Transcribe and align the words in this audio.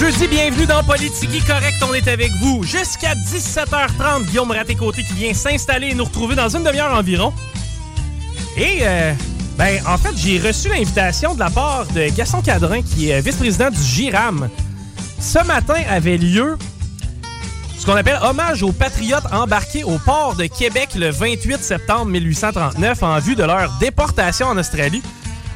Jeudi, 0.00 0.28
bienvenue 0.28 0.64
dans 0.64 0.82
Politique 0.82 1.46
Correct. 1.46 1.76
On 1.86 1.92
est 1.92 2.08
avec 2.08 2.32
vous 2.40 2.62
jusqu'à 2.62 3.14
17h30. 3.14 4.24
Guillaume 4.24 4.50
Raté-Côté 4.50 5.02
qui 5.02 5.12
vient 5.12 5.34
s'installer 5.34 5.88
et 5.88 5.94
nous 5.94 6.04
retrouver 6.04 6.34
dans 6.34 6.48
une 6.48 6.62
demi-heure 6.62 6.94
environ. 6.94 7.34
Et, 8.56 8.78
euh, 8.80 9.12
ben, 9.58 9.78
en 9.86 9.98
fait, 9.98 10.16
j'ai 10.16 10.38
reçu 10.38 10.70
l'invitation 10.70 11.34
de 11.34 11.40
la 11.40 11.50
part 11.50 11.84
de 11.88 12.08
Gaston 12.16 12.40
Cadrin, 12.40 12.80
qui 12.80 13.10
est 13.10 13.20
vice-président 13.20 13.68
du 13.68 13.82
GIRAM. 13.82 14.48
Ce 15.20 15.44
matin 15.44 15.82
avait 15.90 16.16
lieu 16.16 16.56
ce 17.78 17.84
qu'on 17.84 17.96
appelle 17.96 18.20
hommage 18.22 18.62
aux 18.62 18.72
patriotes 18.72 19.30
embarqués 19.32 19.84
au 19.84 19.98
port 19.98 20.34
de 20.34 20.46
Québec 20.46 20.94
le 20.94 21.10
28 21.10 21.62
septembre 21.62 22.06
1839 22.06 23.02
en 23.02 23.18
vue 23.18 23.36
de 23.36 23.44
leur 23.44 23.70
déportation 23.80 24.46
en 24.46 24.56
Australie. 24.56 25.02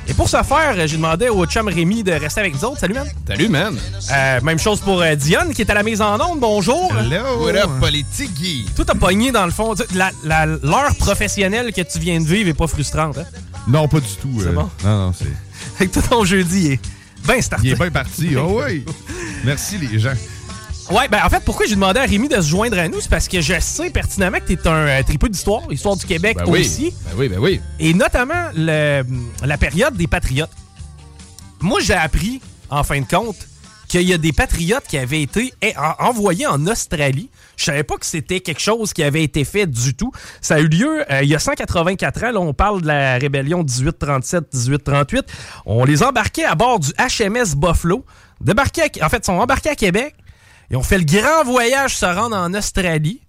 Et 0.07 0.13
pour 0.13 0.29
ce 0.29 0.37
faire, 0.43 0.75
j'ai 0.87 0.97
demandé 0.97 1.29
au 1.31 1.47
chum 1.47 1.67
Rémi 1.67 2.03
de 2.03 2.13
rester 2.13 2.41
avec 2.41 2.55
nous 2.55 2.65
autres. 2.65 2.79
Salut, 2.81 2.93
man. 2.95 3.07
Salut, 3.27 3.49
man. 3.49 3.77
Euh, 4.13 4.41
même 4.43 4.59
chose 4.59 4.81
pour 4.81 5.01
euh, 5.01 5.15
Dionne, 5.15 5.55
qui 5.55 5.63
est 5.63 5.71
à 5.71 5.75
la 5.75 5.83
mise 5.83 6.03
en 6.03 6.21
onde. 6.21 6.41
Bonjour. 6.41 6.93
Hello. 6.99 7.43
What 7.43 7.57
up, 7.57 7.71
Politigui? 7.81 8.67
Tout 8.77 8.85
a 8.89 8.95
pogné, 8.95 9.33
dans 9.33 9.47
le 9.47 9.51
fond. 9.51 9.75
La- 9.95 10.11
la- 10.25 10.45
L'heure 10.47 10.95
professionnelle 10.99 11.73
que 11.73 11.81
tu 11.81 11.99
viens 11.99 12.21
de 12.21 12.27
vivre 12.27 12.51
est 12.51 12.55
pas 12.55 12.67
frustrante. 12.67 13.17
Hein? 13.19 13.25
Non, 13.67 13.89
pas 13.89 14.01
du 14.01 14.07
tout. 14.21 14.41
C'est 14.41 14.49
euh, 14.49 14.53
bon? 14.53 14.69
Non, 14.85 15.07
non, 15.07 15.15
c'est... 15.19 15.25
Fait 15.79 15.87
que 15.87 15.95
tout 15.99 16.07
ton 16.07 16.25
jeudi 16.25 16.73
est 16.73 16.81
bien 17.27 17.41
starté. 17.41 17.67
Il 17.69 17.73
est 17.73 17.77
bien 17.77 17.91
parti. 17.91 18.37
Oh 18.37 18.61
oui. 18.67 18.85
Merci, 19.45 19.79
les 19.79 19.99
gens. 19.99 20.13
Ouais, 20.90 21.08
ben 21.08 21.20
en 21.24 21.30
fait, 21.30 21.40
pourquoi 21.45 21.64
j'ai 21.67 21.74
demandé 21.77 21.98
à 21.98 22.02
Rémi 22.05 22.28
de 22.28 22.36
se 22.36 22.48
joindre 22.48 22.78
à 22.78 22.89
nous, 22.89 23.00
c'est 23.00 23.08
parce 23.08 23.27
que 23.27 23.40
je 23.40 23.58
sais 23.58 23.89
pertinemment 23.90 24.39
que 24.39 24.52
t'es 24.52 24.68
un 24.68 24.86
euh, 24.86 25.02
tripeux 25.02 25.30
d'histoire, 25.30 25.62
histoire 25.70 25.96
du 25.96 26.05
Québec 26.05 26.36
Ben 26.36 26.45
oui. 26.46 26.61
aussi. 26.61 26.92
Ben 27.06 27.12
oui, 27.17 27.28
ben 27.28 27.39
oui. 27.39 27.61
Et 27.80 27.95
notamment 27.95 28.50
le- 28.55 29.02
la 29.45 29.56
période 29.58 29.96
des 29.96 30.06
patriotes. 30.06 30.50
Moi, 31.61 31.80
j'ai 31.80 31.95
appris, 31.95 32.40
en 32.68 32.84
fin 32.84 33.00
de 33.00 33.06
compte, 33.06 33.36
qu'il 33.89 34.02
y 34.02 34.12
a 34.12 34.18
des 34.18 34.33
patriotes 34.33 34.84
qui 34.86 34.98
avaient 34.98 35.22
été 35.22 35.55
eh, 35.62 35.72
en- 35.78 36.08
envoyés 36.08 36.46
en 36.46 36.67
Australie. 36.67 37.30
Je 37.56 37.64
savais 37.64 37.84
pas 37.84 37.96
que 37.96 38.05
c'était 38.06 38.40
quelque 38.40 38.61
chose 38.61 38.92
qui 38.92 39.02
avait 39.02 39.22
été 39.22 39.45
fait 39.45 39.66
du 39.66 39.95
tout. 39.95 40.12
Ça 40.42 40.56
a 40.56 40.61
eu 40.61 40.68
lieu 40.68 41.05
euh, 41.11 41.22
il 41.22 41.28
y 41.30 41.34
a 41.34 41.39
184 41.39 42.24
ans. 42.24 42.30
Là, 42.33 42.40
on 42.40 42.52
parle 42.52 42.83
de 42.83 42.86
la 42.89 43.16
rébellion 43.16 43.62
1837-1838. 43.64 45.22
On 45.64 45.84
les 45.84 46.02
embarquait 46.02 46.45
à 46.45 46.55
bord 46.55 46.78
du 46.80 46.90
HMS 46.98 47.55
Buffalo. 47.56 48.05
Débarqués 48.40 48.83
à- 49.01 49.06
en 49.06 49.08
fait, 49.08 49.18
ils 49.18 49.24
sont 49.24 49.33
embarqués 49.39 49.70
à 49.70 49.77
Québec. 49.77 50.14
Ils 50.70 50.77
ont 50.77 50.83
fait 50.83 50.98
le 50.98 51.05
grand 51.05 51.45
voyage 51.45 51.97
se 51.97 52.07
rendre 52.07 52.36
en 52.36 52.52
Australie. 52.55 53.20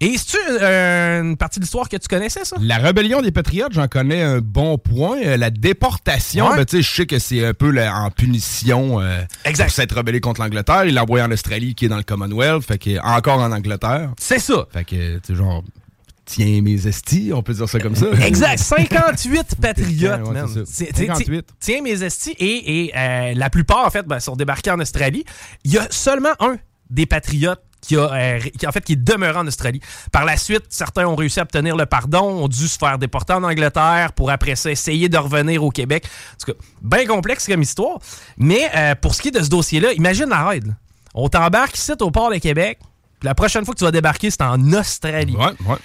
Et 0.00 0.18
c'est-tu 0.18 0.36
euh, 0.60 1.22
une 1.22 1.36
partie 1.36 1.60
de 1.60 1.64
l'histoire 1.64 1.88
que 1.88 1.96
tu 1.96 2.08
connaissais, 2.08 2.44
ça? 2.44 2.56
La 2.60 2.78
rébellion 2.78 3.22
des 3.22 3.30
Patriotes, 3.30 3.72
j'en 3.72 3.86
connais 3.86 4.22
un 4.22 4.38
bon 4.40 4.76
point. 4.76 5.18
Euh, 5.24 5.36
la 5.36 5.50
déportation, 5.50 6.48
Ouais. 6.48 6.56
ben, 6.56 6.64
tu 6.64 6.76
sais, 6.78 6.82
je 6.82 6.94
sais 6.94 7.06
que 7.06 7.18
c'est 7.20 7.46
un 7.46 7.54
peu 7.54 7.70
la- 7.70 7.94
en 7.96 8.10
punition 8.10 9.00
euh, 9.00 9.22
Exact. 9.44 9.66
pour 9.66 9.72
s'être 9.74 9.96
rebellé 9.96 10.20
contre 10.20 10.40
l'Angleterre. 10.42 10.84
Il 10.84 10.94
l'a 10.94 11.04
envoyé 11.04 11.24
en 11.24 11.30
Australie, 11.30 11.74
qui 11.76 11.84
est 11.84 11.88
dans 11.88 11.96
le 11.96 12.02
Commonwealth, 12.02 12.64
fait 12.64 12.76
que 12.78 12.98
encore 13.06 13.38
en 13.38 13.52
Angleterre. 13.52 14.10
C'est 14.18 14.40
ça. 14.40 14.66
Fait 14.72 14.84
que, 14.84 15.20
genre, 15.32 15.62
tiens 16.24 16.60
mes 16.62 16.86
estis, 16.86 17.30
on 17.34 17.42
peut 17.42 17.54
dire 17.54 17.68
ça 17.68 17.78
comme 17.80 17.94
ça. 17.96 18.06
Exact, 18.26 18.58
58 18.58 19.56
patriotes, 19.60 20.26
Ouais, 20.26 20.32
man. 20.32 20.46
c'est 20.48 20.60
ça. 20.60 20.64
C'est- 20.66 20.96
c'est- 20.96 21.06
58. 21.06 21.46
Tiens, 21.60 21.82
mes 21.82 22.02
estis, 22.02 22.34
et, 22.38 22.84
et, 22.86 22.92
euh, 22.96 23.32
la 23.34 23.50
plupart, 23.50 23.84
en 23.86 23.90
fait, 23.90 24.06
ben, 24.06 24.20
sont 24.20 24.36
débarqués 24.36 24.70
en 24.70 24.80
Australie. 24.80 25.24
Il 25.64 25.72
y 25.72 25.78
a 25.78 25.86
seulement 25.90 26.32
un 26.40 26.56
des 26.90 27.06
patriotes 27.06 27.60
qui, 27.80 27.96
a, 27.96 28.10
euh, 28.14 28.38
qui, 28.58 28.66
en 28.66 28.72
fait, 28.72 28.80
qui 28.82 28.94
est 28.94 28.96
demeuré 28.96 29.36
en 29.38 29.46
Australie. 29.46 29.80
Par 30.10 30.24
la 30.24 30.38
suite, 30.38 30.62
certains 30.70 31.06
ont 31.06 31.16
réussi 31.16 31.38
à 31.38 31.42
obtenir 31.42 31.76
le 31.76 31.84
pardon, 31.84 32.22
ont 32.44 32.48
dû 32.48 32.66
se 32.66 32.78
faire 32.78 32.98
déporter 32.98 33.34
en 33.34 33.42
Angleterre 33.44 34.12
pour 34.14 34.30
après 34.30 34.56
ça 34.56 34.70
essayer 34.70 35.10
de 35.10 35.18
revenir 35.18 35.62
au 35.62 35.68
Québec. 35.70 36.06
En 36.32 36.36
tout 36.46 36.52
cas, 36.52 36.58
bien 36.80 37.04
complexe 37.06 37.46
comme 37.46 37.60
histoire. 37.60 37.98
Mais 38.38 38.70
euh, 38.74 38.94
pour 38.94 39.14
ce 39.14 39.20
qui 39.20 39.28
est 39.28 39.32
de 39.38 39.42
ce 39.42 39.50
dossier-là, 39.50 39.92
imagine 39.92 40.30
la 40.30 40.54
là. 40.54 40.60
On 41.12 41.28
t'embarque 41.28 41.76
ici 41.76 41.92
au 42.00 42.10
port 42.10 42.30
de 42.30 42.38
Québec, 42.38 42.78
la 43.22 43.34
prochaine 43.34 43.64
fois 43.66 43.74
que 43.74 43.78
tu 43.78 43.84
vas 43.84 43.92
débarquer, 43.92 44.30
c'est 44.30 44.42
en 44.42 44.72
Australie. 44.72 45.36
Ouais, 45.36 45.52
ouais. 45.68 45.76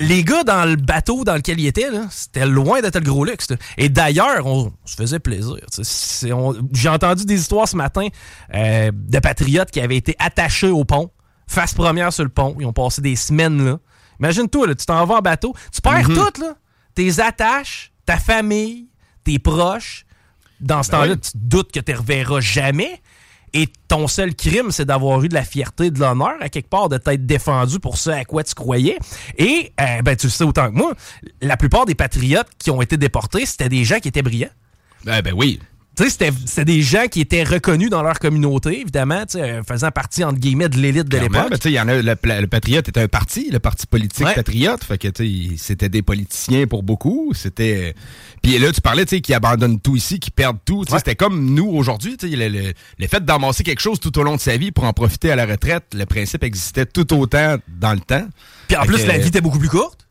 Les 0.00 0.22
gars 0.24 0.44
dans 0.44 0.64
le 0.64 0.76
bateau 0.76 1.24
dans 1.24 1.34
lequel 1.34 1.58
ils 1.60 1.66
étaient, 1.66 1.90
là, 1.90 2.06
c'était 2.10 2.46
loin 2.46 2.80
d'être 2.80 2.96
le 2.98 3.04
gros 3.04 3.24
luxe. 3.24 3.50
là. 3.50 3.56
Et 3.78 3.88
d'ailleurs, 3.88 4.46
on, 4.46 4.72
se 4.84 4.94
faisait 4.96 5.18
plaisir. 5.18 5.56
J'ai 6.72 6.88
entendu 6.88 7.24
des 7.24 7.40
histoires 7.40 7.68
ce 7.68 7.76
matin 7.76 8.06
euh, 8.54 8.90
de 8.92 9.18
patriotes 9.18 9.70
qui 9.70 9.80
avaient 9.80 9.96
été 9.96 10.14
attachés 10.18 10.70
au 10.70 10.84
pont, 10.84 11.10
face 11.46 11.74
première 11.74 12.12
sur 12.12 12.24
le 12.24 12.30
pont. 12.30 12.56
Ils 12.60 12.66
ont 12.66 12.72
passé 12.72 13.00
des 13.00 13.16
semaines 13.16 13.64
là. 13.64 13.78
Imagine-toi, 14.20 14.66
là, 14.68 14.74
tu 14.74 14.86
t'en 14.86 15.04
vas 15.04 15.16
en 15.16 15.20
bateau, 15.20 15.54
tu 15.72 15.80
perds 15.80 16.08
Mhm. 16.08 16.14
tout, 16.16 16.40
là. 16.42 16.54
Tes 16.94 17.18
attaches, 17.20 17.92
ta 18.06 18.18
famille, 18.18 18.88
tes 19.24 19.38
proches. 19.38 20.04
Dans 20.60 20.84
ce 20.84 20.92
Ben 20.92 20.98
temps-là, 20.98 21.12
oui. 21.14 21.20
tu 21.20 21.32
te 21.32 21.38
doutes 21.38 21.72
que 21.72 21.80
tu 21.80 21.90
ne 21.92 21.96
reverras 21.96 22.38
jamais. 22.40 23.02
Et 23.54 23.68
ton 23.88 24.08
seul 24.08 24.34
crime, 24.34 24.70
c'est 24.70 24.86
d'avoir 24.86 25.22
eu 25.22 25.28
de 25.28 25.34
la 25.34 25.44
fierté, 25.44 25.90
de 25.90 25.98
l'honneur, 26.00 26.34
à 26.40 26.48
quelque 26.48 26.70
part, 26.70 26.88
de 26.88 26.96
t'être 26.96 27.26
défendu 27.26 27.78
pour 27.80 27.98
ce 27.98 28.10
à 28.10 28.24
quoi 28.24 28.42
tu 28.44 28.54
croyais. 28.54 28.98
Et, 29.36 29.72
euh, 29.80 30.02
ben, 30.02 30.16
tu 30.16 30.30
sais 30.30 30.44
autant 30.44 30.70
que 30.70 30.76
moi, 30.76 30.94
la 31.42 31.56
plupart 31.56 31.84
des 31.84 31.94
patriotes 31.94 32.48
qui 32.58 32.70
ont 32.70 32.80
été 32.80 32.96
déportés, 32.96 33.44
c'était 33.44 33.68
des 33.68 33.84
gens 33.84 33.98
qui 33.98 34.08
étaient 34.08 34.22
brillants. 34.22 34.48
Ben, 35.04 35.20
ben 35.20 35.34
oui. 35.36 35.60
Tu 36.08 36.10
sais, 36.10 36.32
c'était 36.46 36.64
des 36.64 36.82
gens 36.82 37.06
qui 37.10 37.20
étaient 37.20 37.44
reconnus 37.44 37.90
dans 37.90 38.02
leur 38.02 38.18
communauté, 38.18 38.80
évidemment, 38.80 39.24
euh, 39.36 39.62
faisant 39.62 39.90
partie, 39.90 40.24
entre 40.24 40.38
guillemets, 40.38 40.68
de 40.68 40.76
l'élite 40.78 41.08
de 41.08 41.18
l'époque. 41.18 41.50
ben, 41.50 41.70
y 41.70 41.80
en 41.80 41.88
a, 41.88 41.94
le, 42.02 42.02
le 42.40 42.46
Patriote 42.46 42.88
était 42.88 43.00
un 43.00 43.08
parti, 43.08 43.48
le 43.50 43.58
parti 43.58 43.86
politique 43.86 44.26
Ouais. 44.26 44.34
Patriote. 44.34 44.82
Fait 44.84 44.98
que, 44.98 45.08
c'était 45.56 45.88
des 45.88 46.02
politiciens 46.02 46.66
pour 46.66 46.82
beaucoup. 46.82 47.32
C'était. 47.34 47.94
Puis 48.42 48.58
là, 48.58 48.72
tu 48.72 48.80
parlais, 48.80 49.04
tu 49.04 49.16
sais, 49.16 49.20
qui 49.20 49.34
abandonnent 49.34 49.80
tout 49.80 49.96
ici, 49.96 50.18
qui 50.18 50.30
perdent 50.30 50.58
tout. 50.64 50.84
Ouais. 50.90 50.98
C'était 50.98 51.14
comme 51.14 51.54
nous 51.54 51.66
aujourd'hui, 51.68 52.16
tu 52.16 52.28
sais, 52.30 52.36
le, 52.36 52.48
le- 52.48 52.72
le 52.98 53.06
fait 53.06 53.24
d'amasser 53.24 53.62
quelque 53.62 53.80
chose 53.80 54.00
tout 54.00 54.16
au 54.18 54.22
long 54.22 54.36
de 54.36 54.40
sa 54.40 54.56
vie 54.56 54.72
pour 54.72 54.84
en 54.84 54.92
profiter 54.92 55.30
à 55.30 55.36
la 55.36 55.46
retraite, 55.46 55.84
le 55.94 56.06
principe 56.06 56.42
existait 56.44 56.86
tout 56.86 57.12
autant 57.14 57.56
dans 57.80 57.92
le 57.92 58.00
temps. 58.00 58.26
Puis 58.68 58.76
en 58.76 58.82
Fait 58.82 58.88
plus, 58.88 59.02
que- 59.02 59.08
la 59.08 59.18
vie 59.18 59.28
était 59.28 59.40
beaucoup 59.40 59.58
plus 59.58 59.68
courte. 59.68 60.01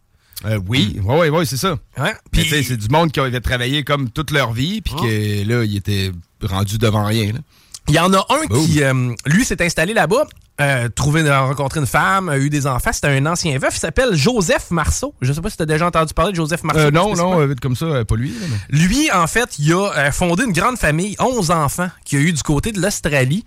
Euh, 0.45 0.59
oui, 0.67 0.99
oui, 1.03 1.15
oui, 1.19 1.29
ouais, 1.29 1.45
c'est 1.45 1.57
ça. 1.57 1.77
Ouais. 1.97 2.13
Puis, 2.31 2.45
c'est 2.63 2.77
du 2.77 2.87
monde 2.89 3.11
qui 3.11 3.19
avait 3.19 3.39
travaillé 3.41 3.83
comme 3.83 4.09
toute 4.09 4.31
leur 4.31 4.51
vie, 4.53 4.81
puis 4.81 4.93
que 4.95 5.47
là, 5.47 5.63
ils 5.63 5.77
étaient 5.77 6.11
rendus 6.41 6.77
devant 6.77 7.05
rien. 7.05 7.33
là. 7.33 7.39
il 7.87 7.95
y 7.95 7.99
en 7.99 8.11
a 8.13 8.25
un 8.29 8.45
Boom. 8.47 8.65
qui, 8.65 8.83
euh, 8.83 9.13
lui, 9.25 9.45
s'est 9.45 9.63
installé 9.63 9.93
là-bas 9.93 10.25
euh, 10.59 10.89
trouvé, 10.89 11.27
rencontré 11.31 11.79
une 11.79 11.87
femme, 11.87 12.29
a 12.29 12.37
eu 12.37 12.49
des 12.49 12.67
enfants. 12.67 12.91
C'était 12.93 13.07
un 13.07 13.25
ancien 13.25 13.57
veuf. 13.57 13.75
Il 13.75 13.79
s'appelle 13.79 14.15
Joseph 14.15 14.69
Marceau. 14.69 15.15
Je 15.21 15.33
sais 15.33 15.41
pas 15.41 15.49
si 15.49 15.57
tu 15.57 15.63
as 15.63 15.65
déjà 15.65 15.87
entendu 15.87 16.13
parler 16.13 16.31
de 16.31 16.35
Joseph 16.35 16.63
Marceau. 16.63 16.81
Euh, 16.81 16.91
non, 16.91 17.15
non, 17.15 17.45
vite 17.47 17.59
comme 17.59 17.75
ça, 17.75 18.05
pas 18.05 18.15
lui. 18.15 18.33
Lui, 18.69 19.11
en 19.11 19.25
fait, 19.27 19.57
il 19.57 19.73
a 19.73 20.11
fondé 20.11 20.43
une 20.43 20.51
grande 20.51 20.77
famille, 20.77 21.15
11 21.19 21.51
enfants, 21.51 21.89
qui 22.05 22.17
a 22.17 22.19
eu 22.19 22.31
du 22.31 22.43
côté 22.43 22.71
de 22.71 22.81
l'Australie. 22.81 23.43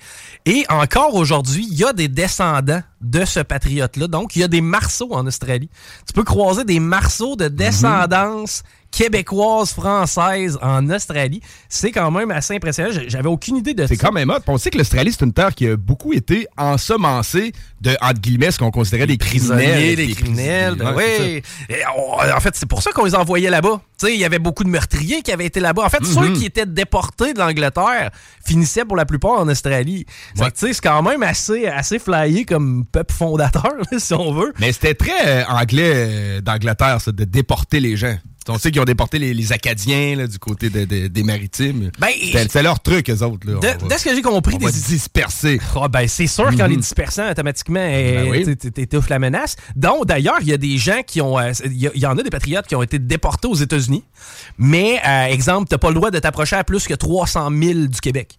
Et 0.47 0.65
encore 0.69 1.15
aujourd'hui, 1.15 1.67
il 1.71 1.77
y 1.77 1.85
a 1.85 1.93
des 1.93 2.09
descendants 2.09 2.83
de 3.01 3.25
ce 3.25 3.41
patriote-là. 3.41 4.09
Donc, 4.09 4.35
il 4.35 4.41
y 4.41 4.45
a 4.45 4.49
des 4.49 4.61
Marceaux 4.62 5.12
en 5.12 5.27
Australie. 5.27 5.71
Tu 6.06 6.12
peux 6.15 6.25
croiser 6.25 6.65
des 6.65 6.81
Marceaux 6.81 7.37
de 7.37 7.49
descendance 7.49 8.62
québécoise, 8.94 9.73
française 9.73 10.56
en 10.62 10.88
Australie. 10.88 11.41
C'est 11.69 11.91
quand 11.91 12.11
même 12.11 12.31
assez 12.31 12.55
impressionnant. 12.55 12.91
J'avais 13.08 13.29
aucune 13.29 13.56
idée 13.56 13.75
de 13.75 13.82
ça. 13.82 13.88
C'est 13.88 13.96
quand 13.96 14.12
même 14.12 14.31
hot. 14.31 14.38
On 14.46 14.56
sait 14.56 14.70
que 14.70 14.79
l'Australie, 14.79 15.12
c'est 15.12 15.25
une 15.25 15.32
terre 15.32 15.55
qui 15.55 15.67
a 15.67 15.76
beaucoup 15.76 16.12
été 16.12 16.46
ensemencée 16.56 17.52
de, 17.81 17.96
entre 18.00 18.20
guillemets, 18.20 18.52
ce 18.52 18.58
qu'on 18.58 18.70
considérait 18.70 19.06
des 19.06 19.19
prisonniers. 19.19 19.96
Des, 19.96 20.12
criminels. 20.12 20.76
Ben 20.76 20.94
oui. 20.96 21.43
en 21.69 22.41
fait, 22.41 22.55
c'est 22.55 22.67
pour 22.67 22.82
ça 22.82 22.93
qu'on 22.93 23.05
les 23.05 23.14
envoyait 23.14 23.50
là-bas. 23.50 23.81
Il 24.05 24.20
y 24.20 24.25
avait 24.25 24.38
beaucoup 24.38 24.64
de 24.64 24.69
meurtriers 24.69 25.23
qui 25.23 25.32
avaient 25.32 25.46
été 25.46 25.61
là-bas. 25.61 25.82
En 25.85 25.88
fait, 25.88 26.05
ceux 26.05 26.20
mm-hmm. 26.20 26.32
qui 26.35 26.44
étaient 26.44 26.67
déportés 26.67 27.32
de 27.32 27.38
l'Angleterre 27.38 28.11
finissaient 28.44 28.85
pour 28.85 28.96
la 28.96 29.06
plupart 29.06 29.32
en 29.41 29.49
Australie. 29.49 30.06
C'est 30.55 30.81
quand 30.81 31.02
même 31.02 31.23
assez, 31.23 31.67
assez 31.67 31.99
flyé 31.99 32.44
comme 32.44 32.85
peuple 32.85 33.14
fondateur, 33.14 33.73
si 33.99 34.14
on 34.14 34.32
veut. 34.32 34.52
Mais 34.61 34.73
c'était 34.73 34.94
très 34.94 35.26
euh, 35.26 35.44
anglais 35.49 35.93
euh, 35.94 36.41
d'Angleterre, 36.41 37.00
ça, 37.00 37.12
de 37.12 37.25
déporter 37.25 37.81
les 37.81 37.96
gens. 37.96 38.17
On 38.49 38.58
sait 38.58 38.70
qu'ils 38.70 38.81
ont 38.81 38.85
déporté 38.85 39.19
les, 39.19 39.52
Acadiens 39.52 40.26
du 40.26 40.38
côté 40.38 40.70
des 40.70 41.23
Maritimes. 41.23 41.91
Ben, 41.99 42.11
c'est 42.50 42.62
leur 42.62 42.81
truc, 42.81 43.11
eux 43.11 43.23
autres. 43.23 43.46
Là. 43.46 43.76
De, 43.76 43.94
ce 43.96 44.05
que 44.05 44.14
j'ai 44.14 44.23
compris, 44.23 44.58
des... 44.58 44.70
dispersés. 44.70 45.61
Oh, 45.76 45.88
ben, 45.88 46.06
c'est 46.08 46.26
sûr 46.26 46.46
qu'en 46.56 46.67
les 46.67 46.76
mhm. 46.76 46.81
dispersant, 46.81 47.31
automatiquement, 47.31 47.87
ben 47.87 48.29
oui. 48.31 48.56
t'étouffes 48.56 49.08
la 49.08 49.19
menace. 49.19 49.56
Donc, 49.76 50.06
d'ailleurs, 50.06 50.38
il 50.41 50.49
y 50.49 50.52
a 50.52 50.56
des 50.56 50.76
gens 50.79 51.02
qui 51.06 51.20
ont... 51.20 51.38
Euh, 51.38 51.52
il 51.64 51.91
y, 51.94 52.06
en 52.06 52.17
a 52.17 52.23
des 52.23 52.31
patriotes 52.31 52.67
qui 52.67 52.75
ont 52.75 52.82
été 52.82 52.99
déportés 52.99 53.49
aux 53.49 53.55
États-Unis. 53.55 54.05
Mais, 54.58 55.00
euh, 55.06 55.26
exemple, 55.26 55.69
t'as 55.69 55.79
pas 55.79 55.88
le 55.88 55.94
droit 55.94 56.11
de 56.11 56.19
t'approcher 56.19 56.56
à 56.56 56.64
plus 56.64 56.87
que 56.87 56.94
300 56.94 57.50
000 57.50 57.87
du 57.87 58.00
Québec. 58.00 58.38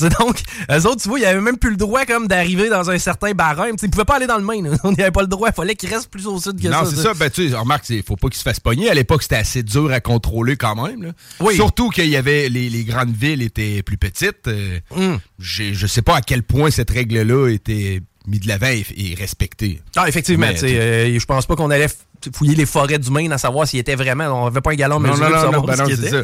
Donc, 0.00 0.42
eux 0.70 0.86
autres, 0.86 1.02
tu 1.02 1.08
vois, 1.08 1.18
ils 1.18 1.24
avaient 1.24 1.40
même 1.40 1.58
plus 1.58 1.70
le 1.70 1.76
droit 1.76 2.04
comme 2.04 2.28
d'arriver 2.28 2.68
dans 2.68 2.90
un 2.90 2.98
certain 2.98 3.32
barème. 3.32 3.76
T'sais, 3.76 3.86
ils 3.86 3.90
pouvaient 3.90 4.04
pas 4.04 4.16
aller 4.16 4.26
dans 4.26 4.38
le 4.38 4.44
Maine. 4.44 4.78
On 4.84 4.92
n'y 4.92 5.00
avait 5.00 5.10
pas 5.10 5.22
le 5.22 5.28
droit. 5.28 5.48
Il 5.48 5.54
fallait 5.54 5.74
qu'ils 5.74 5.92
restent 5.92 6.10
plus 6.10 6.26
au 6.26 6.38
sud 6.38 6.60
que 6.60 6.70
ça. 6.70 6.82
Non, 6.82 6.88
c'est 6.88 6.96
ça. 6.96 7.14
Ben, 7.14 7.30
tu 7.30 7.48
sais, 7.48 7.56
remarque, 7.56 7.88
il 7.90 8.02
faut 8.02 8.16
pas 8.16 8.28
qu'ils 8.28 8.38
se 8.38 8.42
fassent 8.42 8.60
pogner. 8.60 8.90
À 8.90 8.94
l'époque, 8.94 9.22
c'était 9.22 9.36
assez 9.36 9.62
dur 9.62 9.90
à 9.92 10.00
contrôler 10.00 10.56
quand 10.56 10.76
même. 10.76 11.12
Oui. 11.40 11.54
Surtout 11.54 11.90
qu'il 11.90 12.08
y 12.08 12.16
avait 12.16 12.48
les, 12.48 12.84
grandes 12.84 13.14
villes 13.14 13.42
étaient 13.42 13.82
plus 13.82 13.98
petites. 13.98 14.48
Euh, 14.48 14.78
hum. 14.90 15.18
Je 15.38 15.86
sais 15.86 16.02
pas 16.02 16.16
à 16.16 16.20
quel 16.20 16.42
point 16.42 16.70
cette 16.70 16.90
règle-là 16.90 17.48
était 17.48 18.00
mise 18.28 18.40
de 18.40 18.48
l'avant 18.48 18.66
et, 18.66 19.14
respectée. 19.18 19.80
Ah, 19.96 20.08
effectivement. 20.08 20.46
Euh, 20.62 21.18
je 21.18 21.24
pense 21.24 21.46
pas 21.46 21.56
qu'on 21.56 21.70
allait 21.70 21.88
fouiller 22.32 22.54
les 22.54 22.66
forêts 22.66 22.98
du 22.98 23.10
Maine 23.10 23.32
à 23.32 23.38
savoir 23.38 23.66
s'il 23.66 23.80
était 23.80 23.94
vraiment. 23.94 24.24
On 24.24 24.46
avait 24.46 24.60
pas 24.60 24.72
un 24.72 24.76
galon 24.76 25.00
non, 25.00 25.16
non, 25.16 25.52
non, 25.52 25.60
ben 25.62 25.76
non, 25.76 25.86
Ça. 25.88 26.16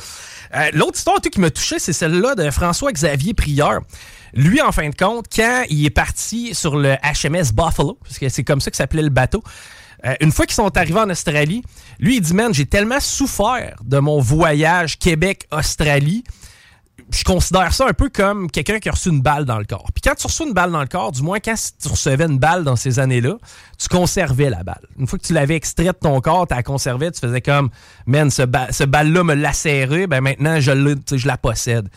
Euh, 0.54 0.70
l'autre 0.72 0.98
histoire 0.98 1.20
qui 1.20 1.40
m'a 1.40 1.50
touché, 1.50 1.78
c'est 1.78 1.92
celle-là 1.92 2.34
de 2.34 2.50
François-Xavier 2.50 3.34
Prieur. 3.34 3.80
Lui, 4.34 4.60
en 4.60 4.72
fin 4.72 4.88
de 4.88 4.94
compte, 4.94 5.26
quand 5.34 5.64
il 5.68 5.84
est 5.84 5.90
parti 5.90 6.54
sur 6.54 6.76
le 6.76 6.94
HMS 7.02 7.52
Buffalo, 7.52 7.98
parce 8.02 8.18
que 8.18 8.28
c'est 8.28 8.44
comme 8.44 8.60
ça 8.60 8.70
que 8.70 8.76
s'appelait 8.76 9.02
le 9.02 9.08
bateau, 9.08 9.42
euh, 10.04 10.14
une 10.20 10.32
fois 10.32 10.46
qu'ils 10.46 10.54
sont 10.54 10.76
arrivés 10.76 11.00
en 11.00 11.10
Australie, 11.10 11.62
lui, 11.98 12.16
il 12.16 12.20
dit, 12.20 12.34
man, 12.34 12.52
j'ai 12.52 12.66
tellement 12.66 13.00
souffert 13.00 13.76
de 13.84 13.98
mon 13.98 14.20
voyage 14.20 14.98
Québec-Australie 14.98 16.24
je 17.10 17.24
considère 17.24 17.72
ça 17.72 17.86
un 17.86 17.92
peu 17.92 18.08
comme 18.08 18.50
quelqu'un 18.50 18.78
qui 18.78 18.88
a 18.88 18.92
reçu 18.92 19.08
une 19.08 19.20
balle 19.20 19.44
dans 19.44 19.58
le 19.58 19.64
corps. 19.64 19.88
Puis 19.94 20.02
quand 20.02 20.14
tu 20.14 20.26
reçois 20.26 20.46
une 20.46 20.52
balle 20.52 20.72
dans 20.72 20.80
le 20.80 20.86
corps, 20.86 21.12
du 21.12 21.22
moins 21.22 21.38
quand 21.40 21.54
tu 21.80 21.88
recevais 21.88 22.24
une 22.24 22.38
balle 22.38 22.64
dans 22.64 22.76
ces 22.76 22.98
années-là, 22.98 23.36
tu 23.78 23.88
conservais 23.88 24.50
la 24.50 24.62
balle. 24.62 24.80
Une 24.98 25.06
fois 25.06 25.18
que 25.18 25.24
tu 25.24 25.32
l'avais 25.32 25.56
extraite 25.56 25.86
de 26.02 26.08
ton 26.08 26.20
corps, 26.20 26.46
tu 26.46 26.54
la 26.54 26.62
conservais, 26.62 27.10
tu 27.10 27.20
faisais 27.20 27.40
comme, 27.40 27.70
man, 28.06 28.30
ce, 28.30 28.42
balle-là 28.84 29.24
me 29.24 29.34
lacérait, 29.34 30.06
ben 30.06 30.20
maintenant 30.20 30.60
je, 30.60 31.16
je 31.16 31.26
la 31.26 31.36
possède. 31.36 31.88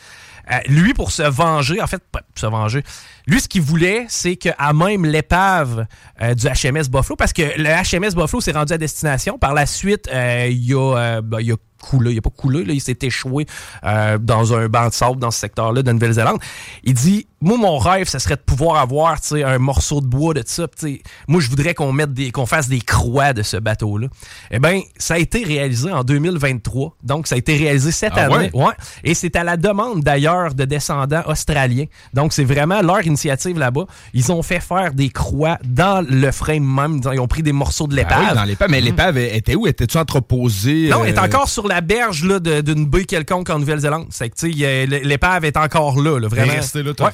Euh, 0.51 0.59
lui, 0.67 0.93
pour 0.93 1.11
se 1.11 1.23
venger, 1.23 1.81
en 1.81 1.87
fait, 1.87 2.01
pas 2.11 2.21
se 2.35 2.45
venger, 2.45 2.83
lui, 3.27 3.41
ce 3.41 3.47
qu'il 3.47 3.61
voulait, 3.61 4.05
c'est 4.09 4.35
qu'à 4.37 4.73
même 4.73 5.05
l'épave 5.05 5.85
euh, 6.21 6.33
du 6.33 6.47
HMS 6.47 6.89
Buffalo, 6.89 7.15
parce 7.15 7.33
que 7.33 7.43
le 7.57 7.69
HMS 7.69 8.15
Buffalo 8.15 8.41
s'est 8.41 8.53
rendu 8.53 8.73
à 8.73 8.77
destination. 8.77 9.37
Par 9.37 9.53
la 9.53 9.65
suite, 9.65 10.09
euh, 10.11 10.47
il, 10.49 10.73
a, 10.73 11.21
ben, 11.21 11.39
a 11.39 11.55
coulé, 11.81 12.13
il 12.13 12.17
a 12.17 12.21
pas 12.21 12.29
coulé, 12.29 12.63
là, 12.63 12.73
il 12.73 12.81
s'est 12.81 12.97
échoué 13.01 13.45
dans 13.83 14.53
un 14.53 14.67
banc 14.67 14.87
de 14.87 14.93
sable 14.93 15.19
dans 15.19 15.31
ce 15.31 15.39
secteur-là 15.39 15.83
de 15.83 15.91
Nouvelle-Zélande. 15.91 16.39
Il 16.83 16.93
dit 16.93 17.27
moi, 17.39 17.57
mon 17.57 17.77
rêve, 17.77 18.07
ce 18.09 18.17
serait 18.17 18.35
de 18.35 18.41
pouvoir 18.41 18.77
avoir 18.81 19.15
un 19.31 19.59
morceau 19.59 20.01
de 20.01 20.07
bois 20.07 20.33
de 20.33 20.41
ça. 20.45 20.65
Moi, 21.27 21.39
je 21.39 21.49
voudrais 21.49 21.75
qu'on 21.75 21.91
mette 21.91 22.11
des, 22.11 22.31
qu'on 22.31 22.47
fasse 22.47 22.67
des 22.67 22.81
croix 22.81 23.33
de 23.33 23.43
ce 23.43 23.57
bateau-là. 23.57 24.07
Eh 24.49 24.57
bien, 24.57 24.81
ça 24.97 25.15
a 25.15 25.17
été 25.19 25.43
réalisé 25.43 25.91
en 25.91 26.03
2023. 26.03 26.97
Donc, 27.03 27.27
ça 27.27 27.35
a 27.35 27.37
été 27.37 27.55
réalisé 27.55 27.91
cette 27.91 28.13
ah 28.15 28.25
année. 28.25 28.49
Ouais? 28.53 28.73
Et 29.03 29.13
c'est 29.13 29.35
à 29.35 29.43
la 29.43 29.55
demande 29.55 30.01
d'ailleurs 30.01 30.55
de 30.55 30.65
descendants 30.65 31.21
australiens. 31.27 31.85
Donc, 32.13 32.33
c'est 32.33 32.43
vraiment 32.43 32.81
leur 32.81 33.05
initiative 33.05 33.16
là-bas. 33.55 33.85
Ils 34.13 34.31
ont 34.31 34.41
fait 34.43 34.59
faire 34.59 34.93
des 34.93 35.09
croix 35.09 35.57
dans 35.63 36.05
le 36.07 36.31
frame 36.31 36.63
même. 36.63 37.01
Ils 37.11 37.19
ont 37.19 37.27
pris 37.27 37.43
des 37.43 37.51
morceaux 37.51 37.87
de 37.87 37.95
l'épave. 37.95 38.19
Ah 38.21 38.29
oui, 38.31 38.35
dans 38.35 38.43
l'épave. 38.43 38.69
Mais 38.69 38.79
mhm. 38.79 38.85
l'épave 38.85 39.17
était 39.17 39.55
où? 39.55 39.67
Était-tu 39.67 39.97
entreposée? 39.97 40.89
Non, 40.89 41.03
elle 41.03 41.13
est 41.13 41.19
euh, 41.19 41.23
encore 41.23 41.49
sur 41.49 41.67
la 41.67 41.81
berge 41.81 42.23
d'une 42.23 42.85
baie 42.85 43.05
quelconque 43.05 43.49
en 43.49 43.59
Nouvelle-Zélande. 43.59 44.07
C'est 44.09 44.29
que, 44.29 45.05
l'épave 45.05 45.45
est 45.45 45.57
encore 45.57 46.01
là, 46.01 46.19
là 46.19 46.27
vraiment. 46.27 46.53
Est 46.53 46.75
là 46.75 46.83
tout 46.83 46.87
le 46.87 46.93
temps. 46.93 47.09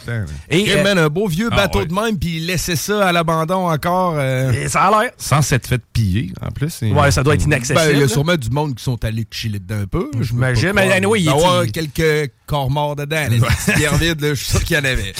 Et, 0.49 0.71
euh, 0.71 0.93
un 0.93 1.09
beau 1.09 1.27
vieux 1.27 1.49
ah, 1.51 1.55
bateau 1.55 1.85
de 1.85 1.93
même, 1.93 2.17
puis 2.19 2.37
il 2.37 2.45
laissait 2.45 2.75
ça 2.75 3.07
à 3.07 3.11
l'abandon 3.11 3.67
encore. 3.67 4.15
Euh, 4.17 4.51
et 4.51 4.69
ça 4.69 4.83
a 4.83 5.03
l'air. 5.03 5.11
Sans 5.17 5.41
s'être 5.41 5.67
fait 5.67 5.81
piller, 5.91 6.31
en 6.41 6.51
plus. 6.51 6.81
Ouais, 6.83 7.11
ça 7.11 7.23
doit 7.23 7.33
être 7.33 7.45
inaccessible. 7.45 7.79
Ben, 7.79 7.95
il 7.95 7.99
y 7.99 8.03
a 8.03 8.07
sûrement 8.07 8.35
du 8.35 8.49
monde 8.49 8.75
qui 8.75 8.83
sont 8.83 9.03
allés 9.03 9.25
chiller 9.31 9.59
dedans 9.59 9.81
un 9.81 9.87
peu. 9.87 10.11
J'imagine. 10.19 10.73
Mais 10.73 10.91
anyway, 10.91 11.21
il 11.21 11.25
y 11.25 11.29
a 11.29 11.65
quelques 11.65 12.31
corps 12.45 12.69
morts 12.69 12.95
dedans. 12.95 13.25
Les 13.29 13.39
pierres 13.73 13.95
vides, 13.95 14.19
je 14.21 14.33
suis 14.33 14.51
sûr 14.51 14.63
qu'il 14.63 14.77
y 14.77 14.79
en 14.79 14.85
avait. 14.85 15.13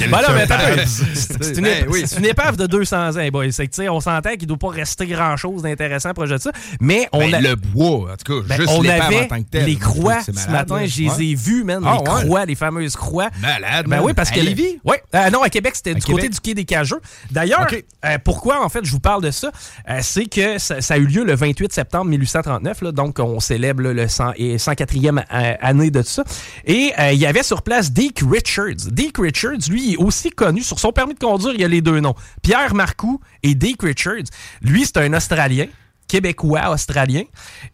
c'est 0.85 1.57
une, 1.57 1.63
ben 1.63 1.87
une, 2.17 2.25
épave 2.25 2.57
de 2.57 2.67
200 2.67 3.17
ans, 3.17 3.27
boy. 3.31 3.51
C'est 3.51 3.67
que, 3.67 3.89
on 3.89 3.99
s'entend 3.99 4.31
qu'il 4.31 4.43
ne 4.43 4.47
doit 4.47 4.57
pas 4.57 4.69
rester 4.69 5.05
grand-chose 5.07 5.63
d'intéressant 5.63 6.09
à 6.09 6.13
projet 6.13 6.35
de 6.35 6.41
ça. 6.41 6.51
Mais 6.79 7.07
on 7.11 7.19
ben, 7.29 7.41
Le 7.41 7.55
bois, 7.55 8.13
en 8.13 8.15
tout 8.17 8.41
cas, 8.41 8.47
ben, 8.47 8.55
juste 8.55 8.69
on 8.69 8.81
l'épave 8.81 9.13
en 9.13 9.27
tant 9.27 9.43
que 9.43 9.49
tel. 9.49 9.65
Les 9.65 9.75
croix, 9.75 10.21
ce 10.21 10.49
matin, 10.49 10.85
je 10.85 11.01
les 11.01 11.31
ai 11.31 11.35
vues, 11.35 11.63
man. 11.63 11.83
Ah, 11.85 11.97
les 11.97 12.25
croix, 12.25 12.45
les 12.45 12.55
fameuses 12.55 12.95
croix. 12.95 13.29
Malade. 13.41 13.87
Ben 13.87 14.01
oui, 14.01 14.13
parce 14.13 14.31
que. 14.31 14.39
Lévis? 14.39 14.79
Oui. 14.83 14.95
Euh, 15.15 15.29
non, 15.29 15.41
à 15.41 15.49
Québec, 15.49 15.73
c'était 15.75 15.95
du 15.95 16.01
côté 16.01 16.29
du 16.29 16.39
quai 16.39 16.53
des 16.53 16.65
Cageux. 16.65 16.99
D'ailleurs, 17.31 17.67
euh, 18.05 18.17
pourquoi, 18.23 18.63
en 18.63 18.69
fait, 18.69 18.83
je 18.83 18.91
vous 18.91 18.99
parle 18.99 19.23
de 19.23 19.31
ça? 19.31 19.51
Euh, 19.89 19.99
c'est 20.01 20.25
que 20.25 20.57
ça, 20.57 20.75
a 20.89 20.97
eu 20.97 21.05
lieu 21.05 21.23
le 21.23 21.35
28 21.35 21.73
septembre 21.73 22.05
1839, 22.05 22.81
là, 22.81 22.91
donc 22.91 23.19
on 23.19 23.39
célèbre 23.39 23.81
le 23.81 24.05
104e 24.05 25.23
année 25.29 25.91
de 25.91 26.01
ça. 26.01 26.23
Et 26.65 26.93
il 27.11 27.19
y 27.19 27.25
avait 27.25 27.43
sur 27.43 27.61
place 27.61 27.91
Dick 27.91 28.21
Richards. 28.29 28.91
Dick 28.91 29.17
Richards, 29.17 29.69
lui, 29.69 29.93
est 29.93 29.97
aussi 29.97 30.29
connu. 30.29 30.62
Sur 30.63 30.80
son 30.80 30.92
permis 30.92 31.13
de 31.13 31.19
conduire, 31.19 31.54
il 31.54 31.62
y 31.62 31.65
a 31.65 31.68
les 31.68 31.81
deux 31.81 32.00
noms. 32.00 32.15
Pierre 32.42 32.74
Marcoux 32.74 33.19
et 33.44 33.56
Dick 33.56 33.81
Richards. 33.81 34.30
Lui, 34.62 34.86
c'est 34.86 34.98
un 34.98 35.13
Australien 35.13 35.68
québécois 36.07 36.69
australien. 36.69 37.24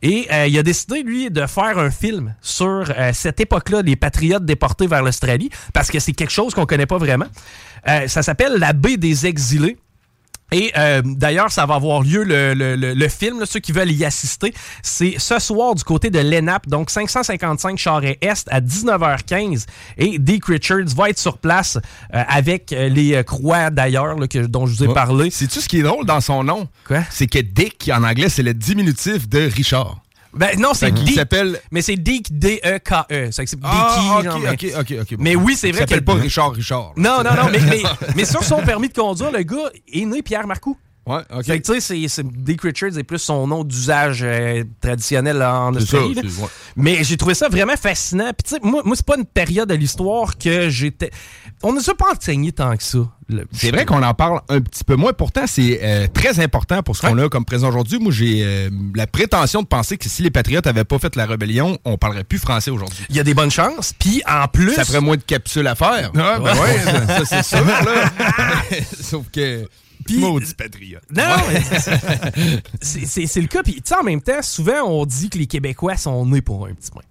Et 0.02 0.30
il 0.48 0.58
a 0.58 0.64
décidé, 0.64 1.04
lui, 1.04 1.30
de 1.30 1.46
faire 1.46 1.78
un 1.78 1.92
film 1.92 2.36
sur 2.42 2.90
cette 3.12 3.42
époque-là, 3.42 3.82
les 3.82 3.98
patriotes 3.98 4.46
déportés 4.46 4.88
vers 4.88 5.04
l'Australie, 5.04 5.50
parce 5.74 5.90
que 5.92 6.00
c'est 6.00 6.14
quelque 6.14 6.32
chose 6.32 6.54
qu'on 6.54 6.66
connaît 6.66 6.86
pas 6.86 6.98
vraiment. 6.98 7.26
Euh, 7.88 8.08
ça 8.08 8.24
s'appelle 8.24 8.54
La 8.58 8.74
baie 8.74 8.98
des 8.98 9.26
exilés. 9.26 9.78
Et 10.52 10.72
euh, 10.78 11.02
d'ailleurs, 11.04 11.52
ça 11.52 11.66
va 11.66 11.76
avoir 11.76 12.02
lieu 12.02 12.24
le, 12.24 12.54
le, 12.54 12.76
le, 12.76 13.08
film, 13.08 13.46
ceux 13.46 13.60
qui 13.60 13.72
veulent 13.72 13.92
y 13.92 14.06
assister. 14.06 14.54
C'est 14.82 15.16
ce 15.18 15.40
soir 15.40 15.76
du 15.76 15.84
côté 15.84 16.10
de 16.10 16.20
l'ENAP, 16.20 16.68
donc 16.68 16.90
555 16.90 17.78
Charret 17.78 18.18
Est 18.22 18.48
à 18.50 18.62
19h15. 18.62 19.66
Et 19.98 20.20
Dick 20.20 20.46
Richards 20.46 20.88
va 20.96 21.10
être 21.10 21.20
sur 21.20 21.38
place 21.38 21.78
euh, 22.14 22.24
avec 22.28 22.72
les 22.72 23.24
croix 23.24 23.70
d'ailleurs 23.70 24.16
dont 24.48 24.66
je 24.66 24.76
vous 24.76 24.84
ai 24.84 24.94
parlé. 24.94 25.30
C'est-tu 25.32 25.62
ce 25.62 25.68
qui 25.68 25.80
est 25.80 25.84
drôle 25.84 26.06
dans 26.06 26.22
son 26.22 26.44
nom? 26.44 26.68
Quoi? 26.86 27.04
C'est 27.10 27.28
que 27.28 27.40
Dick, 27.40 27.90
en 27.94 28.04
anglais, 28.04 28.30
c'est 28.30 28.44
le 28.44 28.54
diminutif 28.54 29.28
de 29.30 29.50
Richard. 29.50 30.02
Ben 30.34 30.60
non, 30.60 30.74
c'est 30.74 30.92
Dick. 30.92 31.16
s'appelle. 31.16 31.60
Mais 31.72 31.82
c'est 31.82 31.96
Dick 31.96 32.38
D-E-K-E. 32.38 33.30
C'est 33.32 33.46
ah, 33.64 34.22
ok, 34.52 34.66
ok, 34.80 34.94
ok. 35.02 35.16
Mais 35.18 35.36
oui, 35.36 35.56
c'est 35.56 35.72
vrai. 35.72 35.82
Il 35.84 35.90
s'appelle 35.90 36.04
pas 36.04 36.14
Richard 36.14 36.52
Richard. 36.52 36.94
Non, 36.98 37.24
non, 37.24 37.34
non. 37.36 37.50
mais, 37.52 37.60
mais, 37.60 37.82
mais, 38.16 38.26
sur 38.26 38.44
son 38.44 38.62
permis 38.62 38.90
de 38.90 38.94
conduire, 38.94 39.32
le 39.32 39.44
gars 39.44 39.70
est 39.92 40.06
né 40.06 40.22
Pierre 40.22 40.46
Marcoux. 40.46 40.78
Ouais, 41.10 41.22
ok. 41.36 41.44
Fait 41.44 41.60
que, 41.60 41.74
tu 41.74 41.82
sais, 41.82 42.08
c'est- 42.08 42.24
Dick 42.24 42.62
Richards 42.62 42.96
est 42.96 43.04
plus 43.04 43.18
son 43.18 43.48
nom 43.48 43.64
d'usage 43.64 44.20
euh, 44.22 44.64
traditionnel 44.80 45.42
en 45.42 45.74
ça, 45.74 45.80
Australie. 45.80 46.14
ouais. 46.16 46.48
Mais 46.76 47.04
j'ai 47.04 47.18
trouvé 47.18 47.34
ça 47.34 47.50
vraiment 47.50 47.76
fascinant. 47.76 48.30
Puis, 48.38 48.44
tu 48.44 48.50
sais, 48.56 48.60
moi, 48.62 48.84
moi 48.86 48.96
c'est 48.96 49.06
pas 49.06 49.18
une 49.18 49.26
période 49.26 49.68
de 49.70 49.74
l'histoire 49.74 50.38
que 50.38 50.70
j'étais. 50.70 51.10
On 51.64 51.74
ne 51.74 51.80
s'est 51.80 51.96
pas 51.96 52.14
enseigné 52.16 52.52
tant 52.52 52.78
que 52.78 52.84
ça. 52.84 53.00
C'est 53.52 53.72
vrai 53.72 53.86
qu'on 53.86 54.04
en 54.04 54.14
parle 54.14 54.42
un 54.50 54.62
petit 54.62 54.84
peu 54.84 54.96
moins. 54.96 55.14
Pourtant, 55.14 55.46
c'est 55.48 55.80
euh, 55.82 56.08
très 56.14 56.40
important 56.40 56.84
pour 56.84 56.96
ce 56.96 57.02
qu'on 57.02 57.18
a 57.18 57.28
comme 57.28 57.46
présent 57.46 57.70
aujourd'hui. 57.70 57.98
Moi, 57.98 58.12
j'ai 58.12 58.44
euh, 58.44 58.70
la 58.96 59.08
prétention 59.08 59.64
de 59.64 59.68
penser 59.68 59.98
que 59.98 60.08
si 60.10 60.22
les 60.22 60.32
Patriotes 60.32 60.66
n'avaient 60.66 60.84
pas 60.84 61.00
fait 61.00 61.16
la 61.16 61.26
rébellion, 61.26 61.80
on 61.86 61.98
parlerait 61.98 62.24
plus 62.24 62.40
français 62.40 62.70
aujourd'hui. 62.70 63.04
Il 63.10 63.16
y 63.16 63.20
a 63.20 63.24
des 63.24 63.34
bonnes 63.34 63.52
chances. 63.52 63.94
Puis, 63.98 64.22
en 64.28 64.48
plus. 64.48 64.74
Ça 64.74 64.86
ferait 64.86 65.02
moins 65.02 65.18
de 65.18 65.24
capsules 65.24 65.66
à 65.66 65.74
faire. 65.74 66.12
Ah, 66.16 66.38
ben 66.40 66.56
ouais. 66.56 66.78
ça, 67.08 67.26
c'est 67.26 67.44
sûr, 67.44 67.66
là. 67.66 68.12
Sauf 69.02 69.26
que... 69.34 69.68
Maudit 70.18 70.54
patriote. 70.56 71.04
Non, 71.16 71.24
c'est- 72.82 73.36
le 73.42 73.48
cas. 73.48 73.64
Puis, 73.64 73.76
tu 73.76 73.82
sais, 73.86 73.96
en 73.96 74.04
même 74.04 74.22
temps, 74.22 74.42
souvent, 74.42 74.84
on 74.86 75.06
dit 75.06 75.30
que 75.30 75.38
les 75.38 75.48
Québécois 75.48 75.98
sont 75.98 76.26
nés 76.26 76.42
pour 76.42 76.66
un 76.68 76.74
petit 76.74 76.92
point. 76.92 77.04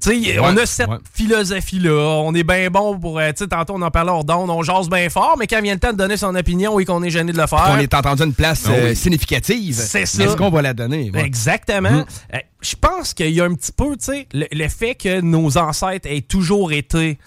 Tu 0.00 0.24
sais, 0.24 0.38
on 0.40 0.56
a 0.56 0.66
cette 0.66 0.88
ouais. 0.88 0.96
philosophie-là. 1.14 1.92
On 2.24 2.34
est 2.34 2.42
bien 2.42 2.70
bon 2.70 2.98
pour. 2.98 3.20
euh, 3.20 3.28
Tu 3.30 3.44
sais, 3.44 3.46
tantôt, 3.48 3.74
on 3.76 3.82
en 3.82 3.90
parlait 3.92 4.10
hors 4.10 4.24
d'onde, 4.24 4.50
on 4.50 4.60
jase 4.64 4.88
bien 4.88 5.08
fort, 5.08 5.36
mais 5.38 5.46
quand 5.46 5.62
vient 5.62 5.74
le 5.74 5.78
temps 5.80 5.92
de 5.92 5.96
donner 5.96 6.16
son 6.16 6.34
opinion 6.34 6.80
et 6.80 6.84
qu'on 6.84 7.04
est 7.04 7.10
gêné 7.10 7.32
de 7.32 7.38
le 7.38 7.46
faire. 7.46 7.68
On 7.70 7.78
est 7.78 7.94
entendu 7.94 8.24
une 8.24 8.34
place 8.34 8.64
Ah 8.66 8.70
oui. 8.72 8.76
euh, 8.80 8.94
significative. 8.96 9.76
C'est 9.76 10.06
ça. 10.06 10.24
Est-ce 10.24 10.36
qu'on 10.36 10.50
va 10.50 10.60
la 10.60 10.74
donner? 10.74 11.12
Ouais. 11.14 11.24
Exactement. 11.24 11.90
Mhm. 11.90 12.04
Euh, 12.34 12.38
Je 12.62 12.74
pense 12.80 13.14
qu'il 13.14 13.30
y 13.30 13.40
a 13.40 13.44
un 13.44 13.54
petit 13.54 13.70
peu, 13.70 13.96
tu 13.96 14.06
sais, 14.06 14.26
le, 14.34 14.46
le 14.50 14.68
fait 14.68 14.96
que 14.96 15.20
nos 15.20 15.56
ancêtres 15.56 16.08
aient 16.10 16.20
toujours 16.22 16.72
été. 16.72 17.18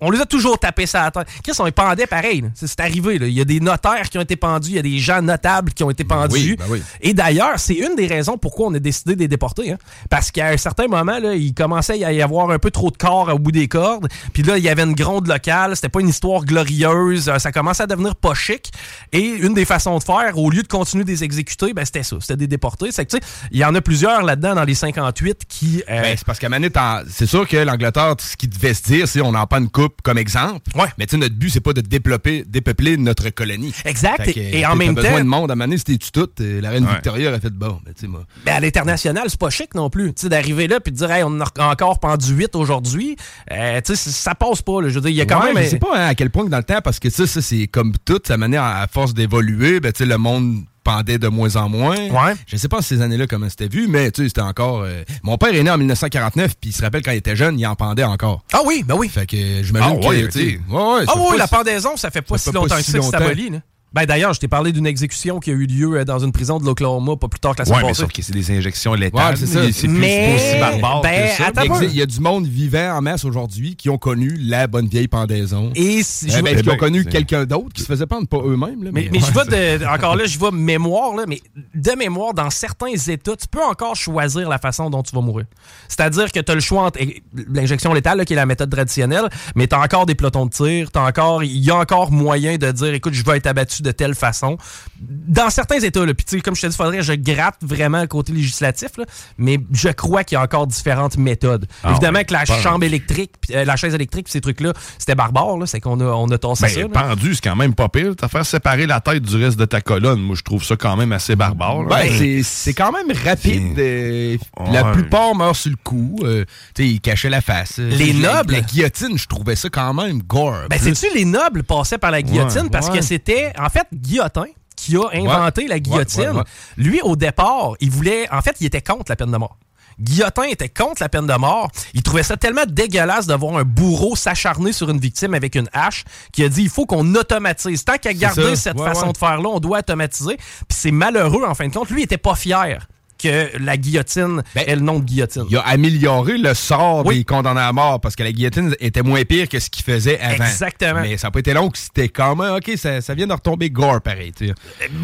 On 0.00 0.10
les 0.10 0.20
a 0.20 0.26
toujours 0.26 0.58
tapés 0.58 0.86
sur 0.86 1.00
la 1.00 1.10
tête. 1.10 1.26
Chris, 1.42 1.52
on 1.58 1.64
les 1.64 1.72
pendait 1.72 2.06
pareil. 2.06 2.44
C'est 2.54 2.80
arrivé. 2.80 3.18
là. 3.18 3.26
Il 3.26 3.34
y 3.34 3.40
a 3.40 3.44
des 3.44 3.60
notaires 3.60 4.08
qui 4.10 4.18
ont 4.18 4.22
été 4.22 4.36
pendus, 4.36 4.70
il 4.70 4.76
y 4.76 4.78
a 4.78 4.82
des 4.82 4.98
gens 4.98 5.22
notables 5.22 5.72
qui 5.72 5.82
ont 5.84 5.90
été 5.90 6.04
pendus. 6.04 6.34
oui, 6.34 6.56
ben 6.58 6.64
oui. 6.68 6.82
Et 7.00 7.14
d'ailleurs, 7.14 7.58
c'est 7.58 7.74
une 7.74 7.96
des 7.96 8.06
raisons 8.06 8.38
pourquoi 8.38 8.68
on 8.68 8.74
a 8.74 8.78
décidé 8.78 9.14
de 9.14 9.20
les 9.20 9.28
déporter. 9.28 9.72
hein. 9.72 9.78
Parce 10.08 10.30
qu'à 10.30 10.48
un 10.48 10.56
certain 10.56 10.86
moment, 10.86 11.18
là, 11.18 11.34
il 11.34 11.54
commençait 11.54 12.02
à 12.04 12.12
y 12.12 12.22
avoir 12.22 12.50
un 12.50 12.58
peu 12.58 12.70
trop 12.70 12.90
de 12.90 12.96
corps 12.96 13.28
au 13.34 13.38
bout 13.38 13.52
des 13.52 13.68
cordes. 13.68 14.08
Puis 14.32 14.42
là, 14.42 14.58
il 14.58 14.64
y 14.64 14.68
avait 14.68 14.82
une 14.82 14.94
gronde 14.94 15.26
locale. 15.26 15.74
C'était 15.76 15.88
pas 15.88 16.00
une 16.00 16.08
histoire 16.08 16.44
glorieuse. 16.44 17.28
Euh, 17.28 17.38
Ça 17.38 17.52
commençait 17.52 17.82
à 17.82 17.86
devenir 17.86 18.14
pas 18.16 18.34
chic. 18.34 18.70
Et 19.12 19.20
une 19.26 19.54
des 19.54 19.64
façons 19.64 19.98
de 19.98 20.02
faire, 20.02 20.36
au 20.38 20.50
lieu 20.50 20.62
de 20.62 20.68
continuer 20.68 21.04
de 21.04 21.10
les 21.10 21.24
exécuter, 21.24 21.72
ben, 21.72 21.84
c'était 21.84 22.02
ça. 22.02 22.16
C'était 22.20 22.36
des 22.36 22.46
déportés. 22.46 22.92
C'est 22.92 23.04
que, 23.06 23.10
tu 23.10 23.16
sais, 23.18 23.22
il 23.50 23.58
y 23.58 23.64
en 23.64 23.74
a 23.74 23.80
plusieurs 23.80 24.22
là-dedans 24.22 24.54
dans 24.54 24.64
les 24.64 24.74
58 24.74 25.42
qui. 25.48 25.82
euh, 25.88 26.02
Ben, 26.02 26.14
c'est 26.16 26.24
parce 26.26 26.38
qu'à 26.38 26.48
Manette, 26.48 26.76
c'est 27.10 27.26
sûr 27.26 27.46
que 27.48 27.56
l'Angleterre, 27.56 28.14
ce 28.18 28.36
qui 28.36 28.48
devait 28.48 28.74
se 28.74 28.82
dire, 28.82 29.08
c'est 29.08 29.20
on 29.20 29.34
en 29.34 29.46
prend 29.46 29.58
une 29.58 29.68
coupe 29.70 29.79
comme 30.02 30.18
exemple. 30.18 30.70
Ouais. 30.74 30.86
Mais 30.98 31.06
tu 31.06 31.12
sais, 31.12 31.16
notre 31.16 31.34
but, 31.34 31.50
c'est 31.50 31.60
pas 31.60 31.72
de 31.72 31.80
développer, 31.80 32.44
dépeupler 32.46 32.96
notre 32.96 33.30
colonie. 33.30 33.72
Exact. 33.84 34.24
Que, 34.32 34.38
Et- 34.38 34.66
en 34.66 34.76
même 34.76 34.94
t'as 34.94 35.02
besoin 35.02 35.18
temps- 35.18 35.24
de 35.24 35.28
monde. 35.28 35.50
À 35.50 35.56
Manette, 35.56 35.78
c'était 35.86 35.98
tout. 36.12 36.28
euh, 36.40 36.60
La 36.60 36.70
reine 36.70 36.84
Ouais. 36.84 36.92
Victoria 36.94 37.32
a 37.32 37.40
fait 37.40 37.50
bon. 37.52 37.80
Mais 37.86 37.92
tu 37.94 38.02
sais, 38.02 38.06
moi. 38.06 38.24
Ben, 38.44 38.54
à 38.54 38.60
l'international, 38.60 39.24
c'est 39.28 39.38
pas 39.40 39.50
chic 39.50 39.74
non 39.74 39.90
plus. 39.90 40.14
Tu 40.14 40.22
sais, 40.22 40.28
d'arriver 40.28 40.66
là 40.68 40.80
puis 40.80 40.92
de 40.92 40.96
dire, 40.98 41.10
hey, 41.10 41.22
on 41.24 41.40
a 41.40 41.46
encore 41.70 41.98
pendu 42.00 42.32
8 42.34 42.54
aujourd'hui, 42.56 43.16
euh, 43.52 43.80
tu 43.84 43.94
sais, 43.96 44.10
ça 44.10 44.34
passe 44.34 44.62
pas. 44.62 44.82
là. 44.82 44.88
Je 44.88 44.94
veux 44.94 45.00
dire, 45.02 45.10
il 45.10 45.16
y 45.16 45.20
a 45.20 45.26
quand 45.26 45.40
Ouais, 45.42 45.52
même. 45.54 45.64
Je 45.64 45.68
sais 45.70 45.78
pas 45.78 45.94
hein, 45.96 46.06
à 46.08 46.14
quel 46.14 46.30
point 46.30 46.44
que 46.44 46.50
dans 46.50 46.58
le 46.58 46.64
temps, 46.64 46.80
parce 46.82 46.98
que 46.98 47.10
ça, 47.10 47.26
ça 47.26 47.40
c'est 47.42 47.66
comme 47.66 47.92
tout, 48.04 48.20
ça 48.24 48.34
à, 48.34 48.82
à 48.82 48.86
force 48.86 49.14
d'évoluer, 49.14 49.80
ben, 49.80 49.92
tu 49.92 49.98
sais, 49.98 50.06
le 50.06 50.18
monde 50.18 50.64
pendait 50.84 51.18
de 51.18 51.28
moins 51.28 51.56
en 51.56 51.68
moins. 51.68 51.96
Ouais. 51.96 52.34
Je 52.46 52.56
sais 52.56 52.68
pas 52.68 52.82
ces 52.82 53.02
années-là 53.02 53.26
comment 53.26 53.48
c'était 53.48 53.68
vu, 53.68 53.86
mais 53.88 54.10
tu 54.10 54.22
sais, 54.22 54.28
c'était 54.28 54.40
encore. 54.40 54.82
euh, 54.82 55.02
Mon 55.22 55.36
père 55.38 55.54
est 55.54 55.62
né 55.62 55.70
en 55.70 55.78
1949, 55.78 56.54
puis 56.60 56.70
il 56.70 56.72
se 56.72 56.82
rappelle 56.82 57.02
quand 57.02 57.12
il 57.12 57.18
était 57.18 57.36
jeune, 57.36 57.58
il 57.58 57.66
en 57.66 57.74
pendait 57.74 58.04
encore. 58.04 58.42
Ah 58.52 58.60
oui, 58.64 58.82
ben 58.86 58.94
oui. 58.96 59.08
Fait 59.08 59.26
que 59.26 59.36
j'imagine 59.62 59.96
Ah 59.98 60.00
que. 60.00 60.06
ouais, 60.06 60.24
ok. 60.24 60.34
ouais, 60.34 60.58
ouais, 60.68 61.04
Ah 61.06 61.12
oui, 61.16 61.36
la 61.38 61.48
pendaison, 61.48 61.96
ça 61.96 62.10
fait 62.10 62.22
pas 62.22 62.38
ça 62.38 62.44
si 62.44 62.52
pas 62.52 62.58
longtemps 62.60 62.76
si 62.76 62.84
que 62.86 62.90
ça 62.92 62.98
que 62.98 63.04
c'est 63.04 63.16
aboli. 63.16 63.50
Ben 63.92 64.04
d'ailleurs, 64.06 64.32
je 64.32 64.38
t'ai 64.38 64.46
parlé 64.46 64.70
d'une 64.70 64.86
exécution 64.86 65.40
qui 65.40 65.50
a 65.50 65.52
eu 65.52 65.66
lieu 65.66 65.98
euh, 65.98 66.04
dans 66.04 66.20
une 66.20 66.30
prison 66.30 66.58
de 66.58 66.64
l'Oklahoma 66.64 67.16
pas 67.16 67.26
plus 67.26 67.40
tard 67.40 67.56
que 67.56 67.62
la 67.62 67.68
Ouais, 67.68 67.74
semaine 67.74 67.82
mais 67.82 67.88
passée. 67.88 68.00
sauf 68.02 68.12
que 68.12 68.22
c'est 68.22 68.32
des 68.32 68.50
injections 68.56 68.94
létales. 68.94 69.34
Ouais, 69.34 69.46
c'est 69.72 69.88
plus 69.88 70.34
aussi 70.34 70.60
barbare 70.60 71.00
ben, 71.02 71.28
que 71.28 71.36
ça. 71.36 71.46
attends 71.48 71.80
Il 71.82 71.96
y 71.96 72.02
a 72.02 72.06
du 72.06 72.20
monde 72.20 72.46
vivant 72.46 72.96
en 72.96 73.02
masse 73.02 73.24
aujourd'hui 73.24 73.74
qui 73.74 73.90
ont 73.90 73.98
connu 73.98 74.36
la 74.40 74.68
bonne 74.68 74.86
vieille 74.86 75.08
pendaison. 75.08 75.72
Et 75.74 76.04
si 76.04 76.26
Eh 76.28 76.30
je 76.30 76.40
ben, 76.40 76.54
qui 76.62 76.68
ont 76.68 76.72
ben, 76.72 76.78
connu 76.78 77.04
quelqu'un 77.04 77.44
d'autre 77.46 77.70
qui 77.74 77.82
se 77.82 77.86
faisait 77.88 78.06
pendre 78.06 78.28
pas 78.28 78.38
eux-mêmes. 78.44 78.90
mais, 78.92 79.08
mais 79.12 79.18
je 79.18 79.32
vois 79.32 79.44
de, 79.44 79.84
encore 79.92 80.14
là, 80.14 80.24
je 80.24 80.38
vois 80.38 80.52
mémoire, 80.52 81.16
là, 81.16 81.24
mais 81.26 81.40
de 81.74 81.90
mémoire, 81.98 82.32
dans 82.32 82.50
certains 82.50 82.94
États, 82.94 83.34
tu 83.36 83.48
peux 83.50 83.64
encore 83.64 83.96
choisir 83.96 84.48
la 84.48 84.58
façon 84.58 84.88
dont 84.88 85.02
tu 85.02 85.12
vas 85.16 85.20
mourir. 85.20 85.46
C'est-à-dire 85.88 86.30
que 86.30 86.38
tu 86.38 86.52
as 86.52 86.54
le 86.54 86.60
choix 86.60 86.84
entre 86.84 87.00
l'injection 87.48 87.92
létale, 87.92 88.18
là, 88.18 88.24
qui 88.24 88.34
est 88.34 88.36
la 88.36 88.46
méthode 88.46 88.70
traditionnelle, 88.70 89.28
mais 89.56 89.66
tu 89.66 89.74
as 89.74 89.80
encore 89.80 90.06
des 90.06 90.14
pelotons 90.14 90.46
de 90.46 90.50
tir, 90.50 90.92
t'as 90.92 91.06
encore, 91.08 91.42
il 91.42 91.58
y 91.58 91.72
a 91.72 91.76
encore 91.76 92.12
moyen 92.12 92.56
de 92.56 92.70
dire, 92.70 92.94
écoute, 92.94 93.14
je 93.14 93.24
vais 93.24 93.36
être 93.38 93.46
abattu 93.48 93.79
de 93.82 93.90
telle 93.92 94.14
façon. 94.14 94.56
Dans 95.00 95.50
certains 95.50 95.80
États, 95.80 96.04
là, 96.04 96.14
puis 96.14 96.24
tu 96.24 96.36
sais, 96.36 96.40
comme 96.42 96.54
je 96.56 96.62
te 96.62 96.66
dis, 96.66 96.76
faudrait 96.76 96.98
que 96.98 97.02
je 97.02 97.12
gratte 97.14 97.56
vraiment 97.62 98.00
le 98.00 98.06
côté 98.06 98.32
législatif, 98.32 98.90
là, 98.98 99.04
mais 99.38 99.58
je 99.72 99.88
crois 99.88 100.24
qu'il 100.24 100.36
y 100.36 100.38
a 100.38 100.42
encore 100.42 100.66
différentes 100.66 101.16
méthodes. 101.16 101.66
Ah 101.82 101.90
Évidemment 101.92 102.18
ouais, 102.18 102.24
que 102.24 102.32
la 102.32 102.44
chambre 102.44 102.84
électrique, 102.84 103.32
euh, 103.52 103.64
la 103.64 103.76
chaise 103.76 103.94
électrique, 103.94 104.24
puis 104.24 104.32
ces 104.32 104.40
trucs-là, 104.40 104.72
c'était 104.98 105.14
barbare, 105.14 105.56
là, 105.56 105.66
c'est 105.66 105.80
qu'on 105.80 106.00
a, 106.00 106.04
on 106.04 106.28
a 106.30 106.38
tassé 106.38 106.68
ça. 106.68 106.80
Ben, 106.86 106.88
là. 106.92 107.08
pendu, 107.08 107.34
c'est 107.34 107.42
quand 107.44 107.56
même 107.56 107.74
pas 107.74 107.88
pire. 107.88 108.14
T'as 108.16 108.28
faire 108.28 108.44
séparer 108.46 108.86
la 108.86 109.00
tête 109.00 109.22
du 109.22 109.36
reste 109.42 109.58
de 109.58 109.64
ta 109.64 109.80
colonne. 109.80 110.20
Moi, 110.20 110.36
je 110.36 110.42
trouve 110.42 110.62
ça 110.64 110.76
quand 110.76 110.96
même 110.96 111.12
assez 111.12 111.36
barbare. 111.36 111.84
Ben, 111.84 112.08
c'est- 112.18 112.42
c'est 112.42 112.74
quand 112.74 112.92
même 112.92 113.16
rapide. 113.24 113.78
euh, 113.78 114.36
La 114.72 114.84
Ouais. 114.84 114.92
plupart 114.92 115.34
meurent 115.34 115.56
sur 115.56 115.70
le 115.70 115.76
coup. 115.82 116.18
euh, 116.24 116.44
tu 116.74 116.82
sais, 116.82 116.88
ils 116.88 117.00
cachaient 117.00 117.30
la 117.30 117.40
face. 117.40 117.78
Les 117.78 118.12
la- 118.12 118.34
nobles? 118.36 118.52
La 118.52 118.60
guillotine, 118.60 119.16
je 119.16 119.26
trouvais 119.26 119.56
ça 119.56 119.68
quand 119.70 119.94
même 119.94 120.22
gore. 120.22 120.64
Ben, 120.68 120.78
sais-tu, 120.78 121.06
les 121.14 121.24
nobles 121.24 121.62
passaient 121.62 121.98
par 121.98 122.10
la 122.10 122.20
guillotine? 122.22 122.62
Ouais, 122.64 122.70
parce 122.70 122.88
ouais. 122.88 122.98
que 122.98 123.04
c'était, 123.04 123.52
en 123.58 123.68
fait, 123.70 123.86
Guillotin 123.92 124.46
qui 124.76 124.96
a 124.96 125.08
inventé 125.12 125.66
la 125.66 125.78
guillotine. 125.78 126.22
ouais, 126.22 126.30
ouais. 126.30 126.42
Lui, 126.78 127.00
au 127.02 127.14
départ, 127.14 127.74
il 127.80 127.90
voulait. 127.90 128.30
En 128.32 128.40
fait, 128.40 128.56
il 128.60 128.66
était 128.66 128.80
contre 128.80 129.10
la 129.10 129.16
peine 129.16 129.30
de 129.30 129.36
mort. 129.36 129.58
Guillotin 130.00 130.44
était 130.44 130.70
contre 130.70 131.02
la 131.02 131.10
peine 131.10 131.26
de 131.26 131.34
mort. 131.34 131.70
Il 131.92 132.02
trouvait 132.02 132.22
ça 132.22 132.38
tellement 132.38 132.64
dégueulasse 132.66 133.26
de 133.26 133.34
voir 133.34 133.58
un 133.58 133.64
bourreau 133.64 134.16
s'acharner 134.16 134.72
sur 134.72 134.88
une 134.88 134.98
victime 134.98 135.34
avec 135.34 135.54
une 135.54 135.68
hache 135.74 136.04
qu'il 136.32 136.44
a 136.44 136.48
dit 136.48 136.62
il 136.62 136.70
faut 136.70 136.86
qu'on 136.86 137.14
automatise. 137.14 137.84
Tant 137.84 137.98
qu'à 137.98 138.14
garder 138.14 138.56
ça. 138.56 138.70
cette 138.70 138.78
façon 138.80 139.12
de 139.12 139.18
faire-là, 139.18 139.48
on 139.48 139.60
doit 139.60 139.80
automatiser. 139.80 140.36
Puis 140.36 140.66
c'est 140.70 140.90
malheureux, 140.90 141.44
en 141.44 141.54
fin 141.54 141.68
de 141.68 141.74
compte. 141.74 141.90
Lui, 141.90 142.00
il 142.00 142.04
était 142.04 142.16
pas 142.16 142.34
fier 142.34 142.86
que 143.22 143.50
la 143.58 143.76
guillotine 143.76 144.42
Ben, 144.54 144.64
ait 144.66 144.74
le 144.76 144.82
nom 144.82 144.98
de 144.98 145.04
guillotine. 145.04 145.44
Il 145.50 145.56
a 145.56 145.60
amélioré 145.62 146.38
le 146.38 146.54
sort 146.54 147.04
Oui. 147.06 147.18
des 147.18 147.24
condamnés 147.24 147.60
à 147.60 147.72
mort 147.72 148.00
parce 148.00 148.16
que 148.16 148.22
la 148.22 148.32
guillotine 148.32 148.74
était 148.80 149.02
moins 149.02 149.22
pire 149.24 149.48
que 149.48 149.58
ce 149.58 149.68
qu'il 149.70 149.84
faisait 149.84 150.18
avant. 150.20 150.44
Exactement. 150.44 151.00
Mais 151.02 151.16
ça 151.16 151.26
n'a 151.28 151.30
pas 151.30 151.40
été 151.40 151.52
long 151.52 151.68
que 151.70 151.78
c'était 151.78 152.08
quand 152.08 152.36
même, 152.36 152.54
OK, 152.54 152.70
ça, 152.76 153.00
ça 153.00 153.14
vient 153.14 153.26
de 153.26 153.32
retomber 153.32 153.70
gore 153.70 154.00
pareil. 154.00 154.32
tu 154.32 154.48
sais. 154.48 154.54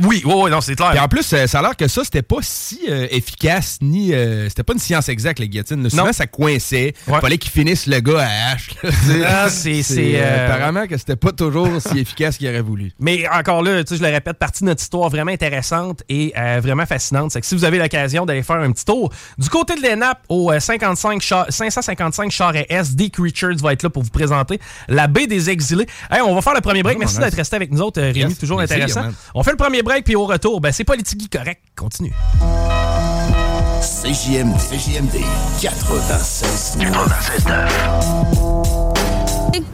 Oui, 0.05 0.23
oui, 0.25 0.33
oui, 0.37 0.51
non, 0.51 0.61
c'est 0.61 0.75
clair. 0.75 0.91
Puis 0.91 0.99
en 1.01 1.09
plus, 1.09 1.33
euh, 1.33 1.47
ça 1.47 1.59
a 1.59 1.63
l'air 1.63 1.77
que 1.77 1.89
ça, 1.89 2.03
c'était 2.05 2.23
pas 2.23 2.37
si 2.43 2.81
euh, 2.89 3.07
efficace, 3.11 3.79
ni. 3.83 4.13
euh, 4.15 4.49
c'était 4.49 4.63
pas 4.65 4.73
une 4.73 4.79
science 4.79 5.09
exacte, 5.09 5.39
la 5.39 5.47
guillotine. 5.47 5.89
Souvent, 5.91 6.07
Non. 6.07 6.13
ça 6.13 6.27
coinçait. 6.27 6.95
Il 7.09 7.15
fallait 7.21 7.39
qu'il 7.39 7.51
finisse 7.51 7.87
le 7.87 8.01
gars 8.01 8.21
à 8.27 8.53
hache. 8.53 8.71
Ah, 9.27 9.49
c'est- 9.51 9.83
euh, 9.99 10.47
Apparemment 10.47 10.87
que 10.87 10.97
c'était 10.97 11.17
pas 11.17 11.33
toujours 11.33 11.69
si 11.81 11.99
efficace 11.99 12.37
qu'il 12.39 12.49
aurait 12.49 12.61
voulu. 12.63 12.93
Mais 12.99 13.27
encore 13.29 13.63
là, 13.63 13.83
tu 13.85 13.95
sais, 13.95 13.99
je 14.01 14.07
le 14.07 14.13
répète, 14.13 14.39
partie 14.39 14.63
de 14.65 14.69
notre 14.69 14.83
histoire 14.83 15.09
vraiment 15.11 15.33
intéressante 15.33 16.03
et 16.09 16.33
euh, 16.39 16.61
vraiment 16.63 16.87
fascinante. 16.87 17.31
C'est 17.33 17.41
que 17.41 17.47
si 17.47 17.55
vous 17.55 17.65
avez 17.65 17.79
l'occasion 17.79 18.06
d'aller 18.27 18.43
faire 18.43 18.57
un 18.57 18.71
petit 18.73 18.85
tour, 18.85 19.11
du 19.39 19.49
côté 19.49 19.75
de 19.75 19.83
l'ENAP, 19.83 20.19
au 20.29 20.53
euh, 20.53 20.61
55 20.61 21.21
char- 21.21 21.47
555 21.49 22.31
Charret 22.31 22.67
S, 22.69 22.95
Dick 22.95 23.17
Richards 23.19 23.57
va 23.63 23.73
être 23.73 23.83
là 23.83 23.91
pour 23.91 24.03
vous 24.03 24.11
présenter 24.11 24.61
la 24.89 25.07
baie 25.07 25.27
des 25.27 25.51
exilés. 25.51 25.87
Hey, 26.11 26.21
on 26.23 26.35
va 26.35 26.43
faire 26.43 26.55
le 26.55 26.61
premier 26.61 26.83
break. 26.83 26.97
Oh, 26.97 27.01
Merci 27.01 27.19
d'être 27.19 27.35
resté 27.37 27.57
avec 27.57 27.71
nous 27.73 27.81
autres, 27.81 28.01
euh, 28.01 28.07
Rémi. 28.13 28.21
Yes, 28.31 28.39
toujours 28.39 28.61
intéressant. 28.61 29.07
On 29.35 29.43
fait 29.43 29.51
le 29.53 29.57
premier 29.57 29.83
break, 29.83 30.05
puis 30.05 30.17
au 30.17 30.25
retour, 30.27 30.61
ben, 30.61 30.73
c'est 30.73 30.85
Politique 30.85 31.31
correct. 31.33 31.61
Continue. 31.77 32.13
CJMD, 33.81 34.57
CJMD 34.59 35.21
96. 35.61 36.77
96 36.81 37.45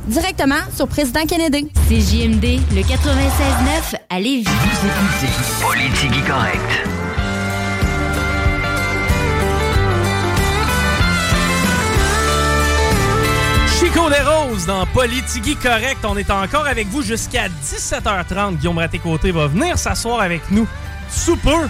Directement 0.06 0.56
sur 0.76 0.86
Président 0.88 1.24
Kennedy. 1.26 1.68
CJMD, 1.88 2.60
le 2.74 2.82
96.9 2.82 3.96
à 4.10 4.20
Lévis. 4.20 4.44
Politique 5.60 6.24
correct. 6.26 6.86
Chico 13.82 14.08
des 14.08 14.20
Roses 14.20 14.64
dans 14.64 14.86
Politigui 14.86 15.56
Correct. 15.56 15.98
On 16.04 16.16
est 16.16 16.30
encore 16.30 16.68
avec 16.68 16.86
vous 16.86 17.02
jusqu'à 17.02 17.48
17h30. 17.48 18.58
Guillaume 18.58 18.78
Raté-Côté 18.78 19.32
va 19.32 19.48
venir 19.48 19.76
s'asseoir 19.76 20.20
avec 20.20 20.48
nous 20.52 20.68
sous 21.10 21.34
peu. 21.34 21.68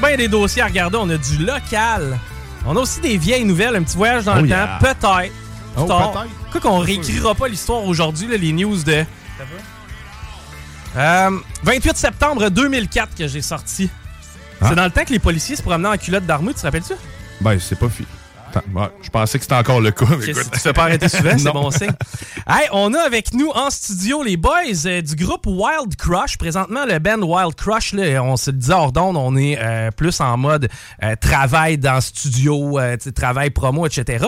Ben 0.00 0.16
des 0.16 0.26
dossiers 0.26 0.62
à 0.62 0.66
regarder. 0.66 0.96
On 0.98 1.10
a 1.10 1.18
du 1.18 1.36
local. 1.44 2.18
On 2.64 2.74
a 2.74 2.80
aussi 2.80 2.98
des 3.00 3.18
vieilles 3.18 3.44
nouvelles, 3.44 3.76
un 3.76 3.82
petit 3.82 3.98
voyage 3.98 4.24
dans 4.24 4.38
Oh 4.38 4.40
le 4.40 4.48
yeah. 4.48 4.78
temps. 4.80 4.86
Peut-être. 4.86 5.32
Oh, 5.76 5.84
peut-être. 5.84 6.26
Quoi 6.50 6.60
qu'on 6.62 6.78
réécrira 6.78 7.34
pas 7.34 7.48
l'histoire 7.48 7.84
aujourd'hui, 7.84 8.26
là, 8.26 8.38
les 8.38 8.52
news 8.52 8.82
de... 8.82 9.04
Euh, 10.96 11.30
28 11.62 11.94
septembre 11.94 12.48
2004 12.48 13.14
que 13.14 13.28
j'ai 13.28 13.42
sorti. 13.42 13.90
Ah. 14.62 14.68
C'est 14.70 14.76
dans 14.76 14.84
le 14.84 14.90
temps 14.90 15.04
que 15.04 15.12
les 15.12 15.18
policiers 15.18 15.56
se 15.56 15.62
promenaient 15.62 15.88
en 15.90 15.98
culotte 15.98 16.24
d'armure, 16.24 16.54
tu 16.54 16.60
te 16.60 16.66
rappelles-tu? 16.66 16.94
Ben, 17.42 17.58
c'est 17.60 17.78
pas 17.78 17.90
je 19.02 19.10
pensais 19.10 19.38
que 19.38 19.44
c'était 19.44 19.54
encore 19.54 19.80
le 19.80 19.90
cas. 19.90 20.06
Tu 20.24 20.34
fais 20.34 20.72
pas 20.72 20.84
arrêter 20.84 21.08
souvent, 21.08 21.38
c'est 21.38 21.52
bon 21.52 21.70
signe. 21.70 21.90
Hey, 22.46 22.68
on 22.72 22.92
a 22.92 23.00
avec 23.00 23.32
nous 23.32 23.48
en 23.48 23.70
studio 23.70 24.22
les 24.22 24.36
boys 24.36 24.52
euh, 24.84 25.00
du 25.00 25.16
groupe 25.16 25.46
Wild 25.46 25.96
Crush. 25.96 26.36
Présentement, 26.36 26.84
le 26.84 26.98
band 26.98 27.22
Wild 27.22 27.54
Crush, 27.54 27.94
là, 27.94 28.22
on 28.22 28.36
se 28.36 28.50
le 28.50 28.58
disait 28.58 28.74
hors 28.74 28.92
d'onde, 28.92 29.16
on 29.16 29.34
est 29.34 29.58
euh, 29.58 29.90
plus 29.90 30.20
en 30.20 30.36
mode 30.36 30.68
euh, 31.02 31.16
travail 31.16 31.78
dans 31.78 32.02
studio, 32.02 32.78
travail 33.14 33.48
promo, 33.48 33.86
etc. 33.86 34.26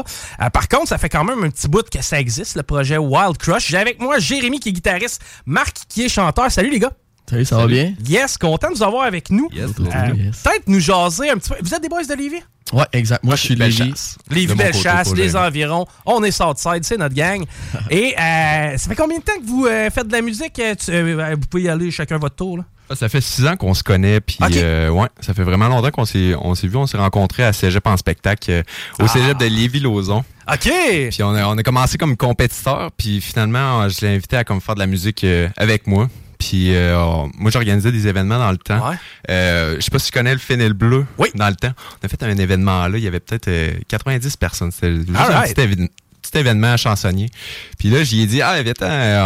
Par 0.53 0.69
contre, 0.69 0.89
ça 0.89 0.99
fait 0.99 1.11
quand 1.11 1.25
même 1.25 1.45
un 1.45 1.51
petit 1.51 1.69
bout 1.69 1.89
que 1.91 2.01
ça 2.01 2.19
existe, 2.19 2.57
le 2.57 2.63
projet 2.63 2.97
Wild 2.97 3.37
Crush. 3.37 3.69
J'ai 3.69 3.77
avec 3.77 4.01
moi 4.01 4.19
Jérémy 4.19 4.61
qui 4.61 4.71
est 4.71 4.73
guitariste, 4.73 5.23
Marc 5.45 5.77
qui 5.89 6.05
est 6.05 6.09
chanteur. 6.09 6.51
Salut 6.51 6.71
les 6.71 6.79
gars! 6.79 6.93
Salut, 7.29 7.45
ça 7.45 7.57
va 7.57 7.67
bien? 7.67 7.93
Yes, 8.07 8.39
content 8.39 8.71
de 8.71 8.77
vous 8.77 8.83
avoir 8.83 9.05
avec 9.05 9.31
nous. 9.31 9.49
Yes, 9.53 9.71
Euh, 9.81 10.15
yes. 10.17 10.43
Peut-être 10.43 10.69
nous 10.69 10.81
jaser 10.81 11.31
un 11.31 11.37
petit 11.39 11.51
peu. 11.51 11.57
Vous 11.61 11.75
êtes 11.75 11.83
des 11.83 11.89
boys 11.89 12.05
de 12.05 12.15
Lévis? 12.15 12.43
Ouais, 12.73 12.85
exact. 12.93 13.23
Moi, 13.25 13.37
je 13.37 13.43
suis 13.43 13.55
de 13.57 13.65
Lévis. 13.65 14.17
Lévis 14.31 14.47
De 14.47 14.53
mon 14.53 14.57
Belle 14.59 14.73
côté, 14.73 14.83
Chasse, 14.83 15.09
pas 15.11 15.15
les 15.17 15.37
environs. 15.37 15.87
On 16.05 16.23
est 16.25 16.31
Southside, 16.33 16.83
c'est 16.85 16.97
notre 16.97 17.15
gang. 17.15 17.45
Et 17.91 18.15
euh, 18.19 18.77
ça 18.77 18.89
fait 18.89 18.95
combien 18.97 19.19
de 19.19 19.23
temps 19.25 19.39
que 19.41 19.47
vous 19.47 19.67
euh, 19.67 19.89
faites 19.91 20.07
de 20.09 20.13
la 20.13 20.23
musique? 20.23 20.59
Euh, 20.59 20.75
tu- 20.75 20.91
euh, 20.93 21.35
vous 21.35 21.47
pouvez 21.49 21.65
y 21.65 21.69
aller 21.69 21.91
chacun 21.91 22.19
votre 22.19 22.37
tour. 22.37 22.59
Là. 22.59 22.65
Ah, 22.91 22.95
Ça 22.95 23.09
fait 23.09 23.21
six 23.21 23.45
ans 23.47 23.57
qu'on 23.57 23.75
se 23.75 23.83
connaît, 23.83 24.21
puis 24.21 24.39
euh, 24.43 24.91
ouais, 24.91 25.09
ça 25.21 25.35
fait 25.35 25.43
vraiment 25.43 25.67
longtemps 25.67 25.91
qu'on 25.91 26.05
s'est 26.05 26.35
on 26.41 26.55
s'est 26.55 26.69
vu, 26.69 26.77
on 26.77 26.87
s'est 26.87 26.97
rencontrés 26.97 27.43
à 27.45 27.53
Cégep 27.53 27.85
en 27.85 27.97
spectacle 27.97 28.49
euh, 28.51 28.63
au 29.01 29.05
Ah. 29.07 29.09
Cégep 29.09 29.37
de 29.39 29.47
Lévis-Lauzon. 29.47 30.23
OK! 30.53 30.71
Puis 31.11 31.23
on 31.25 31.35
a, 31.35 31.47
on 31.49 31.59
a 31.59 31.63
commencé 31.65 31.99
comme 31.99 32.17
compétiteur, 32.17 32.93
puis 32.97 33.21
finalement, 33.21 33.89
je 33.89 34.01
l'ai 34.07 34.15
invité 34.15 34.37
à 34.37 34.45
comme 34.45 34.61
faire 34.61 34.77
de 34.77 34.81
la 34.81 34.87
musique 34.87 35.25
euh, 35.25 35.49
avec 35.57 35.89
moi. 35.89 36.09
Puis 36.39 36.75
euh, 36.75 36.99
on- 36.99 37.31
moi, 37.39 37.51
j'organisais 37.51 37.93
des 37.93 38.07
événements 38.09 38.39
dans 38.39 38.51
le 38.51 38.57
temps. 38.59 38.93
Euh, 39.31 39.77
je 39.77 39.81
sais 39.81 39.91
pas 39.91 39.99
si 39.99 40.07
tu 40.11 40.13
connais 40.19 40.33
le 40.33 40.39
Fennel 40.39 40.73
Bleu. 40.73 41.07
Oui. 41.19 41.29
Dans 41.35 41.49
le 41.49 41.57
temps. 41.57 41.73
On 42.03 42.07
a 42.07 42.09
fait 42.09 42.23
un 42.23 42.37
événement 42.37 42.87
là, 42.89 42.99
il 42.99 43.05
y 43.05 43.07
avait 43.07 43.21
peut-être 43.21 43.49
euh, 43.49 43.73
90 43.89 44.37
personnes. 44.37 44.71
C'était 44.71 44.97
juste 44.97 45.11
un 45.11 45.43
petit, 45.43 46.39
événement 46.39 46.77
chansonnier. 46.77 47.31
Puis 47.79 47.89
là, 47.89 48.03
j'y 48.05 48.21
ai 48.23 48.27
dit, 48.27 48.43
ah, 48.43 48.61
viens, 48.63 48.75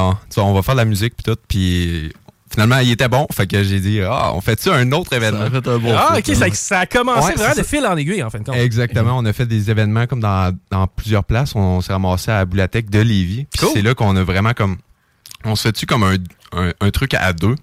on, 0.01 0.15
tu 0.29 0.35
vois, 0.37 0.45
on 0.45 0.53
va 0.55 0.63
faire 0.63 0.75
de 0.75 0.81
la 0.81 0.85
musique, 0.85 1.15
puis 1.17 1.25
tout. 1.25 1.39
Puis 1.49 2.13
finalement, 2.53 2.79
il 2.79 2.91
était 2.91 3.09
bon. 3.09 3.27
Fait 3.33 3.47
que 3.47 3.63
j'ai 3.65 3.81
dit, 3.81 4.01
ah, 4.03 4.33
on 4.35 4.41
fait-tu 4.41 4.71
un 4.71 4.93
autre 4.93 5.13
événement? 5.13 5.47
ah, 5.97 6.17
OK, 6.19 6.35
ça, 6.35 6.47
ça 6.53 6.79
a 6.81 6.87
commencé 6.87 7.29
Ouais, 7.29 7.35
vraiment 7.35 7.53
de 7.53 7.57
ça. 7.57 7.65
fil 7.65 7.85
en 7.87 7.97
aiguille, 7.97 8.23
en 8.23 8.31
fin 8.31 8.39
de 8.39 8.45
compte. 8.45 8.55
Exactement. 8.57 9.17
On 9.19 9.25
a 9.25 9.33
fait 9.33 9.47
des 9.47 9.71
événements 9.71 10.07
comme 10.07 10.21
dans, 10.21 10.57
dans 10.71 10.87
plusieurs 10.87 11.25
places. 11.25 11.55
On 11.57 11.81
s'est 11.81 11.93
ramassé 11.93 12.31
à 12.31 12.39
la 12.39 12.45
Boulathèque 12.45 12.91
de 12.91 13.01
Lévis. 13.01 13.47
Puis 13.53 13.67
c'est 13.73 13.83
là 13.83 13.95
qu'on 13.95 14.15
a 14.17 14.23
vraiment 14.23 14.53
comme... 14.53 14.77
On 15.45 15.57
se 15.57 15.63
fait-tu 15.63 15.87
comme 15.87 16.03
un, 16.03 16.17
un, 16.53 16.73
un 16.81 16.91
truc 16.91 17.15
à 17.15 17.33
deux? 17.33 17.55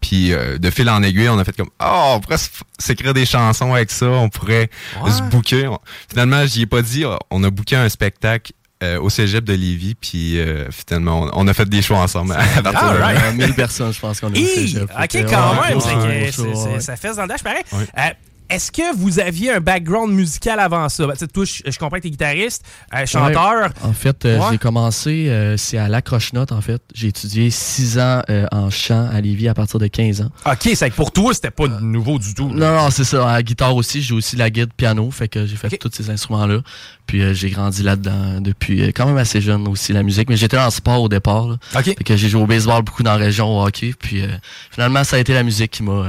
Puis 0.00 0.32
euh, 0.32 0.58
de 0.58 0.70
fil 0.70 0.88
en 0.88 1.02
aiguille, 1.02 1.28
on 1.28 1.38
a 1.38 1.44
fait 1.44 1.56
comme 1.56 1.70
oh, 1.82 2.12
on 2.14 2.20
pourrait 2.20 2.36
s'écrire 2.78 3.14
des 3.14 3.26
chansons 3.26 3.74
avec 3.74 3.90
ça, 3.90 4.06
on 4.06 4.28
pourrait 4.28 4.70
Ouais. 5.02 5.10
se 5.10 5.22
booker. 5.22 5.70
Finalement, 6.08 6.46
j'y 6.46 6.62
ai 6.62 6.66
pas 6.66 6.82
dit, 6.82 7.04
on 7.30 7.42
a 7.42 7.50
booké 7.50 7.74
un 7.74 7.88
spectacle 7.88 8.52
euh, 8.84 9.00
au 9.00 9.10
Cégep 9.10 9.42
de 9.42 9.54
Lévis, 9.54 9.96
puis 9.96 10.38
euh, 10.38 10.70
finalement, 10.70 11.22
on, 11.22 11.30
on 11.44 11.48
a 11.48 11.52
fait 11.52 11.68
des 11.68 11.82
shows 11.82 11.96
ensemble. 11.96 12.30
à 12.34 12.62
partir 12.62 12.92
de 12.92 12.98
là. 12.98 13.08
Euh, 13.24 13.32
1000 13.32 13.54
personnes, 13.54 13.92
je 13.92 13.98
pense 13.98 14.20
qu'on 14.20 14.30
a 14.30 14.36
fait. 14.36 14.82
OK, 14.82 15.26
quand 15.28 15.60
ouais, 15.62 15.68
même, 15.70 15.78
ouais, 15.78 16.30
ouais, 16.38 16.80
ça 16.80 16.94
fait 16.96 17.12
dans 17.16 17.22
le 17.22 17.28
dash 17.28 17.42
pareil. 17.42 17.64
Ouais. 17.72 17.86
Euh, 17.98 18.10
Est-ce 18.50 18.72
que 18.72 18.96
vous 18.96 19.18
aviez 19.20 19.52
un 19.52 19.60
background 19.60 20.12
musical 20.12 20.58
avant 20.58 20.88
ça? 20.88 21.06
Ben, 21.06 21.12
tu 21.12 21.18
sais, 21.20 21.26
toi, 21.28 21.44
je, 21.44 21.70
je 21.70 21.78
comprends 21.78 21.98
que 21.98 22.02
t'es 22.02 22.10
guitariste, 22.10 22.64
euh, 22.94 23.04
chanteur. 23.06 23.64
Ouais. 23.64 23.68
En 23.82 23.92
fait, 23.92 24.24
euh, 24.24 24.38
Ouais. 24.38 24.46
j'ai 24.52 24.58
commencé, 24.58 25.28
euh, 25.28 25.56
c'est 25.56 25.76
à 25.78 25.88
La 25.88 26.00
Croche-Note, 26.02 26.52
en 26.52 26.60
fait. 26.60 26.80
J'ai 26.94 27.08
étudié 27.08 27.50
6 27.50 27.98
ans 27.98 28.22
euh, 28.30 28.46
en 28.52 28.70
chant 28.70 29.08
à 29.12 29.20
Lévis 29.20 29.48
à 29.48 29.54
partir 29.54 29.78
de 29.78 29.86
15 29.86 30.22
ans. 30.22 30.30
OK, 30.46 30.70
c'est 30.74 30.90
que 30.90 30.94
pour 30.96 31.12
toi, 31.12 31.34
c'était 31.34 31.50
pas 31.50 31.68
nouveau 31.68 32.18
du 32.18 32.34
tout. 32.34 32.48
Non, 32.48 32.74
non, 32.76 32.90
c'est 32.90 33.04
ça. 33.04 33.28
À 33.28 33.32
la 33.34 33.42
guitare 33.42 33.74
aussi, 33.76 34.00
j'ai 34.02 34.14
aussi 34.14 34.36
la 34.36 34.48
guide 34.50 34.72
piano, 34.74 35.10
fait 35.10 35.28
que 35.28 35.44
j'ai 35.46 35.56
fait 35.56 35.68
tous 35.76 35.90
ces 35.92 36.08
instruments-là. 36.10 36.60
Puis 37.06 37.22
euh, 37.22 37.32
j'ai 37.34 37.50
grandi 37.50 37.82
là-dedans 37.82 38.40
depuis 38.40 38.82
quand 38.94 39.06
même 39.06 39.16
assez 39.18 39.40
jeune 39.40 39.66
aussi, 39.68 39.92
la 39.92 40.02
musique. 40.02 40.28
Mais 40.28 40.36
j'étais 40.36 40.62
le 40.62 40.70
sport 40.70 41.02
au 41.02 41.08
départ. 41.08 41.48
Là. 41.48 41.56
Fait 41.82 41.94
que 41.94 42.16
j'ai 42.16 42.28
joué 42.28 42.42
au 42.42 42.46
baseball 42.46 42.82
beaucoup 42.82 43.02
dans 43.02 43.12
la 43.12 43.16
région, 43.24 43.58
au 43.58 43.66
hockey. 43.66 43.94
Puis 43.98 44.22
euh, 44.22 44.26
finalement, 44.70 45.04
ça 45.04 45.16
a 45.16 45.18
été 45.18 45.32
la 45.34 45.42
musique 45.42 45.70
qui 45.70 45.82
m'a 45.82 46.06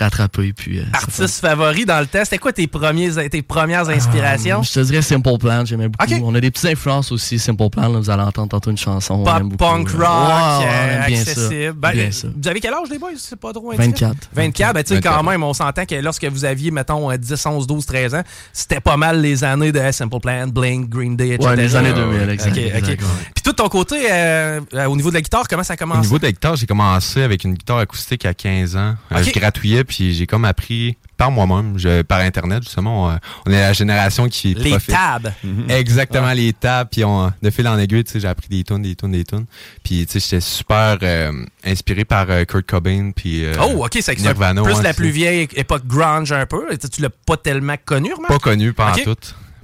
euh, 0.00 0.04
rattrapé. 0.04 0.52
Puis, 0.52 0.78
euh, 0.80 0.84
Artiste 0.92 1.40
favori 1.40 1.84
dans 1.84 2.00
le 2.00 2.06
temps, 2.06 2.20
c'était 2.24 2.38
quoi 2.38 2.52
tes, 2.52 2.66
premiers, 2.66 3.28
tes 3.28 3.42
premières 3.42 3.88
inspirations? 3.88 4.62
Je 4.62 4.72
te 4.72 4.80
dirais 4.80 5.02
Simple 5.02 5.38
Plan, 5.38 5.64
j'aimais 5.64 5.88
beaucoup. 5.88 6.12
On 6.24 6.34
a 6.34 6.40
des 6.40 6.50
petites 6.50 6.66
influences 6.70 7.12
aussi, 7.12 7.38
Simple 7.38 7.68
Plan. 7.70 7.88
là, 7.88 7.98
vous 7.98 8.10
allez 8.10 8.22
entendre 8.22 8.48
tantôt 8.48 8.70
une 8.70 8.78
chanson. 8.78 9.14
on 9.14 9.24
Pop, 9.24 9.42
beaucoup, 9.42 9.56
punk, 9.56 9.88
rock, 9.90 10.04
euh, 10.06 11.06
bien 11.06 11.16
ça, 11.16 11.30
accessible. 11.30 11.72
Ben, 11.74 11.92
bien 11.92 12.04
euh, 12.06 12.10
ça. 12.10 12.28
Vous 12.40 12.48
avez 12.48 12.60
quel 12.60 12.74
âge, 12.74 12.88
les 12.90 12.98
boys? 12.98 13.10
C'est 13.16 13.38
pas 13.38 13.52
trop 13.52 13.70
indiscret? 13.70 13.86
24. 13.86 14.16
24. 14.34 14.74
Ben, 14.74 14.82
tu 14.82 14.94
sais, 14.94 15.00
quand 15.00 15.10
24. 15.10 15.30
même, 15.30 15.42
on 15.42 15.52
s'entend 15.54 15.84
que 15.84 15.94
lorsque 15.96 16.24
vous 16.24 16.44
aviez, 16.44 16.70
mettons, 16.70 17.10
euh, 17.10 17.16
10, 17.16 17.46
11, 17.46 17.66
12, 17.66 17.86
13 17.86 18.14
ans, 18.16 18.22
c'était 18.52 18.80
pas 18.80 18.96
mal 18.96 19.20
les 19.20 19.44
années 19.44 19.72
de 19.72 19.80
Simple 19.92 20.20
Plan, 20.20 20.46
Blink, 20.48 20.88
Green 20.88 21.16
Day, 21.16 21.30
etc. 21.30 21.50
Ouais, 21.50 21.56
les 21.56 21.76
années 21.76 21.92
2000, 21.92 22.28
exact, 22.30 22.52
OK, 22.52 22.58
exact, 22.58 22.82
OK. 22.82 22.88
ouais. 23.08 23.30
Puis 23.34 23.42
tout 23.44 23.50
de 23.52 23.56
ton 23.56 23.68
côté, 23.68 23.96
euh, 24.10 24.60
euh, 24.74 24.86
au 24.86 24.96
niveau 24.96 25.10
de 25.10 25.14
la 25.14 25.20
guitare, 25.20 25.44
comment 25.48 25.62
ça 25.62 25.74
Au 25.74 25.76
commence? 25.76 26.02
niveau 26.02 26.18
de 26.18 26.24
la 26.24 26.32
guitare, 26.32 26.56
j'ai 26.56 26.66
commencé 26.66 27.22
avec 27.22 27.44
une 27.44 27.54
guitare 27.54 27.78
acoustique 27.78 28.24
à 28.26 28.34
15 28.34 28.76
ans. 28.76 28.94
Euh, 29.12 29.18
Ok. 29.18 29.24
je 29.34 29.38
gratouillais, 29.38 29.83
puis 29.84 30.14
j'ai 30.14 30.26
comme 30.26 30.44
appris 30.44 30.96
par 31.16 31.30
moi-même, 31.30 31.76
par 32.08 32.20
Internet, 32.20 32.62
justement. 32.64 33.06
On, 33.08 33.18
on 33.46 33.50
est 33.52 33.60
la 33.60 33.72
génération 33.72 34.28
qui 34.28 34.54
Les 34.54 34.70
profite. 34.70 34.90
tabs. 34.90 35.32
Exactement, 35.68 36.26
Ouais. 36.26 36.34
les 36.34 36.52
tabs. 36.52 36.88
Puis 36.90 37.04
on, 37.04 37.32
de 37.42 37.50
fil 37.50 37.66
en 37.68 37.78
aiguille, 37.78 38.02
tu 38.04 38.12
sais, 38.12 38.20
j'ai 38.20 38.28
appris 38.28 38.48
des 38.48 38.64
tunes, 38.64 38.82
des 38.82 38.96
tunes, 38.96 39.12
des 39.12 39.24
tunes. 39.24 39.46
Puis, 39.84 40.06
tu 40.06 40.12
sais, 40.12 40.20
j'étais 40.20 40.40
super 40.40 40.98
euh, 41.02 41.44
inspiré 41.64 42.04
par 42.04 42.26
euh, 42.30 42.44
Kurt 42.44 42.66
Cobain, 42.66 43.12
puis 43.14 43.44
euh, 43.44 43.54
Oh, 43.60 43.84
OK, 43.84 43.96
c'est 44.00 44.18
Nirvana, 44.18 44.62
plus 44.62 44.82
la 44.82 44.92
plus 44.94 45.10
vieille 45.10 45.48
époque 45.54 45.86
grunge 45.86 46.32
un 46.32 46.46
peu. 46.46 46.64
Tu 46.92 47.00
l'as 47.00 47.10
pas 47.10 47.36
tellement 47.36 47.76
connu, 47.84 48.12
remarque? 48.12 48.32
Pas 48.32 48.38
connu, 48.38 48.72
pas 48.72 48.90
en 48.92 48.94
tout. 48.96 49.14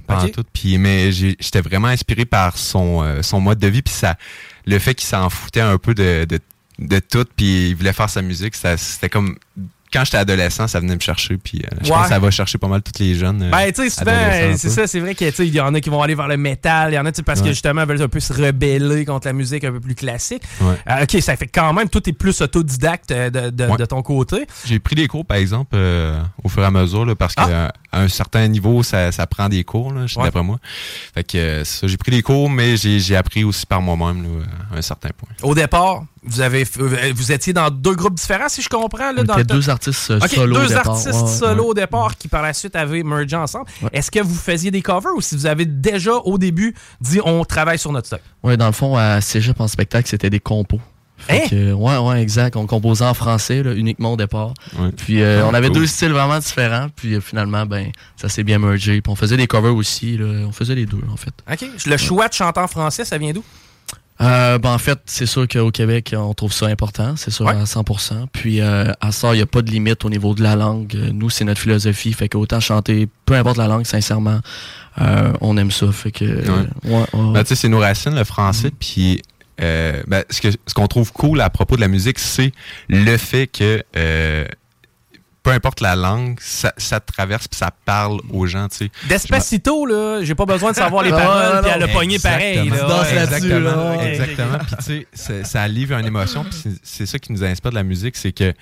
Pas 0.07 0.21
en 0.21 0.25
Ok. 0.25 0.31
tout. 0.31 0.43
Puis, 0.53 0.77
mais 0.77 1.11
j'étais 1.11 1.61
vraiment 1.61 1.87
inspiré 1.89 2.25
par 2.25 2.57
son, 2.57 3.21
son 3.21 3.41
mode 3.41 3.59
de 3.59 3.67
vie, 3.67 3.81
puis 3.81 3.93
ça, 3.93 4.15
le 4.65 4.79
fait 4.79 4.95
qu'il 4.95 5.07
s'en 5.07 5.29
foutait 5.29 5.61
un 5.61 5.77
peu 5.77 5.93
de, 5.93 6.25
de, 6.25 6.39
de 6.79 6.99
tout, 6.99 7.25
puis 7.35 7.69
il 7.69 7.75
voulait 7.75 7.93
faire 7.93 8.09
sa 8.09 8.21
musique, 8.21 8.55
c'était 8.55 9.09
comme... 9.09 9.35
Quand 9.93 10.05
j'étais 10.05 10.17
adolescent, 10.17 10.67
ça 10.67 10.79
venait 10.79 10.95
me 10.95 10.99
chercher, 11.01 11.37
puis 11.37 11.61
euh, 11.63 11.75
je 11.81 11.89
Ouais. 11.89 11.95
pense 11.95 12.03
que 12.03 12.09
ça 12.13 12.19
va 12.19 12.31
chercher 12.31 12.57
pas 12.57 12.67
mal 12.67 12.81
tous 12.81 13.01
les 13.03 13.13
jeunes. 13.15 13.41
euh, 13.43 13.49
Ben, 13.51 13.71
tu 13.73 13.83
sais, 13.83 13.89
souvent, 13.89 14.11
euh, 14.11 14.53
c'est 14.57 14.69
ça, 14.69 14.87
c'est 14.87 14.99
vrai 14.99 15.15
qu'il 15.15 15.53
y 15.53 15.59
en 15.59 15.73
a 15.73 15.81
qui 15.81 15.89
vont 15.89 16.01
aller 16.01 16.15
vers 16.15 16.27
le 16.29 16.37
métal, 16.37 16.91
il 16.91 16.95
y 16.95 16.99
en 16.99 17.05
a, 17.05 17.11
tu 17.11 17.17
sais, 17.17 17.23
parce 17.23 17.41
que 17.41 17.49
justement, 17.49 17.85
veulent 17.85 18.01
un 18.01 18.07
peu 18.07 18.19
se 18.19 18.31
rebeller 18.33 19.03
contre 19.05 19.27
la 19.27 19.33
musique 19.33 19.63
un 19.63 19.71
peu 19.71 19.79
plus 19.81 19.95
classique. 19.95 20.43
Ouais. 20.61 20.75
Euh, 20.89 21.03
ok, 21.03 21.21
ça 21.21 21.35
fait 21.35 21.47
quand 21.47 21.73
même, 21.73 21.89
tout 21.89 22.07
est 22.09 22.13
plus 22.13 22.39
autodidacte 22.41 23.09
de, 23.09 23.49
de- 23.49 23.77
de 23.77 23.85
ton 23.85 24.01
côté. 24.01 24.45
J'ai 24.65 24.79
pris 24.79 24.95
des 24.95 25.07
cours, 25.07 25.25
par 25.25 25.37
exemple, 25.37 25.71
euh, 25.75 26.21
au 26.43 26.49
fur 26.49 26.63
et 26.63 26.65
à 26.65 26.71
mesure, 26.71 27.05
là, 27.05 27.15
parce 27.15 27.35
qu'à 27.35 27.67
Ah! 27.67 27.73
un 27.93 28.07
certain 28.07 28.47
niveau, 28.47 28.83
ça, 28.83 29.11
ça 29.11 29.27
prend 29.27 29.49
des 29.49 29.63
cours, 29.65 29.91
d'après 29.91 30.43
moi. 30.43 30.57
Fait 31.13 31.23
que 31.25 31.63
ça, 31.65 31.87
j'ai 31.87 31.97
pris 31.97 32.11
des 32.11 32.21
cours, 32.21 32.49
mais 32.49 32.77
j'ai 32.77 32.99
j'ai 32.99 33.15
appris 33.17 33.43
aussi 33.43 33.65
par 33.65 33.81
moi-même, 33.81 34.23
là, 34.23 34.45
à 34.73 34.77
un 34.77 34.81
certain 34.81 35.09
point. 35.17 35.29
Au 35.43 35.53
départ, 35.53 36.03
vous 36.23 36.41
avez 36.41 36.63
f- 36.65 36.79
euh, 36.81 37.11
vous 37.15 37.31
étiez 37.31 37.51
dans 37.53 37.69
deux 37.69 37.95
groupes 37.95 38.13
différents, 38.15 38.47
si 38.49 38.61
je 38.61 38.69
comprends. 38.69 39.11
Là, 39.11 39.21
On 39.21 39.23
dans 39.23 39.33
était 39.37 39.53
le 39.53 39.59
deux 39.59 39.69
artistes 39.69 40.11
euh, 40.11 40.19
solo 40.19 40.55
au 40.55 40.59
deux 40.61 40.67
départ. 40.67 40.89
artistes 40.89 41.07
Ouais, 41.13 41.21
ouais, 41.23 41.27
solo 41.37 41.63
ouais. 41.63 41.69
au 41.69 41.73
départ 41.73 42.17
qui 42.17 42.27
par 42.27 42.41
la 42.43 42.53
suite 42.53 42.75
avaient 42.75 43.03
mergé 43.03 43.35
ensemble. 43.35 43.65
Est-ce 43.91 44.11
que 44.11 44.19
vous 44.19 44.35
faisiez 44.35 44.69
des 44.71 44.81
covers 44.81 45.11
ou 45.15 45.21
si 45.21 45.35
vous 45.35 45.45
avez 45.47 45.65
déjà 45.65 46.13
au 46.13 46.37
début 46.37 46.75
dit 46.99 47.19
on 47.25 47.43
travaille 47.45 47.79
sur 47.79 47.91
notre 47.91 48.07
stock? 48.07 48.21
Ouais, 48.43 48.55
dans 48.57 48.67
le 48.67 48.71
fond, 48.73 48.95
à 48.97 49.19
Cégep 49.21 49.59
en 49.59 49.67
spectacle, 49.67 50.07
c'était 50.07 50.29
des 50.29 50.39
compos. 50.39 50.79
Fait 51.17 51.43
Hein? 51.43 51.47
que, 51.51 51.73
ouais, 51.73 51.97
ouais, 51.99 52.19
exact. 52.21 52.55
On 52.55 52.65
composait 52.65 53.05
en 53.05 53.13
français, 53.13 53.61
là, 53.61 53.73
uniquement 53.75 54.13
au 54.13 54.17
départ. 54.17 54.55
Puis 54.97 55.21
euh, 55.21 55.41
Ah, 55.43 55.47
on 55.51 55.53
avait 55.53 55.67
cool. 55.67 55.77
deux 55.77 55.85
styles 55.87 56.11
vraiment 56.11 56.39
différents. 56.39 56.87
Puis 56.95 57.13
euh, 57.13 57.21
finalement, 57.21 57.65
ben, 57.67 57.91
ça 58.15 58.27
s'est 58.27 58.43
bien 58.43 58.57
mergé. 58.57 59.01
Puis 59.01 59.11
on 59.11 59.15
faisait 59.15 59.37
des 59.37 59.45
covers 59.45 59.75
aussi. 59.75 60.17
Là. 60.17 60.25
On 60.47 60.51
faisait 60.51 60.73
les 60.73 60.87
deux, 60.87 61.01
en 61.11 61.17
fait. 61.17 61.33
OK. 61.51 61.69
Le 61.85 61.97
choix 61.97 62.27
de 62.27 62.33
chanter 62.33 62.59
en 62.59 62.67
français, 62.67 63.05
ça 63.05 63.19
vient 63.19 63.33
d'où? 63.33 63.43
Euh, 64.21 64.57
ben, 64.59 64.69
en 64.71 64.77
fait, 64.77 64.99
c'est 65.05 65.25
sûr 65.25 65.47
qu'au 65.47 65.71
Québec, 65.71 66.13
on 66.17 66.33
trouve 66.33 66.53
ça 66.53 66.67
important, 66.67 67.15
c'est 67.15 67.31
sûr, 67.31 67.47
à 67.47 67.63
100%. 67.63 68.27
Puis 68.31 68.61
euh, 68.61 68.91
à 69.01 69.11
ça, 69.11 69.33
il 69.33 69.37
n'y 69.37 69.41
a 69.41 69.45
pas 69.47 69.61
de 69.63 69.71
limite 69.71 70.05
au 70.05 70.09
niveau 70.09 70.35
de 70.35 70.43
la 70.43 70.55
langue. 70.55 70.95
Euh, 70.95 71.09
Nous, 71.11 71.29
c'est 71.31 71.43
notre 71.43 71.59
philosophie. 71.59 72.13
Fait 72.13 72.29
qu'autant 72.29 72.59
chanter, 72.59 73.07
peu 73.25 73.33
importe 73.33 73.57
la 73.57 73.67
langue, 73.67 73.85
sincèrement, 73.85 74.39
euh, 75.01 75.33
on 75.41 75.57
aime 75.57 75.71
ça. 75.71 75.91
Fait 75.91 76.11
que, 76.11 76.25
ouais, 76.25 77.05
ouais. 77.13 77.33
Ben, 77.33 77.41
tu 77.43 77.49
sais, 77.49 77.55
c'est 77.55 77.69
nos 77.69 77.79
racines, 77.79 78.13
le 78.15 78.23
français. 78.23 78.71
Puis, 78.79 79.21
euh, 79.61 80.01
ben, 80.07 80.23
ce 80.29 80.41
que- 80.41 80.51
ce 80.67 80.73
qu'on 80.73 80.87
trouve 80.87 81.11
cool 81.13 81.41
à 81.41 81.49
propos 81.49 81.75
de 81.75 81.81
la 81.81 81.87
musique, 81.87 82.19
c'est 82.19 82.51
le 82.89 83.17
fait 83.17 83.47
que 83.47 83.83
euh, 83.97 84.45
peu 85.43 85.51
importe 85.51 85.81
la 85.81 85.95
langue, 85.95 86.37
ça, 86.39 86.71
ça 86.77 86.99
traverse 86.99 87.47
puis 87.47 87.57
ça 87.57 87.71
parle 87.85 88.19
aux 88.31 88.45
gens, 88.45 88.67
tu 88.67 88.77
sais. 88.77 88.91
Despacito, 89.09 89.85
là, 89.85 90.23
j'ai 90.23 90.35
pas 90.35 90.45
besoin 90.45 90.71
de 90.71 90.75
savoir 90.75 91.03
les 91.03 91.09
paroles, 91.11 91.61
puis 91.61 91.71
elle 91.73 91.83
a 91.83 91.87
pogné 91.87 92.19
pareil. 92.19 92.59
Exactement. 92.59 92.87
Là, 92.87 93.23
Exactement, 93.23 93.59
là. 93.95 94.07
exactement. 94.07 94.57
Puis 94.59 94.75
tu 94.85 95.07
sais, 95.13 95.43
ça 95.43 95.67
livre 95.67 95.97
une 95.97 96.05
émotion. 96.05 96.43
Puis 96.43 96.77
c'est- 96.83 97.05
ça 97.05 97.17
qui 97.19 97.31
nous 97.33 97.43
inspire 97.43 97.71
de 97.71 97.75
la 97.75 97.83
musique, 97.83 98.15
c'est 98.15 98.31
que 98.31 98.53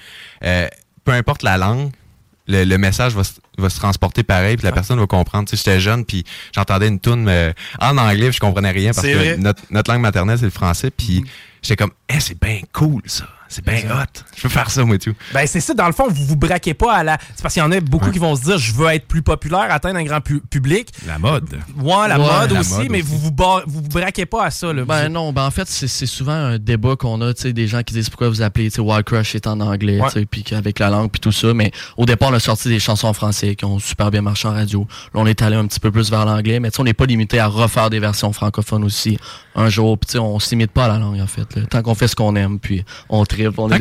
euh, 0.44 0.68
peu 1.04 1.12
importe 1.12 1.44
la 1.44 1.58
langue, 1.58 1.92
le, 2.48 2.64
le 2.64 2.78
message 2.78 3.14
va, 3.14 3.24
se- 3.24 3.34
va 3.58 3.70
se 3.70 3.78
transporter 3.78 4.24
pareil, 4.24 4.56
puis 4.56 4.66
la 4.66 4.72
personne 4.72 5.00
va 5.00 5.06
comprendre. 5.06 5.48
Tu 5.50 5.58
sais, 5.58 5.64
j'étais 5.64 5.80
jeune, 5.82 6.06
puis 6.06 6.24
j'entendais 6.56 6.88
une 6.88 7.00
tune 7.00 7.28
euh, 7.28 7.52
en 7.80 7.98
anglais, 7.98 8.28
puis 8.30 8.36
je 8.36 8.40
comprenais 8.40 8.72
rien 8.72 8.92
parce 8.94 9.06
que 9.06 9.36
notre, 9.36 9.62
notre, 9.70 9.92
langue 9.92 10.02
maternelle, 10.02 10.38
c'est 10.40 10.46
le 10.46 10.52
français, 10.52 10.90
puis 10.92 11.20
mm-hmm. 11.20 11.28
j'étais 11.62 11.76
comme, 11.76 11.92
eh, 12.08 12.20
c'est 12.20 12.40
bien 12.40 12.62
cool, 12.72 13.02
ça. 13.06 13.26
C'est 13.50 13.66
bien 13.66 13.82
hot. 13.90 14.24
Je 14.36 14.44
peux 14.44 14.50
faire 14.50 14.70
ça, 14.70 14.86
moi, 14.86 15.00
tout. 15.00 15.16
Ben, 15.34 15.46
c'est 15.48 15.60
ça. 15.60 15.74
Dans 15.74 15.88
le 15.88 15.94
fond, 15.94 16.08
vous 16.08 16.24
vous 16.24 16.36
braquez 16.36 16.76
pas 16.76 16.94
à 16.94 17.04
la. 17.04 17.18
C'est 17.36 17.42
parce 17.42 17.56
qu'il 17.56 17.64
y 17.64 17.66
en 17.66 17.72
a 17.72 17.80
beaucoup 17.80 18.12
qui 18.12 18.20
vont 18.20 18.36
se 18.36 18.44
dire 18.44 18.58
je 18.60 18.74
veux 18.74 18.88
être 18.90 19.08
plus 19.08 19.24
populaire, 19.24 19.68
atteindre 19.70 19.98
un 19.98 20.04
grand 20.04 20.22
public. 20.22 20.92
La 21.08 21.18
mode. 21.18 21.58
Ouais, 21.78 22.08
la 22.08 22.18
mode 22.18 22.52
aussi, 22.54 22.88
mais 22.90 23.02
vous 23.02 23.18
vous, 23.18 23.32
vous 23.68 23.82
vous 23.82 23.90
braquez 23.90 24.28
pas 24.28 24.46
à 24.46 24.52
ça. 24.52 24.72
Là. 24.72 24.86
Ben 24.86 25.10
non, 25.10 25.34
ben 25.34 25.46
en 25.46 25.52
fait, 25.52 25.68
c'est 25.68 26.06
souvent 26.06 26.32
un 26.32 26.58
débat 26.60 26.96
qu'on 26.96 27.22
a, 27.22 27.34
tu 27.34 27.42
sais, 27.42 27.54
des 27.54 27.68
gens 27.68 27.82
qui 27.82 27.94
disent 27.94 28.10
pourquoi 28.10 28.30
vous 28.30 28.42
appelez, 28.42 28.70
tu 28.70 28.82
Wild 28.82 29.04
Crush 29.04 29.34
est 29.36 29.48
en 29.48 29.60
anglais, 29.60 30.00
tu 30.06 30.20
sais, 30.20 30.26
puis 30.26 30.46
avec 30.52 30.80
la 30.80 30.90
langue, 30.90 31.10
puis 31.10 31.20
tout 31.20 31.32
ça. 31.32 31.54
Mais 31.54 31.72
au 31.98 32.06
départ, 32.06 32.30
on 32.30 32.34
a 32.34 32.40
sorti 32.40 32.70
des 32.70 32.80
chansons 32.80 33.08
en 33.08 33.14
français 33.14 33.56
qui 33.56 33.66
ont 33.66 33.80
super 33.80 34.12
bien 34.12 34.22
marché 34.22 34.48
en 34.48 34.52
radio. 34.52 34.88
Là, 35.14 35.22
on 35.22 35.26
est 35.26 35.42
allé 35.42 35.56
un 35.56 35.66
petit 35.66 35.80
peu 35.80 35.92
plus 35.92 36.12
vers 36.12 36.26
l'anglais, 36.26 36.60
mais 36.60 36.70
tu 36.70 36.76
sais, 36.76 36.82
on 36.82 36.86
n'est 36.86 36.94
pas 36.94 37.06
limité 37.06 37.40
à 37.40 37.48
refaire 37.48 37.90
des 37.90 38.00
versions 38.00 38.32
francophones 38.32 38.84
aussi 38.84 39.18
un 39.56 39.70
jour. 39.70 39.98
Puis 39.98 40.08
tu 40.08 40.12
sais, 40.14 40.20
on 40.20 40.40
s'imite 40.40 40.72
pas 40.72 40.86
à 40.86 40.88
la 40.90 41.00
langue, 41.00 41.20
en 41.20 41.28
fait. 41.28 41.68
Tant 41.70 41.82
qu'on 41.82 41.96
fait 41.96 42.08
ce 42.08 42.16
qu'on 42.16 42.36
aime, 42.36 42.60
puis 42.60 42.84
on 43.10 43.26
tripe, 43.44 43.60
on 43.60 43.72
est 43.72 43.80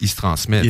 il, 0.00 0.08
se 0.08 0.16
transmet. 0.16 0.62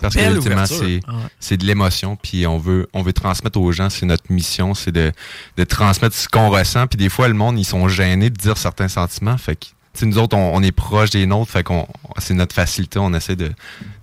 Parce 0.00 0.14
que 0.14 1.00
c'est 1.40 1.56
de 1.56 1.64
l'émotion, 1.66 2.16
puis 2.16 2.46
on 2.46 2.58
veut, 2.58 2.88
on 2.92 3.02
veut 3.02 3.12
transmettre 3.12 3.60
aux 3.60 3.72
gens, 3.72 3.90
c'est 3.90 4.06
notre 4.06 4.32
mission, 4.32 4.74
c'est 4.74 4.92
de, 4.92 5.12
de 5.56 5.64
transmettre 5.64 6.14
ce 6.14 6.28
qu'on 6.28 6.50
ressent. 6.50 6.86
Puis 6.86 6.96
des 6.96 7.08
fois, 7.08 7.28
le 7.28 7.34
monde, 7.34 7.58
ils 7.58 7.64
sont 7.64 7.88
gênés 7.88 8.30
de 8.30 8.36
dire 8.36 8.56
certains 8.56 8.88
sentiments. 8.88 9.38
Fait 9.38 9.56
que 9.56 9.66
nous 10.06 10.18
autres, 10.18 10.36
on, 10.36 10.62
est 10.62 10.72
proche 10.72 11.10
des 11.10 11.26
nôtres, 11.26 11.50
fait 11.50 11.62
qu'on 11.62 11.86
c'est 12.18 12.34
notre 12.34 12.54
facilité, 12.54 12.98
on 12.98 13.12
essaie 13.14 13.36
de. 13.36 13.50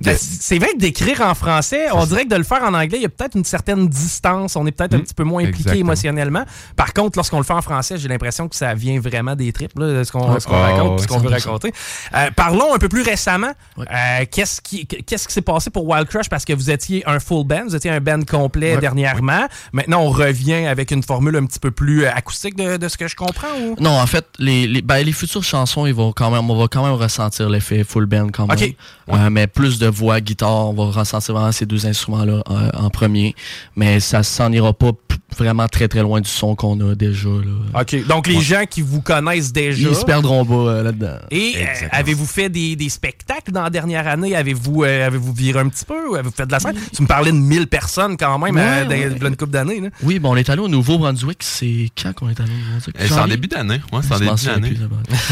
Ben, 0.02 0.16
c'est 0.18 0.58
vrai 0.60 0.70
que 0.74 0.78
d'écrire 0.78 1.22
en 1.22 1.34
français, 1.36 1.88
on 1.94 2.06
dirait 2.06 2.26
que 2.26 2.30
de 2.30 2.36
le 2.36 2.44
faire 2.44 2.64
en 2.64 2.74
anglais, 2.74 2.98
il 2.98 3.02
y 3.02 3.06
a 3.06 3.10
peut-être 3.10 3.36
une 3.36 3.44
certaine 3.44 3.88
distance, 3.88 4.56
on 4.56 4.66
est 4.66 4.72
peut-être 4.72 4.94
un 4.94 4.98
hmm. 4.98 5.04
petit 5.04 5.14
peu 5.14 5.24
moins 5.24 5.44
impliqué 5.44 5.78
émotionnellement. 5.78 6.44
Par 6.76 6.94
contre, 6.94 7.18
lorsqu'on 7.18 7.38
le 7.38 7.44
fait 7.44 7.54
en 7.54 7.62
français, 7.62 7.98
j'ai 7.98 8.08
l'impression 8.08 8.48
que 8.48 8.56
ça 8.56 8.74
vient 8.74 9.00
vraiment 9.00 9.36
des 9.36 9.52
tripes, 9.52 9.78
là, 9.78 10.04
ce 10.04 10.12
qu'on 10.12 10.22
raconte, 10.22 11.02
ce 11.02 11.08
qu'on 11.08 11.20
veut 11.20 11.30
raconter. 11.30 11.74
Euh, 12.14 12.30
parlons 12.36 12.74
un 12.74 12.78
peu 12.78 12.90
plus 12.90 13.02
récemment. 13.02 13.52
Euh, 13.80 14.26
qu'est-ce 14.32 14.62
qui 14.62 14.86
qu'est-ce 14.86 15.28
qui 15.28 15.34
s'est 15.34 15.42
passé 15.42 15.70
pour 15.70 15.88
Wild 15.88 16.08
Crush? 16.08 16.30
Parce 16.30 16.46
que 16.46 16.54
vous 16.54 16.70
étiez 16.70 17.08
un 17.08 17.20
full 17.20 17.46
band, 17.46 17.66
vous 17.68 17.76
étiez 17.76 17.92
un 17.92 18.00
band 18.00 18.22
complet 18.24 18.78
dernièrement. 18.78 19.48
Maintenant, 19.74 20.02
on 20.02 20.10
revient 20.10 20.66
avec 20.66 20.92
une 20.92 21.04
formule 21.04 21.36
un 21.36 21.46
petit 21.46 21.60
peu 21.60 21.72
plus 21.72 22.06
acoustique 22.06 22.56
de, 22.56 22.88
ce 22.88 22.98
que 22.98 23.08
je 23.08 23.16
comprends. 23.16 23.48
Non, 23.80 24.00
en 24.00 24.08
fait, 24.08 24.26
les, 24.40 24.68
les, 24.68 24.82
ben, 24.82 25.04
les 25.04 25.12
futures 25.12 25.44
chansons 25.44 25.85
quand 26.16 26.32
même, 26.32 26.50
on 26.50 26.56
va 26.56 26.68
quand 26.68 26.84
même 26.84 26.96
ressentir 26.96 27.50
l'effet 27.50 27.84
full 27.84 28.06
band 28.06 28.30
quand 28.32 28.48
même. 28.48 28.74
Euh, 29.10 29.30
mais 29.30 29.48
plus 29.48 29.78
de 29.80 29.88
voix, 29.88 30.20
guitare, 30.22 30.70
on 30.70 30.74
va 30.74 31.00
ressentir 31.00 31.36
vraiment 31.36 31.52
ces 31.52 31.66
deux 31.66 31.86
instruments-là 31.86 32.42
euh, 32.50 32.70
en 32.74 32.90
premier. 32.90 33.36
Mais 33.76 34.00
ça 34.00 34.24
s'en 34.24 34.52
ira 34.52 34.74
pas 34.74 34.92
vraiment 35.38 35.68
très 35.68 35.88
très 35.88 36.02
loin 36.02 36.22
du 36.22 36.30
son 36.30 36.56
qu'on 36.56 36.80
a 36.90 36.96
déjà. 36.96 37.30
Là. 37.30 37.82
OK. 37.82 38.08
Donc 38.08 38.28
les 38.28 38.42
gens 38.42 38.64
qui 38.70 38.82
vous 38.82 39.02
connaissent 39.02 39.52
déjà. 39.52 39.90
Ils 39.90 39.96
se 39.96 40.06
perdront 40.06 40.46
pas 40.46 40.54
euh, 40.54 40.84
là-dedans. 40.84 41.18
Et 41.32 41.56
avez-vous 41.92 42.26
fait 42.26 42.50
des, 42.50 42.76
des, 42.76 42.90
spectacles 42.90 43.52
dans 43.52 43.64
la 43.64 43.70
dernière 43.70 44.08
année? 44.08 44.36
Avez-vous 44.36 44.84
avez-vous 44.84 45.34
viré 45.34 45.60
un 45.60 45.70
petit 45.70 45.86
peu? 45.86 46.18
Avez-vous 46.18 46.36
fait 46.36 46.46
de 46.46 46.52
la 46.52 46.60
scène? 46.60 46.76
Tu 46.96 47.02
me 47.02 47.08
parlais 47.08 47.32
de 47.32 47.38
1000 47.38 47.68
personnes 47.68 48.18
quand 48.18 48.40
même 48.40 48.56
dans 48.56 49.28
une 49.28 49.36
couple 49.36 49.52
d'années. 49.52 49.82
Oui, 50.04 50.20
bon, 50.20 50.32
on 50.32 50.36
est 50.36 50.50
allé 50.50 50.62
au 50.62 50.68
Nouveau-Brunswick. 50.68 51.40
C'est 51.42 51.90
quand 52.02 52.14
qu'on 52.14 52.30
est 52.30 52.40
allé 52.40 52.52
au 52.52 52.58
Nouveau-Brunswick? 52.58 52.96
C'est 53.00 53.20
en 53.20 53.28
début 53.28 53.48
d'année. 53.48 53.82
Ouais, 53.92 54.00
c'est 54.02 54.14
en 54.14 54.20
début 54.20 54.46
d'année. 54.46 54.78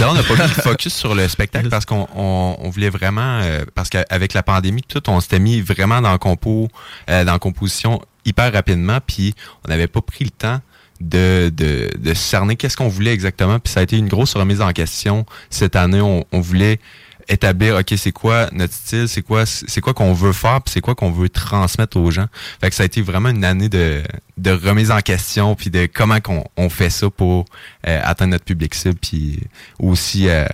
On 0.02 0.14
n'a 0.14 0.24
pas 0.24 0.36
focus 0.48 0.94
sur 0.94 1.16
le 1.16 1.28
spectacle 1.28 1.70
parce 1.70 1.86
qu'on 1.86 2.08
on, 2.16 2.70
voulait 2.70 2.90
vraiment, 2.90 3.40
euh, 3.42 3.66
parce 3.76 3.90
qu'avec 3.90 4.34
la 4.34 4.44
pandémie, 4.44 4.84
tout, 4.84 5.10
on 5.10 5.20
s'était 5.20 5.40
mis 5.40 5.62
vraiment 5.62 6.02
dans 6.02 6.18
compo, 6.18 6.68
euh, 7.10 7.24
dans 7.24 7.34
la 7.34 7.40
composition 7.40 8.02
hyper 8.26 8.52
rapidement, 8.54 9.00
puis 9.06 9.34
on 9.66 9.70
n'avait 9.70 9.88
pas 9.88 10.02
pris 10.02 10.26
le 10.26 10.32
temps 10.32 10.60
de, 11.02 11.52
de, 11.54 11.90
de 11.98 12.14
cerner 12.14 12.56
qu'est-ce 12.56 12.78
qu'on 12.78 12.88
voulait 12.88 13.14
exactement. 13.14 13.60
Puis 13.60 13.74
ça 13.74 13.82
a 13.82 13.84
été 13.84 13.98
une 13.98 14.08
grosse 14.08 14.36
remise 14.36 14.62
en 14.62 14.72
question 14.72 15.26
cette 15.50 15.76
année. 15.76 16.02
On, 16.02 16.24
on 16.32 16.40
voulait 16.40 16.80
établir 17.28 17.76
ok 17.76 17.94
c'est 17.98 18.12
quoi 18.12 18.50
notre 18.52 18.74
style 18.74 19.08
c'est 19.08 19.22
quoi 19.22 19.46
c'est 19.46 19.82
quoi 19.82 19.94
qu'on 19.94 20.14
veut 20.14 20.34
faire 20.34 20.62
puis 20.62 20.74
c'est 20.74 20.82
quoi 20.82 20.96
qu'on 20.96 21.12
veut 21.12 21.30
transmettre 21.30 21.98
aux 21.98 22.12
gens 22.12 22.28
fait 22.62 22.70
que 22.70 22.76
ça 22.76 22.84
a 22.84 22.86
été 22.86 23.02
vraiment 23.02 23.30
une 23.30 23.46
année 23.46 23.70
de, 23.70 24.02
de 24.38 24.52
remise 24.52 24.92
en 24.92 25.00
question 25.00 25.56
puis 25.56 25.70
de 25.70 25.88
comment 25.92 26.20
qu'on 26.20 26.44
on 26.58 26.70
fait 26.70 26.90
ça 26.90 27.10
pour 27.10 27.46
euh, 27.88 28.02
atteindre 28.04 28.32
notre 28.32 28.46
public 28.46 28.74
cible 28.76 28.98
puis 29.02 29.40
aussi 29.80 30.28
euh, 30.30 30.46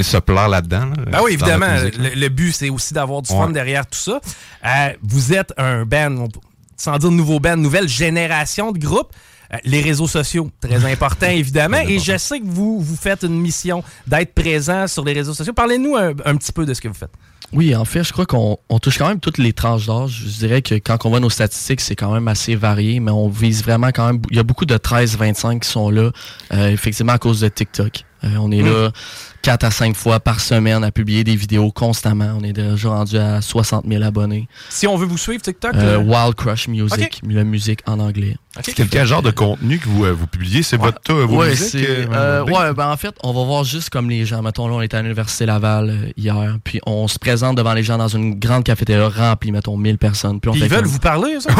se 0.00 0.16
plaire 0.18 0.48
là-dedans. 0.48 0.92
ben 1.10 1.20
oui, 1.22 1.34
évidemment. 1.34 1.74
Le, 1.98 2.28
but, 2.28 2.52
c'est 2.52 2.70
aussi 2.70 2.94
d'avoir 2.94 3.22
du 3.22 3.30
fun 3.30 3.50
derrière 3.50 3.86
tout 3.86 3.98
ça. 3.98 4.20
Euh, 4.64 4.92
vous 5.02 5.32
êtes 5.34 5.52
un 5.58 5.84
band, 5.84 6.28
sans 6.76 6.96
dire 6.98 7.10
nouveau 7.10 7.38
band, 7.40 7.56
nouvelle 7.56 7.88
génération 7.88 8.72
de 8.72 8.78
groupe. 8.78 9.12
Euh, 9.52 9.56
les 9.64 9.80
réseaux 9.80 10.06
sociaux, 10.06 10.50
très 10.60 10.84
important 10.92 11.28
évidemment. 11.28 11.78
Et 11.78 11.98
je 11.98 12.16
sais 12.18 12.40
que 12.40 12.46
vous, 12.46 12.80
vous 12.80 12.96
faites 12.96 13.22
une 13.22 13.40
mission 13.40 13.82
d'être 14.06 14.34
présent 14.34 14.86
sur 14.86 15.04
les 15.04 15.12
réseaux 15.12 15.34
sociaux. 15.34 15.52
Parlez-nous 15.52 15.96
un, 15.96 16.36
petit 16.36 16.52
peu 16.52 16.66
de 16.66 16.74
ce 16.74 16.80
que 16.80 16.88
vous 16.88 16.94
faites. 16.94 17.12
Oui, 17.52 17.74
en 17.74 17.86
fait, 17.86 18.04
je 18.04 18.12
crois 18.12 18.26
qu'on 18.26 18.58
touche 18.82 18.98
quand 18.98 19.08
même 19.08 19.20
toutes 19.20 19.38
les 19.38 19.54
tranches 19.54 19.86
d'âge. 19.86 20.24
Je 20.26 20.38
dirais 20.38 20.60
que 20.60 20.74
quand 20.74 21.06
on 21.06 21.08
voit 21.08 21.20
nos 21.20 21.30
statistiques, 21.30 21.80
c'est 21.80 21.96
quand 21.96 22.12
même 22.12 22.28
assez 22.28 22.56
varié, 22.56 23.00
mais 23.00 23.10
on 23.10 23.28
vise 23.30 23.62
vraiment 23.62 23.88
quand 23.88 24.06
même. 24.06 24.20
Il 24.30 24.36
y 24.36 24.40
a 24.40 24.42
beaucoup 24.42 24.66
de 24.66 24.76
13-25 24.76 25.60
qui 25.60 25.68
sont 25.68 25.88
là, 25.88 26.10
euh, 26.52 26.68
effectivement 26.68 27.12
à 27.12 27.18
cause 27.18 27.40
de 27.40 27.48
TikTok. 27.48 28.04
Euh, 28.24 28.36
on 28.38 28.50
est 28.50 28.62
là 28.62 28.90
4 29.42 29.64
à 29.64 29.70
5 29.70 29.94
fois 29.94 30.20
par 30.20 30.40
semaine 30.40 30.82
à 30.82 30.90
publier 30.90 31.24
des 31.24 31.36
vidéos 31.36 31.70
constamment. 31.70 32.36
On 32.38 32.42
est 32.42 32.52
déjà 32.52 32.88
rendu 32.90 33.16
à 33.16 33.40
60 33.40 33.86
000 33.88 34.02
abonnés. 34.02 34.48
Si 34.68 34.86
on 34.86 34.96
veut 34.96 35.06
vous 35.06 35.18
suivre, 35.18 35.40
TikTok? 35.40 35.74
Euh, 35.74 35.98
Wild 35.98 36.34
Crush 36.34 36.68
Music, 36.68 37.20
la 37.26 37.44
musique 37.44 37.80
en 37.86 38.00
anglais. 38.00 38.36
Quel 38.90 39.06
genre 39.06 39.22
de 39.22 39.30
contenu 39.30 39.78
que 39.78 39.88
vous, 39.88 40.04
euh, 40.04 40.12
vous 40.12 40.26
publiez? 40.26 40.62
C'est 40.62 40.76
votre 40.76 41.12
vos 41.12 41.38
ouais, 41.38 41.54
ouais, 41.54 42.74
ben 42.74 42.90
en 42.90 42.96
fait, 42.96 43.14
on 43.22 43.32
va 43.32 43.44
voir 43.44 43.64
juste 43.64 43.90
comme 43.90 44.10
les 44.10 44.24
gens. 44.24 44.42
Mettons, 44.42 44.68
là, 44.68 44.74
on 44.74 44.82
est 44.82 44.94
à 44.94 45.02
l'Université 45.02 45.46
Laval 45.46 46.12
hier, 46.16 46.58
puis 46.64 46.80
on 46.86 47.08
se 47.08 47.18
présente 47.18 47.56
devant 47.56 47.74
les 47.74 47.82
gens 47.82 47.98
dans 47.98 48.08
une 48.08 48.38
grande 48.38 48.64
cafétéria 48.64 49.08
remplie, 49.08 49.52
mettons, 49.52 49.76
1000 49.76 49.98
personnes. 49.98 50.40
Puis 50.40 50.50
on 50.50 50.54
ils 50.54 50.68
veulent 50.68 50.84
vous 50.84 50.98
parler, 50.98 51.38
ça? 51.40 51.50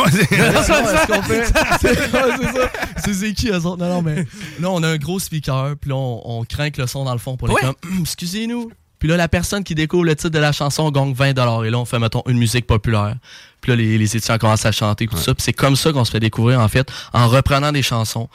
c'est 2.96 3.32
qui, 3.34 3.48
eux 3.48 3.66
autres? 3.66 3.78
Non, 3.78 3.88
non, 3.88 4.02
mais 4.02 4.26
là, 4.60 4.70
on 4.70 4.82
a 4.82 4.88
un 4.88 4.96
gros 4.96 5.18
speaker, 5.18 5.74
puis 5.80 5.90
là, 5.90 5.96
on 5.96 6.44
craint 6.48 6.70
que 6.70 6.80
le 6.80 6.86
son 6.86 7.04
dans 7.04 7.12
le 7.12 7.18
fond 7.18 7.36
pour 7.36 7.48
les 7.48 7.54
comme 7.54 7.74
excusez-nous. 8.00 8.70
Puis 8.98 9.08
là, 9.08 9.16
la 9.16 9.28
personne 9.28 9.62
qui 9.62 9.74
découvre 9.74 10.04
le 10.04 10.16
titre 10.16 10.30
de 10.30 10.38
la 10.38 10.52
chanson 10.52 10.90
gagne 10.90 11.12
20 11.12 11.30
Et 11.30 11.70
là, 11.70 11.78
on 11.78 11.84
fait, 11.84 11.98
mettons, 11.98 12.22
une 12.26 12.38
musique 12.38 12.66
populaire. 12.66 13.16
Puis 13.60 13.72
là, 13.72 13.76
les, 13.76 13.98
les 13.98 14.16
étudiants 14.16 14.38
commencent 14.38 14.66
à 14.66 14.72
chanter, 14.72 15.06
tout 15.06 15.16
ça. 15.16 15.34
Puis 15.34 15.42
c'est 15.42 15.52
comme 15.52 15.76
ça 15.76 15.92
qu'on 15.92 16.04
se 16.04 16.10
fait 16.10 16.20
découvrir, 16.20 16.60
en 16.60 16.68
fait, 16.68 16.90
en 17.12 17.28
reprenant 17.28 17.72
des 17.72 17.82
chansons. 17.82 18.28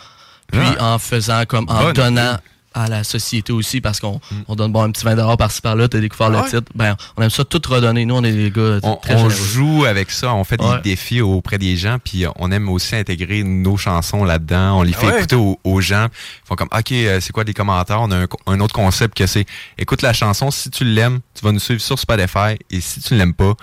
Puis 0.52 0.62
en 0.80 1.00
faisant 1.00 1.46
comme, 1.46 1.66
en 1.70 1.92
donnant 1.94 2.38
à 2.74 2.88
la 2.88 3.04
société 3.04 3.54
aussi 3.54 3.82
parce 3.82 4.00
qu'on 4.00 4.16
mm. 4.16 4.36
on 4.48 4.56
donne 4.56 4.72
bon 4.72 4.84
un 4.84 4.92
petit 4.92 5.06
20 5.06 5.36
par-ci 5.38 5.62
par-là, 5.62 5.88
t'as 5.88 6.00
découvert 6.00 6.30
le 6.30 6.42
titre. 6.50 6.72
Ben, 6.76 6.96
on 7.18 7.22
aime 7.22 7.30
ça 7.30 7.44
tout 7.46 7.62
redonner. 7.68 8.06
Nous, 8.06 8.16
on 8.16 8.24
est 8.24 8.32
des 8.32 8.52
gars 8.52 8.80
on, 8.84 8.96
très 8.96 9.16
On 9.16 9.30
joue 9.30 9.86
avec 9.86 10.12
ça, 10.12 10.34
on 10.34 10.44
fait 10.44 10.58
des 10.58 10.82
défis 10.84 11.22
auprès 11.22 11.58
des 11.58 11.78
gens, 11.78 11.98
puis 12.04 12.26
on 12.38 12.52
aime 12.52 12.70
aussi 12.70 12.96
intégrer 12.96 13.44
nos 13.44 13.78
chansons 13.78 14.24
là-dedans. 14.24 14.80
On 14.80 14.84
les 14.84 14.94
fait 14.94 15.18
écouter 15.18 15.36
aux, 15.36 15.82
gens. 15.82 16.08
Ils 16.12 16.48
font 16.48 16.56
comme, 16.56 16.70
OK, 16.72 16.92
euh, 16.92 17.20
c'est 17.20 17.34
quoi 17.34 17.44
des 17.44 17.54
commentaires? 17.54 18.02
On 18.02 18.12
a 18.12 18.26
un, 18.48 18.60
autre 18.60 18.74
concept 18.74 19.18
que 19.18 19.28
c'est, 19.28 19.46
écoute 19.78 20.02
la 20.02 20.14
chanson, 20.14 20.50
si 20.52 20.70
tu 20.70 20.86
l'aimes, 20.86 21.20
tu 21.36 21.44
vas 21.44 21.52
nous 21.52 21.60
suivre 21.60 21.82
sur 21.82 22.00
Spotify, 22.00 22.58
et 22.72 22.80
si 22.80 23.02
tu 23.02 23.16
l'aimes 23.16 23.34
pas, 23.34 23.54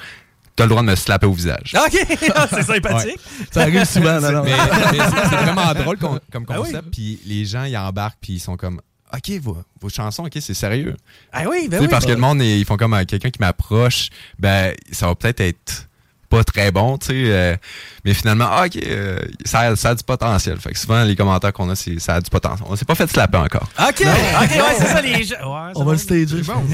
t'as 0.61 0.66
le 0.66 0.70
droit 0.70 0.83
de 0.83 0.88
me 0.88 0.94
slapper 0.94 1.27
au 1.27 1.33
visage. 1.33 1.75
OK, 1.75 2.07
ah, 2.35 2.46
c'est 2.51 2.62
sympathique. 2.62 3.20
Ça 3.51 3.62
arrive 3.62 3.85
souvent, 3.85 4.20
non, 4.33 4.42
Mais, 4.44 4.53
c'est 4.92 5.37
vraiment 5.37 5.73
drôle 5.75 5.96
comme, 5.96 6.20
ah 6.49 6.55
concept, 6.55 6.90
puis 6.92 7.18
les 7.25 7.44
gens, 7.44 7.64
ils 7.64 7.77
embarquent, 7.77 8.18
puis 8.20 8.35
ils 8.35 8.40
sont 8.40 8.57
comme, 8.57 8.81
OK, 9.12 9.31
vos, 9.40 9.57
vos 9.81 9.88
chansons, 9.88 10.25
OK, 10.25 10.37
c'est 10.40 10.55
sérieux. 10.55 10.96
Ah 11.33 11.44
oui, 11.49 11.68
ben 11.68 11.81
oui. 11.81 11.88
Parce 11.88 12.05
que 12.05 12.12
le 12.12 12.18
monde, 12.18 12.42
ils 12.42 12.64
font 12.64 12.77
comme 12.77 13.05
quelqu'un 13.07 13.31
qui 13.31 13.40
m'approche, 13.40 14.11
ben, 14.38 14.75
ça 14.92 15.07
va 15.07 15.14
peut-être 15.14 15.40
être 15.40 15.88
pas 16.31 16.45
très 16.45 16.71
bon, 16.71 16.97
tu 16.97 17.09
sais. 17.09 17.12
Euh, 17.16 17.57
mais 18.05 18.14
finalement, 18.14 18.47
ah, 18.49 18.64
OK, 18.66 18.79
euh, 18.87 19.19
ça, 19.45 19.75
ça, 19.75 19.90
a 19.90 19.95
du 19.97 20.05
potentiel. 20.05 20.59
Fait 20.59 20.73
que 20.73 20.79
souvent, 20.79 21.03
les 21.03 21.16
commentaires 21.16 21.53
qu'on 21.53 21.69
a, 21.69 21.75
c'est 21.75 21.99
ça 21.99 22.14
a 22.14 22.21
du 22.21 22.31
potentiel. 22.31 22.66
On 22.71 22.77
s'est 22.77 22.85
pas 22.85 22.95
fait 22.95 23.11
slapper 23.11 23.37
encore. 23.37 23.69
OK, 23.79 24.01
OK, 24.01 24.01
ouais, 24.01 24.75
c'est 24.79 24.87
ça, 24.87 25.03
les 25.03 25.25
gens. 25.25 25.73
On 25.75 25.85
va 25.85 25.93
le 25.93 25.99
stager. 25.99 26.43
Bon. 26.43 26.55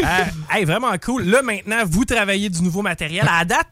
euh, 0.00 0.04
hey, 0.52 0.64
vraiment 0.64 0.96
cool. 1.04 1.24
Là, 1.24 1.42
maintenant, 1.42 1.82
vous 1.84 2.04
travaillez 2.04 2.48
du 2.48 2.62
nouveau 2.62 2.80
matériel. 2.80 3.28
À 3.28 3.44
date, 3.44 3.66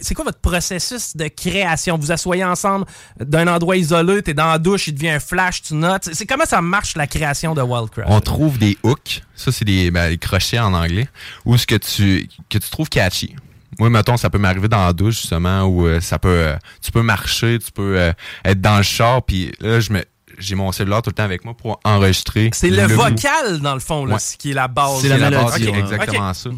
c'est 0.00 0.14
quoi 0.14 0.24
votre 0.24 0.40
processus 0.40 1.16
de 1.16 1.26
création? 1.26 1.98
Vous 1.98 2.12
asseyez 2.12 2.44
ensemble 2.44 2.86
d'un 3.18 3.48
endroit 3.48 3.76
isolé, 3.76 4.22
t'es 4.22 4.34
dans 4.34 4.46
la 4.46 4.58
douche, 4.58 4.86
il 4.86 4.94
devient 4.94 5.10
un 5.10 5.20
flash, 5.20 5.62
tu 5.62 5.74
notes. 5.74 6.08
C'est 6.12 6.26
comment 6.26 6.46
ça 6.46 6.62
marche, 6.62 6.96
la 6.96 7.08
création 7.08 7.54
de 7.54 7.60
Wildcraft? 7.60 8.08
On 8.08 8.20
trouve 8.20 8.56
des 8.58 8.78
hooks. 8.84 9.22
Ça, 9.34 9.50
c'est 9.50 9.64
des, 9.64 9.90
ben, 9.90 10.08
des 10.08 10.18
crochets 10.18 10.60
en 10.60 10.72
anglais. 10.72 11.08
Ou 11.44 11.58
ce 11.58 11.66
que 11.66 11.74
tu, 11.74 12.28
que 12.48 12.58
tu 12.58 12.70
trouves 12.70 12.88
catchy. 12.88 13.34
Moi, 13.78 13.90
mettons, 13.90 14.16
ça 14.16 14.30
peut 14.30 14.38
m'arriver 14.38 14.68
dans 14.68 14.84
la 14.84 14.92
douche, 14.92 15.20
justement, 15.20 15.62
où 15.64 15.86
euh, 15.86 16.00
ça 16.00 16.18
peut, 16.18 16.28
euh, 16.28 16.56
tu 16.82 16.90
peux 16.92 17.02
marcher, 17.02 17.58
tu 17.58 17.72
peux 17.72 17.98
euh, 17.98 18.12
être 18.44 18.60
dans 18.60 18.76
le 18.76 18.82
char, 18.82 19.22
puis 19.22 19.52
là, 19.60 19.80
je 19.80 19.92
me, 19.92 20.04
j'ai 20.38 20.54
mon 20.54 20.72
cellulaire 20.72 21.02
tout 21.02 21.10
le 21.10 21.14
temps 21.14 21.24
avec 21.24 21.44
moi 21.44 21.54
pour 21.54 21.80
enregistrer. 21.84 22.50
C'est 22.52 22.70
le, 22.70 22.86
vocal, 22.86 23.60
dans 23.60 23.74
le 23.74 23.80
fond, 23.80 24.04
là, 24.04 24.18
qui 24.38 24.50
est 24.50 24.54
la 24.54 24.68
base. 24.68 25.00
C'est 25.00 25.08
la, 25.08 25.30
base, 25.30 25.62
exactement 25.62 26.34
ça. 26.34 26.50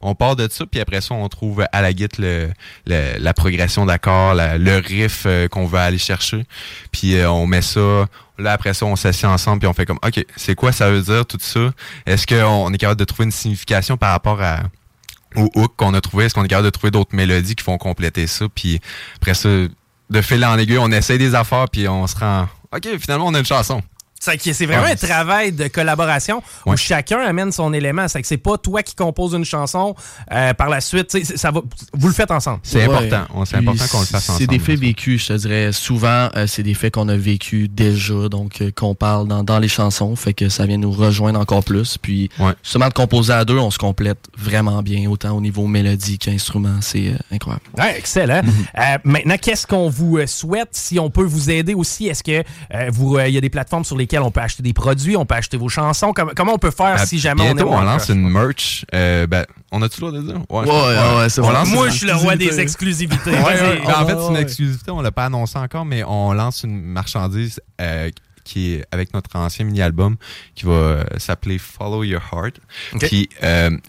on 0.00 0.14
part 0.14 0.36
de 0.36 0.48
ça, 0.50 0.64
puis 0.66 0.80
après 0.80 1.00
ça, 1.00 1.14
on 1.14 1.28
trouve 1.28 1.64
à 1.72 1.82
la 1.82 1.92
guitare 1.92 2.20
le, 2.20 2.48
la 2.86 3.34
progression 3.34 3.86
d'accords, 3.86 4.34
le 4.34 4.78
riff 4.78 5.24
euh, 5.26 5.48
qu'on 5.48 5.66
veut 5.66 5.78
aller 5.78 5.98
chercher. 5.98 6.44
Puis 6.90 7.16
euh, 7.16 7.30
on 7.30 7.46
met 7.46 7.62
ça. 7.62 8.06
Là, 8.38 8.52
après 8.52 8.74
ça, 8.74 8.86
on 8.86 8.96
s'assied 8.96 9.28
ensemble 9.28 9.60
puis 9.60 9.68
on 9.68 9.72
fait 9.72 9.86
comme, 9.86 10.00
OK, 10.04 10.24
c'est 10.36 10.54
quoi 10.54 10.72
ça 10.72 10.90
veut 10.90 11.02
dire, 11.02 11.26
tout 11.26 11.38
ça? 11.40 11.72
Est-ce 12.06 12.26
qu'on 12.26 12.72
est 12.72 12.78
capable 12.78 12.98
de 12.98 13.04
trouver 13.04 13.24
une 13.24 13.30
signification 13.30 13.96
par 13.96 14.10
rapport 14.10 14.40
à 14.40 14.62
au 15.36 15.50
hook 15.54 15.72
qu'on 15.76 15.94
a 15.94 16.00
trouvé? 16.00 16.24
Est-ce 16.24 16.34
qu'on 16.34 16.44
est 16.44 16.48
capable 16.48 16.66
de 16.66 16.70
trouver 16.70 16.90
d'autres 16.90 17.14
mélodies 17.14 17.54
qui 17.54 17.64
font 17.64 17.78
compléter 17.78 18.26
ça? 18.26 18.46
Puis 18.54 18.80
après 19.16 19.34
ça, 19.34 19.48
de 19.48 20.20
fil 20.20 20.44
en 20.44 20.58
aiguille, 20.58 20.78
on 20.78 20.92
essaye 20.92 21.18
des 21.18 21.34
affaires 21.34 21.68
puis 21.70 21.88
on 21.88 22.06
se 22.06 22.16
rend, 22.16 22.48
OK, 22.74 22.88
finalement, 22.98 23.26
on 23.26 23.34
a 23.34 23.38
une 23.38 23.46
chanson. 23.46 23.82
C'est 24.22 24.66
vraiment 24.66 24.86
un 24.86 24.94
travail 24.94 25.50
de 25.50 25.66
collaboration 25.66 26.42
où 26.64 26.76
chacun 26.76 27.18
amène 27.18 27.50
son 27.50 27.72
élément. 27.72 28.06
C'est 28.06 28.22
que 28.22 28.28
c'est 28.28 28.36
pas 28.36 28.56
toi 28.56 28.82
qui 28.82 28.94
composes 28.94 29.34
une 29.34 29.44
chanson 29.44 29.96
euh, 30.30 30.54
par 30.54 30.68
la 30.68 30.80
suite. 30.80 31.16
Ça 31.36 31.50
va, 31.50 31.60
vous 31.92 32.06
le 32.06 32.14
faites 32.14 32.30
ensemble. 32.30 32.60
C'est 32.62 32.84
important. 32.84 33.44
C'est 33.44 33.56
important 33.56 33.84
qu'on 33.90 34.00
le 34.00 34.06
fasse 34.06 34.30
ensemble. 34.30 34.38
C'est 34.38 34.46
des 34.46 34.58
faits 34.60 34.78
vécus, 34.78 35.22
je 35.22 35.28
te 35.28 35.38
dirais. 35.38 35.72
Souvent, 35.72 36.28
euh, 36.36 36.46
c'est 36.46 36.62
des 36.62 36.74
faits 36.74 36.94
qu'on 36.94 37.08
a 37.08 37.16
vécu 37.16 37.68
déjà, 37.68 38.28
donc 38.28 38.60
euh, 38.60 38.70
qu'on 38.70 38.94
parle 38.94 39.26
dans, 39.26 39.42
dans, 39.42 39.58
les 39.58 39.68
chansons. 39.68 40.14
Fait 40.14 40.34
que 40.34 40.48
ça 40.48 40.66
vient 40.66 40.78
nous 40.78 40.92
rejoindre 40.92 41.40
encore 41.40 41.64
plus. 41.64 41.98
Puis 41.98 42.30
justement, 42.62 42.88
de 42.88 42.94
composer 42.94 43.32
à 43.32 43.44
deux, 43.44 43.58
on 43.58 43.70
se 43.70 43.78
complète 43.78 44.18
vraiment 44.38 44.82
bien, 44.82 45.10
autant 45.10 45.36
au 45.36 45.40
niveau 45.40 45.66
mélodie 45.66 46.18
qu'instrument. 46.18 46.80
C'est 46.80 47.12
incroyable. 47.32 47.64
excellent. 47.96 48.42
Mhm. 48.42 48.98
maintenant, 49.04 49.36
qu'est-ce 49.40 49.66
qu'on 49.66 49.88
vous 49.88 50.18
souhaite? 50.26 50.68
Si 50.72 50.98
on 51.00 51.10
peut 51.10 51.24
vous 51.24 51.50
aider 51.50 51.74
aussi, 51.74 52.06
est-ce 52.06 52.22
que 52.22 52.44
vous 52.90 53.18
il 53.18 53.34
y 53.34 53.38
a 53.38 53.40
des 53.40 53.50
plateformes 53.50 53.84
sur 53.84 53.96
on 54.20 54.30
peut 54.30 54.40
acheter 54.40 54.62
des 54.62 54.72
produits, 54.72 55.16
on 55.16 55.24
peut 55.24 55.34
acheter 55.34 55.56
vos 55.56 55.68
chansons. 55.68 56.12
Comment, 56.12 56.54
on 56.54 56.58
peut 56.58 56.70
faire 56.70 56.98
si 57.06 57.18
jamais 57.18 57.42
on 57.42 57.56
est 57.56 57.62
on 57.62 57.80
lance 57.80 58.08
une 58.08 58.28
merch. 58.28 58.84
Euh, 58.94 59.26
ben, 59.26 59.46
on 59.70 59.80
a 59.82 59.88
toujours 59.88 60.12
de 60.12 60.20
dire? 60.20 60.36
Ouais, 60.50 60.68
ouais, 60.68 61.28
c'est 61.28 61.40
Moi, 61.40 61.88
je 61.88 61.96
suis 61.96 62.06
le 62.06 62.14
roi 62.14 62.36
des 62.36 62.60
exclusivités. 62.60 63.32
Ben, 63.42 63.94
en 63.94 64.06
fait, 64.06 64.16
c'est 64.18 64.28
une 64.28 64.36
exclusivité, 64.36 64.90
on 64.90 65.00
l'a 65.00 65.10
pas 65.10 65.26
annoncé 65.26 65.58
encore, 65.58 65.84
mais 65.84 66.02
on 66.04 66.32
lance 66.32 66.62
une 66.62 66.80
marchandise 66.80 67.60
euh, 67.80 68.10
qui 68.44 68.74
est 68.74 68.84
avec 68.90 69.14
notre 69.14 69.34
ancien 69.36 69.64
mini-album 69.64 70.16
qui 70.54 70.64
va 70.64 70.72
euh, 70.72 71.04
s'appeler 71.18 71.58
Follow 71.58 72.02
Your 72.04 72.22
Heart. 72.32 72.60
Puis 72.98 73.28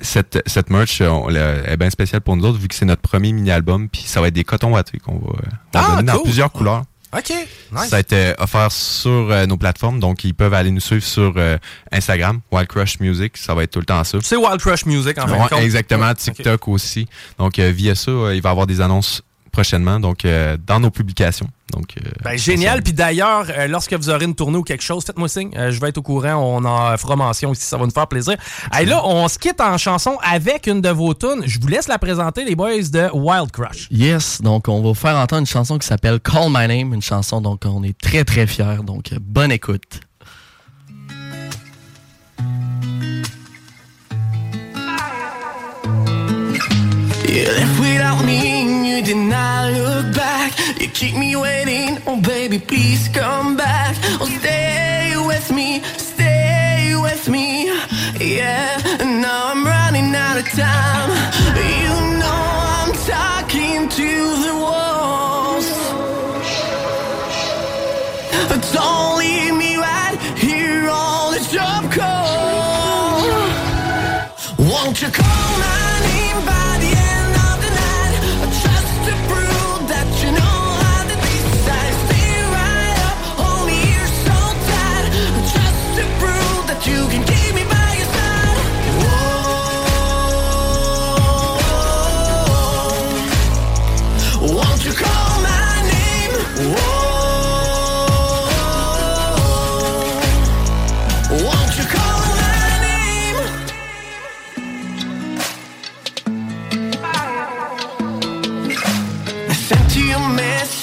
cette, 0.01 0.41
cette 0.45 0.69
merch 0.69 1.01
elle 1.01 1.63
est 1.67 1.77
bien 1.77 1.89
spéciale 1.89 2.21
pour 2.21 2.35
nous 2.35 2.45
autres 2.45 2.59
vu 2.59 2.67
que 2.67 2.75
c'est 2.75 2.85
notre 2.85 3.01
premier 3.01 3.31
mini-album. 3.31 3.89
Puis 3.89 4.03
ça 4.03 4.21
va 4.21 4.27
être 4.27 4.33
des 4.33 4.43
cotons 4.43 4.73
wattés 4.73 4.99
qu'on 4.99 5.19
va, 5.19 5.33
ah, 5.73 5.95
donner 5.95 6.11
dans 6.11 6.19
plusieurs 6.19 6.51
couleurs. 6.51 6.83
OK. 7.15 7.29
Nice. 7.71 7.89
Ça 7.89 7.97
a 7.97 7.99
été 7.99 8.33
offert 8.39 8.71
sur 8.71 9.31
euh, 9.31 9.45
nos 9.45 9.57
plateformes, 9.57 9.99
donc 9.99 10.23
ils 10.23 10.33
peuvent 10.33 10.53
aller 10.53 10.71
nous 10.71 10.79
suivre 10.79 11.03
sur 11.03 11.33
euh, 11.37 11.57
Instagram, 11.91 12.41
Wild 12.51 12.67
Crush 12.67 12.99
Music, 12.99 13.37
ça 13.37 13.53
va 13.53 13.63
être 13.63 13.71
tout 13.71 13.79
le 13.79 13.85
temps 13.85 14.03
ça. 14.03 14.17
C'est 14.21 14.35
Wild 14.35 14.59
Crush 14.59 14.85
Music 14.85 15.17
en 15.19 15.27
fait. 15.27 15.61
exactement, 15.61 16.13
TikTok 16.13 16.67
aussi. 16.67 17.07
Donc 17.37 17.59
euh, 17.59 17.71
via 17.71 17.95
ça, 17.95 18.11
il 18.33 18.41
va 18.41 18.49
y 18.49 18.51
avoir 18.51 18.67
des 18.67 18.81
annonces 18.81 19.21
prochainement, 19.53 19.99
donc 19.99 20.25
euh, 20.25 20.57
dans 20.67 20.81
nos 20.81 20.89
publications. 20.89 21.47
Donc, 21.71 21.95
euh, 21.97 22.09
ben, 22.23 22.37
génial. 22.37 22.83
Puis 22.83 22.91
d'ailleurs, 22.91 23.45
euh, 23.49 23.67
lorsque 23.67 23.93
vous 23.93 24.09
aurez 24.09 24.25
une 24.25 24.35
tournée 24.35 24.57
ou 24.57 24.63
quelque 24.63 24.83
chose, 24.83 25.05
faites-moi 25.05 25.29
signe. 25.29 25.51
je 25.55 25.79
vais 25.79 25.89
être 25.89 25.99
au 25.99 26.01
courant. 26.01 26.33
On 26.33 26.65
en 26.65 26.97
fera 26.97 27.15
mention 27.15 27.51
aussi. 27.51 27.63
Ça 27.63 27.77
va 27.77 27.85
nous 27.85 27.91
faire 27.91 28.07
plaisir. 28.07 28.35
Et 28.79 28.85
là, 28.85 29.01
on 29.05 29.27
se 29.27 29.39
quitte 29.39 29.61
en 29.61 29.77
chanson 29.77 30.17
avec 30.21 30.67
une 30.67 30.81
de 30.81 30.89
vos 30.89 31.13
tunes. 31.13 31.43
Je 31.45 31.59
vous 31.59 31.67
laisse 31.67 31.87
la 31.87 31.97
présenter, 31.97 32.43
les 32.43 32.55
boys 32.55 32.81
de 32.91 33.09
Wild 33.13 33.51
Crush. 33.51 33.87
Yes. 33.89 34.41
Donc, 34.41 34.67
on 34.67 34.81
va 34.81 34.89
vous 34.89 34.93
faire 34.93 35.15
entendre 35.15 35.41
une 35.41 35.47
chanson 35.47 35.77
qui 35.77 35.87
s'appelle 35.87 36.19
Call 36.19 36.49
My 36.49 36.67
Name. 36.67 36.93
Une 36.93 37.01
chanson 37.01 37.39
dont 37.39 37.57
on 37.65 37.83
est 37.83 37.97
très, 37.97 38.23
très 38.23 38.45
fiers. 38.45 38.83
Donc, 38.83 39.13
bonne 39.21 39.51
écoute. 39.51 40.01
You 47.33 47.45
left 47.45 47.79
without 47.79 48.23
me, 48.23 48.39
you 48.87 49.01
did 49.03 49.17
not 49.17 49.73
look 49.73 50.13
back. 50.13 50.53
You 50.79 50.87
keep 50.87 51.15
me 51.17 51.35
waiting, 51.35 51.97
oh 52.05 52.21
baby, 52.21 52.59
please 52.59 53.07
come 53.07 53.57
back. 53.57 53.97
Oh, 54.21 54.29
stay 54.39 55.13
with 55.25 55.51
me, 55.51 55.81
stay 55.97 56.93
with 56.95 57.27
me, 57.27 57.73
yeah. 58.21 58.77
Now 58.99 59.47
I'm 59.51 59.65
running 59.65 60.13
out 60.13 60.37
of 60.37 60.47
time. 60.51 61.09
You 61.57 62.19
know 62.21 62.41
I'm 62.79 62.93
talking 63.09 63.89
to 63.89 64.09
the 64.45 64.53
walls. 64.61 65.32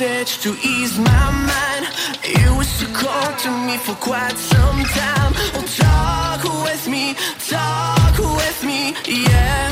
To 0.01 0.57
ease 0.67 0.99
my 0.99 1.31
mind. 1.31 1.85
You 2.25 2.57
was 2.57 2.79
to 2.79 2.87
call 2.87 3.37
to 3.37 3.51
me 3.67 3.77
for 3.77 3.95
quite 3.97 4.35
some 4.39 4.83
time. 4.85 5.33
Oh, 5.53 5.65
talk 5.77 6.65
with 6.65 6.89
me, 6.89 7.15
talk 7.51 8.19
with 8.19 8.65
me, 8.65 8.95
yeah. 9.07 9.69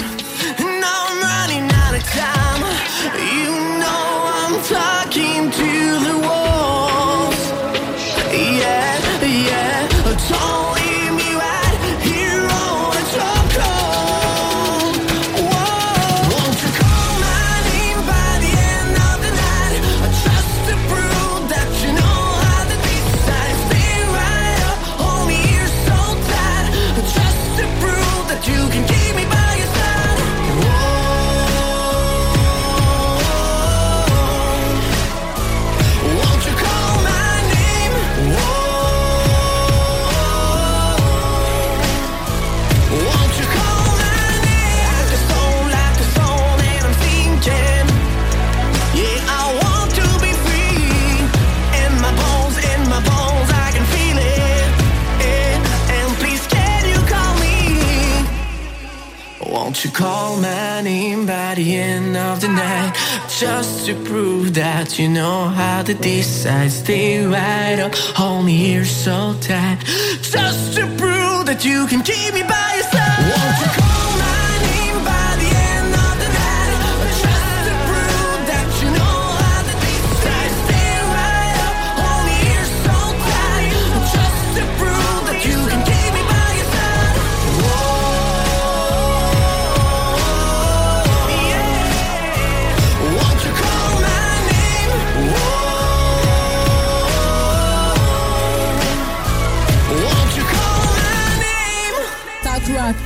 Call 59.99 60.37
my 60.37 60.81
name 60.81 61.27
by 61.27 61.55
the 61.57 61.77
end 61.77 62.17
of 62.17 62.41
the 62.41 62.47
night? 62.47 62.93
Just 63.41 63.87
to 63.87 63.95
prove 64.05 64.55
that 64.55 64.97
you 64.97 65.09
know 65.09 65.49
how 65.49 65.83
to 65.83 65.93
decide. 65.93 66.71
Stay 66.71 67.27
right 67.27 67.81
up, 67.81 67.93
hold 67.97 68.47
me 68.47 68.57
here 68.57 68.85
so 68.85 69.35
tight. 69.41 69.79
Just 70.23 70.77
to 70.77 70.87
prove 70.97 71.47
that 71.47 71.65
you 71.65 71.89
can 71.89 72.03
keep 72.03 72.33
me 72.33 72.43
by 72.43 72.73
your 72.77 72.85
side. 72.85 73.88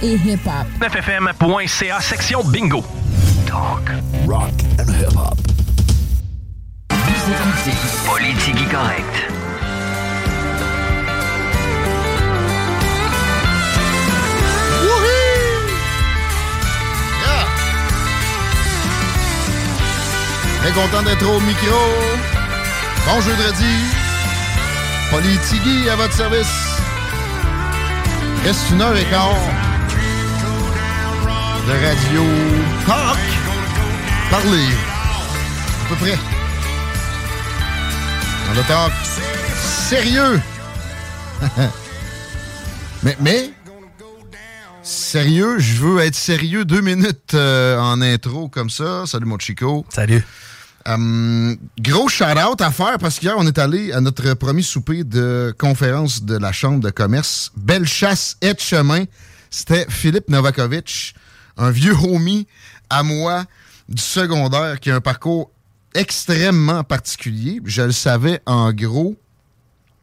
Et 0.03 0.17
hip-hop. 0.17 0.67
9fm.ca, 0.81 2.01
section 2.01 2.43
bingo. 2.51 2.83
Talk, 3.47 3.91
rock 4.27 4.53
and 4.79 4.91
hip-hop. 4.91 5.39
Politique 8.07 8.69
correct. 8.69 9.33
Très 20.61 20.73
content 20.73 21.03
d'être 21.03 21.29
au 21.29 21.41
micro. 21.41 21.77
Bon 23.07 23.21
jeudi. 23.21 23.65
Politigui 25.11 25.89
à 25.89 25.97
votre 25.97 26.13
service. 26.13 26.79
Reste 28.45 28.71
une 28.71 28.81
heure 28.81 28.97
et 28.97 29.05
quart 29.05 29.62
de 31.67 31.73
radio 31.73 32.25
talk. 32.87 33.19
Parler. 34.31 34.69
À 35.85 35.89
peu 35.89 35.95
près. 35.97 36.19
Dans 38.47 38.55
le 38.55 38.67
talk 38.67 38.93
sérieux. 39.89 40.41
mais, 43.03 43.17
mais, 43.21 43.51
sérieux, 44.83 45.59
je 45.59 45.75
veux 45.75 46.01
être 46.01 46.15
sérieux 46.15 46.65
deux 46.65 46.81
minutes 46.81 47.35
euh, 47.35 47.79
en 47.79 48.01
intro 48.01 48.49
comme 48.49 48.71
ça. 48.71 49.05
Salut 49.07 49.27
mon 49.27 49.39
Chico. 49.39 49.87
Salut. 49.89 50.25
Euh, 50.89 51.55
gros 51.79 52.09
shout-out 52.09 52.61
à 52.61 52.73
faire 52.73 52.99
parce 52.99 53.21
qu'hier, 53.21 53.35
on 53.39 53.47
est 53.47 53.59
allé 53.59 53.93
à 53.93 54.01
notre 54.01 54.35
premier 54.35 54.63
souper 54.63 55.05
de 55.05 55.55
conférence 55.57 56.25
de 56.25 56.37
la 56.37 56.51
Chambre 56.51 56.81
de 56.81 56.91
commerce. 56.91 57.53
Belle 57.57 57.87
chasse 57.87 58.37
et 58.41 58.55
chemin. 58.59 59.05
C'était 59.51 59.87
Philippe 59.89 60.31
Novakovic, 60.31 61.15
un 61.57 61.71
vieux 61.71 61.95
homie 61.95 62.47
à 62.91 63.03
moi 63.03 63.45
du 63.89 64.03
secondaire 64.03 64.81
qui 64.81 64.91
a 64.91 64.97
un 64.97 65.01
parcours 65.01 65.51
extrêmement 65.95 66.85
particulier. 66.85 67.61
Je 67.65 67.83
le 67.83 67.93
savais 67.93 68.41
en 68.47 68.73
gros, 68.73 69.17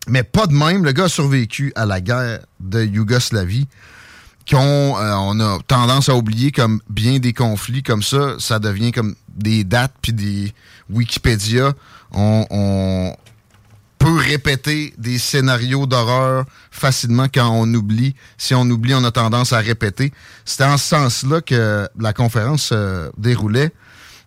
mais 0.08 0.24
pas 0.24 0.48
de 0.48 0.54
même. 0.54 0.84
Le 0.84 0.92
gars 0.92 1.06
a 1.06 1.10
survécu 1.10 1.72
à 1.76 1.86
la 1.86 2.02
guerre 2.02 2.40
de 2.60 2.84
Yougoslavie 2.84 3.68
qu'on 4.50 4.98
euh, 4.98 5.14
on 5.16 5.40
a 5.40 5.60
tendance 5.68 6.10
à 6.10 6.16
oublier 6.16 6.52
comme 6.52 6.82
bien 6.90 7.20
des 7.20 7.34
conflits 7.34 7.84
comme 7.84 8.02
ça, 8.02 8.36
ça 8.40 8.58
devient 8.60 8.92
comme 8.92 9.16
des 9.36 9.64
dates 9.64 9.94
puis 10.02 10.14
des 10.14 10.54
Wikipédia. 10.90 11.74
On, 12.12 13.14
peut 14.00 14.16
répéter 14.16 14.94
des 14.98 15.20
scénarios 15.20 15.86
d'horreur 15.86 16.46
facilement 16.72 17.28
quand 17.32 17.50
on 17.50 17.72
oublie. 17.74 18.16
Si 18.38 18.56
on 18.56 18.62
oublie, 18.62 18.96
on 18.96 19.04
a 19.04 19.12
tendance 19.12 19.54
à 19.54 19.60
répéter. 19.60 20.14
C'était 20.46 20.64
en 20.64 20.78
ce 20.78 20.88
sens-là 20.88 21.42
que 21.42 21.88
la 22.00 22.14
conférence 22.14 22.64
se 22.68 23.12
déroulait 23.18 23.72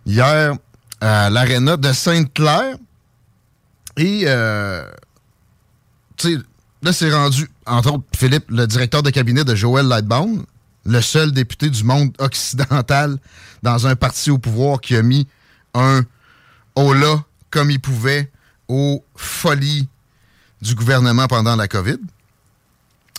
hier 0.05 0.53
à 1.01 1.29
l'aréna 1.29 1.75
de 1.75 1.91
Sainte-Claire. 1.91 2.75
Et, 3.97 4.23
euh, 4.27 4.87
tu 6.17 6.35
sais, 6.35 6.41
là, 6.83 6.93
c'est 6.93 7.11
rendu, 7.11 7.49
entre 7.65 7.93
autres, 7.93 8.05
Philippe, 8.15 8.45
le 8.49 8.67
directeur 8.67 9.01
de 9.01 9.09
cabinet 9.09 9.43
de 9.43 9.55
Joël 9.55 9.87
Lightbound, 9.87 10.43
le 10.85 11.01
seul 11.01 11.31
député 11.31 11.69
du 11.69 11.83
monde 11.83 12.13
occidental 12.19 13.17
dans 13.63 13.87
un 13.87 13.95
parti 13.95 14.29
au 14.29 14.37
pouvoir 14.37 14.81
qui 14.81 14.95
a 14.95 15.01
mis 15.01 15.27
un 15.73 16.03
là 16.75 17.23
comme 17.49 17.71
il 17.71 17.79
pouvait 17.79 18.31
aux 18.67 19.03
folies 19.15 19.87
du 20.61 20.75
gouvernement 20.75 21.27
pendant 21.27 21.55
la 21.55 21.67
COVID. 21.67 21.97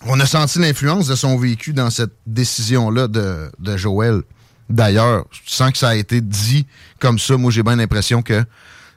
On 0.07 0.20
a 0.20 0.26
senti 0.26 0.59
l'influence 0.59 1.07
de 1.07 1.14
son 1.14 1.37
vécu 1.38 1.72
dans 1.72 1.90
cette 1.90 2.12
décision-là 2.26 3.09
de, 3.09 3.50
Joël. 3.76 4.22
D'ailleurs, 4.68 5.26
sans 5.46 5.70
que 5.70 5.78
ça 5.78 5.90
a 5.90 5.94
été 5.94 6.20
dit 6.20 6.66
comme 6.98 7.18
ça, 7.18 7.37
moi 7.37 7.50
j'ai 7.50 7.62
bien 7.62 7.76
l'impression 7.76 8.22
que 8.22 8.44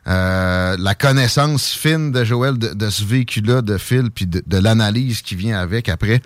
euh, 0.07 0.77
la 0.79 0.95
connaissance 0.95 1.67
fine 1.67 2.11
de 2.11 2.23
Joël 2.23 2.57
de, 2.57 2.89
ce 2.89 3.03
véhicule-là, 3.03 3.61
de 3.61 3.77
Phil, 3.77 4.09
puis 4.11 4.25
de, 4.25 4.41
de 4.45 4.57
l'analyse 4.57 5.21
qui 5.21 5.35
vient 5.35 5.59
avec 5.59 5.89
après, 5.89 6.21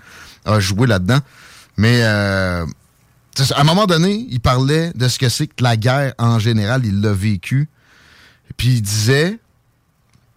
a 0.45 0.59
joué 0.59 0.87
là-dedans. 0.87 1.19
Mais 1.77 2.01
euh, 2.03 2.65
à 3.51 3.61
un 3.61 3.63
moment 3.63 3.87
donné, 3.87 4.27
il 4.29 4.39
parlait 4.39 4.91
de 4.93 5.07
ce 5.07 5.17
que 5.17 5.29
c'est 5.29 5.47
que 5.47 5.63
la 5.63 5.77
guerre 5.77 6.13
en 6.17 6.37
général, 6.39 6.85
il 6.85 7.01
l'a 7.01 7.13
vécu. 7.13 7.69
Puis 8.57 8.69
il 8.69 8.81
disait, 8.81 9.39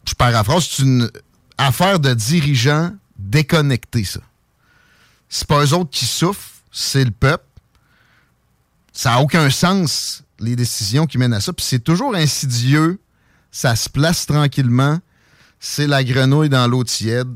je 0.07 0.15
paraphrase, 0.15 0.67
c'est 0.71 0.83
une 0.83 1.11
affaire 1.59 2.01
de 2.01 2.15
dirigeants 2.15 2.93
déconnectés, 3.17 4.05
ça. 4.05 4.21
C'est 5.29 5.47
pas 5.47 5.65
eux 5.65 5.75
autres 5.75 5.91
qui 5.91 6.07
souffrent, 6.07 6.63
c'est 6.71 7.05
le 7.05 7.11
peuple. 7.11 7.45
Ça 8.93 9.11
n'a 9.11 9.21
aucun 9.21 9.51
sens, 9.51 10.23
les 10.39 10.55
décisions 10.55 11.07
qui 11.07 11.19
mènent 11.19 11.35
à 11.35 11.41
ça. 11.41 11.53
Puis 11.53 11.67
c'est 11.67 11.81
toujours 11.81 12.15
insidieux. 12.15 13.01
Ça 13.51 13.75
se 13.75 13.89
place 13.89 14.27
tranquillement. 14.27 15.01
C'est 15.59 15.87
la 15.87 16.05
grenouille 16.05 16.49
dans 16.49 16.69
l'eau 16.69 16.85
tiède. 16.85 17.29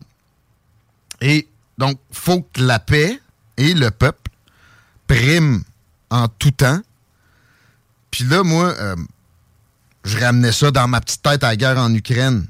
Et 1.20 1.48
donc, 1.78 1.98
faut 2.12 2.42
que 2.42 2.62
la 2.62 2.78
paix 2.78 3.20
et 3.56 3.74
le 3.74 3.90
peuple 3.90 4.30
prime 5.06 5.62
en 6.10 6.28
tout 6.28 6.50
temps. 6.50 6.80
Puis 8.10 8.24
là, 8.24 8.42
moi, 8.42 8.66
euh, 8.78 8.96
je 10.04 10.18
ramenais 10.18 10.52
ça 10.52 10.70
dans 10.70 10.86
ma 10.86 11.00
petite 11.00 11.22
tête 11.22 11.42
à 11.42 11.48
la 11.48 11.56
guerre 11.56 11.78
en 11.78 11.92
Ukraine 11.92 12.46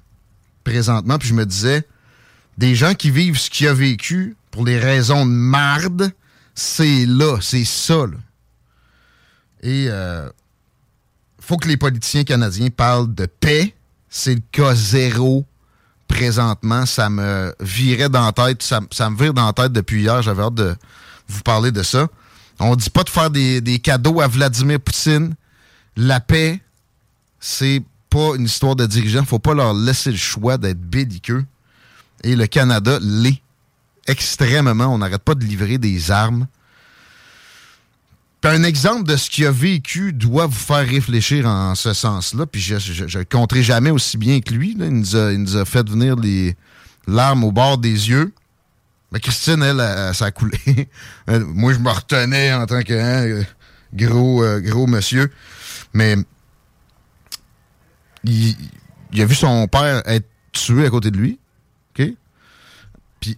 présentement, 0.68 1.18
puis 1.18 1.28
je 1.28 1.34
me 1.34 1.46
disais, 1.46 1.82
des 2.58 2.74
gens 2.74 2.92
qui 2.92 3.10
vivent 3.10 3.38
ce 3.38 3.48
qu'il 3.48 3.68
a 3.68 3.72
vécu 3.72 4.36
pour 4.50 4.64
des 4.64 4.78
raisons 4.78 5.24
de 5.24 5.30
marde, 5.30 6.12
c'est 6.54 7.06
là, 7.06 7.38
c'est 7.40 7.64
ça. 7.64 8.04
Et 9.62 9.86
euh, 9.88 10.28
faut 11.40 11.56
que 11.56 11.68
les 11.68 11.78
politiciens 11.78 12.24
canadiens 12.24 12.68
parlent 12.68 13.14
de 13.14 13.24
paix. 13.26 13.74
C'est 14.10 14.34
le 14.34 14.42
cas 14.52 14.74
zéro 14.74 15.46
présentement. 16.06 16.84
Ça 16.84 17.08
me 17.08 17.54
virait 17.60 18.10
dans 18.10 18.26
la 18.26 18.32
tête, 18.32 18.62
ça, 18.62 18.80
me 18.80 19.16
vire 19.16 19.32
dans 19.32 19.46
la 19.46 19.52
tête 19.54 19.72
depuis 19.72 20.02
hier. 20.02 20.20
J'avais 20.20 20.42
hâte 20.42 20.54
de 20.54 20.76
vous 21.28 21.42
parler 21.42 21.70
de 21.70 21.82
ça. 21.82 22.08
On 22.60 22.76
dit 22.76 22.90
pas 22.90 23.04
de 23.04 23.10
faire 23.10 23.30
des 23.30 23.80
cadeaux 23.82 24.20
à 24.20 24.28
Vladimir 24.28 24.80
Poutine. 24.80 25.34
La 25.96 26.20
paix, 26.20 26.60
c'est 27.40 27.82
pas 28.08 28.36
une 28.36 28.44
histoire 28.44 28.76
de 28.76 28.86
dirigeants. 28.86 29.24
Faut 29.24 29.38
pas 29.38 29.54
leur 29.54 29.74
laisser 29.74 30.10
le 30.10 30.16
choix 30.16 30.58
d'être 30.58 30.80
belliqueux. 30.80 31.44
Et 32.24 32.36
le 32.36 32.46
Canada 32.46 32.98
l'est 33.00 33.40
extrêmement. 34.06 34.86
On 34.86 34.98
n'arrête 34.98 35.22
pas 35.22 35.34
de 35.34 35.44
livrer 35.44 35.78
des 35.78 36.10
armes. 36.10 36.46
un 38.44 38.62
exemple 38.62 39.04
de 39.04 39.16
ce 39.16 39.30
qu'il 39.30 39.46
a 39.46 39.52
vécu 39.52 40.12
doit 40.12 40.46
vous 40.46 40.52
faire 40.52 40.86
réfléchir 40.86 41.46
en 41.46 41.74
ce 41.74 41.92
sens-là. 41.92 42.46
Puis 42.46 42.60
je 42.60 43.18
ne 43.18 43.24
compterai 43.24 43.62
jamais 43.62 43.90
aussi 43.90 44.16
bien 44.16 44.40
que 44.40 44.52
lui. 44.52 44.76
Il, 44.78 44.88
nous 44.88 45.56
a, 45.56 45.64
fait 45.64 45.88
venir 45.88 46.16
les 46.16 46.56
larmes 47.06 47.44
au 47.44 47.52
bord 47.52 47.78
des 47.78 48.10
yeux. 48.10 48.32
Mais 49.12 49.20
Christine, 49.20 49.62
elle, 49.62 50.14
ça 50.14 50.26
a 50.26 50.30
coulé. 50.30 50.58
Moi, 51.28 51.72
je 51.72 51.78
me 51.78 51.90
retenais 51.90 52.52
en 52.52 52.66
tant 52.66 52.82
que 52.82 52.92
hein, 52.92 53.44
gros, 53.94 54.42
euh, 54.42 54.60
gros 54.60 54.86
monsieur. 54.86 55.30
Mais 55.94 56.16
il, 58.24 58.56
a 59.20 59.24
vu 59.24 59.34
son 59.34 59.66
père 59.68 60.02
être 60.06 60.28
tué 60.52 60.86
à 60.86 60.90
côté 60.90 61.10
de 61.10 61.16
lui. 61.16 61.38
OK? 61.98 62.06
Puis, 63.20 63.36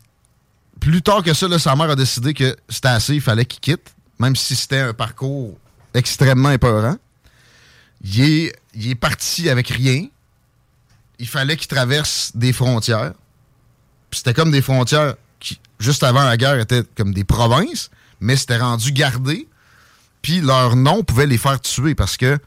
plus 0.80 1.02
tard 1.02 1.22
que 1.22 1.34
ça, 1.34 1.58
sa 1.58 1.76
mère 1.76 1.90
a 1.90 1.96
décidé 1.96 2.34
que 2.34 2.56
c'était 2.68 2.88
assez, 2.88 3.14
il 3.14 3.20
fallait 3.20 3.44
qu'il 3.44 3.60
quitte, 3.60 3.94
même 4.18 4.36
si 4.36 4.56
c'était 4.56 4.80
un 4.80 4.94
parcours 4.94 5.56
extrêmement 5.94 6.50
épeurant. 6.50 6.96
Il 8.02 8.20
est, 8.22 8.94
parti 8.94 9.50
avec 9.50 9.68
rien. 9.68 10.06
Il 11.18 11.28
fallait 11.28 11.56
qu'il 11.56 11.68
traverse 11.68 12.32
des 12.34 12.52
frontières. 12.52 13.12
C'était 14.10 14.32
comme 14.32 14.50
des 14.50 14.62
frontières 14.62 15.14
qui, 15.38 15.60
juste 15.78 16.02
avant 16.02 16.24
la 16.24 16.36
guerre, 16.36 16.58
étaient 16.58 16.82
comme 16.96 17.12
des 17.12 17.24
provinces, 17.24 17.90
mais 18.20 18.36
c'était 18.36 18.56
rendu 18.56 18.92
gardé. 18.92 19.46
Puis 20.22 20.40
leur 20.40 20.76
nom 20.76 21.02
pouvait 21.02 21.26
les 21.26 21.38
faire 21.38 21.60
tuer 21.60 21.94
parce 21.94 22.16
que 22.16 22.38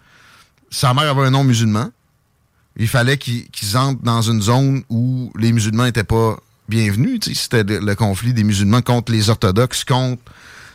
sa 0.69 0.93
mère 0.93 1.10
avait 1.10 1.28
un 1.28 1.32
nom 1.32 1.43
musulman 1.43 1.91
il 2.78 2.88
fallait 2.88 3.18
qu'ils 3.18 3.78
entrent 3.78 4.02
dans 4.02 4.22
une 4.22 4.42
zone 4.42 4.84
où 4.90 5.32
les 5.38 5.52
musulmans 5.52 5.84
n'étaient 5.84 6.04
pas 6.04 6.38
bienvenus. 6.70 7.20
C'était 7.34 7.64
le 7.64 7.96
conflit 7.96 8.34
des 8.34 8.44
musulmans 8.44 8.82
contre 8.82 9.12
les 9.12 9.30
orthodoxes, 9.30 9.84
contre 9.84 10.22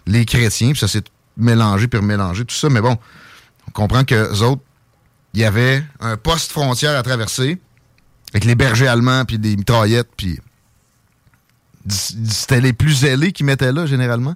les 0.06 0.24
chrétiens, 0.24 0.70
puis 0.70 0.78
ça 0.78 0.88
s'est 0.88 1.04
mélangé 1.36 1.88
puis 1.88 1.98
remélangé, 1.98 2.44
tout 2.44 2.54
ça. 2.54 2.68
Mais 2.68 2.80
bon, 2.80 2.96
on 3.66 3.70
comprend 3.72 4.04
que 4.04 4.42
autres, 4.42 4.62
il 5.34 5.40
y 5.40 5.44
avait 5.44 5.84
un 6.00 6.16
poste 6.16 6.52
frontière 6.52 6.96
à 6.96 7.02
traverser 7.02 7.58
avec 8.32 8.44
les 8.44 8.54
bergers 8.54 8.88
allemands 8.88 9.24
puis 9.24 9.38
des 9.38 9.56
mitraillettes, 9.56 10.10
puis 10.16 10.38
c'était 11.88 12.60
les 12.60 12.72
plus 12.72 13.00
zélés 13.00 13.32
qui 13.32 13.44
mettaient 13.44 13.72
là, 13.72 13.86
généralement. 13.86 14.34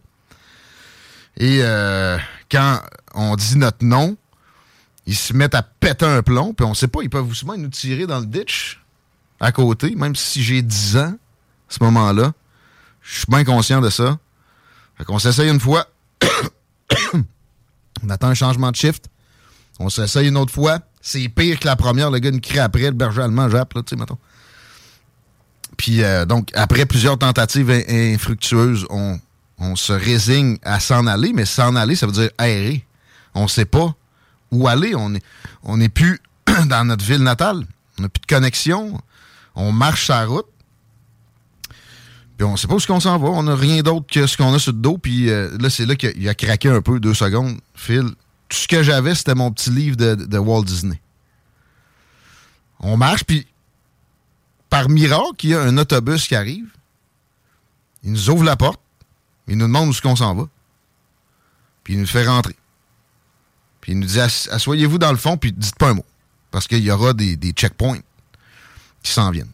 Et 1.36 1.58
euh, 1.62 2.18
quand 2.50 2.80
on 3.14 3.36
dit 3.36 3.56
notre 3.56 3.84
nom, 3.84 4.16
ils 5.06 5.16
se 5.16 5.32
mettent 5.32 5.54
à 5.54 5.62
péter 5.62 6.06
un 6.06 6.22
plomb, 6.22 6.54
puis 6.54 6.64
on 6.64 6.74
sait 6.74 6.88
pas, 6.88 7.00
ils 7.02 7.10
peuvent 7.10 7.32
souvent 7.34 7.56
nous 7.56 7.68
tirer 7.68 8.06
dans 8.06 8.20
le 8.20 8.26
ditch 8.26 8.80
à 9.40 9.50
côté, 9.50 9.94
même 9.96 10.14
si 10.14 10.42
j'ai 10.42 10.62
10 10.62 10.96
ans 10.98 11.12
à 11.12 11.14
ce 11.68 11.82
moment-là. 11.82 12.32
Je 13.02 13.18
suis 13.18 13.26
bien 13.28 13.44
conscient 13.44 13.80
de 13.80 13.90
ça. 13.90 14.18
Fait 14.96 15.04
qu'on 15.04 15.18
s'essaye 15.18 15.50
une 15.50 15.58
fois. 15.58 15.86
on 18.04 18.10
attend 18.10 18.28
un 18.28 18.34
changement 18.34 18.70
de 18.70 18.76
shift. 18.76 19.08
On 19.80 19.88
s'essaye 19.88 20.28
une 20.28 20.36
autre 20.36 20.52
fois. 20.52 20.78
C'est 21.00 21.28
pire 21.28 21.58
que 21.58 21.66
la 21.66 21.74
première. 21.74 22.10
Le 22.10 22.20
gars 22.20 22.30
nous 22.30 22.40
crie 22.40 22.60
après. 22.60 22.82
Le 22.82 22.92
berger 22.92 23.22
allemand 23.22 23.48
jappe, 23.48 23.74
là, 23.74 23.82
tu 23.82 23.90
sais, 23.90 23.96
mettons. 23.96 24.18
Puis, 25.76 26.04
euh, 26.04 26.24
donc, 26.24 26.50
après 26.54 26.86
plusieurs 26.86 27.18
tentatives 27.18 27.70
infructueuses, 27.70 28.86
on, 28.90 29.18
se 29.74 29.92
résigne 29.92 30.58
à 30.62 30.78
s'en 30.78 31.06
aller. 31.06 31.32
Mais 31.32 31.44
s'en 31.44 31.74
aller, 31.74 31.96
ça 31.96 32.06
veut 32.06 32.12
dire 32.12 32.30
aérer. 32.38 32.84
On 33.34 33.48
sait 33.48 33.64
pas 33.64 33.94
où 34.52 34.68
aller. 34.68 34.94
On 34.94 35.10
n'est 35.10 35.84
est 35.84 35.88
plus 35.88 36.20
dans 36.66 36.86
notre 36.86 37.04
ville 37.04 37.22
natale. 37.22 37.66
On 37.98 38.02
n'a 38.02 38.08
plus 38.08 38.20
de 38.20 38.26
connexion. 38.26 39.00
On 39.54 39.72
marche 39.72 40.06
sa 40.06 40.24
route. 40.24 40.46
Puis 42.36 42.46
on 42.46 42.56
sait 42.56 42.66
pas 42.66 42.74
où 42.74 42.80
qu'on 42.80 43.00
s'en 43.00 43.18
va. 43.18 43.28
On 43.28 43.42
n'a 43.42 43.56
rien 43.56 43.82
d'autre 43.82 44.06
que 44.10 44.26
ce 44.26 44.36
qu'on 44.36 44.54
a 44.54 44.58
sur 44.58 44.72
le 44.72 44.78
dos. 44.78 44.98
Puis 44.98 45.30
euh, 45.30 45.56
là, 45.58 45.70
c'est 45.70 45.86
là 45.86 45.96
qu'il 45.96 46.28
a 46.28 46.34
craqué 46.34 46.68
un 46.68 46.80
peu, 46.80 47.00
deux 47.00 47.14
secondes. 47.14 47.58
Phil, 47.74 48.10
tout 48.48 48.56
ce 48.56 48.68
que 48.68 48.82
j'avais, 48.82 49.14
c'était 49.14 49.34
mon 49.34 49.50
petit 49.50 49.70
livre 49.70 49.96
de, 49.96 50.38
Walt 50.38 50.64
Disney. 50.64 51.00
On 52.80 52.96
marche, 52.96 53.24
puis 53.24 53.46
par 54.68 54.88
miracle, 54.88 55.44
il 55.44 55.50
y 55.50 55.54
a 55.54 55.62
un 55.62 55.78
autobus 55.78 56.26
qui 56.26 56.34
arrive. 56.34 56.66
Il 58.02 58.12
nous 58.12 58.30
ouvre 58.30 58.44
la 58.44 58.56
porte. 58.56 58.80
Il 59.46 59.56
nous 59.56 59.66
demande 59.66 59.88
où 59.88 59.90
est-ce 59.92 60.02
qu'on 60.02 60.16
s'en 60.16 60.34
va. 60.34 60.48
Puis 61.84 61.94
il 61.94 62.00
nous 62.00 62.06
fait 62.06 62.26
rentrer. 62.26 62.56
Puis 63.82 63.92
il 63.92 63.98
nous 63.98 64.06
dit 64.06 64.20
Assoyez-vous 64.20 64.96
dans 64.96 65.10
le 65.10 65.18
fond, 65.18 65.36
puis 65.36 65.52
dites 65.52 65.76
pas 65.76 65.90
un 65.90 65.94
mot. 65.94 66.06
Parce 66.50 66.66
qu'il 66.66 66.78
y 66.78 66.90
aura 66.90 67.12
des, 67.12 67.36
des 67.36 67.50
checkpoints 67.50 67.98
qui 69.02 69.12
s'en 69.12 69.30
viennent. 69.30 69.50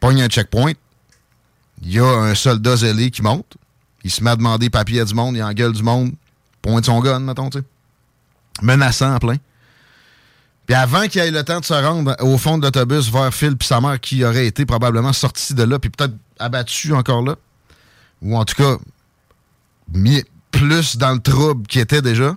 Pogne 0.00 0.22
un 0.22 0.28
checkpoint, 0.28 0.72
il 1.82 1.92
y 1.92 1.98
a 2.00 2.06
un 2.06 2.34
soldat 2.34 2.76
zélé 2.76 3.10
qui 3.10 3.22
monte. 3.22 3.56
Il 4.04 4.10
se 4.10 4.22
met 4.22 4.30
à 4.30 4.36
demander 4.36 4.68
papier 4.68 5.04
du 5.04 5.14
monde, 5.14 5.36
il 5.36 5.42
engueule 5.42 5.72
du 5.72 5.82
monde, 5.82 6.12
pointe 6.60 6.84
son 6.84 7.00
gun, 7.00 7.20
mettons, 7.20 7.48
tu 7.48 7.60
sais. 7.60 7.64
Menaçant 8.60 9.14
en 9.14 9.18
plein. 9.18 9.36
Puis 10.66 10.74
avant 10.74 11.06
qu'il 11.06 11.20
ait 11.20 11.30
le 11.30 11.42
temps 11.44 11.60
de 11.60 11.64
se 11.64 11.74
rendre 11.74 12.16
au 12.20 12.38
fond 12.38 12.58
de 12.58 12.64
l'autobus 12.64 13.10
vers 13.10 13.32
Phil 13.32 13.56
puis 13.56 13.66
sa 13.66 13.80
mère 13.80 14.00
qui 14.00 14.24
aurait 14.24 14.46
été 14.46 14.66
probablement 14.66 15.12
sorti 15.12 15.54
de 15.54 15.62
là, 15.62 15.78
puis 15.78 15.90
peut-être 15.90 16.14
abattu 16.38 16.92
encore 16.92 17.22
là, 17.22 17.36
ou 18.20 18.36
en 18.36 18.44
tout 18.44 18.54
cas 18.54 18.76
mis 19.92 20.24
plus 20.50 20.96
dans 20.96 21.12
le 21.12 21.20
trouble 21.20 21.66
qu'il 21.66 21.80
était 21.80 22.02
déjà, 22.02 22.34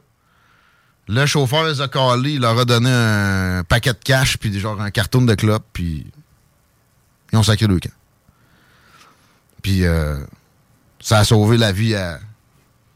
le 1.08 1.26
chauffeur 1.26 1.66
les 1.66 1.82
a 1.82 1.88
calés, 1.88 2.34
il 2.34 2.42
leur 2.42 2.58
a 2.58 2.66
donné 2.66 2.90
un 2.92 3.64
paquet 3.64 3.94
de 3.94 4.00
cash, 4.04 4.38
puis 4.38 4.58
genre 4.60 4.82
un 4.82 4.92
carton 4.92 5.22
de 5.22 5.36
clope, 5.36 5.66
puis 5.74 6.06
ils 7.32 7.38
ont 7.38 7.44
sacré 7.44 7.68
le 7.68 7.80
camp. 7.80 7.92
Puis 9.62 9.86
euh, 9.86 10.20
ça 11.00 11.20
a 11.20 11.24
sauvé 11.24 11.58
la 11.58 11.72
vie 11.72 11.96
à 11.96 12.20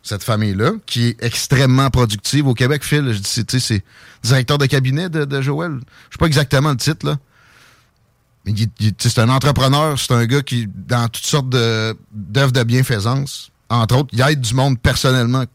cette 0.02 0.24
famille-là, 0.24 0.72
qui 0.86 1.08
est 1.08 1.24
extrêmement 1.24 1.90
productive 1.90 2.48
au 2.48 2.54
Québec. 2.54 2.84
Phil, 2.84 3.14
je 3.14 3.20
dis, 3.20 3.60
c'est 3.60 3.84
directeur 4.24 4.58
de 4.58 4.66
cabinet 4.66 5.10
de, 5.10 5.42
Joël. 5.42 5.80
Je 6.10 6.14
sais 6.14 6.18
pas 6.18 6.26
exactement 6.26 6.72
le 6.72 6.78
titre, 6.78 7.06
là. 7.06 7.18
Mais 8.46 8.54
c'est 8.98 9.20
un 9.20 9.30
entrepreneur, 9.30 10.00
c'est 10.00 10.14
un 10.14 10.26
gars 10.26 10.42
qui, 10.42 10.68
dans 10.68 11.10
toutes 11.10 11.26
sortes 11.26 11.50
d'œuvres 11.50 12.52
de, 12.52 12.64
bienfaisance, 12.64 13.52
entre 13.70 13.98
autres, 13.98 14.10
il 14.14 14.22
aide 14.22 14.42
du 14.42 14.54
monde 14.56 14.80
personnellement, 14.80 15.46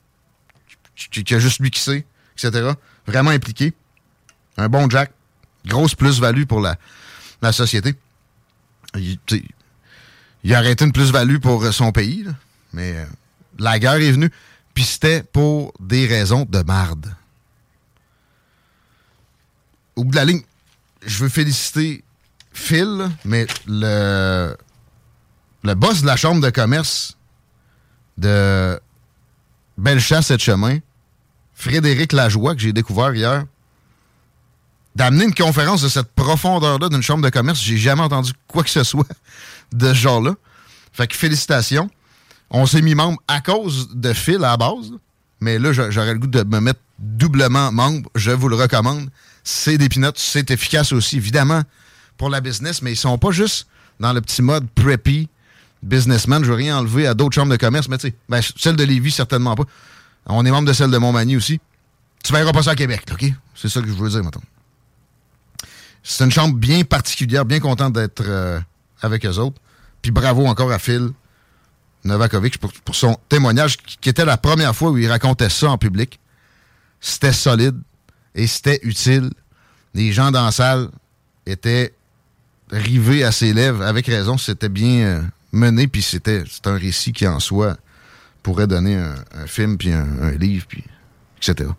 qui, 0.95 1.35
a 1.35 1.39
juste 1.39 1.61
lui 1.61 1.71
qui 1.71 1.81
sait, 1.81 2.07
etc. 2.37 2.73
Vraiment 3.07 3.31
impliqué. 3.31 3.73
Un 4.57 4.69
bon 4.69 4.89
Jack. 4.89 5.13
Grosse 5.67 5.95
plus-value 5.95 6.45
pour 6.45 6.61
la, 6.61 6.77
la 7.41 7.53
société. 7.53 7.95
Il, 8.97 9.19
il 10.45 10.55
a 10.55 10.59
arrêté 10.59 10.85
une 10.85 10.93
plus-value 10.93 11.39
pour 11.39 11.73
son 11.73 11.91
pays, 11.91 12.27
mais 12.73 12.97
euh, 12.97 13.05
la 13.59 13.79
guerre 13.79 13.95
est 13.95 14.13
venue, 14.13 14.31
puis 14.75 14.85
c'était 14.85 15.23
pour 15.23 15.73
des 15.81 16.07
raisons 16.07 16.47
de 16.49 16.63
marde. 16.63 17.15
Au 19.97 20.05
bout 20.05 20.11
de 20.11 20.17
la 20.17 20.27
ligne, 20.27 20.43
je 21.07 21.23
veux 21.23 21.31
féliciter 21.31 22.05
Phil, 22.53 23.09
mais 23.25 23.47
le, 23.67 24.55
le 25.63 25.75
boss 25.75 26.03
de 26.03 26.07
la 26.07 26.17
chambre 26.17 26.41
de 26.43 26.51
commerce 26.51 27.17
de 28.19 28.79
Bellechasse 29.79 30.31
et 30.31 30.37
de 30.37 30.43
Chemin, 30.43 30.79
Frédéric 31.55 32.13
Lajoie, 32.13 32.55
que 32.55 32.61
j'ai 32.61 32.73
découvert 32.73 33.15
hier, 33.15 33.45
d'amener 34.95 35.25
une 35.25 35.35
conférence 35.35 35.83
de 35.83 35.89
cette 35.89 36.13
profondeur-là 36.15 36.89
d'une 36.89 37.03
chambre 37.03 37.23
de 37.23 37.31
commerce, 37.31 37.61
j'ai 37.61 37.77
jamais 37.77 38.03
entendu 38.03 38.33
quoi 38.47 38.63
que 38.63 38.71
ce 38.71 38.85
soit 38.85 39.07
de 39.73 39.89
ce 39.89 39.95
genre-là. 39.95 40.35
Fait 40.93 41.07
que 41.07 41.17
félicitations. 41.17 41.91
On 42.51 42.67
s'est 42.67 42.83
mis 42.83 42.95
membre 42.95 43.21
à 43.27 43.41
cause 43.41 43.89
de 43.93 44.13
Phil 44.13 44.37
à 44.37 44.51
la 44.51 44.57
base. 44.57 44.93
Mais 45.41 45.59
là, 45.59 45.73
j'aurais 45.73 46.13
le 46.13 46.21
goût 46.21 46.27
de 46.29 46.45
me 46.45 46.61
mettre 46.61 46.81
doublement 46.99 47.73
membre. 47.73 48.09
Je 48.15 48.31
vous 48.31 48.49
le 48.49 48.57
recommande. 48.57 49.11
C'est 49.43 49.77
des 49.77 49.89
pinottes. 49.89 50.19
C'est 50.19 50.51
efficace 50.51 50.93
aussi, 50.93 51.17
évidemment, 51.17 51.63
pour 52.17 52.31
la 52.31 52.41
business. 52.41 52.81
Mais 52.81 52.93
ils 52.93 52.97
sont 52.97 53.19
pas 53.19 53.33
juste 53.33 53.67
dans 53.99 54.13
le 54.13 54.21
petit 54.21 54.41
mode 54.41 54.69
preppy 54.71 55.29
businessman. 55.83 56.45
Je 56.45 56.51
veux 56.51 56.57
rien 56.57 56.79
enlever 56.79 57.09
à 57.09 57.15
d'autres 57.15 57.35
chambres 57.35 57.51
de 57.51 57.57
commerce. 57.57 57.89
Mais 57.89 57.99
tu 57.99 58.09
sais, 58.09 58.15
ben, 58.29 58.41
celle 58.57 58.77
de 58.77 58.85
Lévis, 58.85 59.11
certainement 59.11 59.57
pas. 59.57 59.65
On 60.27 60.45
est 60.45 60.51
membre 60.51 60.69
de 60.69 60.73
celle 60.73 60.91
de 60.91 60.99
Montmagny 60.99 61.37
aussi. 61.37 61.61
Tu 62.23 62.33
verras 62.33 62.53
pas 62.53 62.63
ça 62.63 62.71
à 62.71 62.75
Québec, 62.75 63.05
OK? 63.13 63.25
C'est 63.55 63.69
ça 63.69 63.81
que 63.81 63.87
je 63.87 63.93
veux 63.93 64.09
dire, 64.09 64.23
maintenant. 64.23 64.43
C'est 66.03 66.25
une 66.25 66.31
chambre 66.31 66.55
bien 66.55 66.85
particulière, 66.85 67.45
bien 67.45 67.61
contente 67.61 67.95
d'être 67.95 68.23
euh, 68.27 68.61
avec 69.01 69.25
eux 69.25 69.39
autres. 69.39 69.61
Puis 70.03 70.11
bravo 70.11 70.47
encore 70.47 70.71
à 70.71 70.79
Phil 70.79 71.11
Novakovic 72.05 72.59
pour, 72.59 72.95
son 72.95 73.17
témoignage, 73.29 73.79
qui 73.79 74.09
était 74.09 74.27
la 74.27 74.37
première 74.37 74.77
fois 74.77 74.91
où 74.91 74.99
il 74.99 75.09
racontait 75.09 75.49
ça 75.49 75.71
en 75.71 75.79
public. 75.79 76.21
C'était 77.01 77.33
solide 77.33 77.77
et 78.35 78.47
c'était 78.47 78.81
utile. 78.83 79.31
Les 79.95 80.13
gens 80.13 80.31
dans 80.31 80.45
la 80.45 80.53
salle 80.53 80.91
étaient 81.47 81.95
rivés 82.71 83.25
à 83.25 83.33
ses 83.33 83.53
lèvres, 83.55 83.83
avec 83.83 84.07
raison. 84.07 84.37
C'était 84.37 84.69
bien 84.69 85.07
euh, 85.07 85.23
mené, 85.53 85.87
puis 85.87 86.03
c'était 86.03 86.45
un 86.67 86.77
récit 86.77 87.13
qui, 87.13 87.27
en 87.27 87.41
soi, 87.41 87.77
pourrait 88.45 88.69
donner 88.69 88.95
un, 88.95 89.47
film, 89.47 89.77
puis 89.77 89.91
un, 89.91 90.31
livre, 90.39 90.67
puis 90.69 90.85
etc. 91.39 91.71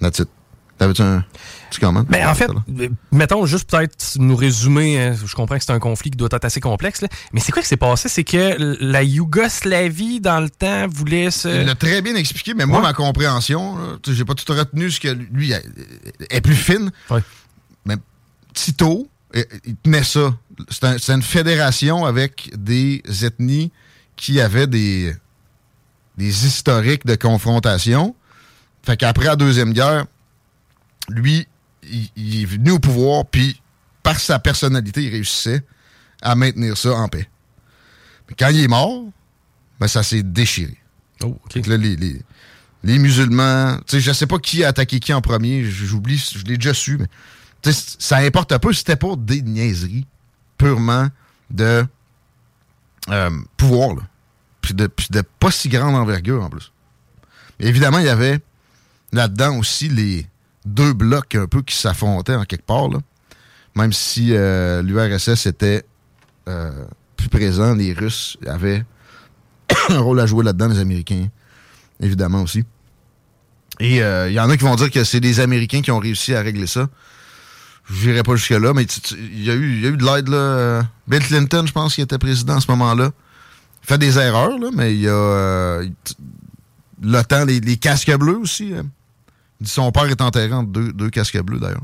That's 0.00 0.18
it. 0.18 0.28
T'avais-tu 0.76 1.02
un 1.02 1.22
petit 1.68 1.78
comment? 1.78 2.04
Ben, 2.08 2.26
en 2.26 2.34
fait, 2.34 2.50
mettons 3.12 3.44
juste 3.44 3.70
peut-être 3.70 4.16
nous 4.18 4.34
résumer. 4.34 4.98
Hein, 4.98 5.14
je 5.24 5.34
comprends 5.34 5.58
que 5.58 5.62
c'est 5.62 5.72
un 5.72 5.78
conflit 5.78 6.10
qui 6.10 6.16
doit 6.16 6.30
être 6.32 6.44
assez 6.46 6.60
complexe, 6.60 7.04
mais 7.32 7.40
c'est 7.40 7.52
quoi 7.52 7.60
qui 7.60 7.68
s'est 7.68 7.76
passé? 7.76 8.08
C'est 8.08 8.24
que 8.24 8.78
la 8.80 9.02
Yougoslavie, 9.02 10.20
dans 10.20 10.40
le 10.40 10.48
temps, 10.48 10.86
voulait 10.88 11.30
se. 11.30 11.48
Il 11.48 11.66
l'a 11.66 11.74
très 11.74 12.00
bien 12.00 12.14
expliqué, 12.14 12.54
mais 12.54 12.64
moi, 12.64 12.80
ma 12.80 12.94
compréhension, 12.94 13.76
j'ai 14.06 14.24
pas 14.24 14.34
tout 14.34 14.50
retenu 14.52 14.90
ce 14.90 15.00
que 15.00 15.08
lui 15.08 15.52
est 15.52 16.40
plus 16.40 16.54
fine. 16.54 16.90
Mais 17.84 17.96
Tito, 18.54 19.06
il 19.34 19.76
tenait 19.82 20.02
ça. 20.02 20.34
C'est 20.70 21.12
une 21.12 21.22
fédération 21.22 22.06
avec 22.06 22.50
des 22.56 23.02
ethnies 23.22 23.70
qui 24.16 24.40
avaient 24.40 24.66
des, 24.66 25.14
des 26.20 26.46
historiques 26.46 27.06
de 27.06 27.14
confrontation. 27.14 28.14
Fait 28.82 28.96
qu'après 28.98 29.24
la 29.24 29.36
Deuxième 29.36 29.72
Guerre, 29.72 30.04
lui, 31.08 31.48
il, 31.82 32.42
est 32.42 32.44
venu 32.44 32.72
au 32.72 32.78
pouvoir, 32.78 33.24
puis 33.24 33.58
par 34.02 34.20
sa 34.20 34.38
personnalité, 34.38 35.04
il 35.04 35.10
réussissait 35.10 35.64
à 36.20 36.34
maintenir 36.34 36.76
ça 36.76 36.92
en 36.92 37.08
paix. 37.08 37.26
Mais 38.28 38.34
quand 38.38 38.48
il 38.48 38.60
est 38.60 38.68
mort, 38.68 39.04
ben, 39.80 39.88
ça 39.88 40.02
s'est 40.02 40.22
déchiré. 40.22 40.76
Oh, 41.24 41.38
les, 41.54 42.98
musulmans, 42.98 43.78
tu 43.86 43.96
sais, 43.96 44.00
je 44.00 44.12
sais 44.12 44.26
pas 44.26 44.38
qui 44.38 44.62
a 44.62 44.68
attaqué 44.68 45.00
qui 45.00 45.14
en 45.14 45.22
premier, 45.22 45.64
j'oublie, 45.64 46.18
je 46.18 46.44
l'ai 46.44 46.58
déjà 46.58 46.74
su, 46.74 46.98
mais 46.98 47.72
ça 47.72 48.18
importe 48.18 48.52
un 48.52 48.58
peu, 48.58 48.74
c'était 48.74 48.96
pas 48.96 49.16
des 49.16 49.40
niaiseries 49.40 50.06
purement 50.58 51.08
de 51.50 51.84
euh, 53.08 53.30
pouvoir, 53.56 53.94
là. 53.96 54.02
Puis 54.60 54.74
de, 54.74 54.88
pas 55.38 55.50
si 55.50 55.68
grande 55.68 55.94
envergure 55.94 56.42
en 56.42 56.50
plus. 56.50 56.72
évidemment, 57.58 57.98
il 57.98 58.06
y 58.06 58.10
avait 58.10 58.40
là-dedans 59.12 59.56
aussi 59.56 59.88
les, 59.88 60.26
deux 60.64 60.92
blocs 60.92 61.34
un 61.34 61.46
peu 61.46 61.62
qui 61.62 61.76
s'affrontaient 61.76 62.34
en 62.34 62.44
quelque 62.44 62.66
part. 62.66 62.88
Là. 62.88 62.98
Même 63.76 63.92
si 63.92 64.28
euh, 64.32 64.82
l'URSS 64.82 65.46
était 65.46 65.84
euh, 66.48 66.84
plus 67.16 67.28
présent, 67.28 67.74
les 67.74 67.92
Russes 67.92 68.36
avaient 68.46 68.84
un 69.88 70.00
rôle 70.00 70.20
à 70.20 70.26
jouer 70.26 70.44
là-dedans, 70.44 70.68
les 70.68 70.78
Américains, 70.78 71.28
évidemment 72.00 72.42
aussi. 72.42 72.64
Et 73.78 74.02
euh, 74.02 74.28
il 74.28 74.34
y 74.34 74.40
en 74.40 74.50
a 74.50 74.56
qui 74.56 74.64
vont 74.64 74.74
dire 74.74 74.90
que 74.90 75.04
c'est 75.04 75.20
les 75.20 75.40
Américains 75.40 75.80
qui 75.80 75.90
ont 75.90 75.98
réussi 75.98 76.34
à 76.34 76.42
régler 76.42 76.66
ça. 76.66 76.88
Je 77.88 78.08
n'irai 78.08 78.22
pas 78.22 78.36
jusque-là, 78.36 78.72
mais 78.74 78.84
il 79.12 79.42
y, 79.42 79.50
a 79.50 79.54
eu, 79.54 79.80
y 79.80 79.86
a 79.86 79.88
eu 79.88 79.96
de 79.96 80.04
l'aide. 80.04 80.86
Bill 81.08 81.26
Clinton, 81.26 81.64
je 81.66 81.72
pense, 81.72 81.94
qui 81.94 82.02
était 82.02 82.18
président 82.18 82.58
à 82.58 82.60
ce 82.60 82.70
moment-là. 82.70 83.10
Fait 83.90 83.98
des 83.98 84.20
erreurs, 84.20 84.56
là, 84.56 84.68
mais 84.72 84.94
il 84.94 85.00
y 85.00 85.08
a 85.08 85.80
l'OTAN, 87.02 87.44
les, 87.44 87.58
les 87.58 87.76
casques 87.76 88.16
bleus 88.16 88.38
aussi. 88.38 88.72
Hein. 88.72 88.86
Son 89.64 89.90
père 89.90 90.04
est 90.04 90.20
enterré 90.20 90.52
entre 90.52 90.70
deux, 90.70 91.10
casques 91.10 91.42
bleus, 91.42 91.58
d'ailleurs. 91.58 91.82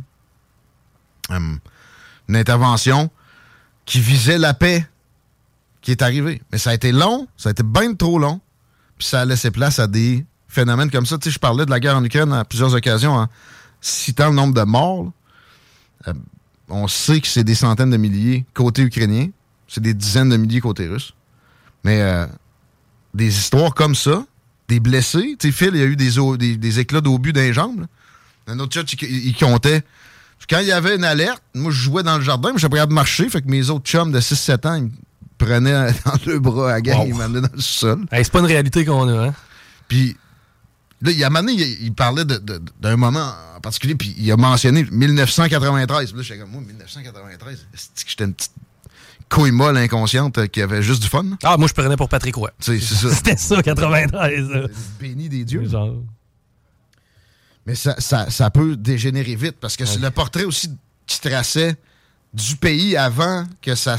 Hum. 1.30 1.58
une 2.28 2.36
intervention 2.36 3.10
qui 3.86 3.98
visait 3.98 4.38
la 4.38 4.54
paix 4.54 4.88
qui 5.80 5.90
est 5.90 6.00
arrivée. 6.00 6.40
Mais 6.52 6.58
ça 6.58 6.70
a 6.70 6.74
été 6.74 6.92
long, 6.92 7.26
ça 7.36 7.48
a 7.48 7.50
été 7.50 7.64
bien 7.64 7.92
trop 7.94 8.20
long. 8.20 8.40
puis 8.96 9.08
ça 9.08 9.22
a 9.22 9.24
laissé 9.24 9.50
place 9.50 9.80
à 9.80 9.88
des 9.88 10.24
phénomènes 10.46 10.92
comme 10.92 11.06
ça. 11.06 11.18
Tu 11.18 11.24
sais, 11.24 11.34
je 11.34 11.40
parlais 11.40 11.66
de 11.66 11.70
la 11.70 11.80
guerre 11.80 11.96
en 11.96 12.04
Ukraine 12.04 12.32
à 12.32 12.44
plusieurs 12.44 12.72
occasions 12.72 13.16
en 13.16 13.26
citant 13.80 14.28
le 14.28 14.36
nombre 14.36 14.54
de 14.54 14.62
morts. 14.62 15.10
Euh, 16.06 16.14
on 16.68 16.86
sait 16.86 17.20
que 17.20 17.26
c'est 17.26 17.42
des 17.42 17.56
centaines 17.56 17.90
de 17.90 17.96
milliers 17.96 18.46
côté 18.54 18.82
ukrainien, 18.82 19.26
c'est 19.66 19.82
des 19.82 19.92
dizaines 19.92 20.28
de 20.28 20.36
milliers 20.36 20.60
côté 20.60 20.86
russe. 20.86 21.12
Mais 21.86 22.00
euh, 22.00 22.26
des 23.14 23.28
histoires 23.28 23.72
comme 23.72 23.94
ça, 23.94 24.26
des 24.66 24.80
blessés, 24.80 25.36
tu 25.38 25.46
sais, 25.46 25.52
Phil, 25.52 25.70
il 25.72 25.78
y 25.78 25.82
a 25.82 25.86
eu 25.86 25.94
des, 25.94 26.56
des, 26.56 26.80
éclats 26.80 27.00
d'obus 27.00 27.32
dans 27.32 27.40
les 27.40 27.52
jambes. 27.52 27.86
Un 28.48 28.58
autre 28.58 28.74
chat, 28.74 28.92
il, 29.02 29.36
comptait. 29.36 29.84
Quand 30.50 30.58
il 30.58 30.66
y 30.66 30.72
avait 30.72 30.96
une 30.96 31.04
alerte, 31.04 31.42
moi, 31.54 31.70
je 31.70 31.76
jouais 31.76 32.02
dans 32.02 32.18
le 32.18 32.24
jardin, 32.24 32.50
mais 32.52 32.58
j'étais 32.58 32.76
pas 32.76 32.86
de 32.86 32.92
marcher, 32.92 33.28
fait 33.28 33.40
que 33.40 33.48
mes 33.48 33.70
autres 33.70 33.88
chums 33.88 34.10
de 34.10 34.18
6-7 34.18 34.68
ans, 34.68 34.74
ils 34.74 34.82
me 34.82 34.90
prenaient 35.38 35.92
dans 36.04 36.18
le 36.26 36.40
bras 36.40 36.72
à 36.72 36.80
gang, 36.80 37.06
ils 37.06 37.14
m'amenaient 37.14 37.46
dans 37.46 37.54
le 37.54 37.60
sol. 37.60 38.04
c'est 38.10 38.32
pas 38.32 38.40
une 38.40 38.46
réalité 38.46 38.84
qu'on 38.84 39.08
a, 39.08 39.28
hein? 39.28 39.34
Puis 39.86 40.16
Là, 41.02 41.10
il 41.10 41.18
y 41.18 41.24
a 41.24 41.28
un 41.28 41.46
il, 41.46 41.92
parlait 41.92 42.24
d'un 42.24 42.96
moment 42.96 43.30
en 43.54 43.60
particulier, 43.60 43.94
puis 43.94 44.14
il 44.18 44.32
a 44.32 44.36
mentionné 44.36 44.86
1993. 44.90 46.14
Là, 46.14 46.22
j'étais 46.22 46.40
comme, 46.40 46.50
moi, 46.50 46.62
1993, 46.62 47.66
c'est 47.74 48.04
que 48.04 48.10
j'étais 48.10 48.24
une 48.24 48.32
petite 48.34 48.52
couille 49.28 49.50
molle 49.50 49.76
inconsciente 49.76 50.38
euh, 50.38 50.46
qui 50.46 50.62
avait 50.62 50.82
juste 50.82 51.02
du 51.02 51.08
fun. 51.08 51.24
Ah, 51.42 51.56
moi, 51.56 51.68
je 51.68 51.74
prenais 51.74 51.96
pour 51.96 52.08
Patrick 52.08 52.36
Roy. 52.36 52.50
C'était 52.60 53.36
ça, 53.36 53.62
93. 53.62 54.68
Béni 55.00 55.28
des 55.28 55.44
dieux. 55.44 55.64
Mais 57.66 57.74
ça, 57.74 57.96
ça, 57.98 58.50
peut 58.50 58.76
dégénérer 58.76 59.34
vite, 59.34 59.56
parce 59.60 59.76
que 59.76 59.84
c'est 59.84 59.98
le 59.98 60.10
portrait 60.10 60.44
aussi 60.44 60.70
qui 61.06 61.20
traçait 61.20 61.74
du 62.32 62.56
pays 62.56 62.96
avant 62.96 63.44
que 63.60 63.74
ça, 63.74 63.96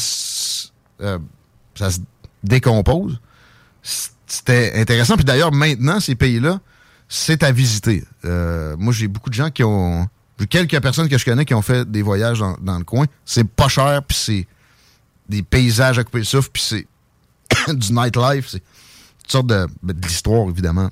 euh, 1.02 1.20
ça 1.76 1.92
se 1.92 2.00
décompose. 2.44 3.20
C'était 3.82 4.74
intéressant. 4.76 5.16
Puis 5.16 5.26
d'ailleurs, 5.26 5.52
maintenant, 5.52 6.00
ces 6.00 6.16
pays-là, 6.16 6.60
c'est 7.10 7.44
à 7.44 7.52
visiter. 7.52 8.04
Euh, 8.26 8.76
moi, 8.78 8.94
j'ai 8.94 9.08
beaucoup 9.08 9.30
de 9.30 9.36
gens 9.36 9.50
qui 9.50 9.64
ont. 9.64 10.08
Quelques 10.50 10.80
personnes 10.82 11.10
que 11.10 11.18
je 11.18 11.26
connais 11.26 11.46
qui 11.46 11.56
ont 11.56 11.64
fait 11.64 11.90
des 11.90 12.04
voyages 12.04 12.40
dans, 12.62 12.78
le 12.78 12.84
coin. 12.84 13.06
C'est 13.26 13.48
pas 13.48 13.68
cher, 13.68 14.04
puis 14.04 14.16
c'est 14.16 14.48
des 15.30 15.44
paysages 15.44 16.00
à 16.00 16.04
couper 16.04 16.20
le 16.20 16.24
souffle, 16.24 16.50
puis 16.52 16.64
c'est 16.64 16.88
du 17.74 17.94
nightlife. 17.94 18.48
C'est 18.50 18.58
une 18.58 19.30
sorte 19.30 19.48
de, 19.48 19.68
ben, 19.84 19.94
de 19.98 20.08
l'histoire, 20.08 20.50
évidemment, 20.50 20.90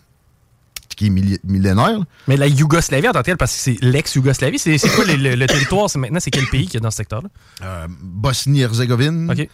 qui 0.96 1.08
est 1.08 1.40
millénaire. 1.44 2.00
Mais 2.28 2.38
la 2.38 2.48
Yougoslavie, 2.48 3.08
en 3.08 3.14
tant 3.14 3.24
que 3.24 3.32
parce 3.34 3.54
que 3.54 3.60
c'est 3.60 3.78
l'ex-Yougoslavie, 3.82 4.60
c'est 4.60 4.78
quoi 4.96 5.06
le, 5.06 5.46
territoire 5.46 5.90
maintenant? 5.96 6.20
C'est 6.20 6.32
quel 6.32 6.48
pays 6.48 6.68
qui 6.68 6.78
est 6.78 6.82
dans 6.82 6.92
ce 6.92 6.98
secteur-là? 6.98 7.30
Euh, 7.62 7.88
Bosnie-Herzégovine. 7.90 9.32
OK. 9.32 9.48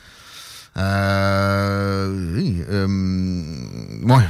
Euh, 0.78 2.36
oui, 2.36 2.64
euh, 2.70 2.88
ouais. 4.04 4.24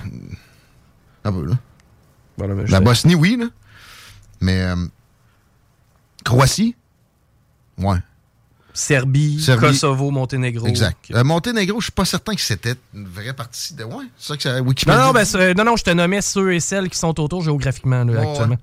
Un 1.24 1.32
peu, 1.32 1.46
là. 1.46 1.54
La 2.68 2.80
Bosnie, 2.80 3.16
oui, 3.16 3.38
là. 3.40 3.46
Mais 4.40 4.62
euh, 4.62 4.88
Croatie? 6.24 6.76
Ouais. 7.78 7.98
Serbie, 8.74 9.46
Kosovo, 9.60 10.12
Monténégro. 10.12 10.68
Exact. 10.68 11.12
Euh, 11.12 11.24
Monténégro, 11.24 11.80
je 11.80 11.86
suis 11.86 11.92
pas 11.92 12.06
certain 12.06 12.36
que 12.36 12.42
c'était 12.42 12.76
une 12.94 13.08
vraie 13.08 13.34
partie 13.34 13.74
de. 13.74 13.84
Ouais, 13.84 14.06
c'est 14.18 14.28
ça 14.28 14.38
que 14.38 14.44
ça. 14.44 14.62
Wikipédia. 14.62 15.00
Non, 15.00 15.08
non, 15.08 15.14
ben, 15.14 15.54
non, 15.58 15.64
non, 15.64 15.76
je 15.76 15.84
te 15.84 15.90
nommais 15.90 16.22
ceux 16.22 16.54
et 16.54 16.60
celles 16.60 16.90
qui 16.90 16.98
sont 16.98 17.20
autour 17.20 17.44
géographiquement, 17.44 18.04
là, 18.04 18.22
actuellement. 18.22 18.58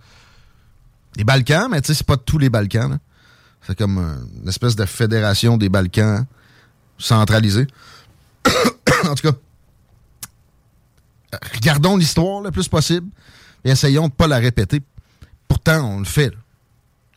Les 1.17 1.25
Balkans, 1.25 1.69
mais 1.71 1.81
tu 1.81 1.89
sais, 1.89 1.95
c'est 1.95 2.07
pas 2.07 2.17
tous 2.17 2.39
les 2.39 2.49
Balkans. 2.49 2.99
C'est 3.67 3.77
comme 3.77 3.99
une 3.99 4.49
espèce 4.49 4.77
de 4.77 4.85
fédération 4.87 5.57
des 5.57 5.69
Balkans 5.69 6.25
centralisée. 6.97 7.67
en 9.05 9.15
tout 9.15 9.31
cas, 9.31 9.37
regardons 11.55 11.97
l'histoire 11.97 12.41
le 12.41 12.51
plus 12.51 12.69
possible 12.69 13.09
et 13.65 13.71
essayons 13.71 14.03
de 14.03 14.13
ne 14.13 14.13
pas 14.13 14.27
la 14.27 14.39
répéter. 14.39 14.81
Pourtant, 15.49 15.85
on 15.85 15.99
le 15.99 16.05
fait 16.05 16.33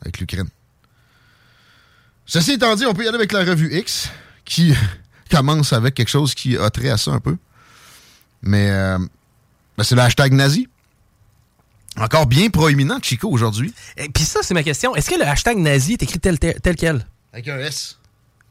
avec 0.02 0.18
l'Ukraine. 0.18 0.48
Ceci 2.32 2.52
étant 2.52 2.74
dit, 2.76 2.86
on 2.86 2.94
peut 2.94 3.04
y 3.04 3.08
aller 3.08 3.16
avec 3.16 3.30
la 3.30 3.40
revue 3.40 3.76
X, 3.76 4.08
qui 4.46 4.72
commence 5.30 5.74
avec 5.74 5.92
quelque 5.92 6.08
chose 6.08 6.34
qui 6.34 6.56
a 6.56 6.70
trait 6.70 6.88
à 6.88 6.96
ça 6.96 7.10
un 7.10 7.20
peu. 7.20 7.36
Mais 8.40 8.70
euh, 8.70 8.96
ben, 9.76 9.84
c'est 9.84 9.94
le 9.94 10.00
hashtag 10.00 10.32
nazi. 10.32 10.66
Encore 11.98 12.24
bien 12.24 12.48
proéminent, 12.48 12.98
Chico, 13.02 13.28
aujourd'hui. 13.28 13.74
Et 13.98 14.08
puis 14.08 14.24
ça, 14.24 14.40
c'est 14.42 14.54
ma 14.54 14.62
question. 14.62 14.96
Est-ce 14.96 15.10
que 15.10 15.16
le 15.16 15.26
hashtag 15.26 15.58
nazi 15.58 15.92
est 15.92 16.02
écrit 16.02 16.20
tel, 16.20 16.38
tel, 16.38 16.74
quel? 16.74 17.06
Avec 17.34 17.48
un 17.48 17.58
S. 17.58 17.98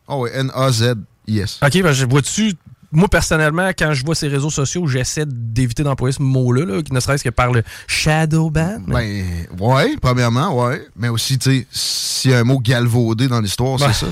Oh 0.07 0.25
oui, 0.25 0.29
N-A-Z-I-S. 0.31 1.59
OK, 1.63 1.81
ben 1.81 1.91
je 1.91 2.05
vois-tu 2.05 2.53
moi, 2.91 3.07
personnellement, 3.07 3.69
quand 3.69 3.93
je 3.93 4.03
vois 4.03 4.15
ces 4.15 4.27
réseaux 4.27 4.49
sociaux, 4.49 4.85
j'essaie 4.85 5.25
d'éviter 5.25 5.83
d'employer 5.83 6.13
ce 6.13 6.21
mot-là, 6.21 6.65
là, 6.65 6.81
ne 6.89 6.99
serait-ce 6.99 7.23
que 7.23 7.29
par 7.29 7.51
le 7.53 7.63
shadow 7.87 8.49
ban. 8.49 8.79
Ben, 8.85 9.45
ouais, 9.59 9.95
premièrement, 10.01 10.53
ouais. 10.61 10.85
Mais 10.97 11.07
aussi, 11.07 11.39
tu 11.39 11.51
sais, 11.51 11.67
s'il 11.71 12.31
y 12.31 12.33
a 12.33 12.39
un 12.39 12.43
mot 12.43 12.59
galvaudé 12.59 13.27
dans 13.27 13.39
l'histoire, 13.39 13.79
c'est 13.79 14.05
ça. 14.05 14.11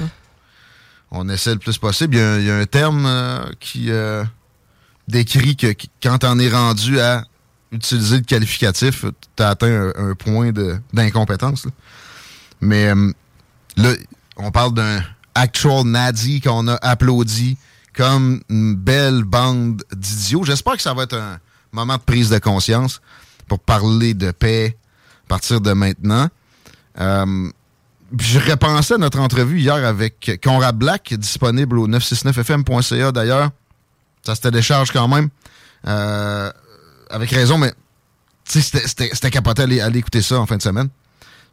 On 1.11 1.27
essaie 1.27 1.53
le 1.53 1.59
plus 1.59 1.77
possible. 1.77 2.15
Il 2.15 2.45
y 2.45 2.51
a, 2.51 2.55
un 2.55 2.65
terme 2.65 3.05
euh, 3.05 3.43
qui 3.59 3.88
euh, 3.89 4.23
décrit 5.07 5.57
que 5.57 5.73
quand 6.01 6.23
on 6.23 6.39
est 6.39 6.49
rendu 6.49 6.99
à 6.99 7.25
utiliser 7.71 8.17
le 8.17 8.23
qualificatif, 8.23 9.05
tu 9.36 9.43
as 9.43 9.49
atteint 9.49 9.91
un, 9.95 10.13
point 10.15 10.51
d'incompétence. 10.93 11.67
Mais 12.61 12.88
euh, 12.88 13.11
là, 13.75 13.93
on 14.38 14.51
parle 14.51 14.73
d'un 14.73 15.01
actual 15.36 15.84
Nazi 15.86 16.41
qu'on 16.41 16.67
a 16.67 16.75
applaudi 16.75 17.57
comme 17.95 18.41
une 18.49 18.75
belle 18.75 19.23
bande 19.23 19.83
d'idiots. 19.95 20.43
J'espère 20.43 20.75
que 20.75 20.81
ça 20.81 20.93
va 20.93 21.03
être 21.03 21.17
un 21.17 21.39
moment 21.71 21.95
de 21.97 22.01
prise 22.01 22.29
de 22.29 22.39
conscience 22.39 23.01
pour 23.47 23.59
parler 23.59 24.13
de 24.13 24.31
paix 24.31 24.77
à 25.25 25.27
partir 25.27 25.61
de 25.61 25.73
maintenant. 25.73 26.27
Euh, 26.99 27.51
je 28.17 28.39
repensais 28.39 28.95
à 28.95 28.97
notre 28.97 29.19
entrevue 29.19 29.59
hier 29.59 29.75
avec 29.75 30.39
Conrad 30.43 30.75
Black, 30.75 31.13
disponible 31.13 31.77
au 31.77 31.87
969fm.ca 31.87 33.11
d'ailleurs. 33.11 33.51
Ça 34.23 34.35
se 34.35 34.41
télécharge 34.41 34.91
quand 34.91 35.07
même. 35.07 35.29
Euh, 35.87 36.51
avec 37.09 37.29
raison, 37.29 37.57
mais 37.57 37.73
c'était 38.45 39.31
capoté. 39.31 39.63
Allez, 39.63 39.79
aller 39.79 39.99
écouter 39.99 40.21
ça 40.21 40.39
en 40.39 40.45
fin 40.45 40.57
de 40.57 40.61
semaine. 40.61 40.89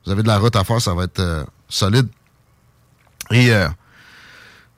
Vous 0.05 0.13
avez 0.13 0.23
de 0.23 0.29
la 0.29 0.39
route 0.39 0.57
à 0.57 0.65
faire, 0.65 0.81
ça 0.81 0.95
va 0.95 1.05
être 1.05 1.21
euh, 1.21 1.45
solide. 1.69 2.09
Et 3.31 3.51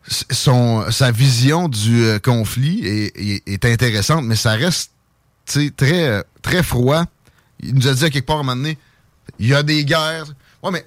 son, 0.09 0.91
sa 0.91 1.11
vision 1.11 1.69
du 1.69 2.03
euh, 2.03 2.19
conflit 2.19 2.81
est, 2.85 3.65
intéressante, 3.65 4.25
mais 4.25 4.37
ça 4.37 4.53
reste 4.53 4.93
très, 5.77 6.63
froid. 6.63 7.05
Il 7.61 7.75
nous 7.75 7.89
a 7.89 7.95
dit 7.95 8.05
à 8.05 8.11
quelque 8.11 8.27
part 8.27 8.37
à 8.37 8.41
un 8.41 8.43
moment 8.43 8.57
donné, 8.57 8.79
il 9.39 9.49
y 9.49 9.55
a 9.55 9.63
des 9.63 9.85
guerres. 9.85 10.33
Ouais, 10.63 10.71
mais 10.71 10.87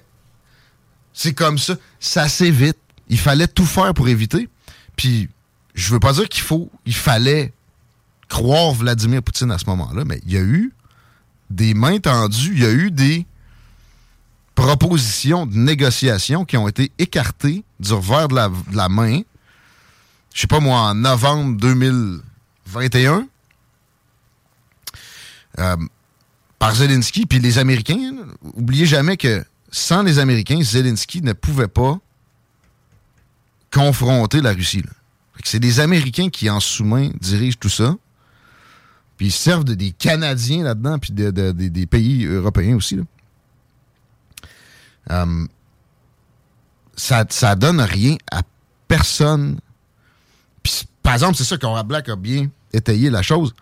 c'est 1.12 1.34
comme 1.34 1.58
ça. 1.58 1.76
Ça 2.00 2.28
s'évite. 2.28 2.78
Il 3.08 3.18
fallait 3.18 3.48
tout 3.48 3.66
faire 3.66 3.94
pour 3.94 4.08
éviter. 4.08 4.48
Puis, 4.96 5.28
je 5.74 5.92
veux 5.92 6.00
pas 6.00 6.12
dire 6.12 6.28
qu'il 6.28 6.42
faut, 6.42 6.70
il 6.86 6.94
fallait 6.94 7.52
croire 8.28 8.72
Vladimir 8.72 9.22
Poutine 9.22 9.50
à 9.50 9.58
ce 9.58 9.66
moment-là, 9.66 10.04
mais 10.04 10.20
il 10.26 10.32
y 10.32 10.36
a 10.36 10.40
eu 10.40 10.72
des 11.50 11.74
mains 11.74 11.98
tendues, 11.98 12.52
il 12.54 12.62
y 12.62 12.66
a 12.66 12.72
eu 12.72 12.90
des 12.90 13.26
propositions 14.54 15.46
de 15.46 15.56
négociation 15.56 16.44
qui 16.44 16.56
ont 16.56 16.68
été 16.68 16.92
écartées 16.98 17.64
du 17.80 17.92
revers 17.92 18.28
de 18.28 18.76
la, 18.76 18.88
main, 18.88 19.20
je 20.34 20.40
sais 20.40 20.46
pas 20.46 20.60
moi, 20.60 20.78
en 20.78 20.94
novembre 20.94 21.56
2021, 21.58 23.26
euh, 25.58 25.76
par 26.58 26.74
Zelensky, 26.74 27.26
puis 27.26 27.38
les 27.40 27.58
Américains. 27.58 28.14
Oubliez 28.54 28.86
jamais 28.86 29.16
que 29.16 29.44
sans 29.70 30.02
les 30.02 30.18
Américains, 30.18 30.62
Zelensky 30.62 31.22
ne 31.22 31.32
pouvait 31.32 31.68
pas 31.68 31.98
confronter 33.72 34.40
la 34.40 34.52
Russie. 34.52 34.82
C'est 35.44 35.58
des 35.58 35.80
Américains 35.80 36.28
qui, 36.28 36.48
en 36.48 36.60
sous-main, 36.60 37.10
dirigent 37.20 37.56
tout 37.58 37.68
ça. 37.68 37.96
Puis 39.16 39.26
ils 39.26 39.32
servent 39.32 39.64
de, 39.64 39.74
des 39.74 39.90
Canadiens 39.90 40.62
là-dedans, 40.62 40.98
puis 40.98 41.12
des 41.12 41.86
pays 41.86 42.26
européens 42.26 42.76
aussi. 42.76 42.98
Euh, 45.10 45.46
ça, 46.96 47.24
ça 47.28 47.54
donne 47.54 47.80
rien 47.80 48.16
à 48.30 48.42
personne. 48.88 49.58
par 51.02 51.14
exemple, 51.14 51.36
c'est 51.36 51.44
ça 51.44 51.56
qu'Aura 51.56 51.82
Black 51.82 52.08
a 52.08 52.16
bien 52.16 52.48
étayé 52.72 53.10
la 53.10 53.22
chose. 53.22 53.54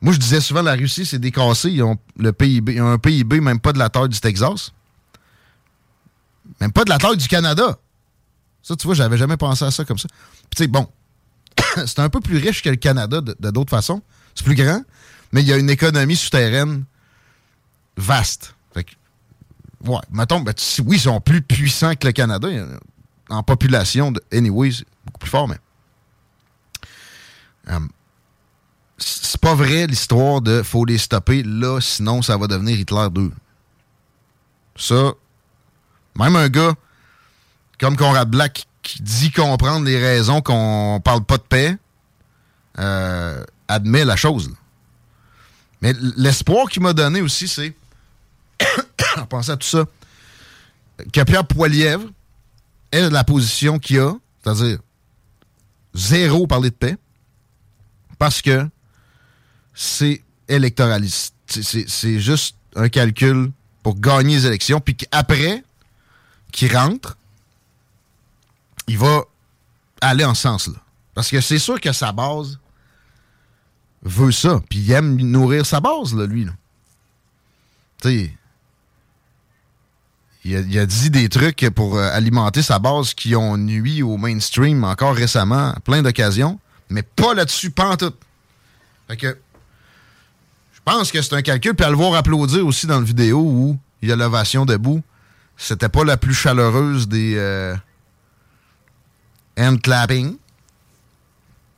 Moi, 0.00 0.12
je 0.12 0.18
disais 0.18 0.40
souvent 0.40 0.62
la 0.62 0.74
Russie, 0.74 1.04
c'est 1.04 1.18
décassé. 1.18 1.70
Ils 1.70 1.82
ont, 1.82 1.98
le 2.16 2.32
PIB, 2.32 2.74
ils 2.74 2.82
ont 2.82 2.92
un 2.92 2.98
PIB 2.98 3.40
même 3.40 3.58
pas 3.58 3.72
de 3.72 3.78
la 3.78 3.88
taille 3.88 4.08
du 4.08 4.20
Texas. 4.20 4.72
Même 6.60 6.72
pas 6.72 6.84
de 6.84 6.90
la 6.90 6.98
taille 6.98 7.16
du 7.16 7.26
Canada. 7.26 7.78
Ça, 8.62 8.76
tu 8.76 8.86
vois, 8.86 8.94
j'avais 8.94 9.16
jamais 9.16 9.36
pensé 9.36 9.64
à 9.64 9.70
ça 9.70 9.84
comme 9.84 9.98
ça. 9.98 10.08
Puis, 10.50 10.56
tu 10.56 10.62
sais, 10.62 10.68
bon, 10.68 10.86
c'est 11.86 11.98
un 11.98 12.08
peu 12.08 12.20
plus 12.20 12.36
riche 12.36 12.62
que 12.62 12.70
le 12.70 12.76
Canada 12.76 13.20
de 13.20 13.50
d'autres 13.50 13.70
façons. 13.70 14.02
C'est 14.34 14.44
plus 14.44 14.54
grand, 14.54 14.82
mais 15.32 15.42
il 15.42 15.48
y 15.48 15.52
a 15.52 15.56
une 15.56 15.70
économie 15.70 16.16
souterraine 16.16 16.84
vaste. 17.96 18.54
Ouais, 19.84 20.00
mettons, 20.10 20.40
ben, 20.40 20.54
oui, 20.84 20.96
ils 20.96 21.00
sont 21.00 21.20
plus 21.20 21.42
puissants 21.42 21.94
que 21.94 22.06
le 22.06 22.12
Canada. 22.12 22.48
En 23.28 23.42
population, 23.42 24.10
de, 24.10 24.22
anyway, 24.32 24.70
c'est 24.72 24.86
beaucoup 25.04 25.18
plus 25.18 25.30
fort, 25.30 25.48
mais. 25.48 25.58
Euh, 27.68 27.78
c'est 28.98 29.40
pas 29.40 29.54
vrai 29.54 29.86
l'histoire 29.86 30.40
de 30.40 30.62
faut 30.62 30.84
les 30.84 30.98
stopper 30.98 31.42
là, 31.44 31.80
sinon 31.80 32.22
ça 32.22 32.36
va 32.36 32.48
devenir 32.48 32.78
Hitler 32.78 33.06
2. 33.12 33.30
Ça, 34.76 35.12
même 36.16 36.34
un 36.34 36.48
gars 36.48 36.74
comme 37.78 37.96
Conrad 37.96 38.28
Black 38.28 38.66
qui 38.82 39.02
dit 39.02 39.30
comprendre 39.30 39.84
les 39.84 39.98
raisons 39.98 40.40
qu'on 40.40 41.00
parle 41.04 41.22
pas 41.24 41.36
de 41.36 41.42
paix, 41.42 41.76
euh, 42.78 43.44
admet 43.68 44.04
la 44.04 44.16
chose. 44.16 44.52
Mais 45.80 45.94
l'espoir 46.16 46.68
qu'il 46.68 46.82
m'a 46.82 46.92
donné 46.92 47.20
aussi, 47.20 47.46
c'est, 47.46 47.76
en 49.28 49.36
pensant 49.36 49.52
à 49.52 49.56
tout 49.58 49.66
ça, 49.66 49.84
que 51.12 51.22
Pierre 51.22 51.46
Poilièvre 51.46 52.08
ait 52.90 53.10
la 53.10 53.24
position 53.24 53.78
qu'il 53.78 54.00
a, 54.00 54.14
c'est-à-dire 54.42 54.78
zéro 55.94 56.46
parler 56.46 56.70
de 56.70 56.74
paix, 56.74 56.96
parce 58.18 58.40
que 58.40 58.66
c'est 59.74 60.22
électoraliste. 60.48 61.34
C'est 61.46 62.18
juste 62.18 62.56
un 62.74 62.88
calcul 62.88 63.52
pour 63.82 64.00
gagner 64.00 64.36
les 64.36 64.46
élections, 64.46 64.80
puis 64.80 64.96
qu'après 64.96 65.62
qu'il 66.50 66.74
rentre, 66.74 67.16
il 68.86 68.96
va 68.98 69.24
aller 70.00 70.24
en 70.24 70.34
sens-là. 70.34 70.78
Parce 71.14 71.30
que 71.30 71.40
c'est 71.40 71.58
sûr 71.58 71.80
que 71.80 71.92
sa 71.92 72.12
base 72.12 72.58
veut 74.02 74.32
ça, 74.32 74.60
puis 74.70 74.78
il 74.78 74.90
aime 74.92 75.16
nourrir 75.16 75.66
sa 75.66 75.80
base, 75.80 76.14
là, 76.14 76.26
lui. 76.26 76.46
Tu 78.00 78.08
sais, 78.08 78.37
il 80.48 80.78
a, 80.78 80.86
dit 80.86 81.10
des 81.10 81.28
trucs 81.28 81.68
pour 81.74 81.96
euh, 81.96 82.10
alimenter 82.12 82.62
sa 82.62 82.78
base 82.78 83.14
qui 83.14 83.36
ont 83.36 83.56
nuit 83.56 84.02
au 84.02 84.16
mainstream 84.16 84.84
encore 84.84 85.14
récemment, 85.14 85.72
à 85.72 85.80
plein 85.80 86.02
d'occasions, 86.02 86.58
mais 86.88 87.02
pas 87.02 87.34
là-dessus, 87.34 87.70
pas 87.70 87.90
en 87.90 87.96
tout. 87.96 88.14
Fait 89.08 89.16
que, 89.16 89.38
je 90.72 90.80
pense 90.84 91.12
que 91.12 91.20
c'est 91.20 91.34
un 91.34 91.42
calcul, 91.42 91.74
puis 91.74 91.84
à 91.84 91.90
le 91.90 91.96
voir 91.96 92.14
applaudir 92.14 92.66
aussi 92.66 92.86
dans 92.86 93.00
la 93.00 93.04
vidéo 93.04 93.40
où 93.40 93.78
il 94.00 94.08
y 94.08 94.12
a 94.12 94.16
l'ovation 94.16 94.64
debout, 94.64 95.02
c'était 95.56 95.88
pas 95.88 96.04
la 96.04 96.16
plus 96.16 96.34
chaleureuse 96.34 97.08
des 97.08 97.34
euh, 97.36 97.74
hand 99.58 99.82
clapping 99.82 100.36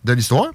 de 0.05 0.13
l'histoire. 0.13 0.51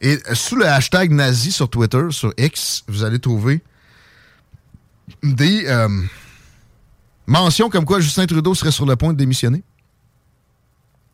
Et 0.00 0.18
sous 0.34 0.56
le 0.56 0.66
hashtag 0.66 1.10
nazi 1.10 1.50
sur 1.50 1.70
Twitter, 1.70 2.02
sur 2.10 2.32
X, 2.36 2.84
vous 2.86 3.02
allez 3.02 3.18
trouver 3.18 3.62
des 5.22 5.64
euh, 5.66 5.88
mentions 7.26 7.68
comme 7.68 7.84
quoi 7.84 8.00
Justin 8.00 8.26
Trudeau 8.26 8.54
serait 8.54 8.72
sur 8.72 8.86
le 8.86 8.96
point 8.96 9.12
de 9.12 9.18
démissionner. 9.18 9.62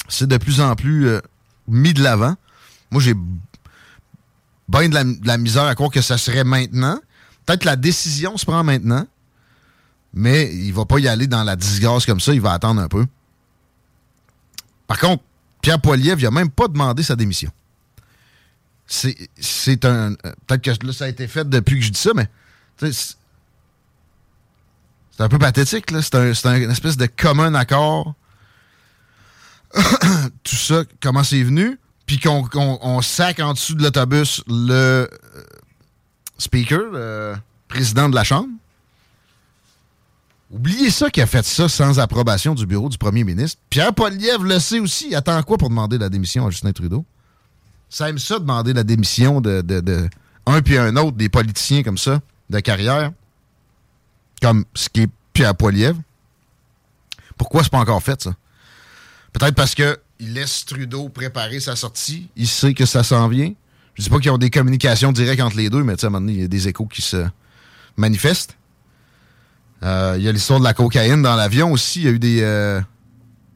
C'est 0.09 0.27
de 0.27 0.37
plus 0.37 0.61
en 0.61 0.75
plus 0.75 1.09
euh, 1.09 1.21
mis 1.69 1.95
de 1.95 2.03
l'avant. 2.03 2.35
Moi, 2.91 3.01
j'ai 3.01 3.15
bien 4.69 4.89
de 4.89 5.27
la, 5.27 5.39
misère 5.39 5.65
à 5.65 5.75
croire 5.75 5.91
que 5.91 6.01
ça 6.01 6.19
serait 6.19 6.45
maintenant. 6.45 6.99
Peut-être 7.47 7.65
la 7.65 7.77
décision 7.77 8.37
se 8.37 8.45
prend 8.45 8.63
maintenant, 8.63 9.07
mais 10.13 10.55
il 10.55 10.73
va 10.73 10.85
pas 10.85 10.99
y 10.99 11.09
aller 11.09 11.27
dans 11.27 11.45
la 11.45 11.57
disgrâce 11.57 12.07
comme 12.07 12.21
ça. 12.21 12.35
Il 12.35 12.41
va 12.41 12.53
attendre 12.53 12.81
un 12.81 12.89
peu. 12.89 13.07
Par 14.87 14.99
contre, 14.99 15.23
Pierre 15.61 15.81
Poilievre, 15.81 16.21
il 16.21 16.25
n'a 16.25 16.31
même 16.31 16.51
pas 16.51 16.69
demandé 16.69 17.03
sa 17.03 17.17
démission 17.17 17.51
c'est 18.93 19.85
un. 19.85 20.13
Euh, 20.13 20.33
peut-être 20.47 20.63
que 20.63 20.87
là, 20.87 20.93
ça 20.93 21.05
a 21.05 21.09
été 21.09 21.27
fait 21.27 21.49
depuis 21.49 21.79
que 21.79 21.85
je 21.85 21.91
dis 21.91 22.01
ça, 22.01 22.11
mais 22.15 22.29
c'est 25.17 25.23
un 25.23 25.29
peu 25.29 25.39
pathétique. 25.39 25.87
C'est 26.01 26.15
un, 26.15 26.33
un, 26.45 26.57
une 26.57 26.71
espèce 26.71 26.97
de 26.97 27.07
commun 27.07 27.55
accord. 27.55 28.15
Tout 30.45 30.57
ça, 30.57 30.85
comment 31.01 31.25
c'est 31.25 31.43
venu, 31.43 31.79
puis 32.07 32.19
qu'on 32.19 32.49
on, 32.53 33.01
sac 33.03 33.41
en 33.41 33.55
dessous 33.55 33.75
de 33.75 33.83
l'autobus 33.83 34.43
le 34.47 34.73
euh, 34.73 35.07
speaker, 36.39 36.91
le 36.93 37.35
président 37.69 38.09
de 38.09 38.15
la 38.15 38.25
Chambre. 38.25 38.49
Oubliez 40.51 40.91
ça 40.91 41.09
qui 41.09 41.23
a 41.23 41.27
fait 41.27 41.45
ça 41.47 41.69
sans 41.69 41.99
approbation 41.99 42.55
du 42.55 42.67
bureau 42.67 42.91
du 42.91 42.99
premier 42.99 43.25
ministre. 43.25 43.59
Pierre 43.71 43.95
Poilievre 43.95 44.45
le 44.45 44.59
sait 44.59 44.81
aussi. 44.81 45.09
Il 45.09 45.15
attend 45.15 45.43
quoi 45.43 45.57
pour 45.57 45.71
demander 45.71 45.97
la 45.97 46.11
démission 46.11 46.47
à 46.47 46.51
Justin 46.51 46.73
Trudeau? 46.73 47.07
Ça 47.89 48.11
aime 48.11 48.19
ça 48.19 48.39
demander 48.39 48.75
la 48.75 48.85
démission 48.85 49.41
de, 49.41 50.11
un 50.45 50.61
puis 50.61 50.77
un 50.77 50.97
autre 50.97 51.17
des 51.17 51.31
politiciens 51.31 51.83
comme 51.83 51.97
ça, 51.97 52.21
de 52.51 52.61
carrière, 52.61 53.13
comme 54.43 54.65
ce 54.75 54.89
qui 54.89 55.03
est 55.03 55.11
Pierre 55.33 55.55
Poilievre. 55.55 55.99
Pourquoi 57.39 57.63
c'est 57.63 57.71
pas 57.71 57.79
encore 57.79 58.03
fait, 58.03 58.21
ça? 58.21 58.35
Peut-être 59.33 59.55
parce 59.55 59.75
que 59.75 59.99
il 60.19 60.35
laisse 60.35 60.65
Trudeau 60.65 61.09
préparer 61.09 61.61
sa 61.61 61.75
sortie. 61.75 62.29
Il 62.37 62.47
sait 62.47 62.75
que 62.75 62.85
ça 62.85 63.03
s'en 63.03 63.29
vient. 63.29 63.53
Je 63.95 64.03
dis 64.03 64.11
pas 64.11 64.19
qu'ils 64.19 64.31
ont 64.31 64.39
des 64.39 64.51
communications 64.51 65.13
directes 65.13 65.43
entre 65.43 65.57
les 65.57 65.71
deux, 65.71 65.83
mais 65.83 65.93
à 65.93 66.07
un 66.07 66.11
moment 66.11 66.21
donné, 66.21 66.33
il 66.35 66.41
y 66.43 66.45
a 66.45 66.49
des 66.49 66.69
échos 66.69 66.87
qui 66.87 67.03
se 67.03 67.25
manifestent. 67.97 68.57
Euh, 69.83 70.15
il 70.17 70.25
y 70.25 70.29
a 70.29 70.33
l'histoire 70.33 70.61
de 70.61 70.65
la 70.65 70.75
cocaïne 70.75 71.23
dans 71.23 71.35
l'avion 71.35 71.73
aussi. 71.73 72.01
Il 72.01 72.05
y 72.05 72.09
a 72.09 72.11
eu 72.13 72.19
des. 72.19 72.43
Euh, 72.43 72.81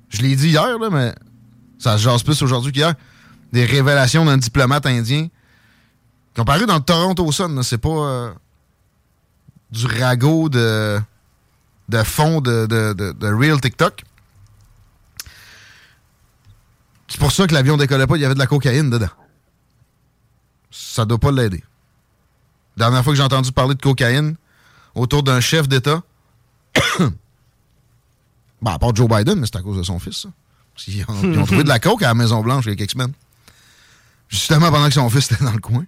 je 0.08 0.22
l'ai 0.22 0.34
dit 0.34 0.48
hier, 0.48 0.78
mais 0.90 1.14
ça 1.78 1.98
se 1.98 2.02
jase 2.02 2.22
plus 2.22 2.40
aujourd'hui 2.42 2.72
qu'hier 2.72 2.94
des 3.52 3.64
révélations 3.64 4.24
d'un 4.24 4.36
diplomate 4.36 4.86
indien 4.86 5.28
qui 6.34 6.40
ont 6.40 6.44
paru 6.44 6.66
dans 6.66 6.76
le 6.76 6.80
Toronto 6.80 7.30
Sun. 7.30 7.62
C'est 7.62 7.78
pas 7.78 7.88
euh, 7.88 8.32
du 9.70 9.86
ragot 9.86 10.48
de, 10.48 11.00
de 11.88 12.02
fond 12.02 12.40
de, 12.40 12.66
de, 12.66 13.26
real 13.32 13.60
TikTok. 13.60 14.04
C'est 17.08 17.20
pour 17.20 17.32
ça 17.32 17.46
que 17.46 17.54
l'avion 17.54 17.76
décollait 17.76 18.06
pas, 18.06 18.16
il 18.16 18.22
y 18.22 18.24
avait 18.24 18.34
de 18.34 18.38
la 18.38 18.46
cocaïne 18.46 18.90
dedans. 18.90 19.08
Ça 20.70 21.04
doit 21.04 21.18
pas 21.18 21.30
l'aider. 21.30 21.62
Dernière 22.76 23.02
fois 23.02 23.12
que 23.12 23.16
j'ai 23.16 23.22
entendu 23.22 23.52
parler 23.52 23.74
de 23.74 23.80
cocaïne 23.80 24.36
autour 24.94 25.22
d'un 25.22 25.40
chef 25.40 25.68
d'État, 25.68 26.02
bon, 26.98 28.70
à 28.70 28.78
part 28.78 28.94
Joe 28.94 29.08
Biden, 29.08 29.38
mais 29.40 29.46
c'est 29.46 29.56
à 29.56 29.62
cause 29.62 29.78
de 29.78 29.82
son 29.82 29.98
fils, 29.98 30.22
ça. 30.22 30.28
Ils 30.88 31.04
ont, 31.08 31.22
ils 31.22 31.38
ont 31.38 31.46
trouvé 31.46 31.64
de 31.64 31.68
la 31.68 31.78
coke 31.78 32.02
à 32.02 32.08
la 32.08 32.14
Maison-Blanche 32.14 32.66
il 32.66 32.70
y 32.70 32.72
a 32.72 32.76
quelques 32.76 32.90
semaines. 32.90 33.14
Justement 34.28 34.70
pendant 34.70 34.88
que 34.88 34.94
son 34.94 35.08
fils 35.08 35.30
était 35.32 35.42
dans 35.44 35.52
le 35.52 35.60
coin. 35.60 35.86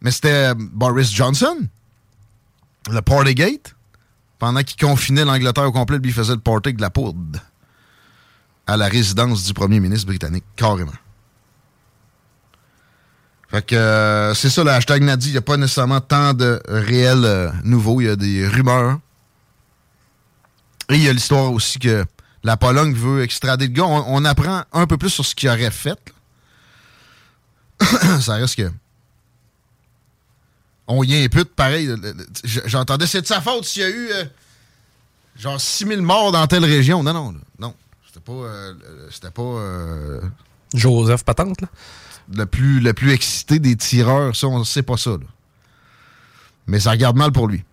Mais 0.00 0.10
c'était 0.10 0.50
euh, 0.50 0.54
Boris 0.56 1.10
Johnson, 1.12 1.56
le 2.90 3.02
Partygate, 3.02 3.74
pendant 4.38 4.62
qu'il 4.62 4.76
confinait 4.76 5.24
l'Angleterre 5.24 5.64
au 5.64 5.72
complet, 5.72 5.98
lui, 5.98 6.12
faisait 6.12 6.34
le 6.34 6.40
party 6.40 6.74
de 6.74 6.80
la 6.80 6.90
poudre 6.90 7.40
à 8.66 8.76
la 8.76 8.86
résidence 8.86 9.44
du 9.44 9.54
premier 9.54 9.80
ministre 9.80 10.06
britannique, 10.06 10.44
carrément. 10.54 10.92
Fait 13.50 13.64
que 13.64 13.74
euh, 13.74 14.34
c'est 14.34 14.50
ça 14.50 14.62
le 14.62 14.70
hashtag 14.70 15.02
Nadi. 15.02 15.28
Il 15.28 15.32
n'y 15.32 15.38
a 15.38 15.42
pas 15.42 15.56
nécessairement 15.56 16.02
tant 16.02 16.34
de 16.34 16.60
réels 16.68 17.24
euh, 17.24 17.50
nouveaux. 17.64 18.00
Il 18.02 18.04
y 18.04 18.10
a 18.10 18.16
des 18.16 18.46
rumeurs. 18.46 18.98
Et 20.90 20.96
il 20.96 21.02
y 21.02 21.08
a 21.08 21.12
l'histoire 21.12 21.50
aussi 21.52 21.78
que 21.78 22.04
la 22.44 22.56
Pologne 22.58 22.92
veut 22.92 23.22
extrader 23.22 23.66
le 23.68 23.72
gars. 23.72 23.86
On, 23.86 24.24
apprend 24.24 24.64
un 24.72 24.86
peu 24.86 24.98
plus 24.98 25.10
sur 25.10 25.24
ce 25.24 25.34
qu'il 25.34 25.48
aurait 25.48 25.70
fait. 25.70 25.98
ça 28.20 28.34
reste 28.34 28.56
que. 28.56 28.70
On 30.88 31.02
y 31.04 31.22
impute, 31.22 31.54
pareil. 31.54 31.88
J'entendais, 32.44 33.06
c'est 33.06 33.22
de 33.22 33.26
sa 33.26 33.40
faute 33.40 33.64
s'il 33.64 33.82
y 33.82 33.84
a 33.84 33.90
eu 33.90 34.08
euh, 34.10 34.24
genre 35.36 35.60
6000 35.60 36.00
morts 36.00 36.32
dans 36.32 36.46
telle 36.46 36.64
région. 36.64 37.02
Non, 37.02 37.12
non, 37.12 37.34
non. 37.58 37.74
C'était 38.06 38.20
pas. 38.20 38.32
Euh, 38.32 38.74
c'était 39.10 39.30
pas. 39.30 39.42
Euh, 39.42 40.20
Joseph 40.74 41.24
Patente, 41.24 41.60
là. 41.60 41.68
Le 42.34 42.44
plus, 42.44 42.80
le 42.80 42.92
plus 42.92 43.12
excité 43.12 43.58
des 43.58 43.76
tireurs, 43.76 44.34
ça, 44.34 44.48
on 44.48 44.64
sait 44.64 44.82
pas 44.82 44.96
ça, 44.96 45.10
là. 45.10 45.26
Mais 46.66 46.80
ça 46.80 46.90
regarde 46.90 47.16
mal 47.16 47.32
pour 47.32 47.48
lui. 47.48 47.64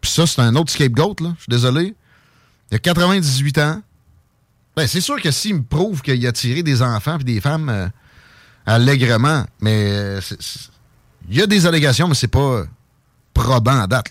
Puis 0.00 0.10
ça, 0.10 0.26
c'est 0.26 0.40
un 0.40 0.54
autre 0.54 0.70
scapegoat, 0.70 1.14
là. 1.20 1.34
Je 1.36 1.42
suis 1.42 1.50
désolé. 1.50 1.94
Il 2.70 2.76
a 2.76 2.78
98 2.78 3.58
ans. 3.58 3.82
Ben, 4.76 4.86
c'est 4.86 5.00
sûr 5.00 5.20
que 5.20 5.30
s'il 5.30 5.56
me 5.56 5.62
prouve 5.62 6.02
qu'il 6.02 6.24
a 6.24 6.32
tiré 6.32 6.62
des 6.62 6.82
enfants 6.82 7.18
et 7.18 7.24
des 7.24 7.40
femmes 7.40 7.90
allègrement. 8.68 9.44
Mais 9.60 9.90
euh, 9.90 10.20
il 11.30 11.36
y 11.36 11.42
a 11.42 11.46
des 11.46 11.66
allégations, 11.66 12.08
mais 12.08 12.14
c'est 12.14 12.28
pas 12.28 12.64
probant 13.34 13.80
à 13.80 13.86
date. 13.86 14.06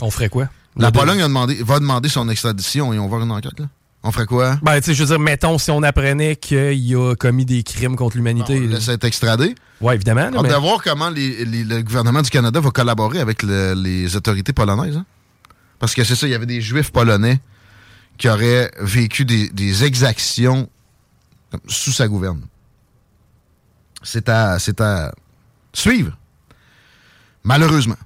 On 0.00 0.10
ferait 0.10 0.28
quoi? 0.28 0.48
La 0.76 0.90
Pologne 0.90 1.22
a 1.22 1.28
demandé, 1.28 1.62
va 1.62 1.78
demander 1.78 2.08
son 2.08 2.28
extradition 2.28 2.92
et 2.92 2.98
on 2.98 3.08
va 3.08 3.18
une 3.18 3.30
enquête. 3.30 3.58
Là. 3.60 3.66
On 4.02 4.10
ferait 4.10 4.26
quoi? 4.26 4.58
Ben, 4.62 4.78
tu 4.80 4.86
sais, 4.86 4.94
je 4.94 5.02
veux 5.04 5.08
dire, 5.08 5.20
mettons, 5.20 5.56
si 5.56 5.70
on 5.70 5.82
apprenait 5.82 6.36
qu'il 6.36 6.96
a 6.96 7.14
commis 7.14 7.44
des 7.44 7.62
crimes 7.62 7.96
contre 7.96 8.16
l'humanité. 8.16 8.60
On 8.62 8.68
laisse 8.68 8.88
être 8.88 9.04
extradé. 9.04 9.54
Oui, 9.80 9.94
évidemment. 9.94 10.30
on 10.34 10.42
va 10.42 10.58
voir 10.58 10.82
comment 10.82 11.10
le 11.10 11.80
gouvernement 11.82 12.22
du 12.22 12.30
Canada 12.30 12.60
va 12.60 12.70
collaborer 12.70 13.20
avec 13.20 13.42
les 13.42 14.16
autorités 14.16 14.52
polonaises. 14.52 14.96
Hein. 14.96 15.06
Parce 15.78 15.94
que 15.94 16.02
c'est 16.02 16.16
ça, 16.16 16.26
il 16.26 16.30
y 16.30 16.34
avait 16.34 16.46
des 16.46 16.60
Juifs 16.60 16.90
polonais 16.90 17.40
qui 18.18 18.28
auraient 18.28 18.70
vécu 18.80 19.24
des, 19.24 19.48
des 19.50 19.84
exactions 19.84 20.68
sous 21.68 21.92
sa 21.92 22.08
gouverne 22.08 22.40
c'est 24.04 24.28
à, 24.28 24.58
c'est 24.58 24.80
à 24.80 25.12
suivre. 25.74 26.16
Malheureusement. 27.42 27.96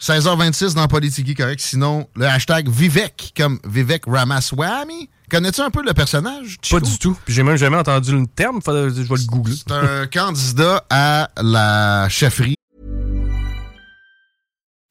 16h26 0.00 0.74
dans 0.74 0.88
Politique 0.88 1.36
Correct. 1.36 1.60
Sinon, 1.60 2.08
le 2.16 2.26
hashtag 2.26 2.68
Vivek, 2.68 3.32
comme 3.36 3.60
Vivek 3.64 4.04
Ramaswamy, 4.06 5.08
Connais-tu 5.32 5.62
un 5.62 5.70
peu 5.70 5.82
le 5.82 5.94
personnage? 5.94 6.58
Pas 6.70 6.78
du 6.78 6.98
tout. 6.98 7.16
Puis 7.24 7.32
j'ai 7.32 7.42
même 7.42 7.56
jamais 7.56 7.78
entendu 7.78 8.12
le 8.12 8.26
terme. 8.26 8.60
je 8.66 8.70
vais 8.70 9.02
le 9.08 9.26
googler. 9.26 9.54
C'est 9.56 9.72
un 9.72 10.06
candidat 10.12 10.84
à 10.90 11.30
la 11.40 12.06
chefferie. 12.10 12.54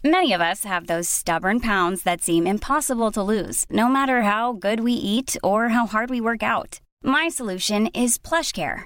Many 0.03 0.33
of 0.33 0.41
us 0.41 0.65
have 0.65 0.87
those 0.87 1.07
stubborn 1.07 1.59
pounds 1.61 2.01
that 2.05 2.21
seem 2.21 2.47
impossible 2.47 3.11
to 3.11 3.21
lose, 3.21 3.65
no 3.69 3.87
matter 3.87 4.23
how 4.23 4.51
good 4.51 4.79
we 4.79 4.93
eat 4.93 5.37
or 5.43 5.69
how 5.69 5.85
hard 5.85 6.09
we 6.09 6.19
work 6.19 6.41
out. 6.41 6.79
My 7.03 7.29
solution 7.29 7.85
is 7.93 8.17
PlushCare. 8.17 8.85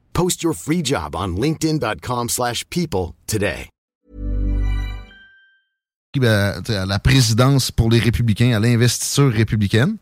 Post 0.13 0.43
your 0.43 0.53
free 0.53 0.81
job 0.83 1.15
on 1.15 1.35
linkedin.com/people 1.35 2.29
slash 2.29 2.63
people 2.69 3.13
today. 3.27 3.69
Ben, 6.19 6.61
la 6.67 6.99
présidence 6.99 7.71
pour 7.71 7.89
les 7.89 7.99
républicains, 7.99 8.53
à 8.53 8.59
l'investiture 8.59 9.31
républicaine. 9.31 9.95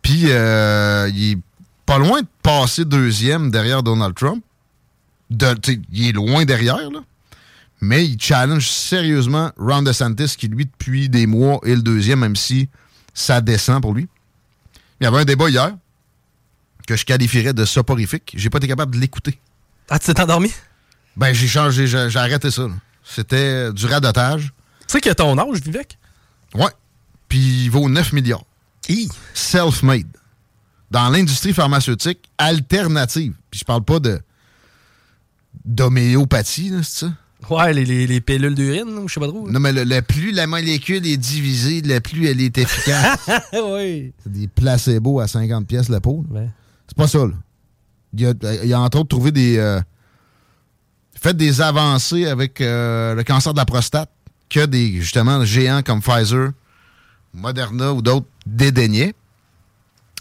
Puis 0.00 0.24
euh, 0.28 1.10
il 1.14 1.32
est 1.32 1.38
pas 1.84 1.98
loin 1.98 2.22
de 2.22 2.26
passer 2.42 2.86
deuxième 2.86 3.50
derrière 3.50 3.82
Donald 3.82 4.14
Trump. 4.14 4.42
Il 5.30 6.08
est 6.08 6.12
loin 6.12 6.46
derrière, 6.46 6.88
mais 7.82 8.06
il 8.06 8.18
challenge 8.18 8.66
sérieusement 8.66 9.50
Ron 9.58 9.82
DeSantis, 9.82 10.34
qui 10.38 10.48
lui, 10.48 10.64
depuis 10.64 11.10
des 11.10 11.26
mois, 11.26 11.60
est 11.64 11.74
le 11.74 11.82
deuxième, 11.82 12.20
même 12.20 12.36
si 12.36 12.70
ça 13.12 13.42
descend 13.42 13.82
pour 13.82 13.92
lui. 13.92 14.08
Il 15.00 15.04
y 15.04 15.06
avait 15.06 15.18
un 15.18 15.24
débat 15.26 15.50
hier 15.50 15.76
que 16.88 16.96
je 16.96 17.04
qualifierais 17.04 17.52
de 17.52 17.66
soporifique. 17.66 18.32
J'ai 18.34 18.48
pas 18.48 18.56
été 18.56 18.66
capable 18.66 18.94
de 18.94 19.00
l'écouter. 19.00 19.38
Ah, 19.90 19.98
tu 19.98 20.06
t'es 20.06 20.20
endormi? 20.22 20.50
Ben, 21.18 21.34
j'ai 21.34 21.46
changé, 21.46 21.86
j'ai 21.86 22.16
arrêté 22.16 22.50
ça. 22.50 22.66
C'était 23.04 23.70
du 23.74 23.84
radotage. 23.84 24.54
Tu 24.80 24.92
sais 24.92 25.00
qu'il 25.02 25.10
a 25.10 25.14
ton 25.14 25.36
âge, 25.36 25.60
Vivek? 25.60 25.98
Ouais. 26.54 26.70
Puis 27.28 27.64
il 27.64 27.70
vaut 27.70 27.90
9 27.90 28.14
milliards. 28.14 28.44
Self-made. 29.34 30.06
Dans 30.90 31.10
l'industrie 31.10 31.52
pharmaceutique 31.52 32.30
alternative. 32.38 33.34
Puis 33.50 33.60
je 33.60 33.64
parle 33.66 33.84
pas 33.84 34.00
de 34.00 34.18
d'homéopathie, 35.66 36.72
c'est 36.82 37.06
ça? 37.06 37.12
Ouais, 37.50 37.74
les, 37.74 37.84
les, 37.84 38.06
les 38.06 38.20
pilules 38.22 38.54
d'urine, 38.54 39.04
je 39.06 39.12
sais 39.12 39.20
pas 39.20 39.28
trop. 39.28 39.46
Non, 39.48 39.60
mais 39.60 39.72
le, 39.72 40.00
plus 40.00 40.32
la 40.32 40.46
molécule 40.46 41.06
est 41.06 41.18
divisée, 41.18 41.82
le 41.82 42.00
plus 42.00 42.26
elle 42.26 42.40
est 42.40 42.56
efficace. 42.56 43.28
oui. 43.52 44.12
C'est 44.22 44.32
des 44.32 44.48
placebos 44.48 45.20
à 45.20 45.28
50 45.28 45.66
pièces 45.66 45.90
la 45.90 46.00
peau. 46.00 46.24
Pas 46.98 47.06
ça. 47.06 47.20
Il 48.12 48.26
a, 48.26 48.32
a 48.76 48.80
entre 48.80 48.98
autres 48.98 49.08
trouvé 49.08 49.30
des... 49.30 49.56
Euh, 49.56 49.80
fait 51.20 51.36
des 51.36 51.60
avancées 51.60 52.26
avec 52.26 52.60
euh, 52.60 53.14
le 53.14 53.24
cancer 53.24 53.52
de 53.52 53.58
la 53.58 53.64
prostate 53.64 54.10
que 54.48 54.66
des, 54.66 55.00
justement, 55.00 55.44
géants 55.44 55.82
comme 55.82 56.00
Pfizer, 56.00 56.50
Moderna 57.34 57.92
ou 57.92 58.02
d'autres 58.02 58.26
dédaignaient. 58.46 59.14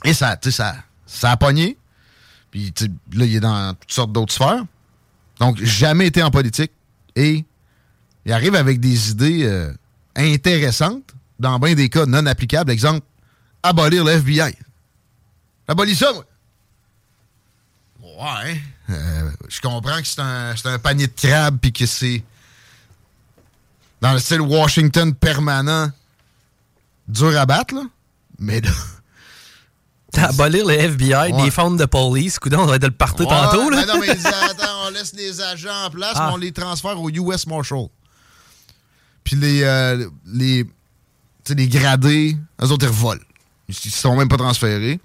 Et 0.04 0.14
ça, 0.14 0.38
ça, 0.50 0.76
ça 1.06 1.32
a 1.32 1.38
pogné. 1.38 1.78
Puis 2.52 2.74
là, 3.14 3.26
il 3.26 3.36
est 3.36 3.40
dans 3.40 3.74
toutes 3.74 3.92
sortes 3.92 4.12
d'autres 4.12 4.34
sphères. 4.34 4.64
Donc, 5.40 5.62
jamais 5.64 6.08
été 6.08 6.22
en 6.22 6.32
politique. 6.32 6.72
Et 7.16 7.46
il 8.26 8.32
arrive 8.32 8.56
avec 8.56 8.80
des 8.80 9.12
idées 9.12 9.46
euh, 9.46 9.72
intéressantes, 10.16 11.14
dans 11.40 11.60
bien 11.60 11.74
des 11.74 11.90
cas 11.90 12.06
non 12.06 12.26
applicables. 12.26 12.72
Exemple, 12.72 13.06
abolir 13.64 14.04
le 14.04 14.12
FBI. 14.12 14.56
Abolis 15.68 15.96
ça, 15.96 16.12
moi. 16.14 16.26
Ouais. 18.18 18.60
Euh, 18.90 19.30
je 19.48 19.62
comprends 19.62 20.02
que 20.02 20.08
c'est 20.08 20.20
un, 20.20 20.56
un, 20.66 20.80
panier 20.80 21.06
de 21.06 21.14
crabes 21.14 21.60
puis 21.62 21.72
que 21.72 21.86
c'est 21.86 22.24
dans 24.02 24.14
le 24.14 24.20
style 24.20 24.42
Washington 24.42 25.14
permanent, 25.14 25.92
dur 27.08 27.38
à 27.38 27.46
battre, 27.46 27.76
là. 27.76 27.84
Mais 28.40 28.62
là. 28.62 28.72
Abolir 30.30 30.66
le 30.66 30.74
FBI, 30.74 31.32
des 31.34 31.52
fonds 31.52 31.70
de 31.70 31.86
police, 31.86 32.40
coudon, 32.40 32.62
on 32.62 32.66
va 32.66 32.78
être 32.78 32.86
le 32.86 32.92
partout 32.92 33.26
tantôt, 33.26 33.70
là. 33.70 33.86
non, 33.86 34.00
mais 34.00 34.10
attends, 34.26 34.88
on 34.88 34.90
laisse 34.90 35.14
les 35.14 35.40
agents 35.40 35.86
en 35.86 35.90
place, 35.92 36.14
ah. 36.16 36.28
mais 36.28 36.34
on 36.34 36.38
les 36.38 36.52
transfère 36.52 37.00
au 37.00 37.10
US 37.10 37.46
Marshal. 37.46 37.88
Puis 39.24 39.36
les, 39.36 39.62
euh, 39.62 40.10
les, 40.26 40.66
les 41.50 41.68
gradés, 41.68 42.36
eux 42.64 42.72
autres, 42.72 42.86
ils 42.86 42.90
revolent. 42.90 43.24
Ils 43.68 43.76
sont 43.76 44.16
même 44.16 44.30
pas 44.30 44.38
transférés. 44.38 45.00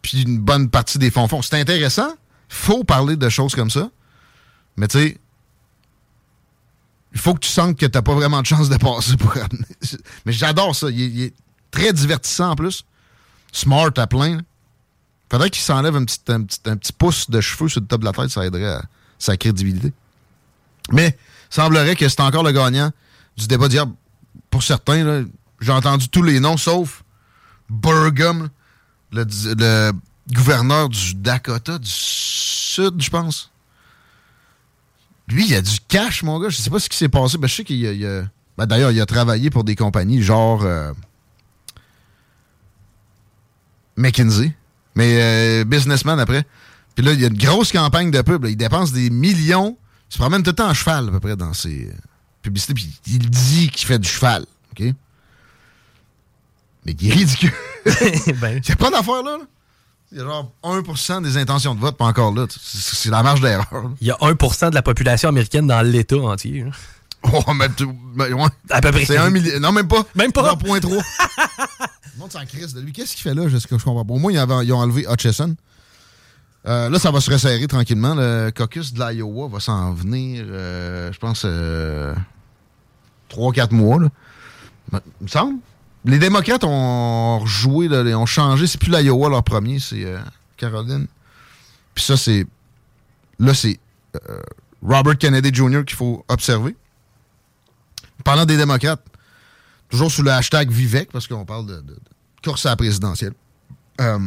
Puis 0.00 0.22
une 0.22 0.38
bonne 0.38 0.68
partie 0.68 0.98
des 0.98 1.10
fonds 1.10 1.26
font. 1.26 1.42
C'est 1.42 1.58
intéressant. 1.58 2.14
Faut 2.48 2.84
parler 2.84 3.16
de 3.16 3.28
choses 3.28 3.54
comme 3.54 3.70
ça. 3.70 3.90
Mais 4.76 4.88
tu 4.88 4.98
sais, 4.98 5.18
il 7.12 7.18
faut 7.18 7.34
que 7.34 7.40
tu 7.40 7.48
sentes 7.48 7.78
que 7.78 7.86
tu 7.86 7.92
n'as 7.96 8.02
pas 8.02 8.14
vraiment 8.14 8.42
de 8.42 8.46
chance 8.46 8.68
de 8.68 8.76
passer 8.76 9.16
pour 9.16 9.34
Mais 10.26 10.32
j'adore 10.32 10.76
ça. 10.76 10.90
Il 10.90 11.22
est, 11.22 11.34
très 11.70 11.92
divertissant 11.92 12.50
en 12.50 12.56
plus. 12.56 12.84
Smart 13.52 13.90
à 13.96 14.06
plein. 14.06 14.40
Faudrait 15.30 15.50
qu'il 15.50 15.62
s'enlève 15.62 15.96
un 15.96 16.04
petit, 16.04 16.20
un, 16.28 16.42
petit, 16.42 16.92
pouce 16.92 17.28
de 17.30 17.40
cheveux 17.40 17.68
sur 17.68 17.80
le 17.80 17.86
top 17.86 18.00
de 18.00 18.04
la 18.06 18.12
tête, 18.12 18.30
ça 18.30 18.46
aiderait 18.46 18.74
à 18.74 18.82
sa 19.18 19.36
crédibilité. 19.36 19.92
Mais 20.92 21.18
semblerait 21.50 21.96
que 21.96 22.08
c'est 22.08 22.20
encore 22.20 22.44
le 22.44 22.52
gagnant 22.52 22.92
du 23.36 23.46
débat 23.46 23.68
d'hier. 23.68 23.86
Pour 24.50 24.62
certains, 24.62 25.24
j'ai 25.60 25.72
entendu 25.72 26.08
tous 26.08 26.22
les 26.22 26.38
noms, 26.38 26.56
sauf 26.56 27.02
Burgum, 27.68 28.48
le, 29.10 29.24
le 29.24 29.92
gouverneur 30.32 30.88
du 30.88 31.14
Dakota 31.14 31.78
du 31.78 31.90
Sud, 31.90 33.00
je 33.00 33.10
pense. 33.10 33.50
Lui, 35.28 35.46
il 35.48 35.54
a 35.54 35.62
du 35.62 35.78
cash, 35.88 36.22
mon 36.22 36.38
gars. 36.38 36.48
Je 36.48 36.56
sais 36.56 36.70
pas 36.70 36.78
ce 36.78 36.88
qui 36.88 36.96
s'est 36.96 37.08
passé. 37.08 37.38
Ben, 37.38 37.48
je 37.48 37.54
sais 37.54 37.64
qu'il 37.64 38.06
a. 38.06 38.22
Ben, 38.56 38.66
D'ailleurs, 38.66 38.92
il 38.92 39.00
a 39.00 39.06
travaillé 39.06 39.50
pour 39.50 39.64
des 39.64 39.74
compagnies 39.74 40.22
genre. 40.22 40.62
Euh, 40.64 40.92
McKinsey. 43.96 44.54
Mais 44.94 45.20
euh, 45.20 45.64
businessman 45.64 46.18
après. 46.20 46.44
Puis 46.94 47.04
là, 47.04 47.12
il 47.12 47.20
y 47.20 47.24
a 47.24 47.28
une 47.28 47.36
grosse 47.36 47.72
campagne 47.72 48.10
de 48.10 48.22
pub. 48.22 48.44
Il 48.46 48.56
dépense 48.56 48.92
des 48.92 49.10
millions. 49.10 49.76
Il 50.10 50.14
se 50.14 50.18
promène 50.18 50.42
tout 50.42 50.50
le 50.50 50.56
temps 50.56 50.68
en 50.68 50.74
cheval, 50.74 51.08
à 51.08 51.10
peu 51.10 51.20
près, 51.20 51.36
dans 51.36 51.52
ses 51.52 51.88
euh, 51.88 51.92
publicités. 52.42 52.74
Puis 52.74 52.98
il 53.06 53.30
dit 53.30 53.68
qu'il 53.70 53.86
fait 53.86 53.98
du 53.98 54.08
cheval. 54.08 54.46
OK? 54.72 54.94
Mais 56.84 56.92
il 57.00 57.08
est 57.08 57.12
ridicule. 57.12 57.52
ben. 58.40 58.60
Il 58.62 58.66
n'y 58.66 58.72
a 58.72 58.76
pas 58.76 58.90
d'affaire 58.90 59.22
là. 59.22 59.38
là. 59.38 59.44
Il 60.12 60.18
y 60.18 60.20
a 60.20 60.24
genre 60.24 60.52
1% 60.62 61.22
des 61.22 61.36
intentions 61.36 61.74
de 61.74 61.80
vote, 61.80 61.96
pas 61.96 62.04
encore 62.04 62.32
là. 62.32 62.46
C'est 62.48 63.10
la 63.10 63.22
marge 63.22 63.40
d'erreur. 63.40 63.90
Il 64.00 64.06
y 64.06 64.10
a 64.10 64.16
1% 64.16 64.70
de 64.70 64.74
la 64.74 64.82
population 64.82 65.28
américaine 65.28 65.66
dans 65.66 65.82
l'État 65.82 66.16
entier. 66.16 66.64
Oh, 67.32 67.42
mais, 67.54 67.66
mais 68.14 68.32
ouais. 68.32 68.48
À 68.70 68.80
peu 68.80 68.92
près. 68.92 69.04
C'est 69.04 69.16
un 69.16 69.30
million. 69.30 69.58
Non, 69.58 69.72
même 69.72 69.88
pas. 69.88 70.06
Même 70.14 70.30
pas. 70.30 70.54
3. 70.54 70.78
Le 70.80 72.18
monde 72.18 72.30
s'en 72.30 72.44
crise 72.44 72.72
de 72.72 72.80
lui. 72.80 72.92
Qu'est-ce 72.92 73.16
qu'il 73.16 73.22
fait 73.22 73.34
là? 73.34 73.48
Je, 73.48 73.58
je 73.58 73.66
comprends 73.66 74.04
pas? 74.04 74.14
Au 74.14 74.18
moins, 74.18 74.30
ils, 74.32 74.72
ont 74.72 74.78
enlevé 74.78 75.06
Hutchison. 75.10 75.56
Euh, 76.66 76.88
là, 76.88 76.98
ça 76.98 77.10
va 77.10 77.20
se 77.20 77.30
resserrer 77.30 77.66
tranquillement. 77.66 78.14
Le 78.14 78.50
caucus 78.50 78.92
de 78.92 79.02
l'Iowa 79.02 79.48
va 79.48 79.58
s'en 79.58 79.92
venir, 79.92 80.44
euh, 80.48 81.12
je 81.12 81.18
pense, 81.18 81.42
euh, 81.44 82.14
3-4 83.30 83.74
mois. 83.74 84.00
Là. 84.00 84.08
Ben, 84.92 85.00
il 85.20 85.24
me 85.24 85.28
semble 85.28 85.58
les 86.06 86.18
démocrates 86.18 86.62
ont 86.64 87.44
joué, 87.46 87.88
ont 88.14 88.26
changé. 88.26 88.66
C'est 88.66 88.78
plus 88.78 88.90
l'Iowa 88.90 89.28
leur 89.28 89.42
premier, 89.42 89.80
c'est 89.80 90.04
euh, 90.04 90.18
Caroline. 90.56 91.06
Puis 91.94 92.04
ça, 92.04 92.16
c'est. 92.16 92.46
Là, 93.38 93.52
c'est 93.52 93.78
euh, 94.28 94.40
Robert 94.82 95.18
Kennedy 95.18 95.52
Jr. 95.52 95.84
qu'il 95.84 95.96
faut 95.96 96.24
observer. 96.28 96.76
Parlant 98.24 98.46
des 98.46 98.56
démocrates, 98.56 99.04
toujours 99.90 100.10
sous 100.10 100.22
le 100.22 100.30
hashtag 100.30 100.70
Vivek, 100.70 101.10
parce 101.12 101.26
qu'on 101.26 101.44
parle 101.44 101.66
de, 101.66 101.82
la 102.64 102.76
présidentielle. 102.76 103.34
Euh, 104.00 104.18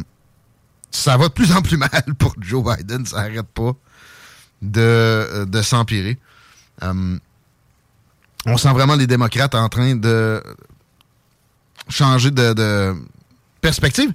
ça 0.90 1.16
va 1.16 1.28
de 1.28 1.32
plus 1.32 1.52
en 1.52 1.62
plus 1.62 1.76
mal 1.76 2.04
pour 2.18 2.34
Joe 2.40 2.62
Biden. 2.62 3.06
Ça 3.06 3.22
n'arrête 3.22 3.48
pas 3.48 3.72
de, 4.60 5.44
de 5.46 5.62
s'empirer. 5.62 6.18
on 6.82 8.56
sent 8.56 8.72
vraiment 8.72 8.96
les 8.96 9.06
démocrates 9.06 9.54
en 9.54 9.68
train 9.68 9.96
de 9.96 10.42
changer 11.90 12.30
de, 12.30 12.94
perspective. 13.60 14.12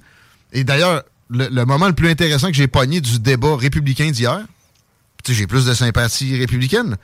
Et 0.52 0.64
d'ailleurs, 0.64 1.04
le, 1.30 1.64
moment 1.64 1.86
le 1.86 1.92
plus 1.92 2.08
intéressant 2.08 2.48
que 2.48 2.54
j'ai 2.54 2.68
pogné 2.68 3.00
du 3.00 3.18
débat 3.18 3.56
républicain 3.56 4.10
d'hier, 4.10 4.44
j'ai 5.28 5.46
plus 5.46 5.64
de 5.64 5.74
sympathie 5.74 6.38
républicaine, 6.38 6.96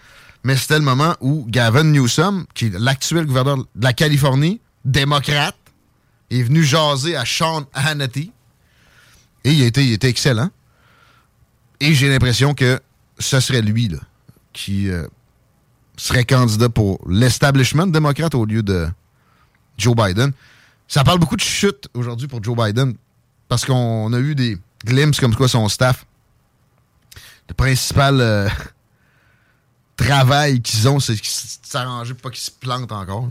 mais 0.44 0.56
c'était 0.56 0.78
le 0.78 0.84
moment 0.84 1.14
où 1.20 1.44
Gavin 1.48 1.84
Newsom, 1.84 2.46
qui 2.54 2.66
est 2.66 2.78
l'actuel 2.78 3.26
gouverneur 3.26 3.58
de 3.58 3.64
la 3.80 3.92
Californie, 3.92 4.60
démocrate, 4.84 5.56
est 6.30 6.42
venu 6.42 6.62
jaser 6.62 7.16
à 7.16 7.24
Sean 7.24 7.64
Hannity. 7.74 8.32
Et 9.44 9.52
il 9.52 9.62
était, 9.62 9.84
il 9.84 9.98
excellent. 10.04 10.50
Et 11.80 11.94
j'ai 11.94 12.08
l'impression 12.08 12.54
que 12.54 12.80
ce 13.18 13.40
serait 13.40 13.62
lui 13.62 13.88
là, 13.88 13.98
qui 14.52 14.88
euh, 14.88 15.06
serait 15.96 16.24
candidat 16.24 16.68
pour 16.68 17.00
l'establishment 17.08 17.88
démocrate 17.88 18.34
au 18.34 18.44
lieu 18.44 18.62
de 18.62 18.86
Joe 19.78 19.94
Biden. 19.96 20.32
Ça 20.92 21.04
parle 21.04 21.20
beaucoup 21.20 21.36
de 21.36 21.40
chute 21.40 21.88
aujourd'hui 21.94 22.28
pour 22.28 22.44
Joe 22.44 22.54
Biden 22.54 22.92
parce 23.48 23.64
qu'on 23.64 24.12
a 24.12 24.18
eu 24.18 24.34
des 24.34 24.58
glimpses 24.84 25.20
comme 25.20 25.34
quoi 25.34 25.48
son 25.48 25.66
staff, 25.70 26.04
le 27.48 27.54
principal 27.54 28.20
euh, 28.20 28.46
travail 29.96 30.60
qu'ils 30.60 30.86
ont, 30.90 31.00
c'est 31.00 31.16
s'arranger 31.62 32.12
pour 32.12 32.24
pas 32.24 32.30
qu'ils 32.30 32.44
se 32.44 32.50
plantent 32.50 32.92
encore. 32.92 33.26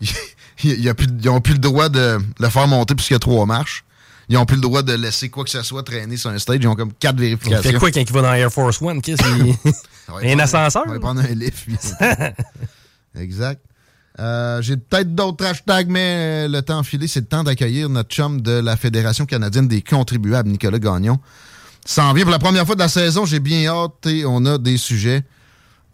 Ils 0.62 0.84
n'ont 1.24 1.40
plus 1.40 1.54
le 1.54 1.58
droit 1.58 1.88
de 1.88 2.20
le 2.38 2.48
faire 2.48 2.68
monter 2.68 2.94
puisqu'il 2.94 3.14
y 3.14 3.16
a 3.16 3.18
trois 3.18 3.44
marches. 3.44 3.84
Ils 4.28 4.36
n'ont 4.36 4.46
plus 4.46 4.54
le 4.54 4.62
droit 4.62 4.82
de 4.82 4.92
laisser 4.92 5.30
quoi 5.30 5.42
que 5.42 5.50
ce 5.50 5.62
soit 5.62 5.82
traîner 5.82 6.16
sur 6.16 6.30
un 6.30 6.38
stage. 6.38 6.58
Ils 6.60 6.68
ont 6.68 6.76
comme 6.76 6.92
quatre 6.92 7.18
vérifications. 7.18 7.70
Il 7.70 7.72
fait 7.72 7.78
quoi 7.80 7.90
quand 7.90 8.00
il 8.02 8.12
va 8.12 8.22
dans 8.22 8.34
Air 8.34 8.52
Force 8.52 8.80
One? 8.80 9.02
Qu'est-ce 9.02 9.20
qu'il... 9.20 10.30
un 10.30 10.38
ascenseur? 10.38 10.84
On 10.86 10.92
va 10.92 11.00
prendre 11.00 11.22
un 11.22 11.34
lift. 11.34 11.68
exact. 13.18 13.60
Euh, 14.20 14.62
j'ai 14.62 14.76
peut-être 14.76 15.14
d'autres 15.14 15.44
hashtags, 15.44 15.88
mais 15.88 16.48
le 16.48 16.62
temps 16.62 16.82
filé, 16.82 17.08
c'est 17.08 17.20
le 17.20 17.26
temps 17.26 17.42
d'accueillir 17.42 17.88
notre 17.88 18.10
chum 18.10 18.40
de 18.40 18.52
la 18.52 18.76
Fédération 18.76 19.26
canadienne 19.26 19.66
des 19.66 19.82
contribuables, 19.82 20.48
Nicolas 20.48 20.78
Gagnon. 20.78 21.18
Ça 21.84 22.04
en 22.06 22.12
vient 22.12 22.24
pour 22.24 22.32
la 22.32 22.38
première 22.38 22.64
fois 22.64 22.76
de 22.76 22.80
la 22.80 22.88
saison. 22.88 23.26
J'ai 23.26 23.40
bien 23.40 23.66
hâte 23.66 24.06
et 24.06 24.24
on 24.24 24.46
a 24.46 24.58
des 24.58 24.76
sujets 24.76 25.24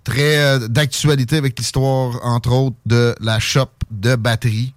très 0.04 0.38
euh, 0.38 0.68
d'actualité 0.68 1.36
avec 1.36 1.58
l'histoire, 1.58 2.24
entre 2.24 2.52
autres, 2.52 2.76
de 2.86 3.14
la 3.20 3.38
shop 3.38 3.70
de 3.90 4.16
batterie 4.16 4.74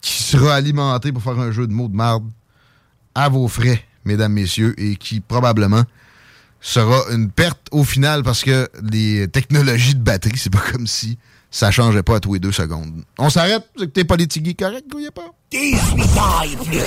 qui 0.00 0.22
sera 0.22 0.54
alimentée 0.54 1.10
pour 1.12 1.22
faire 1.22 1.38
un 1.38 1.50
jeu 1.50 1.66
de 1.66 1.72
mots 1.72 1.88
de 1.88 1.96
marde 1.96 2.24
à 3.14 3.28
vos 3.28 3.48
frais, 3.48 3.82
mesdames, 4.04 4.32
messieurs, 4.32 4.74
et 4.78 4.96
qui 4.96 5.20
probablement 5.20 5.82
sera 6.60 7.02
une 7.12 7.30
perte 7.30 7.66
au 7.72 7.82
final 7.84 8.22
parce 8.22 8.42
que 8.42 8.68
les 8.82 9.28
technologies 9.28 9.94
de 9.94 10.02
batterie, 10.02 10.38
c'est 10.38 10.50
pas 10.50 10.62
comme 10.72 10.86
si 10.86 11.18
ça 11.50 11.70
changeait 11.70 12.02
pas 12.02 12.16
à 12.16 12.20
tous 12.20 12.34
les 12.34 12.40
deux 12.40 12.52
secondes. 12.52 13.02
On 13.18 13.30
s'arrête? 13.30 13.68
C'est 13.76 13.86
que 13.86 13.90
t'es 13.92 14.04
politique 14.04 14.58
correct, 14.58 14.84
a 14.94 15.10
pas? 15.10 15.30
18 15.50 15.78
ans 16.18 16.42
et 16.44 16.56
plus. 16.64 16.80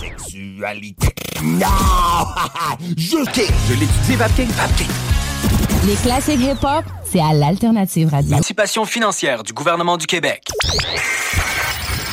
Sexualité. 0.00 1.08
Non! 1.42 1.66
Je 2.96 3.16
Je 3.16 3.74
l'étudie, 3.74 4.16
Vapking. 4.16 4.48
Vapking. 4.48 4.88
Les 5.86 5.94
classiques 5.94 6.40
hip-hop, 6.40 6.84
c'est 7.04 7.20
à 7.20 7.32
l'Alternative 7.32 8.08
Radio. 8.10 8.30
Participation 8.30 8.84
financière 8.84 9.42
du 9.44 9.52
gouvernement 9.52 9.96
du 9.96 10.06
Québec. 10.06 10.42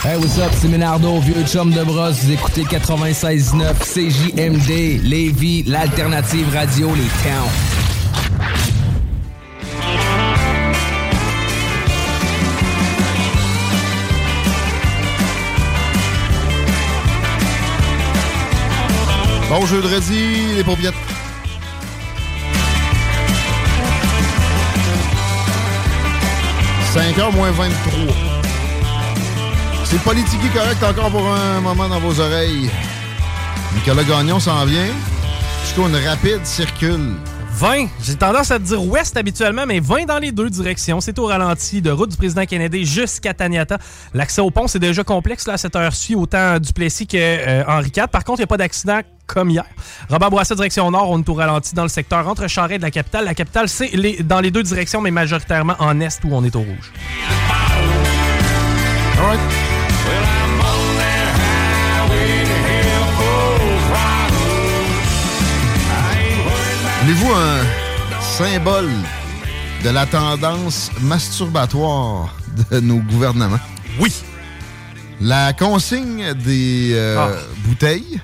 Hey, 0.06 0.18
what's 0.18 0.38
up? 0.38 0.52
C'est 0.60 0.68
Ménardo, 0.68 1.20
vieux 1.22 1.46
chum 1.48 1.72
de 1.72 1.84
brosse. 1.84 2.24
Vous 2.24 2.34
écoutez 2.34 2.64
96.9 2.64 3.74
CJMD, 3.80 5.02
Lévis, 5.02 5.64
l'Alternative 5.64 6.54
Radio, 6.54 6.90
les 6.94 7.08
towns. 7.24 7.83
Bon 19.54 19.68
jeudi, 19.68 20.56
les 20.56 20.64
paupiètes. 20.64 20.96
5h 26.92 27.36
moins 27.36 27.52
23. 27.52 28.16
C'est 29.84 30.02
politique 30.02 30.42
correct 30.52 30.84
encore 30.84 31.12
pour 31.12 31.28
un 31.28 31.62
moment 31.62 31.88
dans 31.88 32.00
vos 32.00 32.20
oreilles. 32.20 32.72
Nicolas 33.76 34.04
Gagnon 34.04 34.40
s'en 34.40 34.66
vient. 34.66 34.88
Jusqu'à 35.62 35.82
une 35.84 36.08
rapide 36.08 36.44
circule. 36.48 37.12
20. 37.52 37.90
J'ai 38.02 38.16
tendance 38.16 38.50
à 38.50 38.58
te 38.58 38.64
dire 38.64 38.84
ouest 38.84 39.16
habituellement, 39.16 39.68
mais 39.68 39.80
20 39.80 40.06
dans 40.06 40.18
les 40.18 40.32
deux 40.32 40.50
directions. 40.50 41.00
C'est 41.00 41.20
au 41.20 41.28
ralenti 41.28 41.80
de 41.80 41.92
route 41.92 42.10
du 42.10 42.18
président 42.18 42.46
Kennedy 42.46 42.86
jusqu'à 42.86 43.36
Taniata. 43.36 43.78
L'accès 44.16 44.42
au 44.42 44.50
pont, 44.50 44.68
c'est 44.68 44.80
déjà 44.80 45.04
complexe 45.04 45.46
là, 45.46 45.54
à 45.54 45.58
cette 45.58 45.76
heure-ci, 45.76 46.16
autant 46.16 46.58
Duplessis 46.58 47.06
que 47.06 47.18
euh, 47.18 47.64
Henri 47.68 47.92
IV. 47.96 48.08
Par 48.08 48.24
contre, 48.24 48.40
il 48.40 48.42
n'y 48.42 48.46
a 48.46 48.48
pas 48.48 48.58
d'accident 48.58 49.02
comme 49.28 49.50
hier. 49.50 49.66
Robert 50.10 50.30
Bourassa, 50.30 50.56
direction 50.56 50.90
nord, 50.92 51.10
on 51.10 51.20
est 51.20 51.30
au 51.30 51.34
ralenti 51.34 51.74
dans 51.74 51.84
le 51.84 51.90
secteur 51.90 52.28
entre 52.28 52.48
Charest 52.48 52.76
et 52.76 52.80
la 52.80 52.92
capitale. 52.92 53.26
La 53.26 53.34
capitale, 53.34 53.70
c'est 53.70 53.92
dans 54.24 54.40
les 54.40 54.52
deux 54.52 54.64
directions, 54.64 55.02
mais 55.02 55.12
majoritairement 55.12 55.76
en 55.80 56.00
est 56.00 56.20
où 56.24 56.30
on 56.32 56.44
est 56.44 56.56
au 56.56 56.62
rouge. 56.62 56.92
Voulez-vous 67.02 67.34
un 67.34 68.22
symbole 68.22 68.90
de 69.84 69.90
la 69.90 70.06
tendance 70.06 70.90
masturbatoire 71.02 72.34
de 72.72 72.80
nos 72.80 73.00
gouvernements? 73.00 73.60
Oui. 74.00 74.14
La 75.20 75.54
consigne 75.54 76.34
des 76.34 76.92
euh, 76.94 77.18
ah. 77.20 77.38
bouteilles. 77.68 78.22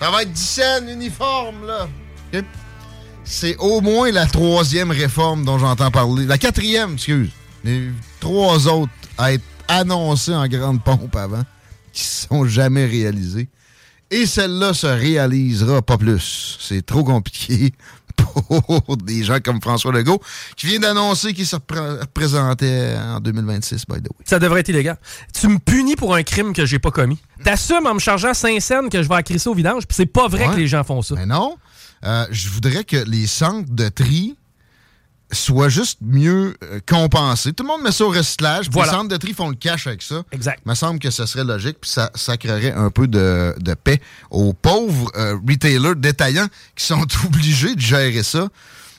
Ça 0.00 0.10
va 0.10 0.22
être 0.22 0.32
10 0.32 0.40
cents 0.40 0.88
uniforme, 0.88 1.66
là. 1.66 1.88
C'est 3.24 3.56
au 3.58 3.80
moins 3.80 4.10
la 4.10 4.26
troisième 4.26 4.90
réforme 4.90 5.44
dont 5.44 5.58
j'entends 5.58 5.90
parler. 5.90 6.24
La 6.24 6.38
quatrième, 6.38 6.94
excuse. 6.94 7.30
Les 7.64 7.90
trois 8.20 8.68
autres 8.68 8.92
à 9.18 9.32
être 9.32 9.44
annoncées 9.66 10.34
en 10.34 10.46
grande 10.46 10.82
pompe 10.82 11.14
avant, 11.14 11.42
qui 11.92 12.04
sont 12.04 12.46
jamais 12.46 12.86
réalisées. 12.86 13.48
Et 14.10 14.24
celle-là 14.24 14.72
se 14.72 14.86
réalisera 14.86 15.82
pas 15.82 15.98
plus. 15.98 16.56
C'est 16.60 16.86
trop 16.86 17.04
compliqué 17.04 17.72
pour 18.18 18.96
des 18.96 19.24
gens 19.24 19.38
comme 19.42 19.60
François 19.60 19.92
Legault, 19.92 20.20
qui 20.56 20.66
vient 20.66 20.78
d'annoncer 20.78 21.32
qu'il 21.32 21.46
se 21.46 21.56
représentait 21.56 22.96
en 22.96 23.20
2026, 23.20 23.84
by 23.88 24.00
the 24.00 24.08
way. 24.08 24.24
Ça 24.24 24.38
devrait 24.38 24.60
être 24.60 24.68
illégal. 24.68 24.96
Tu 25.38 25.48
me 25.48 25.58
punis 25.58 25.96
pour 25.96 26.14
un 26.14 26.22
crime 26.22 26.52
que 26.52 26.66
j'ai 26.66 26.78
pas 26.78 26.90
commis. 26.90 27.18
T'assumes 27.44 27.86
en 27.86 27.94
me 27.94 28.00
chargeant 28.00 28.34
5 28.34 28.60
scènes 28.60 28.88
que 28.88 29.02
je 29.02 29.08
vais 29.08 29.16
accrisser 29.16 29.48
au 29.48 29.54
vidange, 29.54 29.86
puis 29.86 29.94
c'est 29.94 30.06
pas 30.06 30.28
vrai 30.28 30.48
que 30.48 30.56
les 30.56 30.66
gens 30.66 30.84
font 30.84 31.02
ça. 31.02 31.14
Mais 31.14 31.26
non. 31.26 31.56
Euh, 32.04 32.26
je 32.30 32.48
voudrais 32.48 32.84
que 32.84 32.96
les 32.96 33.26
centres 33.26 33.72
de 33.72 33.88
tri 33.88 34.36
soit 35.30 35.68
juste 35.68 35.98
mieux 36.00 36.54
euh, 36.62 36.80
compensé. 36.88 37.52
Tout 37.52 37.64
le 37.64 37.68
monde 37.68 37.82
met 37.82 37.92
ça 37.92 38.04
au 38.04 38.10
recyclage. 38.10 38.68
Les 38.74 38.84
centres 38.84 39.08
de 39.08 39.16
tri 39.16 39.34
font 39.34 39.48
le 39.48 39.54
cash 39.54 39.86
avec 39.86 40.02
ça. 40.02 40.22
Exact. 40.32 40.60
Il 40.64 40.68
me 40.68 40.74
semble 40.74 40.98
que 40.98 41.10
ce 41.10 41.26
serait 41.26 41.44
logique, 41.44 41.78
puis 41.80 41.90
ça, 41.90 42.10
ça 42.14 42.36
créerait 42.36 42.72
un 42.72 42.90
peu 42.90 43.06
de, 43.06 43.54
de 43.58 43.74
paix 43.74 44.00
aux 44.30 44.52
pauvres 44.52 45.10
euh, 45.16 45.36
retailers 45.46 45.96
détaillants 45.96 46.48
qui 46.74 46.84
sont 46.84 47.06
obligés 47.26 47.74
de 47.74 47.80
gérer 47.80 48.22
ça. 48.22 48.48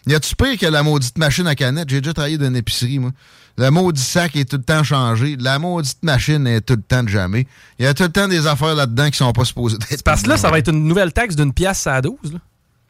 Y 0.07 0.15
a-tu 0.15 0.35
pire 0.35 0.57
que 0.57 0.65
la 0.65 0.81
maudite 0.83 1.17
machine 1.17 1.47
à 1.47 1.55
canette? 1.55 1.89
J'ai 1.89 2.01
déjà 2.01 2.13
travaillé 2.13 2.37
dans 2.37 2.47
une 2.47 2.55
épicerie, 2.55 2.99
moi. 2.99 3.11
Le 3.57 3.69
maudit 3.71 4.01
sac 4.01 4.37
est 4.37 4.49
tout 4.49 4.55
le 4.55 4.63
temps 4.63 4.83
changé. 4.85 5.35
La 5.37 5.59
maudite 5.59 6.01
machine 6.01 6.47
est 6.47 6.61
tout 6.61 6.75
le 6.75 6.81
temps 6.81 7.03
de 7.03 7.09
jamais. 7.09 7.45
Il 7.77 7.83
y 7.83 7.87
a 7.87 7.93
tout 7.93 8.03
le 8.03 8.09
temps 8.09 8.29
des 8.29 8.47
affaires 8.47 8.73
là-dedans 8.73 9.09
qui 9.09 9.17
sont 9.17 9.33
pas 9.33 9.43
supposées 9.43 9.77
être. 9.91 10.01
Parce 10.01 10.23
que 10.23 10.29
là, 10.29 10.37
ça 10.37 10.49
va 10.49 10.59
être 10.59 10.69
une 10.69 10.85
nouvelle 10.85 11.11
taxe 11.11 11.35
d'une 11.35 11.51
pièce 11.51 11.85
à 11.85 12.01
12. 12.01 12.15
Là. 12.31 12.39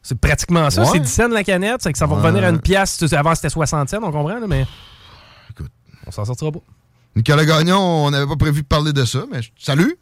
C'est 0.02 0.18
pratiquement 0.18 0.70
ça. 0.70 0.84
C'est 0.86 0.98
10 1.00 1.08
cents 1.08 1.28
la 1.28 1.44
canette. 1.44 1.82
C'est 1.82 1.92
que 1.92 1.98
ça 1.98 2.06
va 2.06 2.16
revenir 2.16 2.44
à 2.44 2.48
une 2.48 2.60
pièce. 2.60 3.02
Avant, 3.12 3.34
c'était 3.34 3.50
60 3.50 3.88
cents, 3.88 3.98
on 4.02 4.10
comprend, 4.10 4.40
mais. 4.48 4.66
Écoute. 5.50 5.70
On 6.06 6.10
s'en 6.10 6.24
sortira 6.24 6.50
pas. 6.50 6.60
Nicolas 7.16 7.44
Gagnon, 7.44 7.78
on 7.78 8.10
n'avait 8.10 8.26
pas 8.26 8.36
prévu 8.36 8.62
de 8.62 8.66
parler 8.66 8.92
de 8.92 9.04
ça, 9.04 9.24
mais 9.32 9.40
salut! 9.58 9.96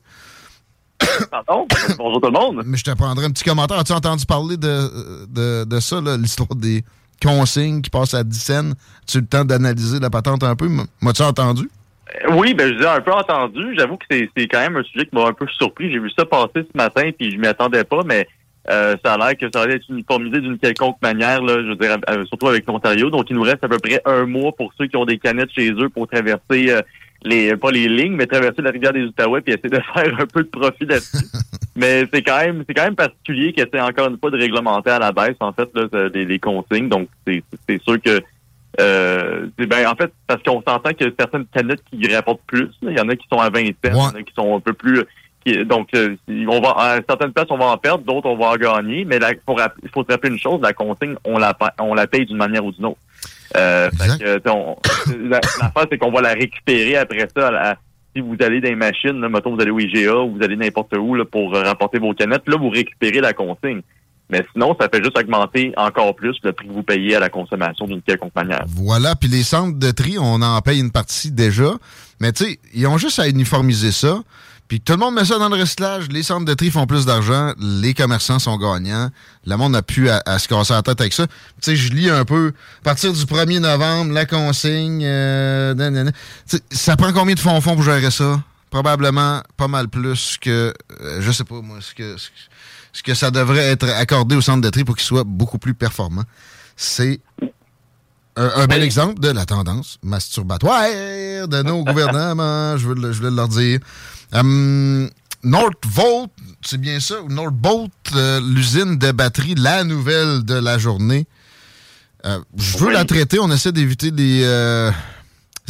Pardon? 1.31 1.67
Bonjour 1.97 2.21
tout 2.21 2.27
le 2.27 2.39
monde. 2.39 2.63
Mais 2.67 2.77
je 2.77 2.85
te 2.85 2.91
prendrai 2.91 3.25
un 3.25 3.31
petit 3.31 3.45
commentaire. 3.45 3.79
As-tu 3.79 3.93
entendu 3.93 4.27
parler 4.27 4.57
de, 4.57 5.27
de, 5.27 5.65
de 5.65 5.81
ça, 5.81 6.01
l'histoire 6.19 6.55
des 6.55 6.85
consignes 7.23 7.81
qui 7.83 7.91
passent 7.91 8.15
à 8.15 8.25
10 8.25 8.39
cents? 8.39 8.71
As-tu 8.71 9.21
le 9.21 9.27
temps 9.27 9.45
d'analyser 9.45 10.01
la 10.01 10.11
patente 10.11 10.43
un 10.43 10.55
peu? 10.55 10.69
M'as-tu 11.01 11.23
entendu? 11.23 11.69
Euh, 12.09 12.35
oui, 12.35 12.55
ben 12.55 12.69
je 12.69 12.79
dis 12.79 12.87
un 12.87 13.01
peu 13.01 13.13
entendu. 13.13 13.75
J'avoue 13.77 13.97
que 13.97 14.05
c'est 14.11 14.49
quand 14.49 14.61
même 14.61 14.77
un 14.77 14.83
sujet 14.83 15.07
qui 15.07 15.15
m'a 15.15 15.27
un 15.27 15.33
peu 15.33 15.47
surpris. 15.57 15.91
J'ai 15.91 15.99
vu 15.99 16.11
ça 16.17 16.25
passer 16.25 16.67
ce 16.71 16.77
matin, 16.77 17.11
puis 17.17 17.31
je 17.31 17.37
m'y 17.37 17.47
attendais 17.47 17.85
pas, 17.85 18.03
mais 18.05 18.27
euh, 18.71 18.97
ça 19.05 19.15
a 19.15 19.19
l'air 19.19 19.37
que 19.37 19.47
ça 19.53 19.67
va 19.67 19.73
être 19.73 19.89
uniformisé 19.89 20.41
d'une 20.41 20.59
quelconque 20.59 21.01
manière, 21.01 21.43
là, 21.43 21.55
je 21.63 21.69
veux 21.69 21.77
dire, 21.77 21.97
euh, 22.11 22.25
surtout 22.27 22.49
avec 22.49 22.67
l'Ontario. 22.67 23.09
Donc, 23.11 23.31
il 23.31 23.37
nous 23.37 23.43
reste 23.43 23.65
à 23.65 23.69
peu 23.69 23.79
près 23.79 24.01
un 24.05 24.27
mois 24.27 24.53
pour 24.53 24.73
ceux 24.77 24.87
qui 24.87 24.97
ont 24.97 25.07
des 25.07 25.19
canettes 25.19 25.53
chez 25.53 25.71
eux 25.71 25.89
pour 25.89 26.07
traverser 26.07 26.71
euh, 26.71 26.83
les 27.25 27.57
pas 27.57 27.71
les 27.71 27.89
lignes, 27.89 28.15
mais 28.15 28.27
traverser 28.27 28.61
la 28.63 28.71
rivière 28.71 28.93
des 28.93 29.05
Outaouais 29.05 29.41
puis 29.41 29.55
essayer 29.55 29.71
de 29.71 29.83
faire 29.95 30.21
un 30.21 30.27
peu 30.27 30.43
de 30.43 30.49
profit 30.49 30.85
là-dessus. 30.85 31.25
mais 31.77 32.05
c'est 32.13 32.23
quand 32.23 32.39
même 32.39 32.63
c'est 32.67 32.75
quand 32.75 32.85
même 32.85 32.97
particulier 32.97 33.53
que 33.53 33.63
c'est 33.73 33.81
encore 33.81 34.09
une 34.09 34.19
fois 34.19 34.31
de 34.31 34.37
réglementer 34.39 34.91
à 34.91 34.99
la 34.99 35.13
baisse, 35.13 35.37
en 35.41 35.53
fait, 35.53 35.69
là, 35.75 36.09
des, 36.11 36.39
consignes. 36.39 36.89
Donc, 36.89 37.09
c'est 37.27 37.83
sûr 37.83 38.01
que 38.03 38.21
Euh, 38.81 39.47
ben, 39.57 39.87
en 39.87 39.97
fait, 39.97 40.13
parce 40.27 40.43
qu'on 40.43 40.63
s'entend 40.63 40.91
qu'il 40.91 41.07
y 41.07 41.11
a 41.11 41.13
certaines 41.19 41.47
canettes 41.47 41.83
qui 41.91 42.15
rapportent 42.15 42.43
plus. 42.47 42.69
Il 42.83 42.97
y 42.97 43.01
en 43.01 43.09
a 43.09 43.17
qui 43.17 43.27
sont 43.31 43.41
à 43.41 43.51
20 43.51 43.67
cents, 43.67 43.73
il 43.83 43.91
y 43.91 43.97
en 43.97 44.15
a 44.15 44.23
qui 44.23 44.35
sont 44.35 44.57
un 44.57 44.61
peu 44.61 44.73
plus... 44.73 45.03
donc, 45.65 45.89
euh, 45.95 46.17
on 46.49 46.61
va, 46.61 46.71
à 46.77 46.99
certaines 47.09 47.33
places, 47.33 47.47
on 47.51 47.59
va 47.59 47.67
en 47.67 47.77
perdre, 47.77 48.05
d'autres, 48.05 48.29
on 48.29 48.37
va 48.37 48.47
en 48.47 48.57
gagner. 48.57 49.05
Mais 49.05 49.19
il 49.19 49.89
faut, 49.93 50.05
se 50.05 50.13
rappeler 50.13 50.31
une 50.31 50.39
chose, 50.39 50.61
la 50.63 50.73
consigne, 50.73 51.15
on 51.25 51.39
la, 51.39 51.57
on 51.81 51.95
la 51.95 52.07
paye 52.07 52.27
d'une 52.27 52.37
manière 52.37 52.65
ou 52.65 52.73
d'une 52.73 52.87
autre. 52.87 52.99
Euh, 53.57 53.89
L'affaire, 53.99 55.87
c'est 55.91 55.99
qu'on 55.99 56.11
va 56.13 56.21
la 56.21 56.33
récupérer 56.35 56.97
après 56.97 57.29
ça. 57.35 57.51
la- 57.51 57.77
si 58.15 58.23
vous 58.23 58.37
allez 58.41 58.61
dans 58.61 58.69
les 58.71 58.75
machines, 58.75 59.21
là, 59.21 59.29
mettons, 59.29 59.55
vous 59.55 59.61
allez 59.61 59.71
au 59.71 59.79
IGA 59.79 60.17
ou 60.17 60.37
vous 60.37 60.43
allez 60.43 60.57
n'importe 60.57 60.97
où 60.97 61.15
là, 61.15 61.25
pour 61.25 61.55
euh, 61.55 61.63
rapporter 61.63 61.99
vos 61.99 62.15
canettes, 62.15 62.49
là, 62.49 62.57
vous 62.57 62.71
récupérez 62.71 63.21
la 63.21 63.33
consigne. 63.33 63.83
Mais 64.31 64.45
sinon, 64.53 64.77
ça 64.79 64.89
fait 64.93 65.03
juste 65.03 65.19
augmenter 65.19 65.73
encore 65.77 66.15
plus 66.15 66.37
le 66.43 66.53
prix 66.53 66.69
que 66.69 66.73
vous 66.73 66.83
payez 66.83 67.17
à 67.17 67.21
la 67.21 67.31
consommation 67.31 67.87
d'une 67.87 68.03
quelconque 68.03 68.35
manière. 68.35 68.65
Voilà, 68.69 69.15
puis 69.17 69.29
les 69.29 69.43
centres 69.43 69.79
de 69.79 69.91
tri, 69.91 70.17
on 70.19 70.43
en 70.43 70.61
paye 70.61 70.81
une 70.81 70.91
partie 70.91 71.31
déjà. 71.31 71.73
Mais 72.21 72.33
tu 72.33 72.45
sais, 72.45 72.59
ils 72.75 72.87
ont 72.87 72.99
juste 72.99 73.19
à 73.19 73.29
uniformiser 73.29 73.91
ça. 73.91 74.21
Puis 74.69 74.81
tout 74.83 74.93
le 74.93 74.99
monde 74.99 75.15
met 75.15 75.25
ça 75.25 75.39
dans 75.39 75.49
le 75.49 75.57
recyclage. 75.59 76.09
Les 76.11 76.23
centres 76.23 76.45
de 76.45 76.53
tri 76.53 76.71
font 76.71 76.87
plus 76.87 77.07
d'argent. 77.07 77.55
Les 77.59 77.95
commerçants 77.95 78.39
sont 78.39 78.59
gagnants. 78.59 79.09
Le 79.47 79.57
monde 79.57 79.73
n'a 79.73 79.81
plus 79.83 80.11
à, 80.11 80.23
à 80.27 80.39
se 80.39 80.47
casser 80.47 80.75
la 80.75 80.83
tête 80.83 81.01
avec 81.01 81.15
ça. 81.15 81.27
Tu 81.27 81.33
sais, 81.63 81.77
je 81.77 81.91
lis 81.93 82.11
un 82.11 82.25
peu. 82.27 82.53
À 82.81 82.85
partir 82.85 83.13
du 83.15 83.21
1er 83.25 83.61
novembre, 83.61 84.13
la 84.13 84.27
consigne. 84.27 85.03
euh, 85.05 85.73
nanana. 85.75 86.13
Tu 86.13 86.59
sais, 86.59 86.63
ça 86.71 86.97
prend 86.97 87.13
combien 87.15 87.35
de 87.35 87.41
fonds 87.41 87.59
fonds 87.63 87.75
pour 87.77 87.83
gérer 87.85 88.11
ça? 88.11 88.43
Probablement 88.71 89.43
pas 89.57 89.69
mal 89.69 89.89
plus 89.89 90.37
que, 90.39 90.75
euh, 91.01 91.21
je 91.23 91.33
sais 91.33 91.45
pas 91.45 91.63
moi, 91.63 91.79
ce 91.81 91.95
que, 91.95 92.17
ce 92.93 93.03
que- 93.03 93.15
ça 93.15 93.31
devrait 93.31 93.65
être 93.69 93.89
accordé 93.89 94.37
au 94.37 94.43
centre 94.43 94.61
de 94.61 94.69
tri 94.69 94.85
pour 94.85 94.95
qu'il 94.97 95.07
soit 95.07 95.25
beaucoup 95.25 95.57
plus 95.59 95.73
performant. 95.73 96.25
C'est 96.77 97.21
un, 98.37 98.51
un 98.57 98.67
bel 98.67 98.83
exemple 98.83 99.19
de 99.21 99.31
la 99.31 99.47
tendance 99.47 99.97
masturbatoire 100.03 100.83
de 101.49 101.63
nos 101.63 101.83
gouvernements, 101.83 102.77
je 102.77 102.89
veux, 102.89 102.95
le- 102.95 103.13
je 103.13 103.19
voulais 103.23 103.35
leur 103.35 103.49
dire. 103.49 103.81
Hum, 104.33 105.09
Northvolt, 105.43 106.31
c'est 106.63 106.81
bien 106.81 107.01
ça, 107.01 107.17
Northvolt, 107.29 107.91
euh, 108.15 108.41
l'usine 108.41 108.99
de 108.99 109.13
batterie, 109.13 109.55
la 109.55 109.85
nouvelle 109.85 110.45
de 110.45 110.55
la 110.55 110.79
journée. 110.79 111.27
Euh, 112.27 112.39
je 112.57 112.79
veux 112.79 112.93
la 112.93 113.05
traiter, 113.05 113.39
on 113.39 113.51
essaie 113.51 113.73
d'éviter 113.73 114.11
les 114.11 114.43
euh, 114.45 114.91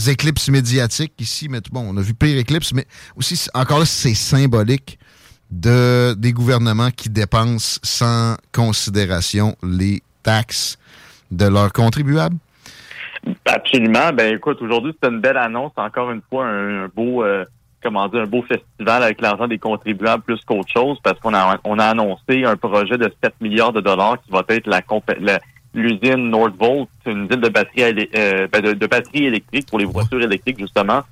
éclipses 0.06 0.48
médiatiques 0.48 1.12
ici, 1.20 1.48
mais 1.48 1.61
bon, 1.70 1.86
on 1.88 1.96
a 1.98 2.00
vu 2.00 2.14
pire 2.14 2.38
éclipse, 2.38 2.72
mais 2.72 2.86
aussi, 3.16 3.48
encore 3.54 3.80
là, 3.80 3.84
c'est 3.86 4.14
symbolique 4.14 4.98
de, 5.50 6.14
des 6.14 6.32
gouvernements 6.32 6.90
qui 6.90 7.11
dépensent 7.11 7.78
sans 7.82 8.36
considération 8.52 9.56
les 9.62 10.02
taxes 10.22 10.78
de 11.30 11.46
leurs 11.46 11.72
contribuables. 11.72 12.36
Absolument. 13.44 14.12
Ben 14.12 14.34
écoute, 14.34 14.61
aujourd'hui, 14.62 14.94
c'est 15.00 15.09
une 15.09 15.20
belle 15.20 15.36
annonce. 15.36 15.72
Encore 15.76 16.11
une 16.11 16.22
fois, 16.28 16.46
un, 16.46 16.84
un 16.84 16.88
beau 16.88 17.22
euh, 17.22 17.44
comment 17.83 18.09
dire, 18.09 18.20
un 18.22 18.26
beau 18.26 18.43
festival 18.43 19.03
avec 19.03 19.20
l'argent 19.20 19.47
des 19.49 19.59
contribuables 19.59 20.22
plus 20.22 20.41
qu'autre 20.45 20.72
chose, 20.72 20.99
parce 21.03 21.18
qu'on 21.20 21.35
a 21.35 21.59
on 21.64 21.79
a 21.79 21.85
annoncé 21.87 22.45
un 22.45 22.57
projet 22.57 22.99
de 22.99 23.12
7 23.22 23.35
milliards 23.41 23.72
de 23.72 23.81
dollars 23.81 24.16
qui 24.22 24.31
va 24.31 24.43
être 24.49 24.66
la 24.66 24.81
la- 25.20 25.41
l'usine 25.74 26.31
Nordvolt, 26.31 26.89
c'est 27.05 27.12
une 27.12 27.26
usine 27.26 27.41
de 27.41 27.49
batterie 27.51 28.09
euh, 28.16 28.49
ben, 28.51 28.61
de, 28.62 28.72
de 28.72 28.87
batterie 28.87 29.26
électrique 29.26 29.66
pour 29.68 29.79
les 29.79 29.85
voitures 29.85 30.20
électriques, 30.22 30.59
justement. 30.59 31.03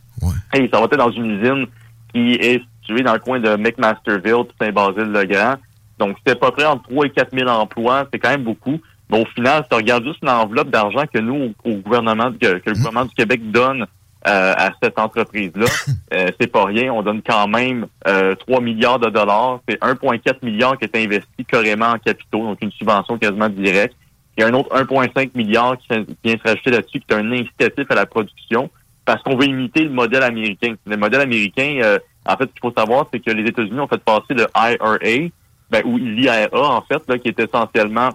Et 0.55 0.69
ça 0.73 0.79
va 0.79 0.85
être 0.87 0.97
dans 0.97 1.11
une 1.11 1.39
usine 1.41 1.67
qui 2.13 2.33
est 2.35 2.63
située 2.81 3.03
dans 3.03 3.13
le 3.13 3.19
coin 3.21 3.39
de 3.39 3.55
McMasterville, 3.57 4.45
Saint-Basile-le-Grand. 4.61 5.57
Donc, 5.99 6.17
c'est 6.27 6.33
à 6.33 6.37
peu 6.37 6.51
près 6.51 6.65
entre 6.65 6.89
3 6.89 7.07
et 7.07 7.11
4 7.11 7.37
000 7.37 7.49
emplois. 7.49 8.07
C'est 8.13 8.19
quand 8.19 8.31
même 8.31 8.45
beaucoup. 8.45 8.81
Mais 9.11 9.21
au 9.21 9.27
final, 9.27 9.63
si 9.63 9.69
tu 9.69 9.75
regardes 9.77 10.05
juste 10.05 10.25
l'enveloppe 10.25 10.71
d'argent 10.71 11.05
que 11.13 11.19
nous, 11.19 11.53
au, 11.65 11.71
au 11.71 11.75
gouvernement, 11.77 12.33
que, 12.33 12.59
que 12.59 12.71
le 12.71 12.77
gouvernement 12.77 13.05
du 13.05 13.15
Québec 13.15 13.51
donne 13.51 13.87
à 14.29 14.73
cette 14.83 14.99
entreprise-là, 14.99 15.67
euh, 16.15 16.31
c'est 16.41 16.49
pas 16.49 16.65
rien. 16.65 16.93
On 16.93 17.03
donne 17.03 17.23
quand 17.23 17.47
même 17.49 17.87
euh, 18.07 18.35
3 18.35 18.61
milliards 18.61 18.99
de 18.99 19.09
dollars. 19.09 19.61
C'est 19.69 19.81
1,4 19.81 20.45
milliard 20.45 20.77
qui 20.79 20.85
est 20.85 20.97
investi 20.97 21.45
carrément 21.47 21.87
en 21.87 21.99
capitaux, 21.99 22.41
donc 22.41 22.59
une 22.61 22.73
subvention 22.73 23.19
quasiment 23.19 23.49
directe. 23.49 23.95
Il 24.37 24.43
y 24.43 24.45
a 24.45 24.49
un 24.49 24.55
autre 24.55 24.75
1,5 24.75 25.31
milliard 25.35 25.79
qui 25.79 25.89
vient 26.25 26.37
se 26.37 26.43
rajouter 26.43 26.71
là-dessus, 26.71 27.01
qui 27.01 27.07
est 27.09 27.15
un 27.15 27.33
incitatif 27.33 27.87
à 27.89 27.95
la 27.95 28.05
production, 28.05 28.69
parce 29.05 29.23
qu'on 29.23 29.37
veut 29.37 29.47
imiter 29.47 29.85
le 29.85 29.91
modèle 29.91 30.23
américain. 30.23 30.75
Le 30.85 30.97
modèle 30.97 31.23
américain, 31.23 31.79
euh, 31.83 31.99
en 32.27 32.37
fait, 32.37 32.45
ce 32.45 32.49
qu'il 32.49 32.61
faut 32.61 32.75
savoir, 32.77 33.07
c'est 33.13 33.21
que 33.21 33.31
les 33.31 33.49
États-Unis 33.49 33.81
ont 33.81 33.89
fait 33.89 34.03
passer 34.03 34.35
le 34.35 34.47
IRA, 34.55 35.31
ben, 35.71 35.83
ou 35.85 35.97
l'IRA, 35.97 36.77
en 36.77 36.83
fait, 36.83 37.03
là, 37.09 37.19
qui 37.19 37.29
est 37.29 37.41
essentiellement 37.41 38.11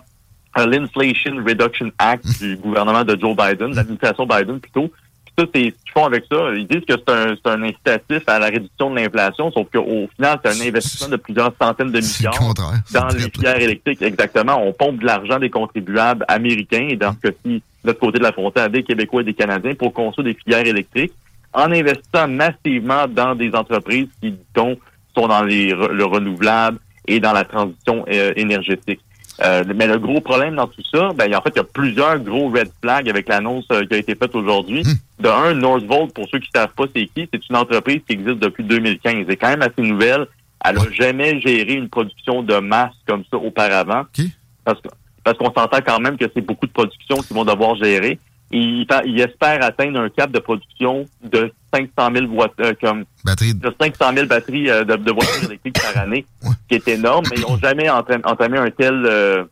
euh, 0.57 0.65
l'Inflation 0.65 1.37
Reduction 1.37 1.91
Act 1.97 2.25
du 2.39 2.57
gouvernement 2.57 3.03
de 3.03 3.17
Joe 3.19 3.35
Biden, 3.35 3.71
de 3.71 3.75
l'administration 3.75 4.25
Biden 4.25 4.59
plutôt. 4.59 4.91
Ça, 5.37 5.45
c'est 5.53 5.65
ce 5.65 5.69
qu'ils 5.69 5.91
font 5.93 6.05
avec 6.05 6.25
ça. 6.29 6.37
Ils 6.53 6.67
disent 6.67 6.85
que 6.85 6.93
c'est 6.93 7.09
un, 7.09 7.35
c'est 7.35 7.49
un 7.49 7.63
incitatif 7.63 8.21
à 8.27 8.39
la 8.39 8.47
réduction 8.47 8.91
de 8.91 8.95
l'inflation, 8.97 9.51
sauf 9.51 9.67
qu'au 9.71 10.09
final, 10.15 10.39
c'est 10.43 10.49
un 10.49 10.67
investissement 10.67 11.07
de 11.07 11.15
plusieurs 11.15 11.53
centaines 11.59 11.91
de 11.91 11.99
milliards 11.99 12.53
dans 12.91 13.07
les 13.07 13.29
filières 13.29 13.59
électriques. 13.59 14.01
Exactement. 14.01 14.61
On 14.61 14.73
pompe 14.73 14.99
de 14.99 15.05
l'argent 15.05 15.39
des 15.39 15.49
contribuables 15.49 16.25
américains 16.27 16.87
et 16.89 16.97
dans 16.97 17.13
ce 17.13 17.29
cas-ci, 17.29 17.63
de 17.83 17.87
l'autre 17.87 17.99
côté 17.99 18.19
de 18.19 18.23
la 18.23 18.33
frontière, 18.33 18.69
des 18.69 18.83
Québécois 18.83 19.21
et 19.21 19.25
des 19.25 19.33
Canadiens 19.33 19.73
pour 19.73 19.93
construire 19.93 20.25
des 20.25 20.33
filières 20.33 20.67
électriques 20.67 21.13
en 21.53 21.71
investissant 21.71 22.27
massivement 22.27 23.07
dans 23.07 23.35
des 23.35 23.53
entreprises 23.53 24.07
qui, 24.21 24.33
dont 24.53 24.77
sont 25.15 25.27
dans 25.27 25.43
les, 25.43 25.69
le 25.69 26.05
renouvelable 26.05 26.77
et 27.07 27.19
dans 27.19 27.33
la 27.33 27.43
transition 27.43 28.05
euh, 28.09 28.33
énergétique. 28.35 29.01
Euh, 29.43 29.63
mais 29.75 29.87
le 29.87 29.97
gros 29.97 30.21
problème 30.21 30.55
dans 30.55 30.67
tout 30.67 30.83
ça, 30.91 31.09
ben, 31.15 31.33
en 31.33 31.41
fait, 31.41 31.51
il 31.55 31.57
y 31.57 31.59
a 31.59 31.63
plusieurs 31.63 32.19
gros 32.19 32.49
red 32.49 32.69
flags 32.81 33.09
avec 33.09 33.27
l'annonce 33.27 33.65
euh, 33.71 33.85
qui 33.85 33.95
a 33.95 33.97
été 33.97 34.15
faite 34.15 34.35
aujourd'hui. 34.35 34.83
De 35.21 35.29
un, 35.29 35.53
Northvolt, 35.53 36.13
pour 36.13 36.27
ceux 36.29 36.39
qui 36.39 36.49
savent 36.53 36.73
pas 36.75 36.85
c'est 36.95 37.05
qui, 37.05 37.27
c'est 37.31 37.49
une 37.49 37.55
entreprise 37.55 38.01
qui 38.07 38.13
existe 38.13 38.39
depuis 38.39 38.63
2015. 38.63 39.13
Elle 39.13 39.31
est 39.31 39.35
quand 39.37 39.49
même 39.49 39.61
assez 39.61 39.81
nouvelle. 39.81 40.25
Elle 40.63 40.77
a 40.77 40.91
jamais 40.91 41.39
géré 41.41 41.73
une 41.73 41.89
production 41.89 42.43
de 42.43 42.55
masse 42.57 42.93
comme 43.07 43.23
ça 43.29 43.37
auparavant. 43.37 44.03
Parce 44.63 44.79
que- 44.81 44.89
parce 45.23 45.37
qu'on 45.37 45.51
s'entend 45.53 45.79
quand 45.85 45.99
même 45.99 46.17
que 46.17 46.25
c'est 46.33 46.41
beaucoup 46.41 46.65
de 46.65 46.71
production 46.71 47.17
qu'ils 47.17 47.35
vont 47.35 47.45
devoir 47.45 47.75
gérer. 47.75 48.19
Et 48.53 48.57
ils, 48.57 49.21
espèrent 49.21 49.63
atteindre 49.63 49.99
un 50.01 50.09
cap 50.09 50.29
de 50.31 50.39
production 50.39 51.05
de 51.23 51.51
500 51.73 52.09
000 52.13 52.27
voitures, 52.27 52.73
comme 52.81 53.05
de 53.53 53.73
500 53.79 54.11
000 54.13 54.25
batteries 54.27 54.69
euh, 54.69 54.83
de, 54.83 54.95
de 54.97 55.11
voitures 55.11 55.45
électriques 55.45 55.79
par 55.81 56.03
année, 56.03 56.25
ce 56.43 56.49
qui 56.67 56.75
est 56.75 56.87
énorme, 56.95 57.23
mais 57.31 57.37
ils 57.37 57.43
n'ont 57.43 57.57
jamais 57.57 57.89
entamé 57.89 58.57
un 58.57 58.69
tel 58.71 59.05
euh, 59.05 59.43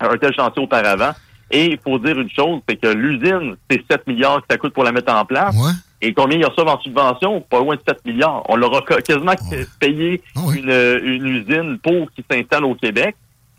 un 0.00 0.16
tel 0.16 0.34
chantier 0.34 0.62
auparavant. 0.62 1.12
Et 1.50 1.72
il 1.72 1.78
faut 1.78 1.98
dire 1.98 2.18
une 2.18 2.30
chose, 2.30 2.60
c'est 2.68 2.76
que 2.76 2.88
l'usine, 2.88 3.56
c'est 3.70 3.82
7 3.90 4.06
milliards 4.06 4.40
que 4.40 4.46
ça 4.50 4.58
coûte 4.58 4.72
pour 4.72 4.84
la 4.84 4.92
mettre 4.92 5.12
en 5.12 5.24
place. 5.24 5.54
Et 6.00 6.12
combien 6.12 6.38
ils 6.38 6.44
reçoivent 6.44 6.68
en 6.68 6.80
subvention? 6.80 7.40
Pas 7.40 7.60
loin 7.60 7.76
de 7.76 7.80
7 7.86 8.04
milliards. 8.04 8.42
On 8.48 8.56
leur 8.56 8.74
a 8.76 8.82
quasiment 9.00 9.34
payé 9.80 10.22
une, 10.36 10.70
une 10.70 11.26
usine 11.26 11.78
pour 11.82 12.10
qu'ils 12.12 12.24
s'installe 12.30 12.64
au 12.64 12.74
Québec. 12.74 13.14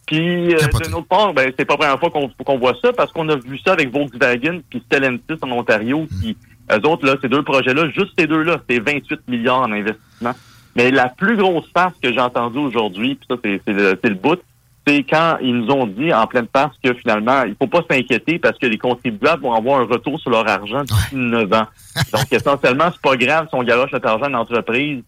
Puis, 0.06 0.54
euh, 0.54 0.60
d'une 0.84 0.94
autre 0.94 1.08
part, 1.08 1.34
ben, 1.34 1.52
c'est 1.58 1.66
pas 1.66 1.74
la 1.80 1.98
première 1.98 2.00
fois 2.00 2.12
qu'on 2.46 2.58
voit 2.60 2.76
ça, 2.82 2.94
parce 2.94 3.12
qu'on 3.12 3.28
a 3.30 3.36
vu 3.36 3.58
ça 3.66 3.74
avec 3.74 3.92
Volkswagen 3.92 4.60
puis 4.70 4.84
Stellantis 4.86 5.40
en 5.42 5.52
Ontario, 5.52 6.06
qui, 6.22 6.38
eux 6.72 6.88
autres, 6.88 7.06
là, 7.06 7.16
ces 7.22 7.28
deux 7.28 7.44
projets-là, 7.44 7.90
juste 7.90 8.12
ces 8.18 8.28
deux-là, 8.28 8.58
c'est 8.70 8.80
28 8.80 9.22
milliards 9.28 9.62
en 9.62 9.72
investissement. 9.72 10.34
Mais 10.76 10.92
la 10.92 11.10
plus 11.10 11.38
grosse 11.38 11.70
farce 11.74 11.96
que 12.02 12.12
j'ai 12.12 12.20
entendue 12.20 12.60
aujourd'hui, 12.60 13.16
puis 13.16 13.28
ça, 13.30 13.36
c'est 13.44 13.74
le, 13.74 13.98
c'est 14.04 14.10
le 14.10 14.16
bout, 14.16 14.40
c'est 14.86 15.04
quand 15.04 15.38
ils 15.42 15.56
nous 15.56 15.72
ont 15.72 15.88
dit 15.88 16.14
en 16.14 16.28
pleine 16.28 16.48
farce 16.54 16.76
que 16.84 16.94
finalement, 16.94 17.44
il 17.44 17.56
faut 17.60 17.68
pas 17.68 17.82
s'inquiéter 17.90 18.40
parce 18.40 18.58
que 18.58 18.68
les 18.68 18.78
contribuables 18.78 19.42
vont 19.42 19.54
avoir 19.54 19.82
un 19.82 19.86
retour 19.86 20.20
sur 20.20 20.30
leur 20.30 20.48
argent 20.48 20.84
d'ici 20.84 21.16
9 21.16 21.54
ans. 21.54 21.68
Donc, 22.14 22.32
essentiellement, 22.32 22.90
c'est 22.92 23.02
pas 23.02 23.16
grave 23.16 23.48
si 23.50 23.56
on 23.56 23.64
garoche 23.64 23.92
notre 23.92 24.08
argent 24.08 24.30
dans 24.30 24.40
entreprise 24.40 25.02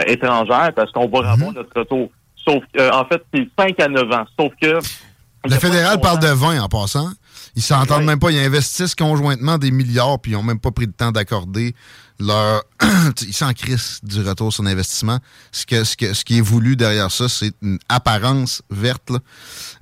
euh, 0.00 0.04
étrangère 0.06 0.72
parce 0.74 0.92
qu'on 0.92 1.08
va 1.08 1.30
avoir 1.30 1.52
notre 1.52 1.80
retour. 1.80 2.10
Sauf 2.36 2.62
euh, 2.78 2.90
en 2.92 3.04
fait, 3.06 3.24
c'est 3.32 3.48
5 3.58 3.80
à 3.80 3.88
9 3.88 4.12
ans. 4.12 4.24
Sauf 4.38 4.52
que... 4.60 4.78
Le 5.46 5.56
fédéral 5.56 6.00
parle 6.00 6.20
de 6.20 6.28
20 6.28 6.62
en 6.62 6.68
passant. 6.68 7.10
Ils 7.56 7.62
s'entendent 7.62 8.04
même 8.04 8.18
pas. 8.18 8.30
Ils 8.30 8.38
investissent 8.38 8.94
conjointement 8.94 9.58
des 9.58 9.70
milliards, 9.70 10.18
puis 10.18 10.32
ils 10.32 10.34
n'ont 10.36 10.42
même 10.42 10.60
pas 10.60 10.70
pris 10.70 10.86
le 10.86 10.92
temps 10.92 11.12
d'accorder 11.12 11.74
leur. 12.20 12.62
ils 13.26 13.32
s'en 13.32 13.52
crissent 13.52 14.00
du 14.04 14.20
retour 14.22 14.52
sur 14.52 14.62
l'investissement. 14.62 15.18
Ce, 15.52 15.66
que, 15.66 15.84
ce, 15.84 15.96
que, 15.96 16.12
ce 16.12 16.24
qui 16.24 16.38
est 16.38 16.42
voulu 16.42 16.76
derrière 16.76 17.10
ça, 17.10 17.28
c'est 17.28 17.52
une 17.62 17.78
apparence 17.88 18.62
verte. 18.70 19.10
Là. 19.10 19.18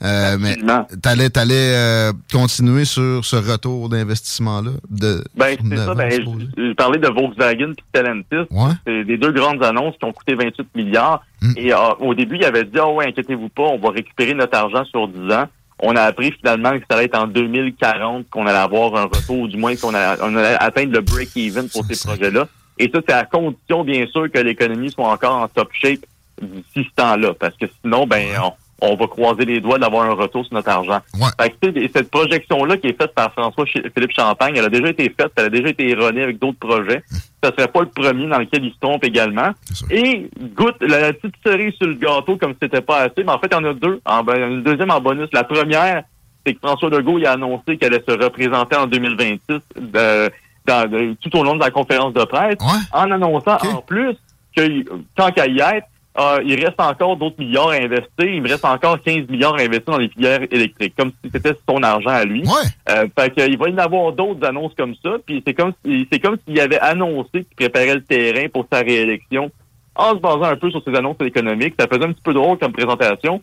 Euh, 0.02 0.36
mais 0.38 0.56
t'allais, 1.00 1.30
t'allais 1.30 1.74
euh, 1.74 2.12
continuer 2.30 2.84
sur 2.84 3.24
ce 3.24 3.36
retour 3.36 3.88
d'investissement-là. 3.88 4.70
De, 4.90 5.24
Ben, 5.34 5.56
c'est 5.68 5.76
ça. 5.76 5.94
Ben, 5.94 6.10
je 6.10 6.72
parlais 6.74 6.98
de 6.98 7.08
Volkswagen 7.08 7.72
et 7.72 7.82
Stellantis. 7.88 8.48
Ouais. 8.50 8.72
C'est 8.86 9.02
les 9.04 9.18
deux 9.18 9.32
grandes 9.32 9.62
annonces 9.62 9.96
qui 9.98 10.04
ont 10.04 10.12
coûté 10.12 10.34
28 10.34 10.68
milliards. 10.74 11.22
Et 11.56 11.72
euh, 11.72 11.94
au 11.98 12.14
début, 12.14 12.36
il 12.36 12.44
avait 12.44 12.64
dit, 12.64 12.78
ah 12.78 12.88
ouais, 12.88 13.08
inquiétez-vous 13.08 13.48
pas, 13.48 13.64
on 13.64 13.78
va 13.78 13.90
récupérer 13.90 14.34
notre 14.34 14.56
argent 14.56 14.84
sur 14.84 15.08
10 15.08 15.32
ans. 15.32 15.48
On 15.84 15.96
a 15.96 16.02
appris 16.02 16.32
finalement 16.32 16.70
que 16.78 16.84
ça 16.88 16.96
allait 16.96 17.06
être 17.06 17.18
en 17.18 17.26
2040 17.26 18.30
qu'on 18.30 18.46
allait 18.46 18.56
avoir 18.56 18.94
un 18.94 19.04
retour, 19.04 19.40
ou 19.40 19.48
du 19.48 19.56
moins 19.56 19.74
qu'on 19.74 19.92
allait, 19.94 20.20
on 20.22 20.34
allait 20.36 20.56
atteindre 20.58 20.92
le 20.92 21.00
break-even 21.00 21.68
pour 21.68 21.84
ces 21.84 22.06
projets-là. 22.06 22.46
Et 22.78 22.90
ça, 22.92 23.00
c'est 23.06 23.14
à 23.14 23.24
condition, 23.24 23.82
bien 23.84 24.06
sûr, 24.06 24.30
que 24.30 24.38
l'économie 24.38 24.90
soit 24.92 25.08
encore 25.08 25.42
en 25.42 25.48
top 25.48 25.70
shape 25.72 26.06
d'ici 26.40 26.88
ce 26.88 26.94
temps-là. 26.96 27.34
Parce 27.34 27.56
que 27.56 27.66
sinon, 27.82 28.06
ben, 28.06 28.26
on, 28.42 28.52
on 28.82 28.96
va 28.96 29.06
croiser 29.06 29.44
les 29.44 29.60
doigts 29.60 29.78
d'avoir 29.78 30.10
un 30.10 30.14
retour 30.14 30.44
sur 30.44 30.54
notre 30.54 30.68
argent. 30.68 31.00
Fait 31.40 31.50
que, 31.50 31.88
cette 31.94 32.10
projection-là 32.10 32.76
qui 32.76 32.88
est 32.88 33.00
faite 33.00 33.14
par 33.14 33.32
François 33.32 33.64
Philippe 33.66 34.12
Champagne, 34.14 34.54
elle 34.56 34.64
a 34.64 34.68
déjà 34.68 34.88
été 34.88 35.04
faite, 35.04 35.32
elle 35.36 35.46
a 35.46 35.50
déjà 35.50 35.68
été 35.68 35.88
erronée 35.90 36.22
avec 36.22 36.38
d'autres 36.38 36.58
projets. 36.58 37.02
Ça 37.42 37.50
serait 37.56 37.68
pas 37.68 37.80
le 37.80 37.86
premier 37.86 38.26
dans 38.28 38.38
lequel 38.38 38.64
il 38.64 38.72
se 38.72 38.78
trompe 38.80 39.04
également. 39.04 39.50
Et 39.90 40.28
goûte 40.56 40.76
la, 40.80 41.12
petite 41.12 41.34
cerise 41.44 41.74
sur 41.74 41.86
le 41.86 41.94
gâteau 41.94 42.36
comme 42.36 42.52
si 42.52 42.58
c'était 42.62 42.80
pas 42.80 43.02
assez, 43.02 43.24
mais 43.24 43.32
en 43.32 43.38
fait, 43.38 43.48
il 43.50 43.54
y 43.54 43.56
en 43.56 43.64
a 43.64 43.74
deux. 43.74 44.00
En, 44.04 44.22
ben, 44.24 44.50
une 44.50 44.62
deuxième 44.62 44.90
en 44.90 45.00
bonus. 45.00 45.28
La 45.32 45.44
première, 45.44 46.02
c'est 46.44 46.54
que 46.54 46.58
François 46.58 46.90
Legault 46.90 47.18
il 47.18 47.26
a 47.26 47.32
annoncé 47.32 47.76
qu'elle 47.76 47.94
allait 47.94 48.04
se 48.06 48.12
représenter 48.12 48.76
en 48.76 48.86
2026 48.86 49.40
de, 49.76 50.30
dans, 50.66 51.14
tout 51.20 51.36
au 51.36 51.44
long 51.44 51.54
de 51.54 51.60
la 51.60 51.70
conférence 51.70 52.12
de 52.14 52.24
presse, 52.24 52.56
en 52.92 53.10
annonçant 53.10 53.58
en 53.62 53.80
plus 53.82 54.16
que 54.56 54.84
tant 55.14 55.30
qu'à 55.30 55.46
y 55.46 55.60
être, 55.60 55.86
euh, 56.18 56.42
il 56.44 56.62
reste 56.62 56.78
encore 56.78 57.16
d'autres 57.16 57.38
milliards 57.38 57.70
à 57.70 57.76
investir. 57.76 58.26
Il 58.26 58.42
me 58.42 58.48
reste 58.48 58.64
encore 58.64 59.00
15 59.00 59.28
milliards 59.28 59.54
à 59.54 59.62
investir 59.62 59.92
dans 59.92 59.98
les 59.98 60.08
filières 60.08 60.42
électriques, 60.50 60.94
comme 60.96 61.10
si 61.24 61.30
c'était 61.32 61.54
son 61.66 61.82
argent 61.82 62.10
à 62.10 62.24
lui. 62.24 62.44
Euh, 62.90 63.06
fait 63.18 63.30
qu'il 63.30 63.56
va 63.56 63.68
y 63.68 63.72
en 63.72 63.78
avoir 63.78 64.12
d'autres 64.12 64.46
annonces 64.46 64.74
comme 64.76 64.94
ça. 65.02 65.12
Puis 65.24 65.42
c'est 65.46 65.54
comme 65.54 65.72
c'est 65.84 66.20
comme 66.20 66.36
s'il 66.46 66.60
avait 66.60 66.80
annoncé 66.80 67.44
qu'il 67.44 67.56
préparait 67.56 67.94
le 67.94 68.02
terrain 68.02 68.46
pour 68.52 68.66
sa 68.70 68.80
réélection 68.80 69.50
en 69.94 70.10
se 70.10 70.16
basant 70.16 70.44
un 70.44 70.56
peu 70.56 70.70
sur 70.70 70.82
ses 70.84 70.94
annonces 70.94 71.16
économiques. 71.24 71.74
Ça 71.78 71.86
faisait 71.86 72.04
un 72.04 72.12
petit 72.12 72.22
peu 72.22 72.34
drôle 72.34 72.58
comme 72.58 72.72
présentation. 72.72 73.40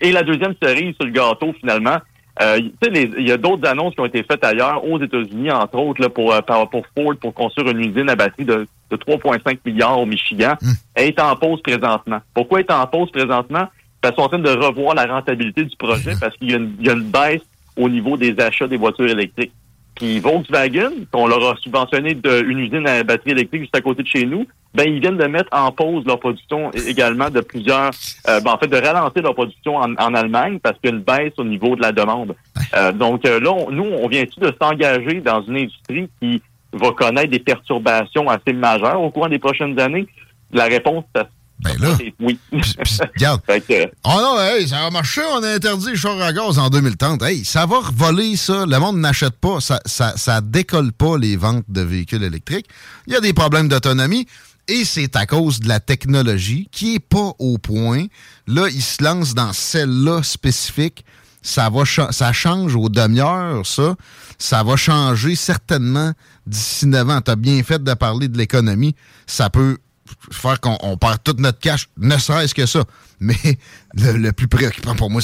Et 0.00 0.12
la 0.12 0.22
deuxième 0.22 0.54
série 0.62 0.94
sur 0.94 1.06
le 1.06 1.12
gâteau, 1.12 1.54
finalement, 1.58 1.98
euh, 2.42 2.58
il 2.82 3.28
y 3.28 3.32
a 3.32 3.36
d'autres 3.36 3.66
annonces 3.68 3.94
qui 3.94 4.00
ont 4.00 4.06
été 4.06 4.24
faites 4.24 4.44
ailleurs, 4.44 4.84
aux 4.84 5.00
États-Unis, 5.00 5.52
entre 5.52 5.78
autres, 5.78 6.02
là, 6.02 6.08
pour, 6.08 6.32
euh, 6.34 6.40
pour 6.40 6.84
Ford, 6.96 7.14
pour 7.20 7.32
construire 7.32 7.68
une 7.68 7.80
usine 7.80 8.10
à 8.10 8.16
batterie 8.16 8.44
de, 8.44 8.66
de 8.96 9.04
3,5 9.04 9.58
milliards 9.64 9.98
au 9.98 10.06
Michigan. 10.06 10.54
Hmm. 10.60 10.72
est 10.96 11.20
en 11.20 11.36
pause 11.36 11.60
présentement. 11.62 12.20
Pourquoi 12.34 12.60
est 12.60 12.70
en 12.70 12.86
pause 12.86 13.10
présentement? 13.10 13.68
Parce 14.00 14.14
qu'ils 14.14 14.22
sont 14.22 14.26
en 14.26 14.28
train 14.28 14.38
de 14.38 14.50
revoir 14.50 14.94
la 14.94 15.06
rentabilité 15.06 15.64
du 15.64 15.76
projet 15.76 16.12
parce 16.20 16.36
qu'il 16.36 16.50
y, 16.50 16.84
y, 16.84 16.88
a 16.88 16.92
une 16.92 17.10
baisse 17.10 17.42
au 17.76 17.88
niveau 17.88 18.16
des 18.16 18.38
achats 18.38 18.68
des 18.68 18.76
voitures 18.76 19.08
électriques. 19.08 19.52
Puis 19.94 20.18
Volkswagen, 20.18 20.90
qu'on 21.12 21.28
leur 21.28 21.50
a 21.50 21.56
subventionné 21.56 22.14
de, 22.14 22.42
une 22.42 22.58
usine 22.58 22.86
à 22.86 23.02
batterie 23.04 23.30
électrique 23.30 23.62
juste 23.62 23.76
à 23.76 23.80
côté 23.80 24.02
de 24.02 24.08
chez 24.08 24.26
nous, 24.26 24.46
ben 24.74 24.88
ils 24.88 25.00
viennent 25.00 25.16
de 25.16 25.26
mettre 25.26 25.48
en 25.52 25.70
pause 25.70 26.04
leur 26.04 26.18
production 26.18 26.72
également 26.72 27.30
de 27.30 27.40
plusieurs, 27.40 27.92
euh, 28.28 28.40
ben, 28.40 28.52
en 28.52 28.58
fait 28.58 28.66
de 28.66 28.76
ralentir 28.76 29.22
leur 29.22 29.34
production 29.34 29.76
en, 29.76 30.14
Allemagne 30.14 30.58
parce 30.58 30.76
qu'il 30.78 30.90
y 30.90 30.92
a 30.92 30.96
une 30.96 31.02
baisse 31.02 31.32
au 31.38 31.44
niveau 31.44 31.76
de 31.76 31.82
la 31.82 31.92
demande. 31.92 32.34
Euh, 32.76 32.90
donc 32.92 33.24
euh, 33.24 33.38
là, 33.38 33.52
nous, 33.70 33.84
on 33.84 34.08
vient-tu 34.08 34.40
de 34.40 34.52
s'engager 34.60 35.20
dans 35.20 35.42
une 35.42 35.56
industrie 35.58 36.08
qui 36.20 36.42
va 36.74 36.92
connaître 36.92 37.30
des 37.30 37.38
perturbations 37.38 38.28
assez 38.28 38.52
majeures 38.52 39.00
au 39.00 39.10
cours 39.10 39.28
des 39.28 39.38
prochaines 39.38 39.78
années? 39.80 40.06
La 40.52 40.64
réponse, 40.64 41.04
ben 41.60 41.76
là. 41.80 41.96
Oui. 42.20 42.38
regarde. 42.52 43.40
oh 44.04 44.18
non, 44.20 44.40
hey, 44.40 44.68
ça 44.68 44.80
va 44.80 44.90
marcher, 44.90 45.22
on 45.32 45.42
a 45.42 45.54
interdit 45.54 45.90
les 45.90 45.96
chars 45.96 46.20
à 46.20 46.32
gaz 46.32 46.58
en 46.58 46.68
2030. 46.68 47.22
Hey, 47.22 47.44
ça 47.44 47.64
va 47.64 47.80
voler, 47.92 48.36
ça. 48.36 48.66
Le 48.66 48.78
monde 48.78 48.98
n'achète 48.98 49.36
pas. 49.36 49.60
Ça, 49.60 49.80
ça, 49.86 50.14
ça 50.16 50.40
décolle 50.40 50.92
pas 50.92 51.16
les 51.16 51.36
ventes 51.36 51.64
de 51.68 51.80
véhicules 51.80 52.22
électriques. 52.22 52.66
Il 53.06 53.12
y 53.12 53.16
a 53.16 53.20
des 53.20 53.32
problèmes 53.32 53.68
d'autonomie. 53.68 54.26
Et 54.66 54.84
c'est 54.84 55.14
à 55.14 55.26
cause 55.26 55.60
de 55.60 55.68
la 55.68 55.78
technologie 55.78 56.68
qui 56.72 56.94
est 56.94 57.00
pas 57.00 57.32
au 57.38 57.58
point. 57.58 58.06
Là, 58.46 58.68
il 58.68 58.80
se 58.80 59.02
lance 59.04 59.34
dans 59.34 59.52
celle-là 59.52 60.22
spécifique. 60.22 61.04
Ça 61.42 61.68
va 61.68 61.84
ça 61.84 62.32
change 62.32 62.74
aux 62.74 62.88
demi-heures, 62.88 63.66
ça. 63.66 63.94
Ça 64.38 64.62
va 64.62 64.76
changer 64.76 65.34
certainement 65.34 66.12
d'ici 66.46 66.86
9 66.86 67.10
ans. 67.10 67.20
Tu 67.20 67.34
bien 67.36 67.62
fait 67.62 67.82
de 67.82 67.94
parler 67.94 68.28
de 68.28 68.38
l'économie. 68.38 68.94
Ça 69.26 69.50
peut 69.50 69.78
faire 70.30 70.60
qu'on 70.60 70.96
perd 70.96 71.22
toute 71.24 71.40
notre 71.40 71.58
cash, 71.58 71.88
ne 71.96 72.16
serait-ce 72.18 72.54
que 72.54 72.66
ça. 72.66 72.84
Mais 73.20 73.36
le, 73.94 74.30
plus 74.32 74.48
préoccupant 74.48 74.94
pour 74.94 75.10
moi, 75.10 75.22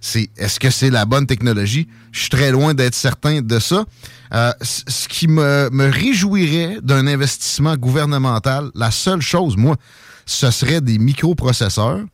c'est 0.00 0.30
est-ce 0.36 0.58
que 0.58 0.70
c'est 0.70 0.90
la 0.90 1.04
bonne 1.04 1.26
technologie? 1.26 1.88
Je 2.12 2.20
suis 2.20 2.30
très 2.30 2.50
loin 2.50 2.74
d'être 2.74 2.94
certain 2.94 3.42
de 3.42 3.58
ça. 3.58 3.84
Euh, 4.32 4.52
ce 4.62 5.08
qui 5.08 5.28
me 5.28 5.90
réjouirait 5.90 6.78
d'un 6.82 7.06
investissement 7.06 7.76
gouvernemental, 7.76 8.70
la 8.74 8.90
seule 8.90 9.20
chose, 9.20 9.56
moi, 9.56 9.76
ce 10.24 10.50
serait 10.50 10.80
des 10.80 10.98
microprocesseurs 10.98 12.04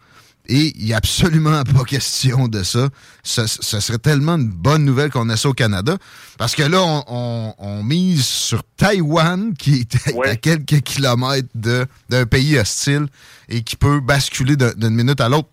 et 0.49 0.73
il 0.77 0.87
n'y 0.87 0.93
a 0.93 0.97
absolument 0.97 1.63
pas 1.77 1.85
question 1.85 2.49
de 2.49 2.63
ça. 2.63 2.89
Ce, 3.23 3.47
serait 3.47 3.99
tellement 3.99 4.37
une 4.37 4.49
bonne 4.49 4.85
nouvelle 4.85 5.11
qu'on 5.11 5.29
ait 5.29 5.37
ça 5.37 5.49
au 5.49 5.55
Canada. 5.55 5.97
Parce 6.39 6.55
que 6.55 6.63
là, 6.63 6.81
on, 7.09 7.83
mise 7.83 8.25
sur 8.25 8.63
Taïwan, 8.77 9.55
qui 9.55 9.81
est 9.81 10.27
à 10.27 10.37
quelques 10.37 10.81
kilomètres 10.81 11.49
d'un 11.55 12.27
pays 12.27 12.59
hostile 12.59 13.07
et 13.49 13.63
qui 13.63 13.77
peut 13.77 14.01
basculer 14.01 14.57
d'une 14.57 14.95
minute 14.95 15.21
à 15.21 15.29
l'autre 15.29 15.49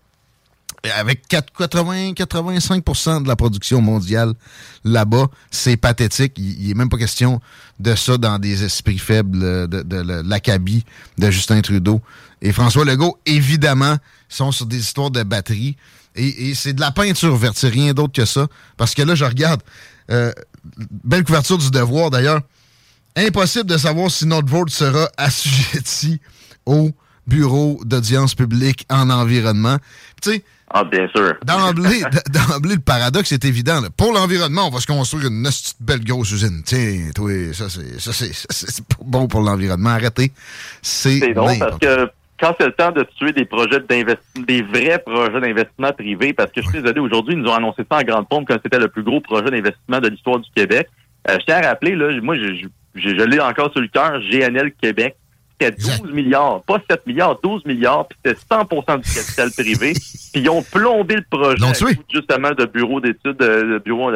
avec 0.94 1.28
80-85% 1.28 3.22
de 3.22 3.28
la 3.28 3.36
production 3.36 3.80
mondiale 3.80 4.32
là-bas, 4.84 5.26
c'est 5.50 5.76
pathétique. 5.76 6.34
Il 6.36 6.68
n'est 6.68 6.74
même 6.74 6.88
pas 6.88 6.98
question 6.98 7.40
de 7.80 7.94
ça 7.94 8.18
dans 8.18 8.38
des 8.38 8.64
esprits 8.64 8.98
faibles 8.98 9.68
de, 9.68 9.82
de 9.82 10.22
l'acabit 10.22 10.84
de 11.18 11.30
Justin 11.30 11.60
Trudeau. 11.60 12.00
Et 12.42 12.52
François 12.52 12.84
Legault, 12.84 13.18
évidemment, 13.26 13.96
sont 14.28 14.52
sur 14.52 14.66
des 14.66 14.78
histoires 14.78 15.10
de 15.10 15.22
batterie. 15.22 15.76
Et, 16.14 16.54
c'est 16.54 16.72
de 16.72 16.80
la 16.80 16.90
peinture 16.90 17.36
verte, 17.36 17.56
c'est 17.58 17.68
rien 17.68 17.92
d'autre 17.92 18.12
que 18.12 18.24
ça. 18.24 18.46
Parce 18.76 18.94
que 18.94 19.02
là, 19.02 19.14
je 19.14 19.24
regarde, 19.24 19.62
euh, 20.10 20.32
belle 21.04 21.24
couverture 21.24 21.58
du 21.58 21.70
devoir 21.70 22.10
d'ailleurs. 22.10 22.40
Impossible 23.16 23.66
de 23.66 23.78
savoir 23.78 24.10
si 24.10 24.26
notre 24.26 24.48
vote 24.48 24.70
sera 24.70 25.08
assujetti 25.16 26.20
au 26.66 26.90
bureau 27.26 27.80
d'audience 27.84 28.34
publique 28.34 28.86
en 28.90 29.10
environnement. 29.10 29.78
Tu 30.22 30.30
sais, 30.30 30.44
ah, 30.70 30.84
bien 30.84 31.08
sûr. 31.08 31.34
D'emblée, 31.44 32.74
le 32.74 32.80
paradoxe 32.80 33.32
est 33.32 33.44
évident. 33.44 33.80
Pour 33.96 34.12
l'environnement, 34.12 34.66
on 34.66 34.70
va 34.70 34.80
se 34.80 34.86
construire 34.86 35.28
une 35.28 35.48
belle 35.80 36.04
grosse 36.04 36.32
usine. 36.32 36.62
Tiens, 36.64 37.10
toi, 37.14 37.30
ça, 37.52 37.68
c'est, 37.68 38.00
ça, 38.00 38.12
c'est, 38.12 38.84
bon 39.04 39.28
pour 39.28 39.42
l'environnement. 39.42 39.90
Arrêtez. 39.90 40.32
C'est, 40.82 41.20
c'est 41.20 41.34
drôle 41.34 41.58
parce 41.58 41.78
que 41.78 42.10
quand 42.38 42.54
c'est 42.58 42.66
le 42.66 42.72
temps 42.72 42.92
de 42.92 43.06
tuer 43.16 43.32
des 43.32 43.44
projets 43.44 43.80
d'investissement, 43.80 44.44
des 44.46 44.62
vrais 44.62 44.98
projets 44.98 45.40
d'investissement 45.40 45.92
privés, 45.92 46.32
parce 46.32 46.50
que 46.50 46.60
je 46.60 46.68
suis 46.68 46.82
désolé, 46.82 47.00
aujourd'hui, 47.00 47.34
ils 47.34 47.40
nous 47.40 47.48
ont 47.48 47.54
annoncé 47.54 47.82
ça 47.90 47.98
en 47.98 48.02
grande 48.02 48.28
pompe 48.28 48.46
comme 48.46 48.58
c'était 48.62 48.78
le 48.78 48.88
plus 48.88 49.02
gros 49.02 49.20
projet 49.20 49.50
d'investissement 49.50 50.00
de 50.00 50.08
l'histoire 50.08 50.38
du 50.38 50.50
Québec. 50.54 50.88
Euh, 51.30 51.38
je 51.40 51.44
tiens 51.46 51.56
à 51.62 51.68
rappeler, 51.68 51.94
là, 51.94 52.10
moi, 52.20 52.36
je, 52.36 52.54
je, 52.54 52.68
je, 52.94 53.24
l'ai 53.24 53.40
encore 53.40 53.72
sur 53.72 53.80
le 53.80 53.88
cœur, 53.88 54.20
GNL 54.20 54.72
Québec. 54.80 55.16
C'était 55.58 55.76
12 56.02 56.12
milliards, 56.12 56.62
pas 56.62 56.80
7 56.90 57.06
milliards, 57.06 57.38
12 57.42 57.64
milliards, 57.64 58.06
puis 58.08 58.18
c'était 58.24 58.38
100% 58.50 59.00
du 59.00 59.14
capital 59.14 59.50
privé. 59.52 59.92
Puis 60.32 60.42
ils 60.42 60.50
ont 60.50 60.62
plombé 60.62 61.16
le 61.16 61.24
projet 61.30 61.96
justement 62.12 62.50
de 62.50 62.66
bureau 62.66 63.00
d'études, 63.00 63.38
de, 63.38 63.80
bureau 63.82 64.10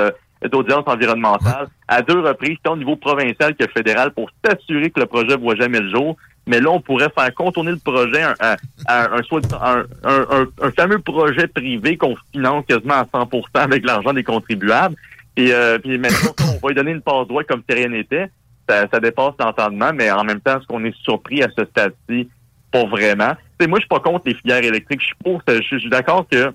d'audience 0.50 0.84
environnementale 0.86 1.68
à 1.88 2.02
deux 2.02 2.20
reprises, 2.20 2.58
tant 2.62 2.74
au 2.74 2.76
niveau 2.76 2.96
provincial 2.96 3.54
que 3.54 3.66
fédéral, 3.68 4.10
pour 4.12 4.30
s'assurer 4.44 4.90
que 4.90 5.00
le 5.00 5.06
projet 5.06 5.36
ne 5.36 5.36
voit 5.36 5.56
jamais 5.56 5.80
le 5.80 5.90
jour 5.90 6.16
mais 6.46 6.60
là, 6.60 6.70
on 6.70 6.80
pourrait 6.80 7.10
faire 7.16 7.32
contourner 7.34 7.70
le 7.70 7.78
projet 7.78 8.22
à, 8.40 8.56
un, 8.88 10.46
un, 10.60 10.70
fameux 10.72 10.98
projet 10.98 11.46
privé 11.46 11.96
qu'on 11.96 12.16
finance 12.32 12.64
quasiment 12.66 12.94
à 12.94 13.04
100% 13.04 13.42
avec 13.54 13.84
l'argent 13.84 14.12
des 14.12 14.24
contribuables. 14.24 14.96
Et 15.36 15.52
euh, 15.52 15.78
puis 15.78 15.96
maintenant, 15.98 16.34
on 16.40 16.66
va 16.66 16.68
lui 16.68 16.74
donner 16.74 16.90
une 16.90 17.02
passe 17.02 17.28
droite 17.28 17.46
comme 17.46 17.62
si 17.68 17.76
rien 17.76 17.88
n'était. 17.88 18.30
Ça, 18.70 19.00
dépasse 19.00 19.34
l'entendement, 19.38 19.90
mais 19.92 20.10
en 20.10 20.24
même 20.24 20.40
temps, 20.40 20.58
est-ce 20.58 20.66
qu'on 20.66 20.84
est 20.84 20.96
surpris 21.02 21.42
à 21.42 21.48
ce 21.56 21.64
stade-ci? 21.64 22.28
Pas 22.70 22.84
vraiment. 22.84 23.32
Moi, 23.60 23.78
je 23.78 23.80
suis 23.80 23.88
pas 23.88 24.00
contre 24.00 24.22
les 24.26 24.34
filières 24.34 24.62
électriques. 24.62 25.00
Je 25.00 25.06
suis 25.06 25.16
pour. 25.24 25.42
Je 25.48 25.78
suis 25.78 25.90
d'accord 25.90 26.26
que 26.30 26.52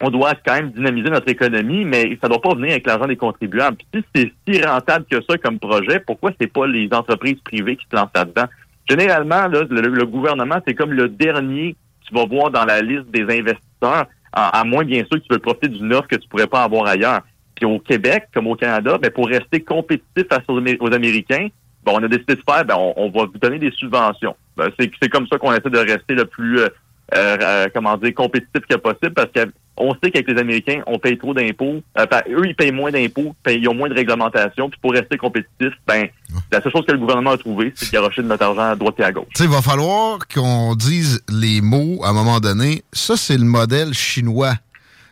on 0.00 0.10
doit 0.10 0.34
quand 0.46 0.54
même 0.54 0.70
dynamiser 0.70 1.10
notre 1.10 1.28
économie, 1.28 1.84
mais 1.84 2.16
ça 2.22 2.28
doit 2.28 2.40
pas 2.40 2.54
venir 2.54 2.70
avec 2.70 2.86
l'argent 2.86 3.06
des 3.06 3.16
contribuables. 3.16 3.76
Puis 3.90 4.04
si 4.14 4.32
c'est 4.46 4.54
si 4.54 4.64
rentable 4.64 5.06
que 5.10 5.20
ça 5.28 5.36
comme 5.38 5.58
projet, 5.58 6.00
pourquoi 6.00 6.30
c'est 6.40 6.52
pas 6.52 6.66
les 6.66 6.88
entreprises 6.92 7.40
privées 7.44 7.76
qui 7.76 7.86
se 7.90 7.96
lancent 7.96 8.10
là-dedans? 8.14 8.46
Généralement, 8.88 9.48
le, 9.48 10.04
gouvernement, 10.04 10.60
c'est 10.66 10.74
comme 10.74 10.92
le 10.92 11.08
dernier 11.08 11.72
que 11.72 12.08
tu 12.08 12.14
vas 12.14 12.26
voir 12.26 12.50
dans 12.50 12.64
la 12.64 12.80
liste 12.80 13.10
des 13.10 13.22
investisseurs, 13.22 14.06
à, 14.32 14.64
moins 14.64 14.84
bien 14.84 15.00
sûr 15.00 15.20
que 15.20 15.26
tu 15.26 15.32
veux 15.32 15.38
profiter 15.38 15.68
d'une 15.68 15.92
offre 15.92 16.06
que 16.06 16.16
tu 16.16 16.28
pourrais 16.28 16.46
pas 16.46 16.62
avoir 16.62 16.86
ailleurs. 16.86 17.22
Puis 17.58 17.66
au 17.66 17.78
Québec, 17.80 18.28
comme 18.32 18.46
au 18.46 18.54
Canada, 18.54 18.98
ben, 18.98 19.10
pour 19.10 19.26
rester 19.28 19.60
compétitif 19.60 20.28
face 20.28 20.44
aux, 20.48 20.92
Américains, 20.92 21.48
ben, 21.84 21.92
on 21.94 22.02
a 22.02 22.08
décidé 22.08 22.36
de 22.36 22.42
faire, 22.48 22.64
ben, 22.64 22.76
on, 22.76 23.10
va 23.10 23.26
vous 23.26 23.38
donner 23.38 23.58
des 23.58 23.72
subventions. 23.72 24.36
Ben, 24.56 24.68
c'est 24.78 25.08
comme 25.08 25.26
ça 25.26 25.38
qu'on 25.38 25.52
essaie 25.52 25.70
de 25.70 25.78
rester 25.78 26.14
le 26.14 26.24
plus 26.24 26.60
euh, 26.60 26.68
euh, 27.14 27.38
euh, 27.40 27.68
comment 27.72 27.96
dire, 27.96 28.14
compétitif 28.14 28.60
que 28.68 28.76
possible 28.76 29.14
parce 29.14 29.30
qu'on 29.32 29.94
sait 29.94 30.10
qu'avec 30.10 30.28
les 30.28 30.38
Américains, 30.38 30.82
on 30.86 30.98
paye 30.98 31.16
trop 31.16 31.32
d'impôts. 31.32 31.80
Euh, 31.98 32.06
eux, 32.28 32.46
ils 32.46 32.54
payent 32.54 32.72
moins 32.72 32.90
d'impôts, 32.90 33.34
ils 33.48 33.66
ont 33.66 33.74
moins 33.74 33.88
de 33.88 33.94
réglementation. 33.94 34.68
Puis 34.68 34.78
pour 34.82 34.92
rester 34.92 35.16
compétitif, 35.16 35.72
ben, 35.86 36.08
la 36.52 36.60
seule 36.60 36.70
chose 36.70 36.84
que 36.86 36.92
le 36.92 36.98
gouvernement 36.98 37.30
a 37.30 37.38
trouvé, 37.38 37.72
c'est 37.74 37.90
garocher 37.90 38.22
de 38.22 38.26
notre 38.26 38.44
argent 38.44 38.60
à 38.60 38.76
droite 38.76 38.96
et 38.98 39.04
à 39.04 39.12
gauche. 39.12 39.28
il 39.40 39.48
va 39.48 39.62
falloir 39.62 40.18
qu'on 40.28 40.74
dise 40.74 41.24
les 41.30 41.62
mots 41.62 42.04
à 42.04 42.10
un 42.10 42.12
moment 42.12 42.40
donné. 42.40 42.82
Ça, 42.92 43.16
c'est 43.16 43.38
le 43.38 43.44
modèle 43.44 43.94
chinois. 43.94 44.52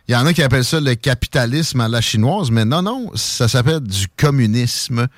Il 0.08 0.12
y 0.12 0.16
en 0.16 0.24
a 0.26 0.32
qui 0.32 0.42
appellent 0.42 0.64
ça 0.64 0.80
le 0.80 0.94
capitalisme 0.94 1.80
à 1.80 1.88
la 1.88 2.00
chinoise, 2.00 2.50
mais 2.50 2.64
non, 2.64 2.82
non, 2.82 3.10
ça 3.14 3.48
s'appelle 3.48 3.80
du 3.80 4.06
communisme 4.16 5.08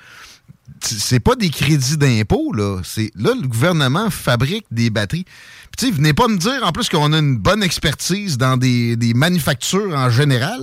c'est 0.81 1.19
pas 1.19 1.35
des 1.35 1.49
crédits 1.49 1.97
d'impôt, 1.97 2.53
là. 2.53 2.81
C'est, 2.83 3.11
là, 3.15 3.31
le 3.39 3.47
gouvernement 3.47 4.09
fabrique 4.09 4.65
des 4.71 4.89
batteries. 4.89 5.25
Puis, 5.71 5.87
tu 5.87 5.91
venez 5.91 6.13
pas 6.13 6.27
me 6.27 6.37
dire, 6.37 6.61
en 6.63 6.71
plus, 6.71 6.89
qu'on 6.89 7.13
a 7.13 7.19
une 7.19 7.37
bonne 7.37 7.63
expertise 7.63 8.37
dans 8.37 8.57
des, 8.57 8.97
manufactures 9.15 9.95
en 9.95 10.09
général, 10.09 10.61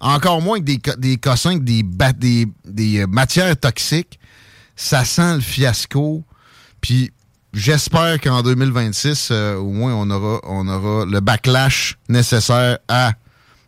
encore 0.00 0.42
moins 0.42 0.58
que 0.58 0.64
des, 0.64 0.80
des 0.98 1.16
cossins, 1.16 1.56
des, 1.56 1.82
des, 2.16 2.46
des 2.64 3.00
euh, 3.00 3.06
matières 3.06 3.56
toxiques. 3.56 4.18
Ça 4.76 5.04
sent 5.04 5.36
le 5.36 5.40
fiasco. 5.40 6.24
Puis, 6.80 7.12
j'espère 7.52 8.20
qu'en 8.20 8.42
2026, 8.42 9.28
euh, 9.30 9.56
au 9.56 9.70
moins, 9.70 9.94
on 9.94 10.10
aura, 10.10 10.40
on 10.44 10.66
aura 10.68 11.04
le 11.06 11.20
backlash 11.20 11.98
nécessaire 12.08 12.78
à 12.88 13.12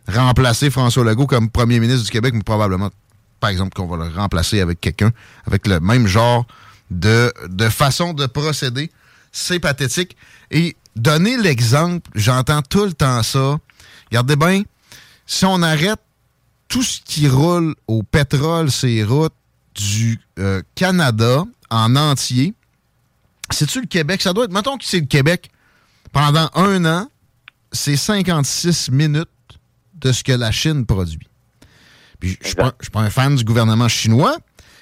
remplacer 0.07 0.69
François 0.69 1.03
Legault 1.03 1.27
comme 1.27 1.49
premier 1.49 1.79
ministre 1.79 2.05
du 2.05 2.11
Québec, 2.11 2.33
mais 2.33 2.43
probablement 2.43 2.91
par 3.39 3.49
exemple, 3.49 3.75
qu'on 3.75 3.85
va 3.85 4.03
le 4.03 4.11
remplacer 4.11 4.59
avec 4.59 4.81
quelqu'un 4.81 5.11
avec 5.45 5.67
le 5.67 5.79
même 5.79 6.07
genre 6.07 6.47
de, 6.89 7.33
de 7.47 7.69
façon 7.69 8.13
de 8.13 8.25
procéder. 8.25 8.91
C'est 9.31 9.59
pathétique. 9.59 10.15
Et 10.49 10.75
donner 10.95 11.37
l'exemple, 11.37 12.09
j'entends 12.15 12.61
tout 12.63 12.85
le 12.85 12.93
temps 12.93 13.21
ça. 13.23 13.59
Regardez 14.09 14.35
bien, 14.35 14.63
si 15.25 15.45
on 15.45 15.61
arrête 15.61 15.99
tout 16.67 16.83
ce 16.83 17.01
qui 17.01 17.27
roule 17.27 17.75
au 17.87 18.03
pétrole, 18.03 18.71
ces 18.71 19.03
routes 19.03 19.33
du 19.75 20.19
euh, 20.39 20.61
Canada 20.73 21.43
en 21.69 21.95
entier, 21.95 22.53
c'est-tu 23.51 23.81
le 23.81 23.87
Québec? 23.87 24.21
Ça 24.21 24.33
doit 24.33 24.45
être, 24.45 24.53
mettons 24.53 24.77
que 24.77 24.85
c'est 24.85 25.01
le 25.01 25.05
Québec. 25.05 25.51
Pendant 26.11 26.49
un 26.55 26.83
an, 26.85 27.09
c'est 27.71 27.97
56 27.97 28.89
minutes 28.89 29.29
de 29.95 30.11
ce 30.11 30.23
que 30.23 30.31
la 30.31 30.51
Chine 30.51 30.85
produit 30.85 31.27
je 32.21 32.29
ne 32.29 32.71
suis 32.81 32.91
pas, 32.91 33.01
un 33.01 33.09
fan 33.09 33.35
du 33.35 33.43
gouvernement 33.43 33.87
chinois, 33.87 34.37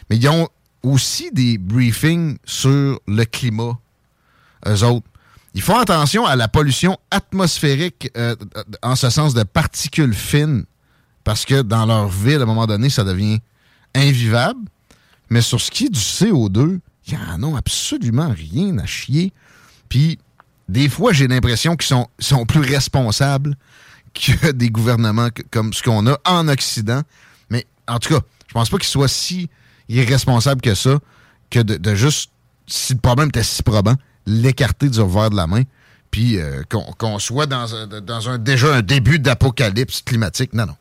mais 0.10 0.18
ils 0.18 0.28
ont 0.28 0.48
aussi 0.82 1.32
des 1.32 1.58
briefings 1.58 2.38
sur 2.46 3.00
le 3.08 3.24
climat, 3.26 3.78
eux 4.68 4.84
autres. 4.84 5.08
Ils 5.54 5.62
font 5.62 5.78
attention 5.78 6.26
à 6.26 6.36
la 6.36 6.48
pollution 6.48 6.98
atmosphérique 7.12 8.10
euh, 8.18 8.36
en 8.82 8.96
ce 8.96 9.10
sens 9.10 9.34
de 9.34 9.44
particules 9.44 10.14
fines, 10.14 10.66
parce 11.24 11.46
que 11.46 11.62
dans 11.62 11.86
leur 11.86 12.10
ville, 12.10 12.40
à 12.40 12.44
un 12.44 12.46
moment 12.46 12.66
donné, 12.66 12.90
ça 12.90 13.04
devient 13.04 13.40
invivable. 13.96 14.60
Mais 15.30 15.42
sur 15.42 15.62
ce 15.62 15.72
qui 15.72 15.86
est 15.86 15.90
du 15.90 16.00
CO2, 16.00 16.80
ils 17.08 17.18
n'en 17.38 17.52
ont 17.52 17.56
absolument 17.56 18.30
rien 18.30 18.78
à 18.80 18.86
chier. 18.86 19.32
Puis, 19.90 20.20
des 20.68 20.90
fois, 20.90 21.14
j'ai 21.14 21.28
l'impression 21.28 21.76
qu'ils 21.76 21.88
sont, 21.88 22.08
sont 22.20 22.46
plus 22.46 22.62
responsables 22.62 23.56
que 24.14 24.52
des 24.52 24.70
gouvernements 24.70 25.30
comme 25.52 25.74
ce 25.74 25.84
qu'on 25.84 26.08
a 26.08 26.18
en 26.26 26.48
Occident. 26.48 27.02
Mais 27.50 27.66
en 27.88 28.00
tout 28.00 28.14
cas, 28.14 28.22
je 28.48 28.54
pense 28.54 28.70
pas 28.70 28.78
qu'il 28.78 28.88
soit 28.88 29.08
si 29.08 29.50
irresponsable 29.90 30.62
que 30.62 30.76
ça, 30.76 31.00
que 31.50 31.60
de, 31.60 31.96
juste, 31.96 32.32
si 32.68 32.94
le 32.94 33.00
problème 33.00 33.30
était 33.30 33.44
si 33.44 33.64
probant, 33.64 33.96
l'écarter 34.26 34.90
du 34.90 35.02
revers 35.02 35.30
de 35.30 35.36
la 35.36 35.48
main, 35.48 35.64
puis 36.12 36.38
euh, 36.38 36.62
qu'on 36.70 37.20
soit 37.20 37.48
dans 37.48 37.76
un, 37.76 37.88
dans 37.88 38.30
un 38.30 38.38
déjà 38.38 38.76
un 38.76 38.82
début 38.82 39.20
d'apocalypse 39.20 40.02
climatique. 40.02 40.54
Non, 40.54 40.66
non. 40.66 40.76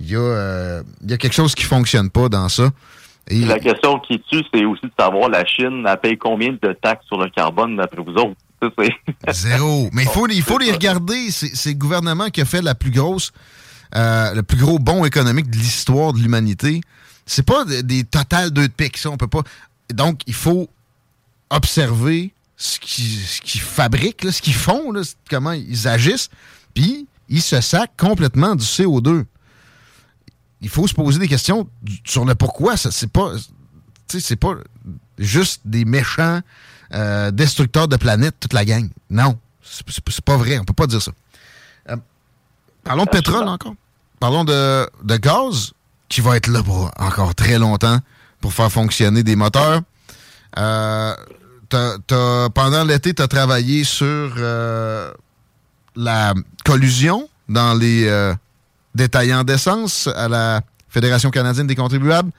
Il 0.00 0.10
y, 0.10 0.14
a, 0.14 0.20
euh, 0.20 0.82
il 1.02 1.10
y 1.10 1.14
a 1.14 1.16
quelque 1.16 1.34
chose 1.34 1.54
qui 1.56 1.64
fonctionne 1.64 2.08
pas 2.08 2.28
dans 2.28 2.48
ça. 2.48 2.70
La 3.30 3.58
question 3.58 3.98
qui 3.98 4.20
tue, 4.20 4.42
c'est 4.52 4.64
aussi 4.64 4.86
de 4.86 4.92
savoir 4.98 5.28
la 5.28 5.44
Chine, 5.44 5.84
elle 5.86 6.00
paye 6.00 6.16
combien 6.16 6.52
de 6.52 6.72
taxes 6.72 7.06
sur 7.06 7.18
le 7.18 7.28
carbone 7.28 7.76
d'après 7.76 8.00
vous 8.00 8.12
autres? 8.12 8.36
Zéro. 9.30 9.88
Mais 9.92 10.02
il 10.02 10.42
faut, 10.42 10.58
les 10.58 10.72
regarder. 10.72 11.30
C'est 11.30 11.70
le 11.70 11.74
gouvernement 11.74 12.28
qui 12.28 12.40
a 12.40 12.44
fait 12.44 12.62
la 12.62 12.74
plus 12.74 12.90
grosse, 12.90 13.32
euh, 13.94 14.34
le 14.34 14.42
plus 14.42 14.58
gros 14.58 14.78
bond 14.78 15.04
économique 15.04 15.50
de 15.50 15.56
l'histoire 15.56 16.12
de 16.12 16.18
l'humanité. 16.18 16.80
C'est 17.26 17.44
pas 17.44 17.64
des, 17.64 18.04
totales 18.04 18.50
deux 18.50 18.68
de 18.68 18.72
pique, 18.72 18.96
ça. 18.96 19.10
On 19.10 19.16
peut 19.16 19.28
pas. 19.28 19.42
Donc, 19.92 20.20
il 20.26 20.34
faut 20.34 20.68
observer 21.50 22.32
ce 22.56 22.78
qu'ils 22.80 23.60
fabriquent, 23.60 24.26
ce 24.30 24.42
qu'ils 24.42 24.54
font, 24.54 24.92
comment 25.30 25.52
ils 25.52 25.86
agissent, 25.86 26.28
puis 26.74 27.06
ils 27.28 27.42
se 27.42 27.60
sacent 27.60 27.86
complètement 27.96 28.56
du 28.56 28.64
CO2. 28.64 29.24
Il 30.60 30.68
faut 30.68 30.88
se 30.88 30.94
poser 30.94 31.20
des 31.20 31.28
questions 31.28 31.68
sur 32.04 32.24
le 32.24 32.34
pourquoi. 32.34 32.76
C'est 32.76 33.12
pas, 33.12 33.32
pas 34.40 34.54
juste 35.18 35.60
des 35.64 35.84
méchants 35.84 36.40
euh, 36.94 37.30
destructeur 37.30 37.88
de 37.88 37.96
planète, 37.96 38.34
toute 38.40 38.52
la 38.52 38.64
gang. 38.64 38.88
Non, 39.10 39.38
c'est 39.62 40.20
pas 40.24 40.36
vrai, 40.36 40.58
on 40.58 40.64
peut 40.64 40.72
pas 40.72 40.86
dire 40.86 41.02
ça. 41.02 41.12
Euh, 41.90 41.96
parlons 42.84 43.04
de 43.04 43.10
pétrole 43.10 43.46
encore. 43.46 43.74
Parlons 44.20 44.44
de, 44.44 44.88
de 45.04 45.16
gaz, 45.16 45.72
qui 46.08 46.20
va 46.20 46.36
être 46.36 46.48
là 46.48 46.62
pour 46.62 46.90
encore 46.98 47.34
très 47.34 47.58
longtemps 47.58 47.98
pour 48.40 48.52
faire 48.52 48.70
fonctionner 48.70 49.22
des 49.22 49.36
moteurs. 49.36 49.82
Euh, 50.56 51.14
pendant 51.68 52.84
l'été, 52.84 53.12
tu 53.12 53.22
as 53.22 53.28
travaillé 53.28 53.84
sur 53.84 54.34
la 55.96 56.34
collusion 56.64 57.28
dans 57.48 57.74
les 57.74 58.32
détaillants 58.94 59.44
d'essence 59.44 60.06
à 60.06 60.28
la 60.28 60.62
Fédération 60.88 61.30
canadienne 61.30 61.66
des 61.66 61.76
contribuables 61.76 62.30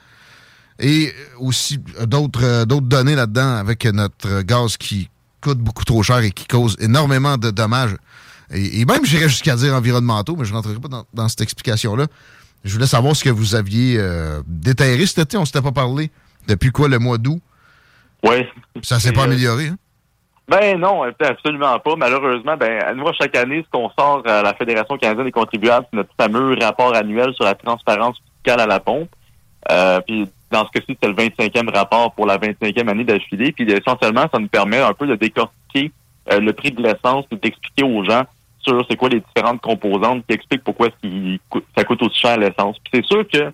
et 0.80 1.14
aussi 1.40 1.80
euh, 2.00 2.06
d'autres 2.06 2.44
euh, 2.44 2.66
d'autres 2.66 2.88
données 2.88 3.16
là-dedans 3.16 3.56
avec 3.56 3.86
notre 3.86 4.42
gaz 4.42 4.78
qui 4.78 5.10
coûte 5.42 5.60
beaucoup 5.60 5.86
trop 5.86 6.04
cher 6.04 6.20
et 6.20 6.32
qui 6.32 6.46
cause 6.46 6.76
énormément 6.80 7.38
de 7.38 7.52
dommages. 7.52 7.96
Et, 8.52 8.84
même, 8.86 9.06
j'irais 9.06 9.30
jusqu'à 9.30 9.56
dire 9.56 9.76
environnementaux, 9.76 10.36
mais 10.36 10.44
je 10.44 10.52
ne 10.52 10.56
rentrerai 10.56 10.80
pas 10.80 11.06
dans, 11.14 11.28
cette 11.28 11.42
explication-là. 11.42 12.08
Je 12.64 12.74
voulais 12.74 12.88
savoir 12.88 13.16
ce 13.16 13.24
que 13.24 13.30
vous 13.30 13.54
aviez 13.54 13.98
euh, 14.00 14.42
déterré 14.48 15.06
cet 15.06 15.20
été. 15.20 15.38
On 15.38 15.42
ne 15.42 15.46
s'était 15.46 15.62
pas 15.62 15.72
parlé 15.72 16.10
depuis 16.48 16.72
quoi, 16.72 16.88
le 16.88 16.98
mois 16.98 17.20
d'août? 17.20 17.40
Oui. 18.24 18.46
Ça 18.82 19.00
s'est 19.00 19.14
pas 19.14 19.24
amélioré, 19.24 19.68
hein? 19.68 19.78
Ben 20.48 20.80
non, 20.80 21.04
absolument 21.04 21.78
pas. 21.78 21.96
Malheureusement, 21.96 22.58
ben 22.58 22.82
à 22.82 22.96
nouveau 22.96 23.14
chaque 23.14 23.38
année, 23.38 23.64
ce 23.64 23.70
qu'on 23.70 23.92
sort 23.92 24.24
à 24.26 24.42
la 24.42 24.56
Fédération 24.56 24.98
canadienne 24.98 25.28
des 25.28 25.32
contribuables, 25.32 25.86
c'est 25.92 25.98
notre 25.98 26.10
fameux 26.20 26.58
rapport 26.60 26.96
annuel 26.96 27.36
sur 27.36 27.46
la 27.46 27.54
transparence 27.54 28.18
fiscale 28.18 28.60
à 28.60 28.66
la 28.66 28.80
pompe. 28.80 29.10
Euh, 29.72 30.02
puis 30.02 30.28
dans 30.52 30.66
ce 30.66 30.72
cas-ci, 30.72 30.98
c'est 31.02 31.08
le 31.08 31.14
25e 31.14 31.70
rapport 31.70 32.14
pour 32.14 32.26
la 32.26 32.38
25e 32.38 32.88
année 32.90 33.04
d'affilée. 33.04 33.52
Puis 33.52 33.70
essentiellement, 33.72 34.26
ça 34.34 34.40
nous 34.40 34.48
permet 34.48 34.80
un 34.80 34.94
peu 34.94 35.08
de 35.08 35.16
décortiquer 35.16 35.92
euh, 36.32 36.40
le 36.40 36.54
prix 36.54 36.72
de 36.72 36.82
l'essence 36.82 37.26
et 37.32 37.36
d'expliquer 37.36 37.84
aux 37.84 38.04
gens 38.04 38.24
sur 38.60 38.86
c'est 38.90 38.98
quoi 38.98 39.10
les 39.10 39.22
différentes 39.22 39.62
composantes 39.62 40.26
qui 40.28 40.36
expliquent 40.36 40.64
pourquoi 40.64 40.90
ça 41.78 41.84
coûte 41.84 42.02
aussi 42.04 42.20
cher 42.20 42.38
l'essence. 42.38 42.78
Puis 42.80 42.92
c'est 42.94 43.06
sûr 43.06 43.28
que 43.28 43.52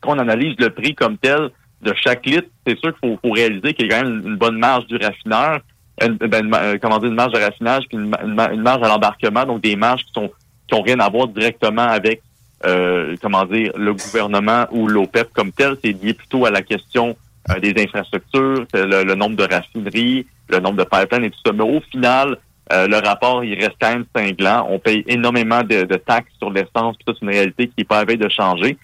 quand 0.00 0.16
on 0.16 0.18
analyse 0.18 0.54
le 0.58 0.70
prix 0.70 0.94
comme 0.94 1.16
tel 1.16 1.50
de 1.82 1.94
chaque 1.94 2.26
litre, 2.26 2.48
c'est 2.66 2.78
sûr 2.78 2.98
qu'il 2.98 3.18
faut, 3.22 3.30
réaliser 3.30 3.74
qu'il 3.74 3.86
y 3.86 3.92
a 3.92 3.98
quand 3.98 4.04
même 4.04 4.22
une 4.26 4.36
bonne 4.36 4.58
marge 4.58 4.86
du 4.86 4.96
raffineur, 4.96 5.60
une, 6.02 6.16
ben, 6.16 6.52
euh, 6.54 6.78
comment 6.80 6.98
dire, 6.98 7.08
une 7.08 7.14
marge 7.14 7.32
de 7.32 7.38
raffinage, 7.38 7.84
puis 7.88 7.96
une, 7.96 8.08
marge 8.08 8.82
à 8.82 8.88
l'embarquement, 8.88 9.44
donc 9.44 9.62
des 9.62 9.76
marges 9.76 10.04
qui 10.04 10.12
sont 10.12 10.30
qui 10.66 10.74
ont 10.74 10.82
rien 10.82 10.98
à 11.00 11.10
voir 11.10 11.28
directement 11.28 11.82
avec 11.82 12.22
euh, 12.66 13.16
comment 13.20 13.44
dire, 13.44 13.72
le 13.76 13.92
gouvernement 13.92 14.66
ou 14.70 14.86
l'OPEP 14.86 15.32
comme 15.34 15.52
tel, 15.52 15.76
c'est 15.84 15.92
lié 15.92 16.14
plutôt 16.14 16.46
à 16.46 16.50
la 16.50 16.62
question 16.62 17.16
euh, 17.50 17.60
des 17.60 17.74
infrastructures, 17.82 18.66
le, 18.72 19.14
nombre 19.14 19.36
de 19.36 19.44
raffineries, 19.44 20.26
le 20.48 20.60
nombre 20.60 20.78
de 20.78 20.84
pipelines 20.84 21.24
et 21.24 21.30
tout 21.30 21.40
ça. 21.44 21.52
Mais 21.52 21.64
au 21.64 21.80
final, 21.80 22.38
euh, 22.72 22.86
le 22.88 22.96
rapport, 22.96 23.44
il 23.44 23.54
reste 23.54 23.76
quand 23.78 23.90
même 23.90 24.06
cinglant. 24.16 24.66
On 24.70 24.78
paye 24.78 25.04
énormément 25.06 25.62
de, 25.62 25.84
taxes 25.96 26.32
sur 26.38 26.50
l'essence, 26.50 26.96
puis 26.96 27.04
ça, 27.06 27.12
c'est 27.12 27.26
une 27.26 27.32
réalité 27.32 27.66
qui 27.66 27.74
n'est 27.78 27.84
pas 27.84 27.98
à 27.98 28.04
veille 28.04 28.18
de 28.18 28.30
changer. 28.30 28.78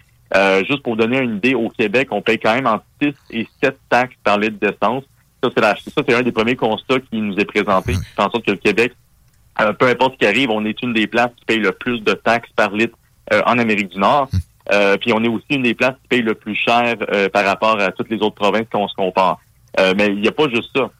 juste 0.68 0.82
pour 0.82 0.96
donner 0.96 1.18
une 1.18 1.36
idée, 1.36 1.54
au 1.54 1.70
Québec, 1.70 2.08
on 2.10 2.20
paye 2.20 2.38
quand 2.38 2.54
même 2.54 2.66
entre 2.66 2.84
6 3.00 3.14
et 3.30 3.48
7 3.62 3.78
taxes 3.88 4.16
par 4.22 4.38
litre 4.38 4.58
d'essence. 4.60 5.04
Ça, 5.42 5.48
c'est 5.54 5.90
ça, 5.90 6.02
c'est 6.06 6.14
un 6.14 6.22
des 6.22 6.32
premiers 6.32 6.56
constats 6.56 7.00
qui 7.00 7.18
nous 7.18 7.34
est 7.36 7.46
présenté. 7.46 7.94
C'est 7.94 8.22
en 8.22 8.30
sorte 8.30 8.44
que 8.44 8.50
le 8.50 8.58
Québec, 8.58 8.92
peu 9.78 9.86
importe 9.86 10.14
ce 10.14 10.18
qui 10.18 10.26
arrive, 10.26 10.50
on 10.50 10.66
est 10.66 10.82
une 10.82 10.92
des 10.92 11.06
places 11.06 11.30
qui 11.36 11.46
paye 11.46 11.58
le 11.58 11.72
plus 11.72 12.00
de 12.00 12.12
taxes 12.12 12.50
par 12.54 12.72
litre 12.72 12.94
euh, 12.94 12.99
en 13.46 13.58
Amérique 13.58 13.88
du 13.88 13.98
Nord. 13.98 14.28
Hmm. 14.32 14.38
Euh, 14.72 14.96
puis 14.98 15.12
on 15.12 15.22
est 15.24 15.28
aussi 15.28 15.46
une 15.50 15.62
des 15.62 15.74
places 15.74 15.94
qui 16.02 16.08
paye 16.08 16.22
le 16.22 16.34
plus 16.34 16.54
cher 16.54 16.96
euh, 17.12 17.28
par 17.28 17.44
rapport 17.44 17.80
à 17.80 17.90
toutes 17.92 18.10
les 18.10 18.18
autres 18.18 18.36
provinces 18.36 18.66
qu'on 18.72 18.88
se 18.88 18.94
compare. 18.94 19.38
mais 19.96 20.08
il 20.08 20.20
n'y 20.20 20.28
a 20.28 20.32
pas 20.32 20.48
juste 20.48 20.70
ça. 20.76 20.90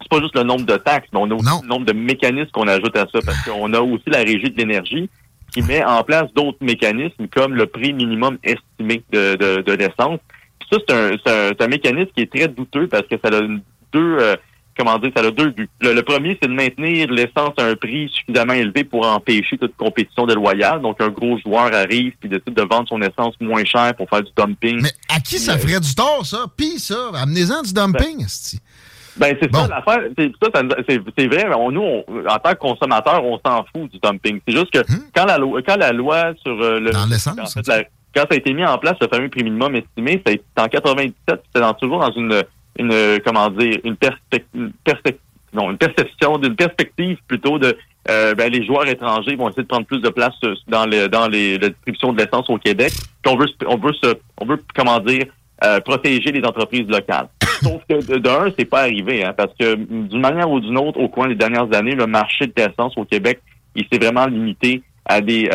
C'est 0.00 0.10
pas 0.10 0.20
juste 0.20 0.36
le 0.36 0.42
nombre 0.42 0.66
de 0.66 0.76
taxes, 0.76 1.08
mais 1.12 1.20
on 1.20 1.30
a 1.30 1.34
aussi 1.34 1.62
le 1.62 1.68
nombre 1.68 1.86
de 1.86 1.92
mécanismes 1.92 2.50
qu'on 2.50 2.68
ajoute 2.68 2.96
à 2.96 3.06
ça, 3.12 3.20
parce 3.24 3.42
qu'on 3.44 3.72
a 3.72 3.80
aussi 3.80 4.04
la 4.08 4.18
régie 4.18 4.50
de 4.50 4.56
l'énergie 4.58 5.08
qui 5.52 5.62
met 5.62 5.82
en 5.84 6.02
place 6.02 6.30
d'autres 6.34 6.58
mécanismes 6.60 7.28
comme 7.28 7.54
le 7.54 7.66
prix 7.66 7.92
minimum 7.94 8.36
estimé 8.42 9.02
de, 9.10 9.36
de, 9.36 9.62
de 9.62 9.72
l'essence. 9.72 10.20
Ça, 10.70 10.78
c'est 10.86 10.92
un, 10.92 11.52
un, 11.58 11.68
mécanisme 11.68 12.10
qui 12.14 12.22
est 12.22 12.32
très 12.32 12.48
douteux 12.48 12.88
parce 12.88 13.06
que 13.06 13.16
ça 13.22 13.30
a 13.34 13.40
deux, 13.92 14.36
comment 14.76 14.98
dire, 14.98 15.10
ça 15.16 15.22
a 15.22 15.30
deux 15.30 15.50
buts. 15.50 15.68
Le, 15.80 16.00
premier, 16.02 16.38
c'est 16.40 16.48
de 16.48 16.54
maintenir 16.54 17.10
l'essence 17.10 17.54
à 17.58 17.64
un 17.64 17.76
prix 17.76 18.10
suffisamment 18.10 18.52
élevé 18.52 18.84
pour 18.84 19.06
empêcher 19.06 19.56
toute 19.58 19.76
compétition 19.76 20.26
déloyale. 20.26 20.80
Donc, 20.80 21.00
un 21.00 21.08
gros 21.08 21.38
joueur 21.38 21.72
arrive 21.72 22.12
puis 22.20 22.28
décide 22.28 22.54
de 22.54 22.62
vendre 22.62 22.88
son 22.88 23.00
essence 23.00 23.34
moins 23.40 23.64
cher 23.64 23.94
pour 23.96 24.08
faire 24.08 24.22
du 24.22 24.30
dumping. 24.36 24.80
Mais 24.82 24.92
à 25.14 25.20
qui 25.20 25.38
ça 25.38 25.58
ferait 25.58 25.80
du 25.80 25.94
tort, 25.94 26.24
ça? 26.24 26.46
Pis 26.56 26.78
ça, 26.78 27.10
amenez-en 27.14 27.62
du 27.62 27.72
dumping, 27.72 28.18
ben, 28.18 29.32
ben 29.32 29.36
c'est 29.40 29.54
ça 29.54 29.66
l'affaire. 29.68 30.02
C'est 30.16 31.26
vrai, 31.26 31.46
mais 31.48 31.72
nous, 31.72 32.04
en 32.28 32.38
tant 32.38 32.52
que 32.52 32.58
consommateur, 32.58 33.24
on 33.24 33.38
s'en 33.44 33.64
fout 33.64 33.90
du 33.90 33.98
dumping. 33.98 34.40
C'est 34.46 34.54
juste 34.54 34.70
que 34.70 34.80
hmm? 34.80 35.10
quand, 35.14 35.24
la 35.24 35.38
loi, 35.38 35.62
quand 35.66 35.76
la 35.76 35.92
loi 35.92 36.34
sur 36.42 36.60
euh, 36.60 36.80
le... 36.80 36.90
Dans 36.90 37.06
l'essence? 37.06 37.56
quand 38.16 38.22
ça 38.22 38.34
a 38.34 38.36
été 38.36 38.54
mis 38.54 38.64
en 38.64 38.78
place, 38.78 38.96
le 39.00 39.08
fameux 39.08 39.28
prix 39.28 39.44
minimum 39.44 39.76
estimé, 39.76 40.22
c'était 40.26 40.42
en 40.56 40.68
97, 40.68 41.14
c'était 41.26 41.74
toujours 41.78 42.00
dans 42.00 42.12
une 42.12 42.42
une 42.78 43.18
comment 43.24 43.50
dire 43.50 43.78
une, 43.84 43.96
perspective, 43.96 45.20
non, 45.52 45.70
une 45.70 45.78
perception 45.78 46.38
d'une 46.38 46.56
perspective 46.56 47.18
plutôt 47.26 47.58
de 47.58 47.76
ben, 48.06 48.52
les 48.52 48.64
joueurs 48.64 48.86
étrangers 48.86 49.34
vont 49.34 49.48
essayer 49.48 49.64
de 49.64 49.68
prendre 49.68 49.86
plus 49.86 50.00
de 50.00 50.10
place 50.10 50.34
dans 50.68 50.86
les 50.86 51.08
dans 51.08 51.28
les 51.28 51.58
la 51.58 51.70
distribution 51.70 52.12
de 52.12 52.22
l'essence 52.22 52.48
au 52.48 52.58
Québec. 52.58 52.92
Puis 53.22 53.32
on 53.32 53.36
veut 53.36 53.48
on 53.66 53.76
veut 53.76 53.92
se 53.94 54.14
on 54.40 54.46
veut 54.46 54.62
comment 54.74 55.00
dire 55.00 55.24
protéger 55.84 56.30
les 56.32 56.44
entreprises 56.44 56.86
locales. 56.88 57.28
Sauf 57.62 57.82
que 57.88 58.18
d'un, 58.18 58.52
c'est 58.56 58.66
pas 58.66 58.80
arrivé, 58.80 59.24
hein, 59.24 59.32
parce 59.36 59.52
que 59.58 59.74
d'une 59.74 60.20
manière 60.20 60.50
ou 60.50 60.60
d'une 60.60 60.76
autre, 60.78 61.00
au 61.00 61.08
coin 61.08 61.28
des 61.28 61.34
dernières 61.34 61.72
années, 61.74 61.94
le 61.94 62.06
marché 62.06 62.46
de 62.46 62.52
l'essence 62.56 62.96
au 62.96 63.04
Québec, 63.04 63.40
il 63.74 63.86
s'est 63.90 63.98
vraiment 63.98 64.26
limité 64.26 64.82
à 65.08 65.20
des 65.20 65.48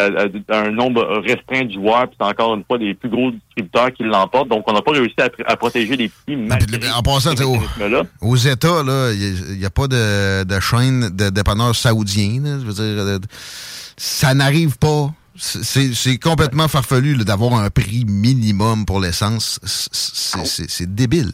un 0.49 0.71
nombre 0.71 1.21
restreint 1.25 1.65
de 1.65 1.73
joueurs, 1.73 2.07
puis 2.07 2.17
c'est 2.19 2.27
encore 2.27 2.55
une 2.55 2.63
fois 2.63 2.77
des 2.77 2.93
plus 2.93 3.09
gros 3.09 3.31
distributeurs 3.31 3.91
qui 3.91 4.03
l'emportent. 4.03 4.49
Donc, 4.49 4.63
on 4.67 4.73
n'a 4.73 4.81
pas 4.81 4.91
réussi 4.91 5.15
à, 5.45 5.57
protéger 5.57 5.97
les 5.97 6.09
petits. 6.09 6.37
En 6.95 7.01
passant, 7.01 7.31
aux 8.21 8.35
États, 8.35 8.83
là, 8.83 9.11
il 9.11 9.57
n'y 9.57 9.65
a, 9.65 9.69
pas 9.69 9.87
de, 9.87 10.43
de 10.43 10.59
chaîne 10.59 11.09
de 11.09 11.29
dépanneurs 11.29 11.75
saoudiens. 11.75 12.41
je 12.43 12.65
veux 12.65 12.73
dire, 12.73 13.19
ça 13.97 14.33
n'arrive 14.33 14.77
pas. 14.77 15.11
C'est 15.35 16.17
complètement 16.17 16.67
farfelu 16.67 17.17
d'avoir 17.17 17.53
un 17.55 17.69
prix 17.69 18.05
minimum 18.05 18.85
pour 18.85 18.99
l'essence. 18.99 19.59
C'est 19.63 20.93
débile. 20.93 21.31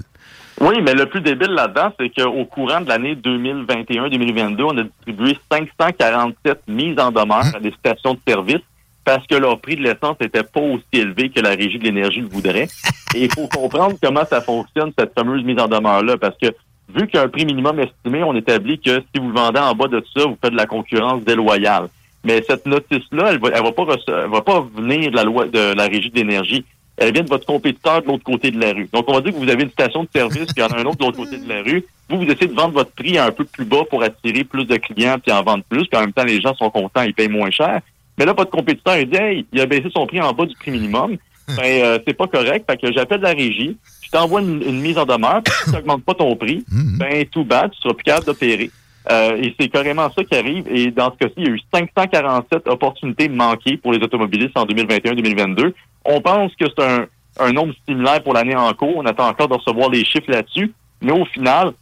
Oui, 0.59 0.81
mais 0.81 0.95
le 0.95 1.05
plus 1.05 1.21
débile 1.21 1.51
là-dedans, 1.51 1.93
c'est 1.99 2.09
qu'au 2.09 2.45
courant 2.45 2.81
de 2.81 2.89
l'année 2.89 3.15
2021-2022, 3.15 4.61
on 4.63 4.77
a 4.77 4.83
distribué 4.83 5.37
547 5.51 6.61
mises 6.67 6.99
en 6.99 7.11
demeure 7.11 7.45
à 7.55 7.59
des 7.59 7.71
stations 7.71 8.15
de 8.15 8.19
service 8.27 8.61
parce 9.05 9.25
que 9.27 9.35
leur 9.35 9.59
prix 9.59 9.75
de 9.75 9.83
l'essence 9.83 10.19
n'était 10.19 10.43
pas 10.43 10.59
aussi 10.59 10.83
élevé 10.91 11.29
que 11.29 11.39
la 11.39 11.51
Régie 11.51 11.77
de 11.77 11.83
l'énergie 11.83 12.21
le 12.21 12.27
voudrait. 12.27 12.67
Et 13.15 13.25
il 13.25 13.31
faut 13.31 13.47
comprendre 13.47 13.95
comment 14.01 14.25
ça 14.25 14.41
fonctionne, 14.41 14.91
cette 14.97 15.13
fameuse 15.13 15.43
mise 15.45 15.59
en 15.59 15.67
demeure-là, 15.67 16.17
parce 16.17 16.35
que 16.41 16.47
vu 16.93 17.07
qu'il 17.07 17.15
y 17.15 17.17
a 17.19 17.23
un 17.23 17.29
prix 17.29 17.45
minimum 17.45 17.79
estimé, 17.79 18.23
on 18.23 18.35
établit 18.35 18.79
que 18.79 19.01
si 19.13 19.21
vous 19.21 19.31
vendez 19.31 19.59
en 19.59 19.75
bas 19.75 19.87
de 19.87 20.03
ça, 20.13 20.25
vous 20.25 20.37
faites 20.41 20.51
de 20.51 20.57
la 20.57 20.65
concurrence 20.65 21.23
déloyale. 21.23 21.87
Mais 22.23 22.43
cette 22.45 22.65
notice-là, 22.65 23.31
elle 23.31 23.39
va, 23.39 23.49
elle 23.53 23.63
va 23.63 23.71
pas, 23.71 23.85
elle 24.07 24.29
va 24.29 24.41
pas 24.41 24.67
venir 24.75 25.11
de 25.11 25.15
la 25.15 25.23
loi 25.23 25.45
de 25.45 25.73
la 25.73 25.83
Régie 25.83 26.09
de 26.09 26.15
l'énergie 26.15 26.65
elle 26.97 27.13
vient 27.13 27.23
de 27.23 27.29
votre 27.29 27.45
compétiteur 27.45 28.01
de 28.01 28.07
l'autre 28.07 28.23
côté 28.23 28.51
de 28.51 28.59
la 28.59 28.73
rue. 28.73 28.89
Donc, 28.91 29.05
on 29.07 29.13
va 29.13 29.21
dire 29.21 29.31
que 29.31 29.37
vous 29.37 29.49
avez 29.49 29.63
une 29.63 29.69
station 29.69 30.03
de 30.03 30.09
service, 30.13 30.45
puis 30.45 30.55
il 30.57 30.61
y 30.61 30.63
en 30.63 30.67
a 30.69 30.79
un 30.79 30.85
autre 30.85 30.97
de 30.97 31.05
l'autre 31.05 31.17
côté 31.17 31.37
de 31.37 31.47
la 31.47 31.61
rue. 31.61 31.85
Vous, 32.09 32.17
vous 32.17 32.25
essayez 32.25 32.47
de 32.47 32.55
vendre 32.55 32.73
votre 32.73 32.91
prix 32.91 33.17
un 33.17 33.31
peu 33.31 33.45
plus 33.45 33.65
bas 33.65 33.83
pour 33.89 34.01
attirer 34.01 34.43
plus 34.43 34.65
de 34.65 34.77
clients, 34.77 35.17
puis 35.19 35.31
en 35.31 35.43
vendre 35.43 35.63
plus, 35.69 35.85
puis 35.87 35.97
en 35.97 36.01
même 36.01 36.13
temps, 36.13 36.23
les 36.23 36.41
gens 36.41 36.55
sont 36.55 36.69
contents, 36.69 37.03
ils 37.03 37.13
payent 37.13 37.29
moins 37.29 37.51
cher. 37.51 37.81
Mais 38.17 38.25
là, 38.25 38.33
votre 38.33 38.49
compétiteur, 38.49 38.97
il 38.97 39.09
dit, 39.09 39.17
hey, 39.17 39.45
il 39.53 39.61
a 39.61 39.67
baissé 39.67 39.89
son 39.93 40.07
prix 40.07 40.19
en 40.21 40.33
bas 40.33 40.45
du 40.45 40.55
prix 40.55 40.71
minimum. 40.71 41.17
Ben, 41.55 41.63
euh, 41.63 41.97
c'est 42.05 42.13
pas 42.13 42.27
correct. 42.27 42.69
Fait 42.69 42.75
que 42.75 42.91
j'appelle 42.91 43.21
la 43.21 43.29
régie, 43.29 43.77
je 44.01 44.11
t'envoie 44.11 44.41
une, 44.41 44.81
mise 44.81 44.97
en 44.97 45.05
demeure, 45.05 45.41
puis 45.41 45.53
si 45.53 45.63
tu 45.63 45.71
n'augmentes 45.77 46.03
pas 46.03 46.13
ton 46.13 46.35
prix, 46.35 46.65
mm-hmm. 46.69 46.97
ben, 46.97 47.25
tout 47.27 47.45
bas, 47.45 47.69
tu 47.69 47.79
seras 47.79 47.93
plus 47.93 48.03
capable 48.03 48.25
d'opérer. 48.25 48.69
Euh, 49.09 49.41
et 49.41 49.55
c'est 49.57 49.69
carrément 49.69 50.11
ça 50.11 50.23
qui 50.23 50.35
arrive. 50.35 50.67
Et 50.69 50.91
dans 50.91 51.11
ce 51.11 51.17
cas-ci, 51.17 51.35
il 51.37 51.47
y 51.47 51.47
a 51.47 51.51
eu 51.51 51.61
547 51.73 52.67
opportunités 52.67 53.29
manquées 53.29 53.77
pour 53.77 53.93
les 53.93 53.99
automobilistes 53.99 54.57
en 54.57 54.65
2021-2022. 54.65 55.73
On 56.07 56.21
pense 56.21 56.55
que 56.55 56.65
c'est 56.67 56.83
un, 56.83 57.05
un 57.39 57.51
nombre 57.51 57.73
similaire 57.87 58.23
pour 58.23 58.33
l'année 58.33 58.55
en 58.55 58.73
cours. 58.73 58.97
On 58.97 59.05
attend 59.05 59.27
encore 59.27 59.47
de 59.47 59.53
recevoir 59.53 59.89
les 59.89 60.03
chiffres 60.03 60.31
là-dessus. 60.31 60.73
Mais 61.01 61.11
au 61.11 61.25
final, 61.25 61.73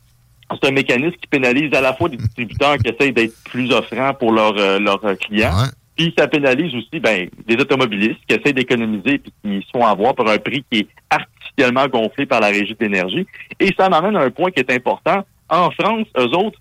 c'est 0.51 0.69
un 0.69 0.71
mécanisme 0.71 1.15
qui 1.15 1.27
pénalise 1.27 1.73
à 1.73 1.81
la 1.81 1.93
fois 1.93 2.09
des 2.09 2.17
distributeurs 2.17 2.77
qui 2.77 2.89
essayent 2.89 3.13
d'être 3.13 3.33
plus 3.45 3.71
offrants 3.71 4.13
pour 4.13 4.31
leurs 4.31 4.57
euh, 4.57 4.79
leurs 4.79 5.01
clients. 5.19 5.53
Puis 5.95 6.13
ça 6.17 6.27
pénalise 6.27 6.75
aussi 6.75 6.99
ben, 6.99 7.29
des 7.47 7.55
automobilistes 7.55 8.19
qui 8.27 8.35
essayent 8.35 8.53
d'économiser 8.53 9.13
et 9.13 9.21
qui 9.21 9.65
se 9.65 9.69
font 9.71 9.85
avoir 9.85 10.13
pour 10.13 10.29
un 10.29 10.37
prix 10.37 10.63
qui 10.69 10.79
est 10.79 10.87
artificiellement 11.09 11.87
gonflé 11.87 12.25
par 12.25 12.41
la 12.41 12.47
régie 12.47 12.75
d'énergie. 12.77 13.25
Et 13.59 13.73
ça 13.77 13.87
m'amène 13.87 14.17
à 14.17 14.21
un 14.21 14.29
point 14.29 14.51
qui 14.51 14.59
est 14.59 14.71
important. 14.71 15.25
En 15.47 15.71
France, 15.71 16.07
eux 16.17 16.35
autres, 16.35 16.59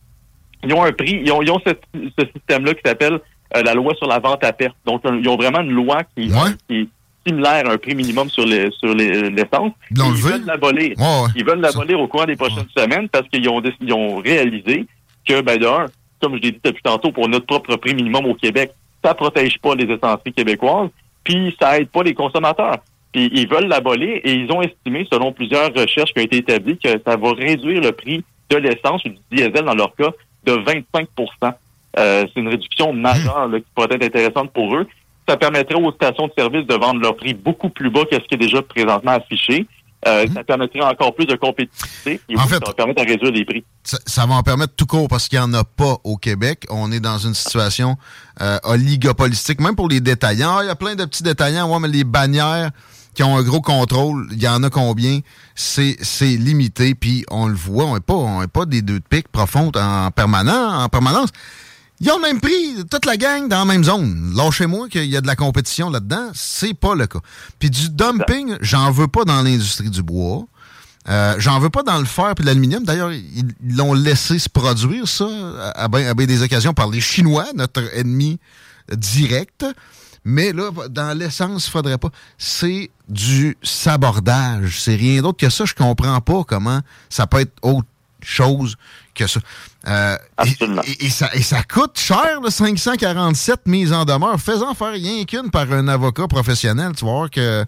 ils 0.62 0.72
ont 0.72 0.84
un 0.84 0.92
prix, 0.92 1.20
ils 1.24 1.32
ont, 1.32 1.42
ils 1.42 1.50
ont 1.50 1.60
ce, 1.66 1.72
système-là 2.32 2.74
qui 2.74 2.82
s'appelle 2.84 3.18
euh, 3.56 3.62
la 3.62 3.74
loi 3.74 3.94
sur 3.96 4.06
la 4.06 4.20
vente 4.20 4.44
à 4.44 4.52
perte. 4.52 4.76
Donc, 4.86 5.02
ils 5.04 5.28
ont 5.28 5.36
vraiment 5.36 5.60
une 5.60 5.72
loi 5.72 6.02
qui, 6.16 6.30
qui, 6.68 6.88
similaire 7.26 7.68
à 7.68 7.72
un 7.72 7.78
prix 7.78 7.94
minimum 7.94 8.28
sur 8.30 8.46
les 8.46 8.70
sur 8.72 8.94
les 8.94 9.30
l'essence. 9.30 9.72
Ils, 9.90 10.22
veulent 10.22 10.44
l'abolir. 10.44 10.94
Ils 11.36 11.44
veulent 11.44 11.60
l'abolir 11.60 12.00
au 12.00 12.08
cours 12.08 12.26
des 12.26 12.36
prochaines 12.36 12.68
semaines 12.76 13.08
parce 13.08 13.28
qu'ils 13.28 13.48
ont 13.48 13.62
ils 13.80 13.92
ont 13.92 14.16
réalisé 14.16 14.86
que 15.26 15.40
ben 15.40 15.58
d'un, 15.58 15.86
comme 16.20 16.36
je 16.36 16.42
l'ai 16.42 16.52
dit 16.52 16.60
depuis 16.62 16.82
tantôt, 16.82 17.12
pour 17.12 17.28
notre 17.28 17.46
propre 17.46 17.76
prix 17.76 17.94
minimum 17.94 18.26
au 18.26 18.34
Québec, 18.34 18.72
ça 19.02 19.14
protège 19.14 19.58
pas 19.58 19.74
les 19.74 19.84
essenceries 19.84 20.32
québécoises, 20.32 20.90
puis 21.22 21.54
ça 21.60 21.78
aide 21.78 21.88
pas 21.88 22.02
les 22.02 22.14
consommateurs. 22.14 22.78
Puis 23.12 23.30
ils 23.32 23.48
veulent 23.48 23.68
l'abolir 23.68 24.20
et 24.24 24.32
ils 24.32 24.50
ont 24.50 24.62
estimé, 24.62 25.06
selon 25.10 25.32
plusieurs 25.32 25.72
recherches 25.72 26.12
qui 26.12 26.20
ont 26.20 26.24
été 26.24 26.38
établies, 26.38 26.78
que 26.78 26.88
ça 27.06 27.16
va 27.16 27.32
réduire 27.32 27.80
le 27.80 27.92
prix 27.92 28.24
de 28.50 28.56
l'essence 28.56 29.04
ou 29.04 29.10
du 29.10 29.18
diesel 29.30 29.64
dans 29.64 29.74
leur 29.74 29.94
cas 29.94 30.10
de 30.44 30.52
25% 30.52 31.06
euh, 31.96 32.26
C'est 32.34 32.40
une 32.40 32.48
réduction 32.48 32.92
majeure 32.92 33.50
qui 33.54 33.64
pourrait 33.74 33.88
être 33.92 34.04
intéressante 34.04 34.52
pour 34.52 34.74
eux 34.76 34.86
ça 35.28 35.36
permettrait 35.36 35.74
aux 35.74 35.92
stations 35.92 36.26
de 36.26 36.32
service 36.36 36.66
de 36.66 36.74
vendre 36.74 37.00
leur 37.00 37.16
prix 37.16 37.34
beaucoup 37.34 37.70
plus 37.70 37.90
bas 37.90 38.04
que 38.04 38.16
ce 38.16 38.26
qui 38.26 38.34
est 38.34 38.38
déjà 38.38 38.62
présentement 38.62 39.12
affiché. 39.12 39.66
Euh, 40.06 40.26
mhm. 40.26 40.34
Ça 40.34 40.44
permettrait 40.44 40.82
encore 40.82 41.14
plus 41.14 41.24
de 41.24 41.34
compétitivité 41.34 42.20
et 42.28 42.36
ça 42.36 42.44
va 42.44 42.72
permettre 42.74 43.02
de 43.02 43.08
réduire 43.08 43.32
les 43.32 43.44
prix. 43.44 43.64
Ça, 43.84 44.26
va 44.26 44.34
en 44.34 44.42
permettre 44.42 44.74
tout 44.76 44.84
court 44.84 45.08
parce 45.08 45.28
qu'il 45.28 45.38
n'y 45.38 45.44
en 45.44 45.54
a 45.54 45.64
pas 45.64 45.96
au 46.04 46.18
Québec. 46.18 46.66
On 46.68 46.92
est 46.92 47.00
dans 47.00 47.16
une 47.16 47.32
situation 47.32 47.96
euh, 48.42 48.58
oligopolistique, 48.64 49.60
même 49.60 49.76
pour 49.76 49.88
les 49.88 50.00
détaillants. 50.00 50.60
Il 50.60 50.66
y 50.66 50.70
a 50.70 50.76
plein 50.76 50.94
de 50.94 51.04
petits 51.06 51.22
détaillants, 51.22 51.72
ouais, 51.72 51.78
mais 51.80 51.88
les 51.88 52.04
bannières 52.04 52.70
qui 53.14 53.22
ont 53.22 53.36
un 53.36 53.42
gros 53.42 53.60
contrôle, 53.60 54.26
il 54.32 54.42
y 54.42 54.48
en 54.48 54.62
a 54.62 54.70
combien? 54.70 55.20
C'est 55.54 55.96
limité, 56.20 56.94
puis 56.94 57.24
on 57.30 57.46
le 57.46 57.54
voit, 57.54 57.84
on 57.84 57.94
n'est 57.94 58.00
pas, 58.00 58.14
on 58.14 58.42
est 58.42 58.48
pas 58.48 58.66
des 58.66 58.82
deux 58.82 58.98
de 58.98 59.04
pique 59.08 59.28
profondes 59.28 59.76
en, 59.76 60.10
permanent, 60.10 60.82
en 60.82 60.88
permanence. 60.88 61.30
Ils 62.00 62.10
ont 62.10 62.18
même 62.18 62.40
pris 62.40 62.84
toute 62.90 63.04
la 63.04 63.16
gang 63.16 63.48
dans 63.48 63.60
la 63.60 63.64
même 63.64 63.84
zone. 63.84 64.32
Lâchez-moi 64.36 64.88
qu'il 64.88 65.06
y 65.06 65.16
a 65.16 65.20
de 65.20 65.26
la 65.26 65.36
compétition 65.36 65.90
là-dedans. 65.90 66.30
C'est 66.34 66.74
pas 66.74 66.94
le 66.94 67.06
cas. 67.06 67.20
Puis 67.58 67.70
du 67.70 67.88
dumping, 67.88 68.56
j'en 68.60 68.90
veux 68.90 69.08
pas 69.08 69.24
dans 69.24 69.42
l'industrie 69.42 69.90
du 69.90 70.02
bois. 70.02 70.44
Euh, 71.08 71.34
j'en 71.38 71.58
veux 71.60 71.70
pas 71.70 71.82
dans 71.82 71.98
le 71.98 72.04
fer 72.04 72.34
et 72.38 72.42
l'aluminium. 72.42 72.82
D'ailleurs, 72.84 73.12
ils 73.12 73.54
l'ont 73.76 73.92
laissé 73.92 74.38
se 74.38 74.48
produire, 74.48 75.06
ça, 75.06 75.28
à 75.74 75.88
bien 75.88 76.14
des 76.14 76.42
occasions 76.42 76.72
par 76.72 76.88
les 76.88 77.00
Chinois, 77.00 77.46
notre 77.54 77.82
ennemi 77.96 78.40
direct. 78.90 79.64
Mais 80.24 80.52
là, 80.52 80.70
dans 80.88 81.16
l'essence, 81.16 81.66
il 81.66 81.70
faudrait 81.70 81.98
pas. 81.98 82.08
C'est 82.38 82.90
du 83.08 83.56
sabordage. 83.62 84.80
C'est 84.80 84.96
rien 84.96 85.20
d'autre 85.20 85.38
que 85.38 85.50
ça. 85.50 85.66
Je 85.66 85.74
comprends 85.74 86.20
pas 86.22 86.44
comment 86.44 86.80
ça 87.10 87.26
peut 87.26 87.40
être 87.40 87.52
autre 87.62 87.86
chose 88.24 88.76
que 89.14 89.26
ça. 89.26 89.40
Euh, 89.86 90.16
et, 91.00 91.10
ça. 91.10 91.28
Et 91.34 91.42
ça 91.42 91.62
coûte 91.62 91.98
cher, 91.98 92.40
le 92.42 92.50
547 92.50 93.66
mises 93.66 93.92
en 93.92 94.04
demeure. 94.04 94.38
Fais-en 94.40 94.74
faire 94.74 94.92
rien 94.92 95.24
qu'une 95.24 95.50
par 95.50 95.70
un 95.72 95.88
avocat 95.88 96.26
professionnel. 96.26 96.92
Tu 96.96 97.04
vas 97.04 97.10
voir 97.10 97.30
que 97.30 97.64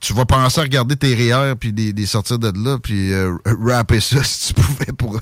tu 0.00 0.12
vas 0.12 0.24
penser 0.24 0.60
à 0.60 0.64
regarder 0.64 0.96
tes 0.96 1.14
REER 1.14 1.54
puis 1.58 1.72
des, 1.72 2.06
sortir 2.06 2.38
de 2.38 2.48
là 2.48 2.78
puis 2.82 3.12
euh, 3.12 3.34
rapper 3.44 4.00
ça 4.00 4.18
si 4.22 4.52
tu 4.52 4.60
pouvais 4.60 4.92
pour, 4.96 5.18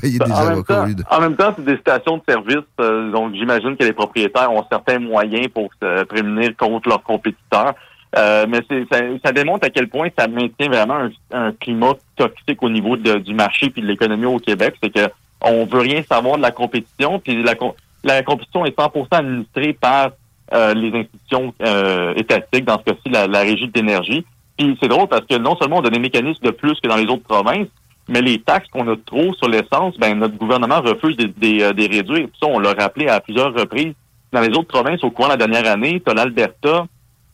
payer 0.00 0.18
des 0.18 0.32
avocats. 0.32 0.86
en 1.10 1.20
même 1.20 1.36
temps, 1.36 1.52
c'est 1.56 1.64
des 1.64 1.76
stations 1.78 2.18
de 2.18 2.22
service. 2.28 2.64
Euh, 2.80 3.10
donc, 3.10 3.34
j'imagine 3.34 3.76
que 3.76 3.84
les 3.84 3.92
propriétaires 3.92 4.50
ont 4.50 4.64
certains 4.70 4.98
moyens 4.98 5.48
pour 5.48 5.70
se 5.80 6.04
prémunir 6.04 6.56
contre 6.56 6.88
leurs 6.88 7.02
compétiteurs. 7.02 7.74
Euh, 8.16 8.46
mais 8.48 8.60
ça, 8.90 8.98
ça, 9.24 9.32
démontre 9.32 9.66
à 9.66 9.70
quel 9.70 9.88
point 9.88 10.08
ça 10.16 10.28
maintient 10.28 10.68
vraiment 10.68 11.08
un, 11.32 11.52
climat 11.52 11.94
toxique 12.16 12.62
au 12.62 12.68
niveau 12.68 12.96
du 12.96 13.34
marché 13.34 13.70
puis 13.70 13.82
de 13.82 13.86
l'économie 13.86 14.26
au 14.26 14.38
Québec. 14.38 14.74
C'est 14.82 14.90
que 14.90 15.10
on 15.40 15.66
veut 15.66 15.80
rien 15.80 16.02
savoir 16.02 16.36
de 16.36 16.42
la 16.42 16.52
compétition, 16.52 17.18
puis 17.18 17.42
la, 17.42 18.22
compétition 18.22 18.64
est 18.64 18.76
100% 18.76 19.06
administrée 19.10 19.72
par 19.72 20.12
euh, 20.52 20.74
les 20.74 20.88
institutions 21.00 21.52
euh, 21.62 22.14
étatiques, 22.14 22.64
dans 22.64 22.78
ce 22.78 22.84
cas-ci 22.84 23.10
la, 23.10 23.26
la 23.26 23.40
régie 23.40 23.68
d'énergie. 23.68 24.24
Puis 24.56 24.78
c'est 24.80 24.88
drôle 24.88 25.08
parce 25.08 25.26
que 25.26 25.36
non 25.36 25.56
seulement 25.56 25.78
on 25.78 25.84
a 25.84 25.90
des 25.90 25.98
mécanismes 25.98 26.44
de 26.44 26.50
plus 26.50 26.80
que 26.80 26.88
dans 26.88 26.96
les 26.96 27.06
autres 27.06 27.24
provinces, 27.24 27.68
mais 28.08 28.20
les 28.20 28.38
taxes 28.40 28.68
qu'on 28.70 28.86
a 28.88 28.96
trop 28.96 29.34
sur 29.34 29.48
l'essence, 29.48 29.98
ben 29.98 30.18
notre 30.18 30.36
gouvernement 30.36 30.80
refuse 30.80 31.16
de, 31.16 31.32
les 31.40 31.86
réduire. 31.86 32.28
Puis 32.28 32.38
ça, 32.40 32.46
on 32.48 32.58
l'a 32.58 32.72
rappelé 32.72 33.08
à 33.08 33.20
plusieurs 33.20 33.52
reprises. 33.54 33.94
Dans 34.32 34.40
les 34.40 34.50
autres 34.50 34.68
provinces, 34.68 35.02
au 35.04 35.10
cours 35.10 35.26
de 35.26 35.30
la 35.30 35.36
dernière 35.36 35.70
année, 35.70 36.02
tu 36.04 36.10
as 36.10 36.14
l'Alberta, 36.14 36.86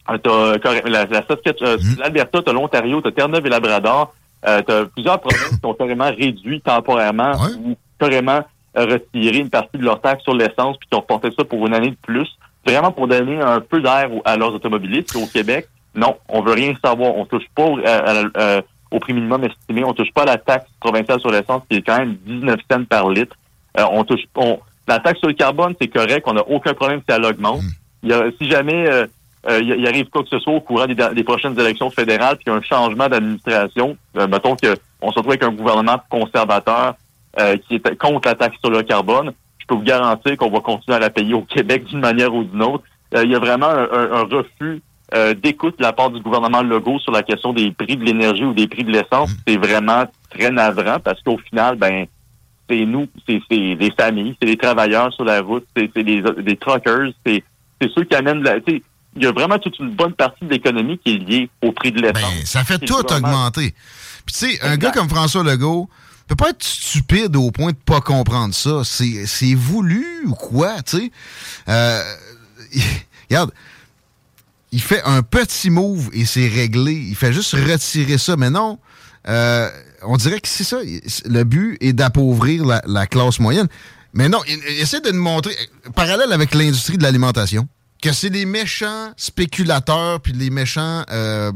euh, 0.09 0.59
la, 0.87 1.05
la 1.05 1.21
euh, 1.21 1.77
mhm. 1.79 1.97
l'Alberta, 1.99 2.43
t'as 2.43 2.53
l'Ontario, 2.53 3.01
t'as 3.01 3.13
Terre-Neuve 3.13 3.47
et 3.47 3.51
Labrador. 3.51 4.15
Euh, 4.47 4.63
t'as 4.67 4.87
plusieurs 4.87 5.21
provinces 5.21 5.59
qui 5.61 5.67
ont 5.67 5.75
carrément 5.75 6.11
réduit 6.11 6.61
temporairement 6.63 7.33
ou 7.63 7.77
carrément 7.99 8.41
retiré 8.75 9.39
une 9.39 9.51
partie 9.51 9.77
de 9.77 9.85
leur 9.85 10.01
taxe 10.01 10.23
sur 10.23 10.35
l'essence 10.35 10.79
puis 10.79 10.89
qui 10.89 10.97
ont 10.97 11.01
reporté 11.01 11.29
ça 11.37 11.45
pour 11.45 11.67
une 11.67 11.75
année 11.75 11.91
de 11.91 11.97
plus. 12.01 12.29
Vraiment 12.65 12.93
pour 12.93 13.09
donner 13.09 13.41
un 13.41 13.61
peu 13.61 13.81
d'air 13.81 14.09
à 14.25 14.37
leurs 14.37 14.55
automobilistes. 14.55 15.15
Au 15.17 15.27
Québec, 15.27 15.69
non, 15.95 16.17
on 16.29 16.41
veut 16.41 16.53
rien 16.53 16.75
savoir. 16.83 17.17
On 17.17 17.27
touche 17.27 17.45
pas 17.55 17.65
au 18.91 18.99
prix 18.99 19.13
minimum 19.13 19.45
estimé. 19.45 19.85
On 19.85 19.93
touche 19.93 20.13
pas 20.13 20.23
à 20.23 20.27
la 20.27 20.39
taxe 20.39 20.71
provinciale 20.81 21.21
sur 21.21 21.31
l'essence 21.31 21.63
qui 21.69 21.77
est 21.77 21.83
quand 21.83 21.99
même 21.99 22.17
19 22.27 22.59
cents 22.71 22.85
par 22.85 23.11
litre. 23.11 23.37
on 23.77 24.05
touche 24.05 24.23
on, 24.37 24.59
la 24.91 24.99
taxe 24.99 25.21
sur 25.21 25.29
le 25.29 25.35
carbone, 25.35 25.75
c'est 25.81 25.89
correct. 25.89 26.25
On 26.27 26.33
n'a 26.33 26.47
aucun 26.49 26.75
problème 26.75 27.01
si 27.09 27.15
elle 27.15 27.25
augmente. 27.25 27.63
Il 28.03 28.11
y 28.11 28.13
a, 28.13 28.25
si 28.41 28.51
jamais 28.51 28.89
euh, 28.89 29.07
arrive 29.45 30.09
quoi 30.11 30.23
que 30.23 30.29
ce 30.29 30.39
soit 30.39 30.53
au 30.53 30.61
courant 30.61 30.87
des, 30.87 31.25
prochaines 31.25 31.59
élections 31.59 31.91
fédérales, 31.91 32.37
puis 32.37 32.55
un 32.55 32.63
changement 32.63 33.09
d'administration, 33.09 33.97
euh, 34.17 34.27
mettons 34.27 34.57
que 34.57 34.77
on 35.03 35.11
se 35.11 35.17
retrouve 35.17 35.33
avec 35.33 35.45
un 35.45 35.53
gouvernement 35.53 36.01
conservateur 36.09 36.95
euh, 37.39 37.57
qui 37.57 37.77
est 37.77 37.99
contre 37.99 38.29
la 38.29 38.35
taxe 38.35 38.57
sur 38.61 38.71
le 38.71 38.83
carbone. 38.83 39.33
Je 39.59 39.67
peux 39.67 39.75
vous 39.75 39.83
garantir 39.83 40.37
qu'on 40.37 40.51
va 40.51 40.61
continuer 40.61 40.97
à 40.97 41.01
la 41.01 41.11
payer 41.11 41.35
au 41.35 41.43
Québec 41.43 41.85
d'une 41.85 42.01
manière 42.01 42.35
ou 42.35 42.45
d'une 42.45 42.63
autre. 42.63 42.85
Euh, 43.15 43.25
il 43.25 43.31
y 43.31 43.35
a 43.35 43.39
vraiment 43.39 43.69
un, 43.69 44.23
refus 44.25 44.83
euh, 45.15 45.35
d'écoute 45.35 45.79
de 45.79 45.83
la 45.83 45.93
part 45.93 46.11
du 46.11 46.21
gouvernement 46.21 46.63
Legault 46.63 46.99
sur 46.99 47.13
la 47.13 47.23
question 47.23 47.53
des 47.53 47.71
prix 47.71 47.97
de 47.97 48.05
l'énergie 48.05 48.45
ou 48.45 48.53
des 48.53 48.69
prix 48.69 48.85
de 48.85 48.91
l'essence. 48.91 49.31
C'est 49.47 49.57
vraiment 49.57 50.05
très 50.31 50.51
navrant 50.51 50.99
parce 50.99 51.21
qu'au 51.23 51.39
final, 51.39 51.77
ben 51.77 52.07
c'est 52.69 52.85
nous, 52.85 53.07
c'est 53.27 53.41
des 53.51 53.93
familles, 53.99 54.37
c'est 54.41 54.47
des 54.47 54.57
travailleurs 54.57 55.13
sur 55.13 55.25
la 55.25 55.41
route, 55.41 55.67
c'est 55.77 55.93
des 55.97 56.57
truckers, 56.57 57.11
c'est 57.27 57.43
ceux 57.95 58.05
qui 58.05 58.15
amènent 58.15 58.43
la 58.43 58.61
il 59.17 59.23
y 59.23 59.27
a 59.27 59.33
vraiment 59.33 59.59
toute 59.59 59.79
une 59.79 59.91
bonne 59.95 60.15
partie 60.15 60.45
de 60.45 60.51
l'économie 60.51 60.99
qui 60.99 61.15
est 61.15 61.19
liée 61.19 61.51
au 61.63 61.73
prix 61.73 61.93
de 61.93 62.01
l'essence. 62.01 62.23
Ben, 62.23 62.47
ça 62.47 62.65
fait 62.65 62.79
tout 62.79 62.95
augmenter. 63.13 63.75
Puis 64.25 64.35
tu 64.35 64.51
sais, 64.51 64.63
un 64.63 64.77
gars 64.77 64.91
comme 64.93 65.09
François 65.09 65.43
Legault 65.43 65.89
peut 66.29 66.37
pas 66.37 66.51
être 66.51 66.63
stupide 66.63 67.35
au 67.35 67.51
point 67.51 67.73
de 67.73 67.77
pas 67.77 68.01
comprendre 68.01 68.55
ça. 68.55 68.83
C'est 68.85 69.55
voulu 69.55 70.07
ou 70.27 70.35
quoi, 70.35 70.81
tu 70.83 70.99
sais? 70.99 71.13
Euh, 71.69 72.03
regarde, 73.29 73.51
il 74.71 74.81
fait 74.81 75.03
un 75.05 75.23
petit 75.23 75.71
move 75.71 76.09
et 76.13 76.25
c'est 76.25 76.47
réglé. 76.47 76.93
Il 76.93 77.17
fait 77.17 77.33
juste 77.33 77.53
retirer 77.55 78.17
ça. 78.17 78.37
Mais 78.37 78.51
non, 78.51 78.79
euh, 79.29 79.69
on 80.03 80.17
dirait 80.17 80.41
que 80.41 80.47
c'est 80.47 80.63
ça. 80.63 80.79
Le 81.25 81.43
but 81.43 81.77
est 81.81 81.93
d'appauvrir 81.93 82.65
la, 82.65 83.07
classe 83.09 83.41
moyenne. 83.41 83.67
Mais 84.15 84.29
non, 84.29 84.39
il, 84.49 84.59
il 84.71 84.81
essaie 84.81 85.01
de 85.01 85.11
nous 85.11 85.23
montrer, 85.23 85.55
parallèle 85.97 86.33
avec 86.33 86.55
l'industrie 86.55 86.97
de 86.97 87.03
l'alimentation, 87.03 87.69
que 88.01 88.13
c'est 88.13 88.31
des 88.31 88.47
méchants 88.47 89.13
spéculateurs 89.17 90.21
puis 90.21 90.33
les 90.33 90.51
méchants 90.51 91.05
euh, 91.11 91.53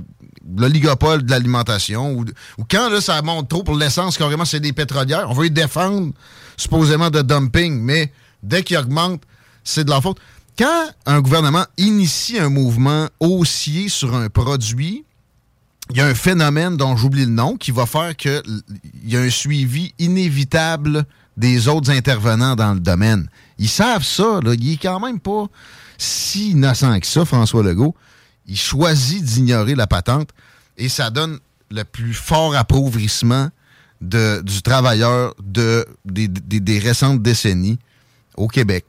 l'oligopole 0.57 1.23
de 1.23 1.31
l'alimentation 1.31 2.13
ou, 2.13 2.25
quand 2.71 2.91
là 2.91 3.01
ça 3.01 3.21
monte 3.23 3.49
trop 3.49 3.63
pour 3.63 3.77
l'essence 3.77 4.19
carrément 4.19 4.45
c'est 4.45 4.61
des 4.61 4.73
pétrolières 4.73 5.27
on 5.31 5.35
veut 5.35 5.45
les 5.45 5.51
défendre 5.51 6.13
supposément 6.57 7.11
de 7.11 7.23
dumping 7.23 7.81
mais 7.81 8.13
dès 8.43 8.63
qu'ils 8.63 8.79
augmentent 8.79 9.23
c'est 9.63 9.85
de 9.85 9.91
la 9.91 10.01
faute 10.01 10.19
quand 10.59 10.87
un 11.07 11.21
gouvernement 11.21 11.65
initie 11.79 12.39
un 12.39 12.51
mouvement 12.51 13.09
haussier 13.21 13.89
sur 13.89 14.15
un 14.15 14.29
produit 14.29 15.05
il 15.91 15.99
y 15.99 16.01
a 16.01 16.07
un 16.07 16.15
phénomène 16.15 16.77
dont 16.77 16.97
j'oublie 16.97 17.27
le 17.27 17.31
nom 17.31 17.57
qui 17.57 17.71
va 17.71 17.87
faire 17.87 18.17
que 18.17 18.43
il 19.03 19.13
y 19.13 19.17
a 19.17 19.21
un 19.21 19.31
suivi 19.31 19.93
inévitable 19.99 21.05
des 21.37 21.69
autres 21.69 21.91
intervenants 21.91 22.57
dans 22.57 22.75
le 22.75 22.81
domaine. 22.81 23.29
Ils 23.59 23.69
savent 23.69 24.05
ça, 24.05 24.41
là. 24.43 24.55
Il 24.55 24.73
est 24.73 24.77
quand 24.77 25.01
même 25.01 25.21
pas 25.21 25.47
si 25.99 26.51
innocent 26.51 26.99
que 27.01 27.07
ça, 27.07 27.25
François 27.25 27.63
Legault. 27.63 27.95
Il 28.47 28.59
choisit 28.59 29.23
d'ignorer 29.23 29.75
la 29.75 29.87
patente 29.87 30.31
et 30.77 30.89
ça 30.89 31.11
donne 31.11 31.39
le 31.71 31.85
plus 31.85 32.13
fort 32.13 32.55
appauvrissement 32.55 33.49
du 34.01 34.63
travailleur 34.63 35.35
de, 35.43 35.85
des, 36.05 36.79
récentes 36.79 37.23
décennies 37.23 37.79
au 38.37 38.49
Québec. 38.49 38.85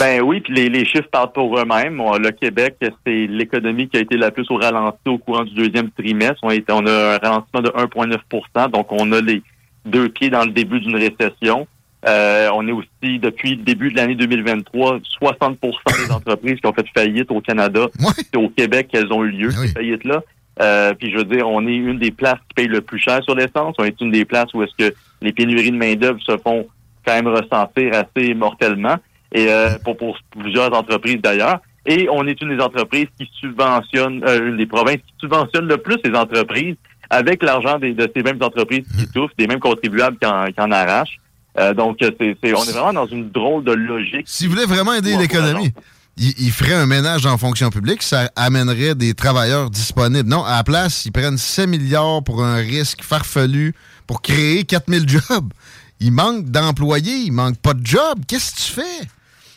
Ben 0.00 0.22
oui, 0.22 0.40
puis 0.40 0.54
les, 0.54 0.84
chiffres 0.84 1.08
parlent 1.10 1.32
pour 1.32 1.56
eux-mêmes. 1.58 1.98
Le 1.98 2.30
Québec, 2.30 2.76
c'est 2.80 3.26
l'économie 3.26 3.88
qui 3.88 3.98
a 3.98 4.00
été 4.00 4.16
la 4.16 4.30
plus 4.30 4.46
au 4.50 4.56
ralenti 4.56 4.98
au 5.06 5.18
courant 5.18 5.44
du 5.44 5.54
deuxième 5.54 5.90
trimestre. 5.90 6.38
On 6.42 6.48
a 6.86 7.14
un 7.14 7.18
ralentissement 7.18 7.60
de 7.60 7.68
1,9% 7.68 8.70
donc 8.70 8.86
on 8.90 9.12
a 9.12 9.20
les 9.20 9.42
deux 9.84 10.08
pieds 10.08 10.30
dans 10.30 10.44
le 10.44 10.50
début 10.50 10.80
d'une 10.80 10.96
récession. 10.96 11.68
Euh, 12.06 12.48
on 12.54 12.66
est 12.68 12.72
aussi, 12.72 13.18
depuis 13.18 13.56
le 13.56 13.62
début 13.62 13.90
de 13.90 13.96
l'année 13.96 14.14
2023, 14.14 14.98
60% 15.20 16.06
des 16.06 16.12
entreprises 16.12 16.60
qui 16.60 16.66
ont 16.66 16.72
fait 16.72 16.86
faillite 16.94 17.30
au 17.30 17.40
Canada. 17.40 17.86
C'est 18.16 18.36
au 18.36 18.48
Québec 18.48 18.88
qu'elles 18.92 19.12
ont 19.12 19.24
eu 19.24 19.30
lieu, 19.30 19.50
ah 19.52 19.62
ces 19.62 19.68
faillites-là. 19.68 20.22
Euh, 20.60 20.94
puis 20.94 21.10
je 21.12 21.18
veux 21.18 21.24
dire, 21.24 21.48
on 21.48 21.66
est 21.66 21.74
une 21.74 21.98
des 21.98 22.10
places 22.10 22.38
qui 22.48 22.54
paye 22.54 22.66
le 22.68 22.80
plus 22.80 22.98
cher 22.98 23.22
sur 23.24 23.34
l'essence. 23.34 23.74
On 23.78 23.84
est 23.84 24.00
une 24.00 24.10
des 24.10 24.24
places 24.24 24.52
où 24.54 24.62
est-ce 24.62 24.74
que 24.76 24.94
les 25.22 25.32
pénuries 25.32 25.70
de 25.70 25.76
main-d'œuvre 25.76 26.20
se 26.20 26.36
font 26.36 26.66
quand 27.06 27.14
même 27.14 27.28
ressentir 27.28 27.92
assez 27.94 28.34
mortellement. 28.34 28.96
Et 29.32 29.50
euh, 29.50 29.70
pour, 29.84 29.96
pour, 29.96 30.18
plusieurs 30.30 30.72
entreprises 30.72 31.20
d'ailleurs. 31.20 31.60
Et 31.86 32.08
on 32.10 32.26
est 32.26 32.40
une 32.42 32.56
des 32.56 32.62
entreprises 32.62 33.06
qui 33.18 33.30
subventionne, 33.40 34.22
une 34.26 34.56
des 34.56 34.66
provinces 34.66 34.98
qui 34.98 35.14
subventionne 35.20 35.66
le 35.66 35.78
plus 35.78 35.96
ces 36.04 36.12
entreprises 36.14 36.76
avec 37.08 37.42
l'argent 37.42 37.78
de 37.78 38.10
ces 38.14 38.22
mêmes 38.22 38.42
entreprises 38.42 38.84
qui 38.94 39.04
étouffent, 39.04 39.34
des 39.38 39.46
mêmes 39.46 39.60
contribuables 39.60 40.18
qui 40.18 40.26
en 40.26 40.70
arrachent. 40.70 41.18
Euh, 41.58 41.74
donc, 41.74 41.98
c'est, 42.00 42.14
on 42.54 42.64
est 42.64 42.72
vraiment 42.72 42.92
dans 42.92 43.06
une 43.06 43.30
drôle 43.30 43.64
de 43.64 43.72
logique. 43.72 44.26
S'il 44.26 44.48
voulait 44.48 44.66
vraiment 44.66 44.94
aider 44.94 45.16
l'économie, 45.16 45.72
il, 46.18 46.50
ferait 46.50 46.74
un 46.74 46.86
ménage 46.86 47.26
en 47.26 47.38
fonction 47.38 47.70
publique, 47.70 48.02
ça 48.02 48.30
amènerait 48.36 48.94
des 48.94 49.14
travailleurs 49.14 49.70
disponibles. 49.70 50.28
Non, 50.28 50.44
à 50.44 50.56
la 50.56 50.64
place, 50.64 51.04
ils 51.04 51.12
prennent 51.12 51.38
7 51.38 51.68
milliards 51.68 52.22
pour 52.24 52.42
un 52.42 52.56
risque 52.56 53.02
farfelu 53.02 53.72
pour 54.06 54.20
créer 54.20 54.64
4000 54.64 55.08
jobs. 55.08 55.52
Il 56.00 56.12
manque 56.12 56.44
d'employés, 56.44 57.16
il 57.26 57.32
manque 57.32 57.56
pas 57.58 57.74
de 57.74 57.84
jobs. 57.84 58.20
Qu'est-ce 58.26 58.54
que 58.54 58.60
tu 58.60 58.80
fais? 58.80 59.06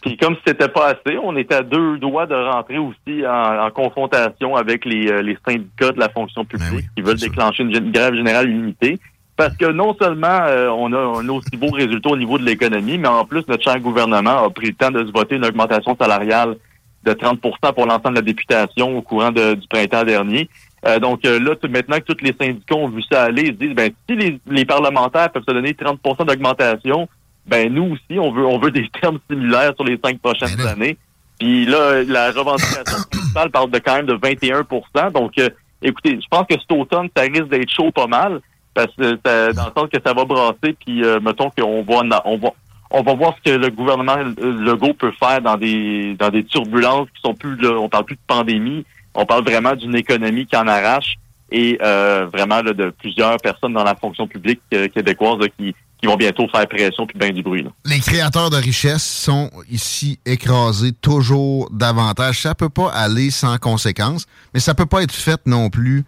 Puis 0.02 0.18
comme 0.18 0.36
si 0.36 0.42
c'était 0.48 0.68
pas 0.68 0.90
assez, 0.90 1.18
on 1.24 1.36
était 1.38 1.56
à 1.56 1.62
deux 1.62 2.00
doigts 2.00 2.26
de 2.26 2.34
rentrer 2.34 2.80
aussi 2.80 3.26
en, 3.28 3.70
confrontation 3.70 4.56
avec 4.56 4.84
les, 4.84 5.08
euh, 5.12 5.36
syndicats 5.48 5.92
de 5.92 6.00
la 6.00 6.10
fonction 6.10 6.44
publique 6.44 6.72
ben 6.72 6.90
qui 6.96 7.02
veulent 7.04 7.20
déclencher 7.20 7.64
une 7.64 7.92
grève 7.92 8.16
générale 8.16 8.48
limitée. 8.48 9.00
Parce 9.42 9.58
que 9.58 9.66
non 9.66 9.96
seulement 10.00 10.28
euh, 10.28 10.70
on 10.70 10.94
a 10.94 11.00
un 11.00 11.28
aussi 11.30 11.58
beau 11.58 11.72
résultat 11.72 12.12
au 12.12 12.16
niveau 12.16 12.38
de 12.38 12.44
l'économie, 12.44 13.00
mais 13.00 13.08
en 13.08 13.26
plus, 13.26 13.44
notre 13.48 13.64
cher 13.64 13.80
gouvernement 13.80 14.46
a 14.46 14.52
pris 14.52 14.68
le 14.68 14.76
temps 14.76 14.92
de 14.92 15.04
se 15.04 15.12
voter 15.12 15.38
une 15.38 15.46
augmentation 15.46 15.98
salariale 16.00 16.58
de 17.04 17.12
30% 17.12 17.40
pour 17.74 17.88
l'ensemble 17.88 18.12
de 18.12 18.16
la 18.18 18.22
députation 18.22 18.96
au 18.96 19.02
courant 19.02 19.32
du 19.32 19.68
printemps 19.68 20.04
dernier. 20.04 20.48
Euh, 20.86 21.00
donc 21.00 21.26
euh, 21.26 21.40
là, 21.40 21.56
maintenant 21.68 21.98
que 21.98 22.14
tous 22.14 22.24
les 22.24 22.36
syndicats 22.40 22.76
ont 22.76 22.90
vu 22.90 23.02
ça 23.12 23.24
aller, 23.24 23.46
ils 23.48 23.54
se 23.54 23.58
disent 23.58 23.74
ben 23.74 23.90
si 24.08 24.40
les, 24.46 24.66
parlementaires 24.66 25.32
peuvent 25.32 25.42
se 25.48 25.52
donner 25.52 25.72
30% 25.72 26.24
d'augmentation, 26.24 27.10
ben 27.48 27.74
nous 27.74 27.94
aussi, 27.96 28.20
on 28.20 28.32
veut 28.32 28.46
on 28.46 28.60
veut 28.60 28.70
des 28.70 28.88
termes 29.02 29.18
similaires 29.28 29.74
sur 29.74 29.86
les 29.86 30.00
cinq 30.06 30.20
prochaines 30.20 30.56
ben 30.56 30.68
années. 30.68 30.98
Puis 31.40 31.66
là, 31.66 32.04
la 32.04 32.30
revendication 32.30 32.84
principale 33.12 33.50
parle 33.50 33.72
de 33.72 33.80
quand 33.80 33.96
même 33.96 34.06
de 34.06 34.14
21% 34.14 35.12
Donc 35.14 35.34
écoutez, 35.82 36.20
je 36.22 36.28
pense 36.30 36.46
que 36.46 36.54
cet 36.60 36.72
automne, 36.72 37.10
ça 37.18 37.24
risque 37.24 37.50
d'être 37.50 37.72
chaud 37.72 37.90
pas 37.90 38.06
mal. 38.06 38.40
Parce 38.74 38.94
que 38.96 39.20
dans 39.54 39.66
le 39.66 39.72
sens 39.78 39.90
que 39.92 40.00
ça 40.06 40.14
va 40.14 40.26
brasser, 40.26 40.76
puis 40.80 41.04
euh, 41.04 41.20
mettons 41.20 41.50
qu'on 41.50 41.84
va 41.84 42.22
on 42.26 42.38
va 42.38 42.50
on 42.94 43.04
va 43.04 43.14
voir 43.14 43.36
ce 43.38 43.52
que 43.52 43.58
le 43.58 43.70
gouvernement 43.70 44.18
Legault 44.18 44.94
peut 44.94 45.14
faire 45.20 45.42
dans 45.42 45.58
des 45.58 46.16
dans 46.18 46.30
des 46.30 46.44
turbulences 46.44 47.08
qui 47.16 47.22
sont 47.22 47.34
plus 47.34 47.56
là, 47.58 47.78
on 47.80 47.90
parle 47.90 48.06
plus 48.06 48.16
de 48.16 48.22
pandémie, 48.28 48.86
on 49.14 49.26
parle 49.26 49.44
vraiment 49.44 49.76
d'une 49.76 49.96
économie 49.96 50.46
qui 50.46 50.56
en 50.56 50.68
arrache 50.68 51.16
et 51.52 51.78
euh, 51.82 52.28
vraiment 52.32 52.62
de 52.62 52.92
plusieurs 52.92 53.38
personnes 53.38 53.74
dans 53.74 53.84
la 53.84 53.96
fonction 53.96 54.28
publique 54.28 54.62
euh, 54.74 54.88
québécoise 54.88 55.40
qui 55.58 55.76
qui 56.02 56.08
vont 56.08 56.16
bientôt 56.16 56.48
faire 56.48 56.68
pression 56.68 57.06
puis 57.06 57.18
bien 57.18 57.30
du 57.30 57.44
bruit. 57.44 57.64
Les 57.86 58.00
créateurs 58.00 58.50
de 58.50 58.56
richesse 58.56 59.04
sont 59.04 59.52
ici 59.70 60.20
écrasés 60.26 60.94
toujours 60.94 61.70
davantage. 61.72 62.42
Ça 62.42 62.56
peut 62.56 62.70
pas 62.70 62.90
aller 62.92 63.30
sans 63.30 63.58
conséquences, 63.60 64.26
mais 64.54 64.60
ça 64.60 64.74
peut 64.74 64.88
pas 64.88 65.04
être 65.04 65.14
fait 65.14 65.40
non 65.46 65.70
plus 65.70 66.04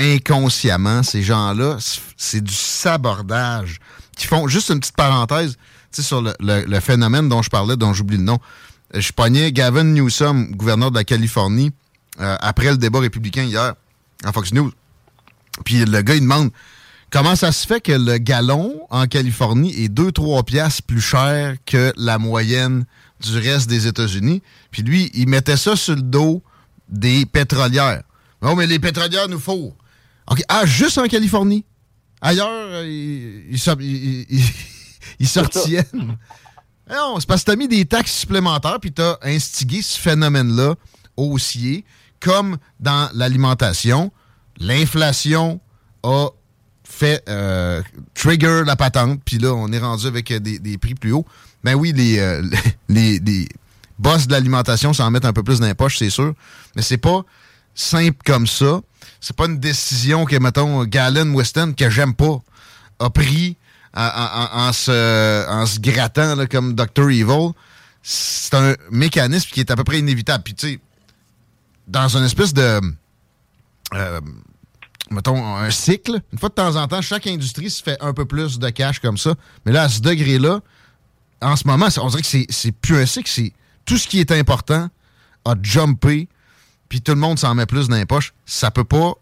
inconsciemment, 0.00 1.02
ces 1.02 1.22
gens-là, 1.22 1.78
c'est 2.16 2.42
du 2.42 2.54
sabordage. 2.54 3.78
Qui 4.16 4.26
font, 4.26 4.48
juste 4.48 4.70
une 4.70 4.80
petite 4.80 4.96
parenthèse, 4.96 5.56
sur 5.98 6.22
le, 6.22 6.80
phénomène 6.80 7.28
dont 7.28 7.42
je 7.42 7.50
parlais, 7.50 7.76
dont 7.76 7.92
j'oublie 7.92 8.16
le 8.16 8.22
nom. 8.22 8.38
Je 8.94 9.12
pognais 9.12 9.52
Gavin 9.52 9.84
Newsom, 9.84 10.52
gouverneur 10.52 10.90
de 10.90 10.96
la 10.96 11.04
Californie, 11.04 11.72
euh, 12.20 12.36
après 12.40 12.70
le 12.70 12.76
débat 12.76 13.00
républicain 13.00 13.44
hier, 13.44 13.74
à 14.24 14.32
Fox 14.32 14.52
News. 14.52 14.72
Puis 15.64 15.84
le 15.84 16.02
gars, 16.02 16.14
il 16.14 16.22
demande 16.22 16.50
comment 17.10 17.36
ça 17.36 17.52
se 17.52 17.66
fait 17.66 17.80
que 17.80 17.92
le 17.92 18.18
gallon 18.18 18.80
en 18.90 19.06
Californie 19.06 19.84
est 19.84 19.88
2-3 19.88 20.44
piastres 20.44 20.82
plus 20.82 21.00
cher 21.00 21.56
que 21.66 21.92
la 21.96 22.18
moyenne 22.18 22.84
du 23.20 23.38
reste 23.38 23.68
des 23.68 23.86
États-Unis? 23.86 24.42
Puis 24.70 24.82
lui, 24.82 25.10
il 25.14 25.28
mettait 25.28 25.56
ça 25.56 25.76
sur 25.76 25.94
le 25.94 26.02
dos 26.02 26.42
des 26.88 27.26
pétrolières. 27.26 28.02
Non, 28.42 28.56
mais 28.56 28.66
les 28.66 28.78
pétrolières 28.78 29.28
nous 29.28 29.38
fourrent. 29.38 29.76
OK. 30.30 30.42
Ah, 30.48 30.64
juste 30.64 30.96
en 30.98 31.06
Californie. 31.06 31.64
Ailleurs, 32.20 32.48
euh, 32.50 32.86
ils, 32.86 33.56
ils, 35.18 35.28
sortiennent. 35.28 36.18
Non, 36.88 37.16
c'est 37.18 37.26
parce 37.26 37.42
que 37.42 37.46
tu 37.46 37.52
as 37.52 37.56
mis 37.56 37.68
des 37.68 37.84
taxes 37.84 38.12
supplémentaires 38.12 38.78
puis 38.80 38.92
tu 38.92 39.02
as 39.02 39.18
instigé 39.22 39.82
ce 39.82 39.98
phénomène-là 39.98 40.74
haussier, 41.16 41.84
comme 42.20 42.58
dans 42.78 43.10
l'alimentation. 43.14 44.12
L'inflation 44.58 45.60
a 46.02 46.28
fait 46.84 47.22
euh, 47.28 47.82
trigger 48.14 48.62
la 48.66 48.76
patente, 48.76 49.20
puis 49.24 49.38
là, 49.38 49.54
on 49.54 49.72
est 49.72 49.78
rendu 49.78 50.06
avec 50.06 50.32
des, 50.32 50.78
prix 50.78 50.94
plus 50.94 51.12
hauts. 51.12 51.26
Ben 51.64 51.74
oui, 51.74 51.92
les, 51.94 52.18
euh, 52.18 52.42
les, 52.88 53.18
les 53.18 53.48
boss 53.98 54.26
de 54.26 54.32
l'alimentation 54.32 54.92
s'en 54.92 55.10
mettent 55.10 55.24
un 55.24 55.32
peu 55.32 55.42
plus 55.42 55.60
dans 55.60 55.66
les 55.66 55.74
poches, 55.74 55.98
c'est 55.98 56.10
sûr. 56.10 56.34
Mais 56.76 56.82
c'est 56.82 56.98
pas 56.98 57.22
simple 57.74 58.18
comme 58.24 58.46
ça 58.46 58.80
c'est 59.20 59.36
pas 59.36 59.46
une 59.46 59.58
décision 59.58 60.24
que, 60.24 60.36
mettons, 60.36 60.84
Galen 60.84 61.34
Weston, 61.34 61.74
que 61.76 61.90
j'aime 61.90 62.14
pas, 62.14 62.40
a 62.98 63.10
pris 63.10 63.56
en, 63.94 64.72
se, 64.72 65.78
grattant 65.80 66.36
comme 66.50 66.74
Dr. 66.74 67.10
Evil. 67.10 67.50
C'est 68.02 68.54
un 68.54 68.74
mécanisme 68.90 69.50
qui 69.50 69.60
est 69.60 69.70
à 69.70 69.76
peu 69.76 69.84
près 69.84 69.98
inévitable. 69.98 70.42
Puis, 70.42 70.54
tu 70.54 70.68
sais, 70.68 70.80
dans 71.86 72.16
une 72.16 72.24
espèce 72.24 72.54
de. 72.54 72.80
Euh, 73.94 74.20
mettons, 75.10 75.56
un 75.56 75.70
cycle. 75.70 76.20
Une 76.32 76.38
fois 76.38 76.48
de 76.48 76.54
temps 76.54 76.76
en 76.76 76.88
temps, 76.88 77.02
chaque 77.02 77.26
industrie 77.26 77.70
se 77.70 77.82
fait 77.82 77.98
un 78.00 78.14
peu 78.14 78.24
plus 78.24 78.58
de 78.58 78.70
cash 78.70 79.00
comme 79.00 79.18
ça. 79.18 79.34
Mais 79.66 79.72
là, 79.72 79.82
à 79.82 79.88
ce 79.88 80.00
degré-là, 80.00 80.60
en 81.42 81.56
ce 81.56 81.66
moment, 81.66 81.88
on 82.00 82.08
dirait 82.08 82.22
que 82.22 82.52
c'est 82.52 82.72
plus 82.72 82.96
un 82.96 83.06
cycle, 83.06 83.50
tout 83.84 83.98
ce 83.98 84.06
qui 84.06 84.20
est 84.20 84.30
important 84.30 84.88
a 85.44 85.54
jumpé, 85.62 86.28
puis 86.90 87.00
tout 87.00 87.12
le 87.12 87.18
monde 87.18 87.38
s'en 87.38 87.54
met 87.54 87.64
plus 87.64 87.88
dans 87.88 87.96
les 87.96 88.04
poches. 88.04 88.34
Ça 88.44 88.70
peut 88.70 88.84
pas. 88.84 89.14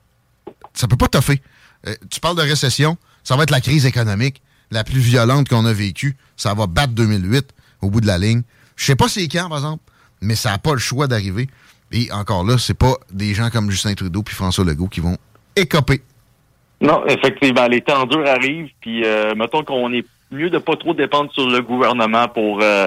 Ça 0.74 0.88
peut 0.88 0.96
pas 0.96 1.06
toffer. 1.06 1.40
Euh, 1.86 1.94
tu 2.10 2.18
parles 2.18 2.36
de 2.36 2.42
récession, 2.42 2.96
ça 3.22 3.36
va 3.36 3.44
être 3.44 3.50
la 3.50 3.60
crise 3.60 3.86
économique 3.86 4.42
la 4.72 4.82
plus 4.82 4.98
violente 4.98 5.48
qu'on 5.48 5.64
a 5.64 5.72
vécue. 5.72 6.16
Ça 6.36 6.54
va 6.54 6.66
battre 6.66 6.94
2008 6.94 7.54
au 7.82 7.90
bout 7.90 8.00
de 8.00 8.06
la 8.06 8.18
ligne. 8.18 8.42
Je 8.74 8.84
sais 8.84 8.96
pas 8.96 9.08
c'est 9.08 9.28
quand, 9.28 9.48
par 9.48 9.58
exemple, 9.58 9.82
mais 10.20 10.34
ça 10.34 10.50
n'a 10.50 10.58
pas 10.58 10.72
le 10.72 10.78
choix 10.78 11.06
d'arriver. 11.06 11.48
Et 11.92 12.10
encore 12.12 12.44
là, 12.44 12.58
c'est 12.58 12.76
pas 12.76 12.94
des 13.12 13.34
gens 13.34 13.50
comme 13.50 13.70
Justin 13.70 13.94
Trudeau 13.94 14.22
puis 14.22 14.34
François 14.34 14.64
Legault 14.64 14.88
qui 14.88 15.00
vont 15.00 15.16
écoper. 15.56 16.02
Non, 16.80 17.04
effectivement, 17.06 17.66
les 17.66 17.80
temps 17.80 18.06
durs 18.06 18.26
arrivent, 18.26 18.70
puis 18.80 19.04
euh, 19.04 19.34
mettons 19.34 19.64
qu'on 19.64 19.92
est 19.92 20.04
mieux 20.30 20.50
de 20.50 20.58
pas 20.58 20.76
trop 20.76 20.94
dépendre 20.94 21.32
sur 21.32 21.48
le 21.48 21.60
gouvernement 21.60 22.28
pour 22.28 22.60
euh, 22.62 22.86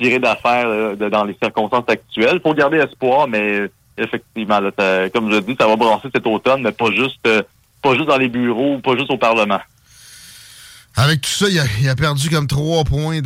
tirer 0.00 0.18
d'affaires 0.18 0.66
euh, 0.66 0.96
dans 0.96 1.24
les 1.24 1.36
circonstances 1.42 1.88
actuelles. 1.88 2.40
Faut 2.42 2.54
garder 2.54 2.78
espoir, 2.78 3.28
mais 3.28 3.70
effectivement, 4.00 4.60
comme 5.12 5.32
je 5.32 5.40
dis, 5.40 5.56
ça 5.58 5.66
va 5.66 5.76
brasser 5.76 6.08
cet 6.14 6.26
automne, 6.26 6.62
mais 6.62 6.72
pas 6.72 6.90
juste 6.90 7.26
pas 7.82 7.94
juste 7.94 8.06
dans 8.06 8.18
les 8.18 8.28
bureaux, 8.28 8.78
pas 8.78 8.96
juste 8.96 9.10
au 9.10 9.18
Parlement. 9.18 9.60
Avec 10.96 11.20
tout 11.22 11.30
ça, 11.30 11.46
il 11.48 11.88
a, 11.88 11.94
perdu 11.94 12.28
comme 12.30 12.46
trois 12.46 12.84
points 12.84 13.20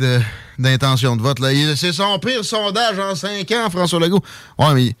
d'intention 0.57 1.15
de, 1.15 1.21
vote. 1.21 1.39
C'est 1.75 1.93
son 1.93 2.19
pire 2.19 2.45
sondage 2.45 2.99
en 2.99 3.15
cinq 3.15 3.51
ans, 3.51 3.69
François 3.69 3.99
Legault. 3.99 4.21
Ouais, 4.57 4.73
mais 4.73 4.95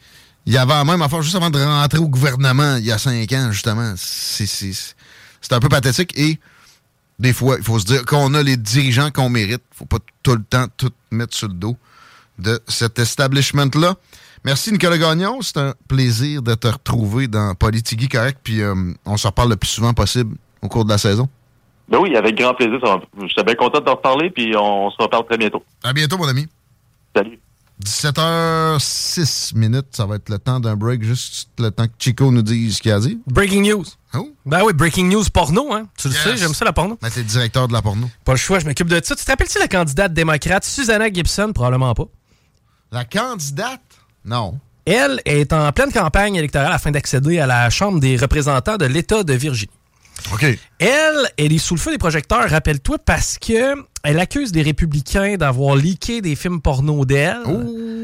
il 0.45 0.53
y 0.53 0.57
avait 0.57 0.83
même 0.83 1.01
affaire 1.01 1.21
juste 1.21 1.35
avant 1.35 1.49
de 1.49 1.59
rentrer 1.59 1.99
au 1.99 2.07
gouvernement 2.07 2.77
il 2.77 2.85
y 2.85 2.91
a 2.91 2.97
cinq 2.97 3.31
ans, 3.33 3.51
justement. 3.51 3.93
C'est 3.97 5.53
un 5.53 5.59
peu 5.59 5.69
pathétique 5.69 6.17
et 6.17 6.39
des 7.19 7.33
fois, 7.33 7.55
il 7.57 7.63
faut 7.63 7.79
se 7.79 7.85
dire 7.85 8.03
qu'on 8.03 8.33
a 8.33 8.43
les 8.43 8.57
dirigeants 8.57 9.11
qu'on 9.11 9.29
mérite. 9.29 9.61
faut 9.71 9.85
pas 9.85 9.99
tout 10.21 10.35
le 10.35 10.43
temps 10.43 10.65
tout 10.75 10.91
mettre 11.11 11.35
sur 11.35 11.47
le 11.47 11.53
dos 11.53 11.77
de 12.39 12.59
cet 12.67 12.99
establishment-là. 12.99 13.95
Merci 14.45 14.71
Nicolas 14.71 14.99
Gagnon, 14.99 15.41
c'est 15.41 15.57
un 15.57 15.73
plaisir 15.87 16.43
de 16.43 16.53
te 16.53 16.67
retrouver 16.67 17.27
dans 17.27 17.55
Politigui 17.55 18.07
Correct, 18.07 18.37
puis 18.43 18.61
euh, 18.61 18.75
on 19.03 19.17
se 19.17 19.25
reparle 19.25 19.49
le 19.49 19.55
plus 19.55 19.69
souvent 19.69 19.95
possible 19.95 20.37
au 20.61 20.67
cours 20.67 20.85
de 20.85 20.91
la 20.91 20.99
saison. 20.99 21.27
Ben 21.89 21.97
oui, 21.97 22.15
avec 22.15 22.37
grand 22.37 22.53
plaisir. 22.53 22.79
Je 23.19 23.27
suis 23.27 23.43
bien 23.43 23.55
content 23.55 23.79
de 23.79 23.85
te 23.85 23.89
reparler, 23.89 24.29
puis 24.29 24.55
on 24.55 24.91
se 24.91 24.97
reparle 25.01 25.25
très 25.25 25.39
bientôt. 25.39 25.63
À 25.83 25.93
bientôt, 25.93 26.19
mon 26.19 26.27
ami. 26.27 26.45
Salut. 27.15 27.39
17h06 27.83 29.57
minutes, 29.57 29.87
ça 29.93 30.05
va 30.05 30.17
être 30.17 30.29
le 30.29 30.37
temps 30.37 30.59
d'un 30.59 30.75
break, 30.75 31.01
juste 31.01 31.49
le 31.57 31.71
temps 31.71 31.87
que 31.87 31.93
Chico 31.97 32.31
nous 32.31 32.43
dise 32.43 32.77
ce 32.77 32.81
qu'il 32.83 32.91
a 32.91 32.99
dit. 32.99 33.19
Breaking 33.25 33.63
news. 33.63 33.85
Oh. 34.13 34.29
Ben 34.45 34.61
oui, 34.63 34.73
breaking 34.73 35.09
news 35.09 35.23
porno, 35.33 35.73
hein. 35.73 35.87
Tu 35.97 36.07
le 36.07 36.13
sais, 36.13 36.37
j'aime 36.37 36.53
ça 36.53 36.65
la 36.65 36.73
porno. 36.73 36.99
Ben, 37.01 37.09
t'es 37.09 37.21
le 37.21 37.25
directeur 37.25 37.67
de 37.67 37.73
la 37.73 37.81
porno. 37.81 38.07
Pas 38.23 38.33
le 38.33 38.37
choix, 38.37 38.59
je 38.59 38.67
m'occupe 38.67 38.89
de 38.89 39.01
ça. 39.03 39.15
Tu 39.15 39.25
te 39.25 39.31
rappelles-tu 39.31 39.57
la 39.57 39.67
candidate 39.67 40.13
démocrate 40.13 40.63
Susanna 40.63 41.11
Gibson? 41.11 41.51
Probablement 41.51 41.95
pas. 41.95 42.05
La 42.91 43.05
candidate? 43.05 43.81
Non. 44.25 44.59
Elle 44.85 45.19
est 45.25 45.51
en 45.53 45.71
pleine 45.71 45.91
campagne 45.91 46.35
électorale 46.35 46.71
afin 46.71 46.91
d'accéder 46.91 47.39
à 47.39 47.47
la 47.47 47.69
Chambre 47.69 47.99
des 47.99 48.17
représentants 48.17 48.77
de 48.77 48.85
l'État 48.85 49.23
de 49.23 49.33
Virginie. 49.33 49.71
OK. 50.31 50.45
Elle, 50.79 51.29
elle 51.37 51.51
est 51.53 51.57
sous 51.57 51.75
le 51.75 51.79
feu 51.79 51.91
des 51.91 51.97
projecteurs, 51.97 52.49
rappelle-toi, 52.49 52.97
parce 53.03 53.37
que 53.37 53.75
elle 54.03 54.19
accuse 54.19 54.51
des 54.51 54.61
républicains 54.61 55.35
d'avoir 55.35 55.75
leaké 55.75 56.21
des 56.21 56.35
films 56.35 56.61
porno 56.61 57.05
d'elle. 57.05 57.39
Oh, 57.45 57.61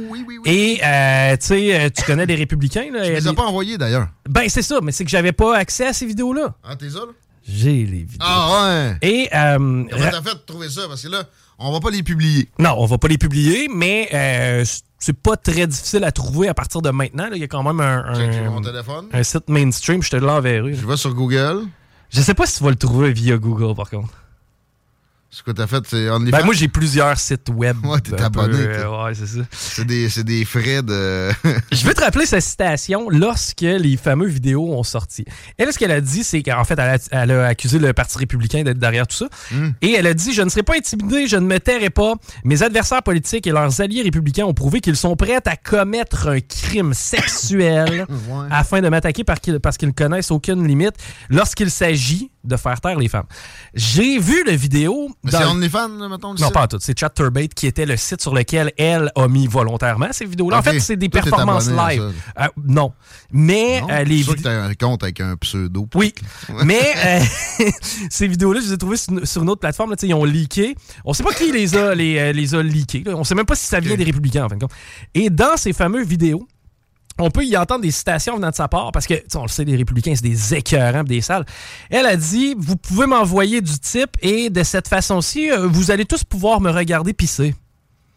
oui, 0.10 0.24
oui, 0.28 0.38
oui. 0.44 0.52
Et, 0.52 0.80
euh, 0.84 1.38
tu 1.38 1.46
sais, 1.48 1.80
euh, 1.80 1.90
tu 1.96 2.04
connais 2.04 2.26
les 2.26 2.36
républicains. 2.36 2.90
Là, 2.92 3.06
tu 3.06 3.12
les 3.14 3.28
as 3.28 3.34
pas 3.34 3.44
envoyés, 3.44 3.78
d'ailleurs. 3.78 4.08
Ben, 4.28 4.50
c'est 4.50 4.62
ça, 4.64 4.80
mais 4.82 4.92
c'est 4.92 5.06
que 5.06 5.10
j'avais 5.12 5.32
pas 5.32 5.56
accès 5.58 5.88
à 5.88 5.94
ces 5.94 6.06
vidéos-là. 6.06 6.56
Ah, 6.64 6.76
t'es 6.76 6.90
ça, 6.90 7.00
là? 7.00 7.14
J'ai 7.48 7.86
les 7.86 8.04
vidéos. 8.04 8.20
Ah, 8.20 8.96
ouais. 9.02 9.10
Et, 9.10 9.30
euh, 9.34 9.58
Comment 9.58 10.12
t'as 10.12 10.22
fait 10.22 10.36
de 10.36 10.44
trouver 10.46 10.70
ça? 10.70 10.88
Parce 10.88 11.02
que 11.02 11.08
là, 11.08 11.24
on 11.58 11.72
va 11.72 11.80
pas 11.80 11.90
les 11.90 12.04
publier. 12.04 12.50
Non, 12.60 12.76
on 12.78 12.86
va 12.86 12.98
pas 12.98 13.08
les 13.08 13.18
publier, 13.18 13.68
mais 13.74 14.10
euh, 14.14 14.64
c'est 15.02 15.18
pas 15.18 15.36
très 15.36 15.68
difficile 15.68 16.04
à 16.04 16.12
trouver 16.12 16.48
à 16.48 16.54
partir 16.54 16.82
de 16.82 16.92
maintenant. 16.92 17.28
Il 17.34 17.40
y 17.40 17.44
a 17.44 17.48
quand 17.48 17.64
même 17.64 17.80
un, 17.82 18.06
un, 18.06 18.50
mon 18.52 18.62
téléphone? 18.62 19.08
un 19.12 19.24
site 19.24 19.50
mainstream, 19.50 20.02
je 20.02 20.12
te 20.12 20.16
l'enverrai. 20.16 20.76
Je 20.76 20.86
vais 20.88 20.96
sur 20.96 21.14
Google. 21.14 21.64
Je 22.10 22.22
sais 22.22 22.36
pas 22.36 22.46
si 22.46 22.60
tu 22.60 22.64
vas 22.64 22.70
le 22.70 22.76
trouver 22.76 23.12
via 23.12 23.38
Google, 23.38 23.76
par 23.76 23.90
contre. 23.90 24.14
Ce 25.34 25.44
que 25.44 25.52
t'as 25.52 25.66
fait, 25.66 25.82
c'est 25.88 26.10
OnlyFans? 26.10 26.40
Ben, 26.40 26.44
moi, 26.44 26.54
j'ai 26.54 26.68
plusieurs 26.68 27.18
sites 27.18 27.48
web. 27.48 27.78
Ouais, 27.86 28.02
t'es 28.02 28.22
abonné. 28.22 28.58
Euh, 28.58 29.06
ouais, 29.06 29.14
c'est 29.14 29.28
ça. 29.28 29.40
C'est 29.50 29.86
des, 29.86 30.10
des, 30.24 30.44
frais 30.44 30.82
de. 30.84 31.30
Je 31.72 31.86
veux 31.86 31.94
te 31.94 32.02
rappeler 32.02 32.26
sa 32.26 32.42
citation 32.42 33.10
lorsque 33.10 33.62
les 33.62 33.96
fameux 33.96 34.28
vidéos 34.28 34.74
ont 34.74 34.84
sorti. 34.84 35.24
Elle, 35.58 35.72
ce 35.72 35.80
qu'elle 35.80 35.94
a 35.94 36.02
dit, 36.02 36.26
c'est 36.26 36.44
qu'en 36.44 36.66
fait, 36.66 36.78
elle 37.12 37.32
a, 37.32 37.46
accusé 37.46 37.80
le 37.80 37.94
Parti 37.94 38.18
républicain 38.18 38.64
d'être 38.64 38.78
derrière 38.78 39.08
tout 39.08 39.16
ça. 39.16 39.30
Hmm. 39.52 39.70
Et 39.82 39.94
elle 39.94 40.06
a 40.06 40.14
dit 40.14 40.34
Je 40.34 40.42
ne 40.42 40.50
serai 40.50 40.64
pas 40.64 40.76
intimidée, 40.76 41.28
je 41.28 41.38
ne 41.38 41.46
me 41.46 41.62
tairai 41.62 41.92
pas. 41.92 42.16
Mes 42.44 42.62
adversaires 42.62 43.02
politiques 43.02 43.48
et 43.48 43.52
leurs 43.52 43.80
alliés 43.80 44.02
républicains 44.02 44.44
ont 44.44 44.54
prouvé 44.54 44.82
qu'ils 44.82 44.98
sont 44.98 45.16
prêts 45.16 45.40
à 45.46 45.56
commettre 45.56 46.28
un 46.28 46.42
crime 46.42 46.94
sexuel 46.94 48.06
afin 48.52 48.82
de 48.82 48.90
m'attaquer 48.90 49.24
parce 49.24 49.40
qu'ils 49.40 49.88
ne 49.88 49.94
connaissent 49.94 50.32
aucune 50.32 50.68
limite 50.68 50.96
lorsqu'il 51.30 51.72
s'agit 51.72 52.32
de 52.44 52.58
faire 52.58 52.80
taire 52.82 52.98
les 52.98 53.08
femmes. 53.08 53.26
J'ai 53.74 54.20
vu 54.20 54.44
la 54.46 54.56
vidéo. 54.56 55.10
C'est 55.28 55.44
OnlyFans, 55.44 56.10
mettons. 56.10 56.34
Non, 56.34 56.52
pas 56.52 56.68
tout. 56.68 56.78
C'est 56.80 56.98
Chatterbait 56.98 57.48
qui 57.48 57.68
était 57.68 57.86
le 57.86 57.98
site 57.98 58.22
sur 58.22 58.34
lequel 58.34 58.72
elle 58.78 59.12
a 59.16 59.28
mis 59.28 59.48
volontairement 59.48 60.08
ces 60.12 60.26
vidéos-là. 60.26 60.60
En 60.60 60.62
fait, 60.62 60.80
c'est 60.80 60.98
des 60.98 61.10
performances 61.10 61.70
live. 61.70 62.12
Euh, 62.40 62.48
non. 62.66 62.94
Mais 63.32 63.82
euh, 63.90 64.04
les 64.04 64.18
vidéos. 64.18 64.34
que 64.36 64.42
t'as 64.42 64.64
un 64.64 64.74
compte 64.74 65.04
avec 65.04 65.20
un 65.22 65.36
pseudo. 65.38 65.88
Oui. 65.96 66.14
Mais 66.66 66.94
euh, 67.06 67.22
ces 68.10 68.28
vidéos-là, 68.28 68.60
je 68.62 68.68
les 68.68 68.74
ai 68.74 68.78
trouvées 68.78 68.98
sur, 68.98 69.44
une 69.44 69.50
autre 69.50 69.62
plateforme. 69.62 69.92
Là, 69.92 69.96
ils 70.02 70.14
ont 70.14 70.26
leaké. 70.26 70.76
On 71.06 71.14
sait 71.14 71.24
pas 71.24 71.34
qui 71.34 71.52
les 71.52 71.76
a, 71.76 71.96
les, 71.96 72.34
les 72.34 72.56
a 72.56 72.64
leakés. 72.64 73.04
On 73.08 73.24
sait 73.24 73.36
même 73.36 73.46
pas 73.46 73.56
si 73.56 73.66
ça 73.66 73.80
vient 73.80 73.96
des 73.96 74.04
républicains, 74.04 74.46
en 74.46 74.50
fin 74.50 74.56
de 74.56 74.62
compte. 74.62 74.74
Et 75.14 75.30
dans 75.30 75.58
ces 75.58 75.74
fameuses 75.74 76.08
vidéos, 76.08 76.48
on 77.20 77.30
peut 77.30 77.46
y 77.46 77.56
entendre 77.58 77.82
des 77.82 77.92
citations 77.92 78.36
venant 78.36 78.50
de 78.50 78.56
sa 78.56 78.68
part, 78.68 78.92
parce 78.92 79.08
que, 79.08 79.16
on 79.36 79.44
le 79.44 79.48
sait, 79.48 79.64
les 79.64 79.76
républicains, 79.76 80.14
c'est 80.16 80.24
des 80.24 80.56
écœurants, 80.56 81.04
des 81.04 81.22
salles. 81.22 81.46
Elle 81.90 82.06
a 82.06 82.16
dit, 82.16 82.56
vous 82.58 82.76
pouvez 82.76 83.06
m'envoyer 83.06 83.62
du 83.62 83.78
type 83.80 84.18
et 84.22 84.50
de 84.50 84.64
cette 84.64 84.88
façon-ci, 84.88 85.52
euh, 85.52 85.68
vous 85.68 85.92
allez 85.92 86.06
tous 86.06 86.24
pouvoir 86.24 86.62
me 86.62 86.70
regarder 86.70 87.14
pisser. 87.14 87.54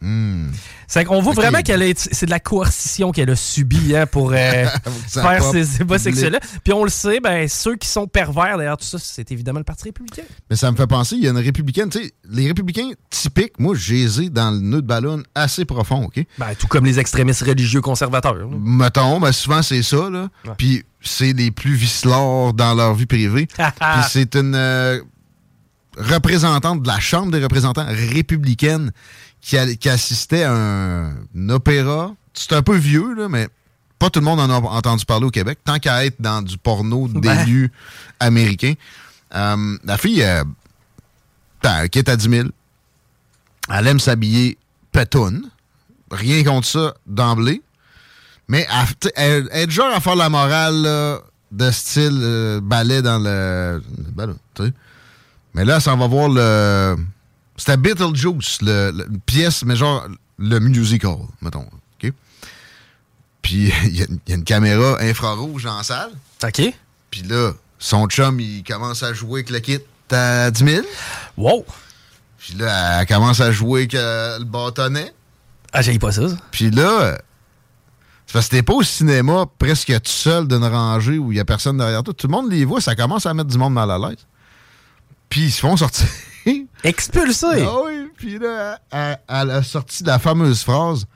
Hmm. 0.01 0.51
C'est 0.87 1.05
qu'on 1.05 1.21
voit 1.23 1.33
vraiment 1.33 1.63
qu'elle 1.63 1.83
est, 1.83 1.99
c'est 1.99 2.27
de 2.27 2.31
la 2.31 2.41
coercition 2.41 3.11
qu'elle 3.11 3.31
a 3.31 3.37
subie 3.37 3.97
hein, 3.97 4.07
pour 4.07 4.33
euh, 4.33 4.67
faire 5.09 5.43
ces 5.43 5.81
ébats 5.81 5.99
sexuels-là. 5.99 6.41
Puis 6.63 6.73
on 6.73 6.85
le 6.85 6.91
sait, 6.91 7.21
ben, 7.21 7.49
ceux 7.49 7.77
qui 7.77 7.89
sont 7.89 8.07
pervers 8.07 8.59
derrière 8.59 8.77
tout 8.77 8.85
ça, 8.85 8.99
c'est 9.01 9.33
évidemment 9.33 9.61
le 9.61 9.65
Parti 9.65 9.85
républicain. 9.85 10.23
Mais 10.51 10.57
ça 10.57 10.71
me 10.71 10.77
fait 10.77 10.87
penser, 10.87 11.17
il 11.17 11.25
y 11.25 11.27
a 11.27 11.31
une 11.31 11.39
républicaine, 11.39 11.89
tu 11.89 12.03
sais, 12.03 12.13
les 12.29 12.47
républicains 12.47 12.91
typiques, 13.11 13.59
moi, 13.59 13.75
j'ai 13.77 14.05
dans 14.29 14.51
le 14.51 14.61
nœud 14.61 14.83
de 14.83 14.87
ballon 14.87 15.23
assez 15.35 15.65
profond, 15.65 16.05
OK? 16.05 16.25
Ben, 16.39 16.55
tout 16.59 16.67
comme 16.67 16.85
les 16.85 16.99
extrémistes 16.99 17.43
religieux 17.43 17.81
conservateurs. 17.81 18.35
Là. 18.35 18.47
Mettons, 18.51 19.21
ben, 19.21 19.33
souvent 19.33 19.63
c'est 19.63 19.83
ça, 19.83 20.11
là. 20.11 20.29
Puis 20.59 20.85
c'est 21.01 21.33
les 21.33 21.51
plus 21.51 21.75
vicelards 21.75 22.55
dans 22.55 22.75
leur 22.75 22.95
vie 22.95 23.07
privée. 23.07 23.47
Puis 23.57 24.03
c'est 24.09 24.37
une 24.37 24.55
euh, 24.55 25.01
représentante 25.97 26.83
de 26.83 26.89
la 26.89 27.01
Chambre 27.01 27.33
des 27.33 27.43
représentants 27.43 27.87
républicaine 27.89 28.93
qui, 29.45 29.89
assistait 29.89 30.45
à 30.45 30.53
un, 30.53 31.49
opéra. 31.51 32.13
C'est 32.33 32.53
un 32.53 32.63
peu 32.63 32.77
vieux, 32.77 33.15
là, 33.15 33.29
mais 33.29 33.49
pas 33.99 34.11
tout 34.11 34.21
le 34.21 34.25
monde 34.25 34.41
en 34.41 34.51
a 34.51 34.57
entendu 34.57 35.05
parler 35.05 35.27
au 35.27 35.31
Québec. 35.31 35.59
Tant 35.65 35.79
qu'à 35.79 36.05
être 36.05 36.21
dans 36.21 36.43
du 36.43 36.57
porno 36.57 37.09
d'élu 37.09 37.71
américain. 38.21 38.75
Euh, 39.35 39.77
la 39.85 39.99
fille, 39.99 40.23
euh, 40.23 40.45
ben, 41.63 41.89
qui 41.89 41.99
est 41.99 42.09
à 42.09 42.17
10 42.17 42.29
000, 42.29 42.49
elle 43.71 43.87
aime 43.87 44.01
s'habiller 44.01 44.57
pétoune. 44.93 45.49
Rien 46.11 46.43
contre 46.43 46.67
ça 46.67 46.95
d'emblée. 47.07 47.63
Mais 48.49 48.67
elle, 49.17 49.49
est 49.53 49.71
genre 49.71 49.95
à 49.95 50.01
faire 50.01 50.17
la 50.17 50.29
morale 50.29 51.21
de 51.51 51.71
style 51.71 52.21
euh, 52.23 52.61
ballet 52.61 53.03
dans 53.03 53.19
le. 53.19 53.83
Ben 54.15 54.35
mais 55.55 55.65
là, 55.65 55.81
ça 55.81 55.95
va 55.95 56.07
voir 56.07 56.29
le 56.29 56.97
c'était 57.57 57.77
Beetlejuice, 57.77 58.59
le, 58.63 59.07
une 59.09 59.21
pièce, 59.21 59.65
mais 59.65 59.77
genre 59.77 60.07
le 60.39 60.59
musical, 60.59 61.17
mettons. 61.41 61.67
OK? 62.03 62.13
Puis 63.43 63.73
il 63.85 63.97
y, 63.97 64.03
a 64.03 64.07
une 64.35 64.45
caméra 64.45 65.01
infrarouge 65.01 65.67
en 65.67 65.83
salle. 65.83 66.11
OK. 66.43 66.63
Puis 67.11 67.23
là, 67.23 67.53
son 67.79 68.07
chum, 68.07 68.41
il 68.41 68.65
commence 68.65 69.03
à 69.03 69.13
jouer 69.13 69.41
avec 69.41 69.51
le 69.51 69.61
kit 69.61 69.81
à 70.11 70.51
10 70.51 70.65
000. 70.65 70.87
Wow! 71.37 71.65
Puis 72.39 72.55
là, 72.55 73.01
elle 73.01 73.07
commence 73.07 73.41
à 73.41 73.53
jouer 73.53 73.83
avec 73.83 73.95
euh, 73.95 74.39
le 74.39 74.45
bâtonnet. 74.45 75.15
Ah, 75.73 75.83
j'ai 75.83 75.99
pas 75.99 76.13
ça. 76.13 76.23
Puis 76.51 76.71
là, 76.71 77.19
c'est 78.27 78.33
parce 78.33 78.47
que 78.47 78.57
t'es 78.57 78.63
pas 78.63 78.75
au 78.75 78.83
cinéma 78.83 79.47
presque 79.59 79.93
tout 79.93 80.11
seul 80.11 80.47
d'une 80.47 80.65
rangée 80.65 81.19
où 81.19 81.33
il 81.33 81.39
y 81.39 81.41
a 81.41 81.45
personne 81.45 81.79
derrière 81.79 82.03
toi. 82.03 82.13
Tout 82.13 82.27
le 82.27 82.33
monde 82.33 82.51
les 82.51 82.65
voit, 82.65 82.81
ça 82.81 82.95
commence 82.95 83.27
à 83.27 83.35
mettre 83.35 83.49
du 83.49 83.59
monde 83.59 83.75
mal 83.75 83.91
à 83.91 83.99
l'aise. 83.99 84.27
Puis 85.29 85.43
ils 85.43 85.53
se 85.53 85.61
font 85.61 85.77
sortir. 85.77 86.07
Expulsé! 86.85 87.47
Ah 87.63 87.79
oui, 87.85 88.09
puis 88.17 88.39
là, 88.39 88.79
elle, 88.91 89.51
a 89.51 89.63
sorti 89.63 90.05
la 90.05 90.19
fameuse 90.19 90.63
phrase 90.63 91.07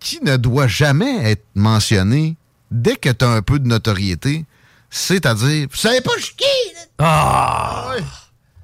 qui 0.00 0.20
ne 0.22 0.36
doit 0.36 0.66
jamais 0.68 1.30
être 1.30 1.44
mentionnée 1.54 2.36
dès 2.70 2.96
que 2.96 3.10
tu 3.10 3.24
as 3.24 3.30
un 3.30 3.42
peu 3.42 3.58
de 3.58 3.66
notoriété 3.66 4.44
C'est-à-dire, 4.90 5.66
vous 5.70 5.76
savez 5.76 6.00
pas 6.00 6.12
je 6.18 6.24
suis 6.24 6.34
qui? 6.36 6.44
Ah! 6.98 7.94
Je 7.98 8.04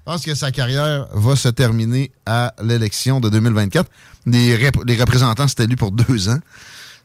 pense 0.05 0.25
que 0.25 0.35
sa 0.35 0.51
carrière 0.51 1.07
va 1.13 1.37
se 1.37 1.49
terminer 1.49 2.11
à 2.27 2.55
l'élection 2.63 3.21
de 3.21 3.29
2024. 3.29 3.89
Les, 4.27 4.57
rep- 4.57 4.85
les 4.85 4.97
représentants 4.97 5.47
s'étaient 5.47 5.65
élus 5.65 5.77
pour 5.77 5.93
deux 5.93 6.29
ans. 6.29 6.41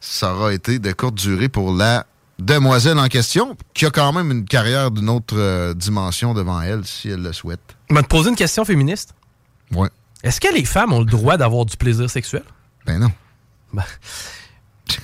Ça 0.01 0.33
aura 0.33 0.53
été 0.53 0.79
de 0.79 0.91
courte 0.93 1.15
durée 1.15 1.47
pour 1.49 1.73
la 1.75 2.05
demoiselle 2.39 2.97
en 2.99 3.07
question, 3.07 3.55
qui 3.73 3.85
a 3.85 3.89
quand 3.91 4.11
même 4.13 4.31
une 4.31 4.45
carrière 4.45 4.91
d'une 4.91 5.09
autre 5.09 5.35
euh, 5.37 5.73
dimension 5.73 6.33
devant 6.33 6.61
elle, 6.61 6.85
si 6.85 7.09
elle 7.09 7.21
le 7.21 7.33
souhaite. 7.33 7.59
Je 7.89 7.95
vais 7.95 8.01
te 8.03 8.07
poser 8.07 8.29
une 8.29 8.35
question 8.35 8.63
féministe? 8.65 9.13
Ouais. 9.71 9.89
Est-ce 10.23 10.39
que 10.41 10.53
les 10.53 10.65
femmes 10.65 10.93
ont 10.93 10.99
le 10.99 11.05
droit 11.05 11.37
d'avoir 11.37 11.65
du 11.65 11.75
plaisir 11.77 12.09
sexuel? 12.09 12.43
Ben 12.85 12.99
non. 12.99 13.11
Ben, 13.73 13.83
tu 14.87 14.99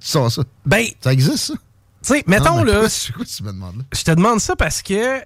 sens 0.00 0.36
ça? 0.36 0.42
Ben. 0.64 0.86
Ça 1.00 1.12
existe, 1.12 1.36
ça? 1.38 1.54
Tu 1.54 2.14
sais, 2.14 2.24
mettons 2.26 2.56
Non, 2.58 2.64
mais 2.64 2.72
là. 2.72 2.80
quoi 2.80 3.24
tu 3.24 3.42
me 3.42 3.48
demandes 3.52 3.78
là? 3.78 3.84
Je 3.92 4.02
te 4.02 4.10
demande 4.12 4.40
ça 4.40 4.54
parce 4.56 4.80
que, 4.82 5.20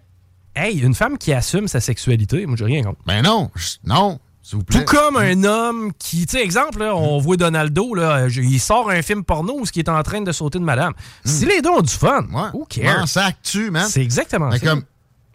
hey, 0.56 0.78
une 0.80 0.94
femme 0.94 1.18
qui 1.18 1.32
assume 1.32 1.68
sa 1.68 1.80
sexualité, 1.80 2.46
moi 2.46 2.56
j'ai 2.56 2.64
rien 2.64 2.82
contre. 2.82 3.00
Ben 3.06 3.22
non, 3.22 3.50
je- 3.54 3.76
non, 3.84 4.18
vous 4.56 4.64
plaît. 4.64 4.84
Tout 4.84 4.84
comme 4.96 5.16
un 5.16 5.44
homme 5.44 5.92
qui, 5.98 6.26
tu 6.26 6.36
sais, 6.36 6.42
exemple, 6.42 6.80
là, 6.80 6.94
on 6.96 7.18
voit 7.18 7.36
Donaldo, 7.36 7.94
là, 7.94 8.26
il 8.28 8.60
sort 8.60 8.90
un 8.90 9.02
film 9.02 9.24
porno 9.24 9.54
où 9.60 9.64
il 9.74 9.78
est 9.78 9.88
en 9.88 10.02
train 10.02 10.20
de 10.20 10.32
sauter 10.32 10.58
de 10.58 10.64
madame. 10.64 10.92
Si 11.24 11.46
les 11.46 11.62
deux 11.62 11.70
ont 11.70 11.80
du 11.82 11.92
fun, 11.92 12.26
who 12.52 12.64
cares? 12.68 13.06
Sac-tu, 13.08 13.70
man? 13.70 13.86
C'est 13.88 14.02
exactement 14.02 14.48
Mais 14.50 14.58
ça. 14.58 14.66
comme 14.66 14.82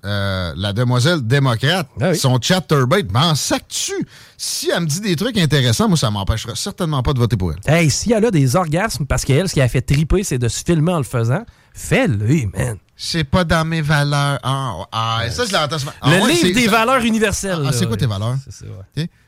euh, 0.06 0.54
la 0.56 0.72
demoiselle 0.72 1.22
démocrate, 1.26 1.88
Ah 2.00 2.14
son 2.14 2.38
chat 2.40 2.62
turbate, 2.62 3.12
m'en 3.12 3.34
sac-tu? 3.34 3.94
Si 4.38 4.70
elle 4.70 4.82
me 4.84 4.86
dit 4.88 5.00
des 5.02 5.16
trucs 5.16 5.38
intéressants, 5.38 5.88
moi, 5.88 5.98
ça 5.98 6.12
m'empêchera 6.12 6.56
certainement 6.56 7.02
pas 7.02 7.14
de 7.14 7.20
voter 7.20 7.38
pour 7.38 7.54
elle. 7.54 7.74
Hey, 7.74 7.90
si 7.90 8.14
elle 8.14 8.26
a 8.26 8.32
des 8.32 8.56
orgasmes 8.56 9.06
parce 9.08 9.26
qu'elle, 9.26 9.50
ce 9.50 9.54
qui 9.56 9.62
a 9.62 9.68
fait 9.68 9.82
triper, 9.82 10.24
c'est 10.24 10.38
de 10.38 10.48
se 10.48 10.64
filmer 10.64 10.94
en 10.94 10.98
le 10.98 11.04
faisant, 11.04 11.44
fais-le, 11.74 12.50
man. 12.56 12.78
C'est 12.98 13.24
pas 13.26 13.44
dans 13.44 13.66
mes 13.66 13.82
valeurs. 13.82 14.40
Ah, 14.42 14.86
ah, 14.92 15.30
ça, 15.30 15.46
je 15.46 15.52
l'entends 15.52 15.78
souvent. 15.80 15.92
Ah 16.02 16.10
le 16.16 16.22
ouais, 16.24 16.34
livre 16.34 16.54
des 16.56 16.66
ça- 16.66 16.72
valeurs 16.72 17.04
universelles. 17.04 17.60
Ah, 17.62 17.66
là, 17.66 17.74
c'est 17.74 17.88
quoi 17.88 17.98
tes 17.98 18.06
valeurs? 18.06 18.38
C'est 18.44 18.54
ça? 18.54 18.66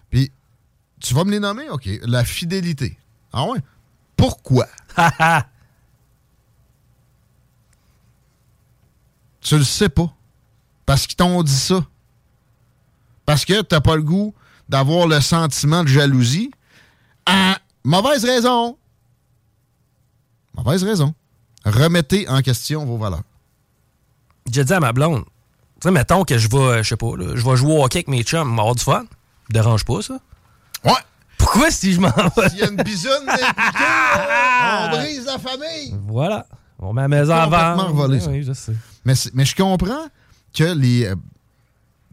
Puis, 0.10 0.32
tu 1.02 1.14
vas 1.14 1.24
me 1.26 1.32
les 1.32 1.40
nommer? 1.40 1.70
OK. 1.70 1.90
La 2.04 2.24
fidélité. 2.24 2.98
Ah 3.34 3.44
ouais? 3.46 3.60
Pourquoi? 4.16 4.68
tu 9.42 9.58
le 9.58 9.64
sais 9.64 9.90
pas. 9.90 10.12
Parce 10.86 11.06
qu'ils 11.08 11.18
t'ont 11.18 11.44
dit 11.44 11.52
ça. 11.56 11.86
Parce 13.26 13.44
que 13.46 13.62
t'as 13.62 13.82
pas 13.82 13.96
le 13.96 14.04
goût 14.04 14.34
d'avoir 14.70 15.08
le 15.08 15.20
sentiment 15.22 15.84
de 15.84 15.90
jalousie. 15.90 16.52
Ah, 17.26 17.58
mauvaise 17.84 18.24
raison. 18.24 18.78
Mauvaise 20.56 20.84
raison. 20.84 21.14
Remettez 21.66 22.28
en 22.30 22.42
question 22.42 22.86
vos 22.86 22.98
valeurs. 22.98 23.24
J'ai 24.52 24.64
dit 24.64 24.74
à 24.74 24.80
ma 24.80 24.94
blonde, 24.94 25.24
tu 25.24 25.32
sais, 25.84 25.92
mettons 25.92 26.24
que 26.24 26.38
je 26.38 26.48
vais, 26.48 26.84
je 26.84 26.90
sais 26.90 26.98
pas, 26.98 27.16
là, 27.18 27.36
je 27.36 27.44
vais 27.48 27.56
jouer 27.56 27.74
au 27.74 27.84
hockey 27.84 28.00
avec 28.00 28.08
mes 28.08 28.24
chums, 28.24 28.50
m'avoir 28.50 28.76
du 28.76 28.84
fun. 28.84 29.06
Dérange 29.50 29.86
pas, 29.86 30.02
ça? 30.02 30.18
Ouais. 30.84 30.92
Pourquoi 31.38 31.70
si 31.70 31.94
je 31.94 32.00
m'en 32.00 32.10
vais? 32.10 32.50
S'il 32.50 32.60
y 32.60 32.64
a 32.64 32.70
une 32.70 32.78
bisoune 32.78 33.26
là, 33.26 34.88
on 34.88 34.98
brise 34.98 35.26
la 35.26 35.38
famille. 35.38 35.96
Voilà. 36.08 36.46
On 36.80 36.94
met 36.94 37.02
la 37.04 37.08
maison 37.08 37.34
revolé, 37.36 38.20
ça. 38.20 38.30
Oui, 38.30 38.44
je 38.44 38.54
sais. 38.54 38.74
Mais, 39.06 39.14
mais 39.34 39.46
je 39.46 39.56
comprends 39.56 40.08
que 40.54 40.64
les, 40.64 41.06
euh, 41.06 41.16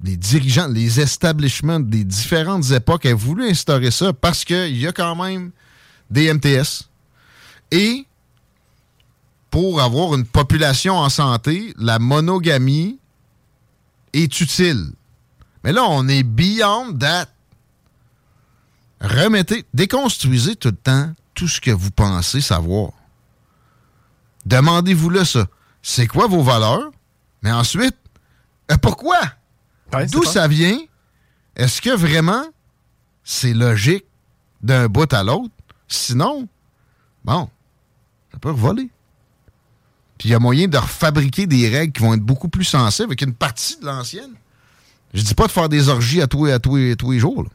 les 0.03 0.17
dirigeants, 0.17 0.69
les 0.69 1.01
establishments 1.01 1.81
des 1.81 2.05
différentes 2.05 2.71
époques 2.71 3.07
aient 3.07 3.13
voulu 3.13 3.49
instaurer 3.49 3.91
ça 3.91 4.13
parce 4.13 4.45
qu'il 4.45 4.77
y 4.77 4.87
a 4.87 4.93
quand 4.93 5.17
même 5.17 5.51
des 6.11 6.33
MTS. 6.33 6.89
Et 7.71 8.07
pour 9.55 9.81
avoir 9.81 10.17
une 10.17 10.27
population 10.27 10.97
en 10.97 11.09
santé, 11.09 11.75
la 11.79 12.01
monogamie 12.01 12.99
est 14.13 14.41
utile. 14.41 14.91
Mais 15.63 15.71
là, 15.71 15.85
on 15.85 16.09
est 16.09 16.25
beyond 16.25 16.93
that. 16.95 17.29
Remettez, 19.01 19.65
déconstruisez 19.73 20.57
tout 20.57 20.71
le 20.71 20.77
temps 20.77 21.15
tout 21.35 21.47
ce 21.47 21.61
que 21.61 21.71
vous 21.71 21.93
pensez 21.93 22.41
savoir. 22.41 22.91
Demandez-vous-le 24.45 25.25
ça. 25.25 25.47
C'est 25.83 26.09
quoi 26.09 26.27
vos 26.27 26.43
valeurs? 26.43 26.91
Mais 27.43 27.53
ensuite, 27.53 27.97
euh, 28.73 28.77
pourquoi? 28.79 29.21
D'où 30.11 30.25
ça 30.25 30.49
vient? 30.49 30.81
Est-ce 31.55 31.81
que 31.81 31.95
vraiment 31.95 32.45
c'est 33.23 33.55
logique 33.55 34.07
d'un 34.63 34.89
bout 34.89 35.13
à 35.13 35.23
l'autre? 35.23 35.55
Sinon, 35.87 36.49
bon, 37.25 37.49
ça 38.33 38.39
peut 38.41 38.51
voler. 38.51 38.91
Puis 40.19 40.29
il 40.29 40.33
y 40.33 40.35
a 40.35 40.39
moyen 40.39 40.69
de 40.69 40.77
refabriquer 40.79 41.47
des 41.47 41.69
règles 41.69 41.93
qui 41.93 42.03
vont 42.03 42.15
être 42.15 42.21
beaucoup 42.23 42.49
plus 42.49 42.65
sensibles 42.65 43.09
avec 43.09 43.23
une 43.23 43.35
partie 43.35 43.79
de 43.81 43.87
l'ancienne. 43.87 44.31
Je 45.13 45.23
dis 45.23 45.35
pas 45.35 45.47
de 45.47 45.53
faire 45.53 45.69
des 45.69 45.89
orgies 45.89 46.21
à 46.23 46.27
tous, 46.27 46.47
à 46.49 46.59
tous, 46.59 46.93
à 46.93 46.97
tous 46.97 47.13
les 47.13 47.19
jours. 47.19 47.43
là. 47.45 47.49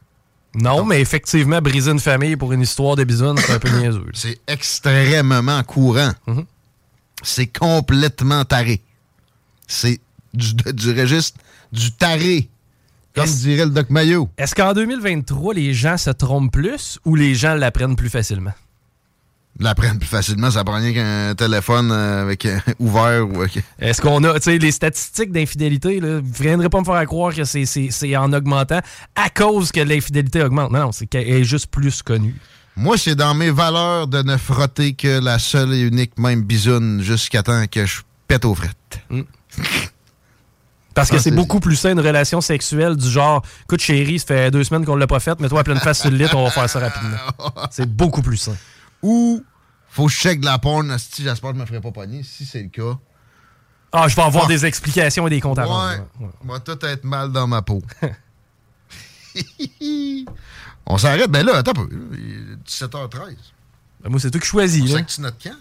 Non, 0.54 0.84
mais 0.84 1.00
effectivement, 1.00 1.60
briser 1.62 1.92
une 1.92 2.00
famille 2.00 2.36
pour 2.36 2.52
une 2.52 2.62
histoire 2.62 2.96
de 2.96 3.04
bisounes, 3.04 3.38
c'est 3.38 3.52
un 3.52 3.58
peu 3.58 3.70
niaiseux. 3.70 4.06
C'est 4.12 4.40
extrêmement 4.48 5.62
courant. 5.62 6.12
C'est 7.22 7.46
complètement 7.46 8.44
taré. 8.44 8.82
C'est 9.68 10.00
du, 10.34 10.54
du 10.54 10.90
registre 11.00 11.38
du 11.72 11.92
taré. 11.92 12.48
Comme 13.14 13.26
dirait 13.26 13.64
le 13.64 13.72
Doc 13.72 13.90
Mayo. 13.90 14.28
Est-ce 14.38 14.54
qu'en 14.54 14.72
2023, 14.72 15.54
les 15.54 15.74
gens 15.74 15.96
se 15.96 16.10
trompent 16.10 16.52
plus 16.52 16.98
ou 17.04 17.16
les 17.16 17.34
gens 17.34 17.54
l'apprennent 17.54 17.96
plus 17.96 18.08
facilement? 18.08 18.52
L'apprennent 19.62 19.98
plus 19.98 20.08
facilement, 20.08 20.50
ça 20.50 20.64
prend 20.64 20.76
rien 20.76 20.92
qu'un 20.94 21.34
téléphone 21.34 21.92
euh, 21.92 22.22
avec 22.22 22.46
euh, 22.46 22.58
ouvert 22.78 23.28
ou 23.28 23.44
Est-ce 23.78 24.00
qu'on 24.00 24.24
a, 24.24 24.34
tu 24.40 24.44
sais, 24.44 24.56
les 24.58 24.72
statistiques 24.72 25.32
d'infidélité, 25.32 26.00
là, 26.00 26.20
vous 26.20 26.28
ne 26.28 26.42
viendrez 26.48 26.68
pas 26.70 26.80
me 26.80 26.84
faire 26.84 27.04
croire 27.04 27.34
que 27.34 27.44
c'est- 27.44 27.66
c'est 27.66 27.88
c'est 27.90 28.16
en 28.16 28.32
augmentant 28.32 28.80
à 29.14 29.28
cause 29.28 29.70
que 29.70 29.80
l'infidélité 29.80 30.42
augmente. 30.42 30.72
Non, 30.72 30.80
non, 30.86 30.92
c'est 30.92 31.06
qu'elle 31.06 31.28
est 31.28 31.44
juste 31.44 31.66
plus 31.66 32.02
connue. 32.02 32.34
Moi, 32.74 32.96
c'est 32.96 33.14
dans 33.14 33.34
mes 33.34 33.50
valeurs 33.50 34.06
de 34.06 34.22
ne 34.22 34.38
frotter 34.38 34.94
que 34.94 35.20
la 35.22 35.38
seule 35.38 35.74
et 35.74 35.80
unique 35.80 36.18
même 36.18 36.42
bisoune 36.42 37.02
jusqu'à 37.02 37.42
temps 37.42 37.64
que 37.70 37.84
je 37.84 38.00
pète 38.28 38.46
aux 38.46 38.54
frettes. 38.54 39.00
Parce 40.94 41.10
que 41.10 41.16
Ah, 41.16 41.18
c'est 41.18 41.24
c'est- 41.30 41.36
beaucoup 41.36 41.60
plus 41.60 41.76
sain 41.76 41.92
une 41.92 42.00
relation 42.00 42.40
sexuelle 42.40 42.96
du 42.96 43.08
genre, 43.10 43.42
écoute 43.64 43.80
chérie, 43.80 44.18
ça 44.18 44.26
fait 44.26 44.50
deux 44.50 44.64
semaines 44.64 44.84
qu'on 44.86 44.96
l'a 44.96 45.06
pas 45.06 45.20
faite, 45.20 45.38
mets-toi 45.40 45.60
à 45.60 45.64
pleine 45.64 45.78
face 45.80 46.00
sur 46.00 46.10
le 46.10 46.16
lit, 46.16 46.26
on 46.32 46.44
va 46.44 46.50
faire 46.50 46.68
ça 46.70 46.78
rapidement. 46.80 47.16
C'est 47.70 47.88
beaucoup 47.88 48.22
plus 48.22 48.38
sain. 48.38 48.56
Ou 49.02 49.42
faut 49.90 50.06
que 50.06 50.12
je 50.12 50.16
check 50.18 50.40
de 50.40 50.46
la 50.46 50.58
porn, 50.58 50.96
si 50.98 51.22
j'espère 51.22 51.50
que 51.50 51.56
je 51.56 51.60
me 51.60 51.66
ferai 51.66 51.80
pas 51.80 51.90
pogner. 51.92 52.22
Si 52.22 52.44
c'est 52.46 52.62
le 52.62 52.68
cas, 52.68 52.98
Ah, 53.92 54.06
je 54.08 54.14
vais 54.16 54.22
avoir 54.22 54.44
Ah. 54.44 54.48
des 54.48 54.64
explications 54.66 55.26
et 55.26 55.30
des 55.30 55.40
comptes 55.40 55.58
à 55.58 55.64
rendre. 55.64 56.06
ouais, 56.20 56.28
va 56.44 56.60
tout 56.60 56.78
être 56.86 57.04
mal 57.04 57.32
dans 57.32 57.46
ma 57.48 57.60
peau. 57.62 57.82
On 60.86 60.98
s'arrête, 60.98 61.30
ben 61.30 61.44
là, 61.44 61.56
attends 61.58 61.72
un 61.72 61.74
peu. 61.86 61.88
Il 62.12 62.52
est 62.52 62.56
17h13. 62.68 63.36
Ben, 64.02 64.10
moi, 64.10 64.18
c'est 64.20 64.30
toi 64.30 64.40
qui 64.40 64.46
choisis. 64.46 64.90
Là. 64.90 64.98
sait 64.98 65.04
que 65.04 65.10
tu 65.10 65.20
notes 65.20 65.36
quand? 65.42 65.56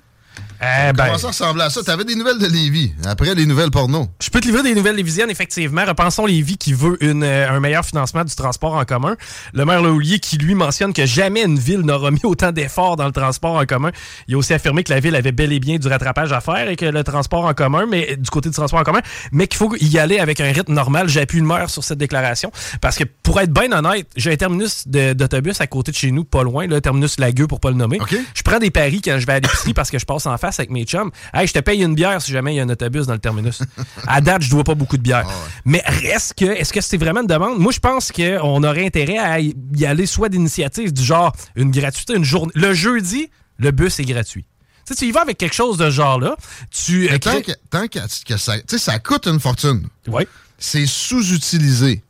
Eh 0.62 0.92
ben, 0.92 1.06
Comment 1.06 1.18
ça 1.18 1.28
ressemblait 1.28 1.64
à 1.64 1.70
ça? 1.70 1.82
T'avais 1.84 2.04
des 2.04 2.16
nouvelles 2.16 2.38
de 2.38 2.46
Lévis, 2.46 2.92
après 3.06 3.34
les 3.34 3.46
nouvelles 3.46 3.72
porno. 3.72 4.10
Je 4.22 4.30
peux 4.30 4.42
te 4.42 4.46
livrer 4.46 4.62
des 4.62 4.76
nouvelles 4.76 4.98
lévisiennes, 4.98 5.30
effectivement. 5.30 5.86
Repensons 5.86 6.26
Lévis 6.26 6.58
qui 6.58 6.74
veut 6.74 7.02
une, 7.02 7.24
euh, 7.24 7.50
un 7.50 7.62
meilleur 7.62 7.86
financement 7.86 8.26
du 8.26 8.36
transport 8.36 8.74
en 8.74 8.84
commun. 8.84 9.16
Le 9.54 9.64
maire 9.64 9.82
Laulier 9.82 10.20
qui 10.20 10.38
lui 10.38 10.56
mentionne 10.56 10.92
que 10.92 11.06
jamais 11.06 11.44
une 11.44 11.58
ville 11.58 11.80
n'aura 11.80 12.12
mis 12.12 12.20
autant 12.24 12.52
d'efforts 12.52 12.98
dans 12.98 13.06
le 13.06 13.14
transport 13.14 13.56
en 13.56 13.66
commun. 13.66 13.92
Il 14.28 14.36
a 14.36 14.38
aussi 14.38 14.54
affirmé 14.54 14.84
que 14.84 14.92
la 14.92 15.00
ville 15.00 15.16
avait 15.16 15.32
bel 15.32 15.54
et 15.54 15.62
bien 15.62 15.78
du 15.78 15.88
rattrapage 15.88 16.34
à 16.34 16.42
faire 16.42 16.68
et 16.68 16.76
que 16.76 16.86
le 16.86 17.04
transport 17.06 17.46
en 17.46 17.54
commun, 17.54 17.86
mais 17.90 18.18
du 18.18 18.30
côté 18.30 18.50
du 18.50 18.56
transport 18.56 18.82
en 18.82 18.84
commun, 18.84 19.02
mais 19.32 19.48
qu'il 19.48 19.58
faut 19.58 19.74
y 19.80 19.98
aller 19.98 20.20
avec 20.20 20.42
un 20.42 20.52
rythme 20.52 20.74
normal. 20.74 21.08
J'appuie 21.08 21.40
le 21.40 21.46
maire 21.46 21.70
sur 21.70 21.86
cette 21.86 22.00
déclaration 22.00 22.52
parce 22.82 22.98
que 22.98 23.06
pour 23.24 23.40
être 23.40 23.54
bien 23.54 23.72
honnête, 23.72 24.08
j'ai 24.18 24.34
un 24.34 24.36
terminus 24.36 24.86
d'autobus 24.88 25.62
à 25.62 25.68
côté 25.68 25.92
de 25.92 25.96
chez 25.96 26.12
nous, 26.12 26.26
pas 26.26 26.44
loin, 26.44 26.68
le 26.68 26.82
terminus 26.82 27.18
Lagueux 27.18 27.48
pour 27.48 27.62
pas 27.62 27.70
le 27.70 27.78
nommer. 27.78 27.98
Je 28.36 28.44
prends 28.44 28.60
des 28.60 28.72
paris 28.72 29.02
quand 29.02 29.18
je 29.20 29.26
vais 29.26 29.34
à 29.34 29.40
l'épicerie 29.40 29.74
parce 29.74 29.90
que 29.90 30.00
je 30.00 30.06
passe 30.06 30.26
en 30.26 30.29
face 30.38 30.60
avec 30.60 30.70
mes 30.70 30.84
chums. 30.86 31.12
Hey, 31.34 31.48
je 31.48 31.54
te 31.54 31.60
paye 31.60 31.82
une 31.84 31.96
bière 31.96 32.22
si 32.22 32.32
jamais 32.32 32.54
il 32.54 32.58
y 32.58 32.60
a 32.60 32.64
un 32.64 32.70
autobus 32.70 33.06
dans 33.08 33.14
le 33.14 33.20
terminus. 33.20 33.60
à 34.08 34.22
date, 34.22 34.42
je 34.44 34.50
dois 34.50 34.64
pas 34.64 34.76
beaucoup 34.76 34.98
de 34.98 35.02
bière. 35.02 35.28
Mais 35.66 35.82
reste 35.86 36.34
que, 36.36 36.46
est-ce 36.46 36.72
que 36.74 36.82
c'est 36.82 36.98
vraiment 36.98 37.22
une 37.22 37.28
demande? 37.28 37.60
Moi, 37.60 37.72
je 37.72 37.80
pense 37.80 38.12
qu'on 38.12 38.64
aurait 38.64 38.86
intérêt 38.86 39.18
à 39.18 39.40
y 39.40 39.56
aller 39.86 40.06
soit 40.06 40.30
d'initiatives 40.30 40.94
du 40.94 41.04
genre 41.04 41.36
une 41.56 41.72
gratuité, 41.72 42.16
une 42.16 42.24
journée. 42.24 42.52
Le 42.56 42.74
jeudi, 42.74 43.30
le 43.58 43.72
bus 43.72 44.00
est 44.00 44.06
gratuit. 44.06 44.46
Tu 44.86 44.94
sais, 44.94 45.00
tu 45.00 45.06
y 45.08 45.12
vas 45.12 45.22
avec 45.22 45.38
quelque 45.38 45.54
chose 45.56 45.78
de 45.78 45.86
ce 45.86 45.92
genre-là. 45.92 46.36
Tu. 46.72 47.02
Mais 47.10 47.14
euh, 47.14 47.18
tant 47.20 47.32
crées- 47.32 47.42
que, 47.44 47.52
tant 47.70 47.88
que- 47.88 48.24
que 48.26 48.38
ça, 48.38 48.58
tu 48.58 48.64
sais, 48.70 48.78
ça 48.80 48.98
coûte 49.00 49.28
une 49.28 49.40
fortune. 49.40 49.88
Oui. 50.08 50.24
C'est 50.58 50.86
sous-utilisé. 50.88 52.02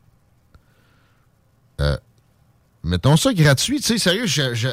Euh, 1.80 1.96
mettons 2.82 3.16
ça 3.16 3.32
gratuit. 3.34 3.80
Tu 3.80 3.86
sais, 3.86 3.98
sérieux, 3.98 4.26
je- 4.26 4.54
je- 4.54 4.68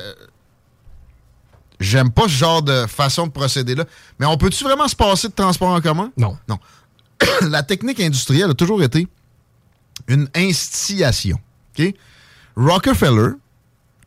j'aime 1.80 2.12
pas 2.12 2.24
ce 2.24 2.30
genre 2.30 2.62
de 2.62 2.86
façon 2.88 3.28
de 3.28 3.32
procéder-là. 3.32 3.86
Mais 4.20 4.26
on 4.26 4.38
peut-tu 4.38 4.64
vraiment 4.64 4.88
se 4.88 4.96
passer 4.96 5.28
de 5.28 5.34
transport 5.34 5.70
en 5.70 5.82
commun? 5.82 6.12
Non. 6.18 6.38
Non. 6.48 6.60
La 7.50 7.64
technique 7.64 8.00
industrielle 8.00 8.50
a 8.50 8.54
toujours 8.54 8.84
été 8.84 9.08
une 10.08 10.30
instillation. 10.36 11.40
Rockefeller, 12.56 13.34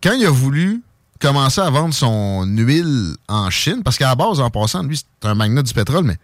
quand 0.03 0.13
il 0.13 0.27
a 0.27 0.31
voulu 0.31 0.83
commencer 1.21 1.61
à 1.61 1.71
vendre 1.71 1.95
son 1.95 2.45
huile 2.47 3.15
en 3.29 3.51
Chine, 3.51 3.83
parce 3.85 3.97
qu'à 3.97 4.09
la 4.09 4.15
base, 4.15 4.41
en 4.41 4.51
passant, 4.51 4.83
lui, 4.83 4.97
c'est 4.97 5.29
un 5.29 5.35
magnat 5.35 5.63
du 5.63 5.73
pétrole, 5.73 6.05
mais 6.05 6.17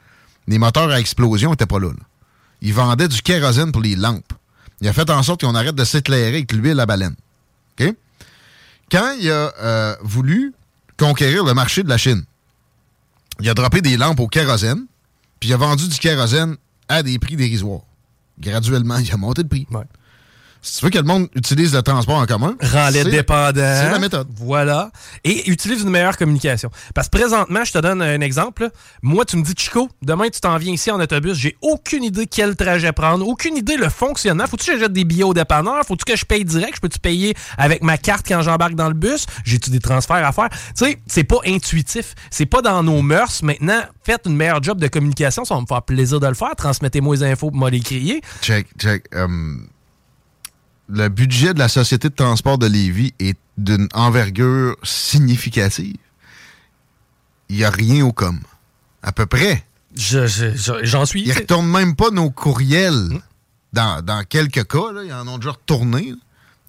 les 0.49 0.59
moteurs 0.59 0.91
à 0.91 0.99
explosion 0.99 1.51
n'étaient 1.51 1.67
pas 1.67 1.79
là, 1.79 1.89
là. 1.89 2.05
Il 2.63 2.73
vendait 2.73 3.07
du 3.07 3.21
kérosène 3.21 3.71
pour 3.71 3.83
les 3.83 3.97
lampes. 3.97 4.33
Il 4.81 4.89
a 4.89 4.93
fait 4.93 5.09
en 5.11 5.23
sorte 5.23 5.43
qu'on 5.43 5.55
arrête 5.55 5.75
de 5.75 5.85
s'éclairer 5.85 6.29
avec 6.29 6.53
l'huile 6.53 6.81
à 6.81 6.87
baleine. 6.87 7.15
Quand 8.91 9.15
il 9.21 9.31
a 9.31 9.53
euh, 9.59 9.97
voulu 10.03 10.55
conquérir 10.97 11.45
le 11.45 11.55
marché 11.55 11.83
de 11.83 11.89
la 11.89 11.99
Chine, 11.99 12.25
il 13.41 13.49
a 13.49 13.55
droppé 13.55 13.81
des 13.83 13.97
lampes 13.97 14.21
au 14.21 14.29
kérosène, 14.29 14.87
puis 15.41 15.51
il 15.51 15.53
a 15.53 15.57
vendu 15.57 15.89
du 15.89 15.99
kérosène 15.99 16.57
à 16.89 17.03
des 17.03 17.19
prix 17.19 17.37
dérisoires. 17.37 17.83
Graduellement, 18.39 18.99
il 18.99 19.11
a 19.13 19.17
monté 19.17 19.43
le 19.43 19.49
prix. 19.49 19.67
Si 20.67 20.79
tu 20.79 20.85
veux 20.85 20.91
que 20.91 20.99
le 20.99 21.05
monde 21.05 21.29
utilise 21.37 21.73
le 21.73 21.81
transport 21.81 22.17
en 22.17 22.27
commun, 22.27 22.57
Rends-les 22.61 23.05
dépendants. 23.05 23.61
C'est 23.61 23.91
la 23.91 24.01
méthode. 24.01 24.27
Voilà. 24.35 24.91
Et 25.23 25.49
utilise 25.49 25.83
une 25.83 25.91
meilleure 25.91 26.17
communication. 26.17 26.71
Parce 26.93 27.09
que 27.09 27.17
présentement, 27.17 27.65
je 27.65 27.73
te 27.73 27.79
donne 27.79 28.03
un 28.03 28.21
exemple. 28.21 28.71
Moi, 29.01 29.25
tu 29.25 29.37
me 29.37 29.45
dis, 29.45 29.55
Chico, 29.57 29.89
demain, 30.03 30.29
tu 30.29 30.41
t'en 30.41 30.57
viens 30.59 30.73
ici 30.73 30.91
en 30.91 30.99
autobus. 30.99 31.35
J'ai 31.35 31.57
aucune 31.63 32.03
idée 32.03 32.27
quel 32.27 32.57
trajet 32.57 32.91
prendre, 32.91 33.29
aucune 33.29 33.57
idée 33.57 33.77
le 33.77 33.89
fonctionnement. 33.89 34.49
Faut-tu 34.49 34.67
que 34.67 34.77
j'achète 34.77 34.93
des 34.93 35.05
billets 35.05 35.23
au 35.23 35.35
dépanneur? 35.35 35.85
Faut-tu 35.87 36.05
que 36.05 36.17
je 36.17 36.25
paye 36.25 36.45
direct? 36.45 36.75
Je 36.77 36.81
peux-tu 36.81 36.99
payer 36.99 37.37
avec 37.57 37.85
ma 37.85 37.97
carte 37.97 38.27
quand 38.27 38.43
j'embarque 38.43 38.75
dans 38.75 38.89
le 38.89 38.95
bus? 38.95 39.27
J'ai-tu 39.45 39.71
des 39.71 39.79
transferts 39.79 40.27
à 40.27 40.33
faire? 40.33 40.49
Tu 40.51 40.85
sais, 40.85 40.99
c'est 41.07 41.25
pas 41.25 41.39
intuitif. 41.47 42.17
C'est 42.31 42.47
pas 42.47 42.61
dans 42.61 42.83
nos 42.83 43.03
mœurs. 43.03 43.41
Maintenant, 43.45 43.83
faites 44.03 44.23
une 44.27 44.35
meilleure 44.35 44.61
job 44.65 44.81
de 44.81 44.89
communication. 44.89 45.45
Ça 45.45 45.55
va 45.55 45.61
me 45.61 45.67
faire 45.67 45.83
plaisir 45.83 46.19
de 46.19 46.27
le 46.27 46.35
faire. 46.35 46.57
Transmettez-moi 46.57 47.15
les 47.15 47.23
infos 47.23 47.51
pour 47.51 47.57
moi 47.57 47.71
les 47.71 47.81
crier. 47.81 48.21
Check, 48.43 48.67
check. 48.79 49.05
Um, 49.15 49.69
le 50.89 51.09
budget 51.09 51.55
de 51.55 51.59
la 51.59 51.69
Société 51.69 52.09
de 52.09 52.15
transport 52.15 52.59
de 52.59 52.67
Lévis 52.67 53.13
est 53.19 53.37
d'une 53.59 53.89
envergure 53.95 54.77
significative. 54.83 55.97
Il 57.49 57.57
n'y 57.57 57.65
a 57.65 57.71
rien 57.71 58.05
au 58.05 58.13
com. 58.13 58.39
À 59.03 59.13
peu 59.13 59.27
près. 59.27 59.65
J'en 59.95 61.07
suis. 61.07 61.23
Ils 61.23 61.29
ne 61.31 61.35
retournent 61.35 61.71
même 61.71 61.97
pas 61.97 62.11
nos 62.11 62.31
courriels. 62.31 63.21
Dans, 63.73 64.01
dans 64.03 64.25
quelques 64.25 64.67
cas, 64.67 64.93
là, 64.93 65.03
ils 65.05 65.13
en 65.13 65.27
ont 65.29 65.39
déjà 65.39 65.51
retourné. 65.53 66.11
là. 66.11 66.17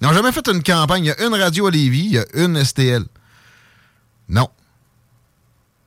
Ils 0.00 0.06
n'ont 0.06 0.12
jamais 0.12 0.32
fait 0.32 0.46
une 0.48 0.62
campagne. 0.62 1.04
Il 1.04 1.08
y 1.08 1.10
a 1.10 1.26
une 1.26 1.34
radio 1.34 1.66
à 1.66 1.70
Lévis, 1.70 2.04
il 2.06 2.12
y 2.12 2.18
a 2.18 2.24
une 2.34 2.62
STL. 2.62 3.04
Non. 4.28 4.48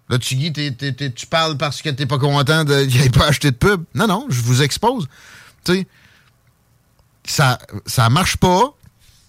Là, 0.09 0.17
tu, 0.17 0.35
t'es- 0.51 0.71
t'es- 0.71 0.91
t'es- 0.93 1.11
tu 1.11 1.25
parles 1.27 1.57
parce 1.57 1.81
que 1.81 1.89
tu 1.89 2.01
n'es 2.01 2.05
pas 2.05 2.17
content 2.17 2.63
de 2.65 2.83
qu'il 2.89 2.99
n'ait 3.01 3.09
pas 3.09 3.27
acheté 3.27 3.51
de 3.51 3.55
pub. 3.55 3.83
Non, 3.95 4.07
non, 4.07 4.25
je 4.29 4.41
vous 4.41 4.61
expose. 4.61 5.07
Tu 5.63 5.73
sais, 5.73 5.87
ça, 7.25 7.59
ça 7.85 8.09
marche 8.09 8.37
pas. 8.37 8.73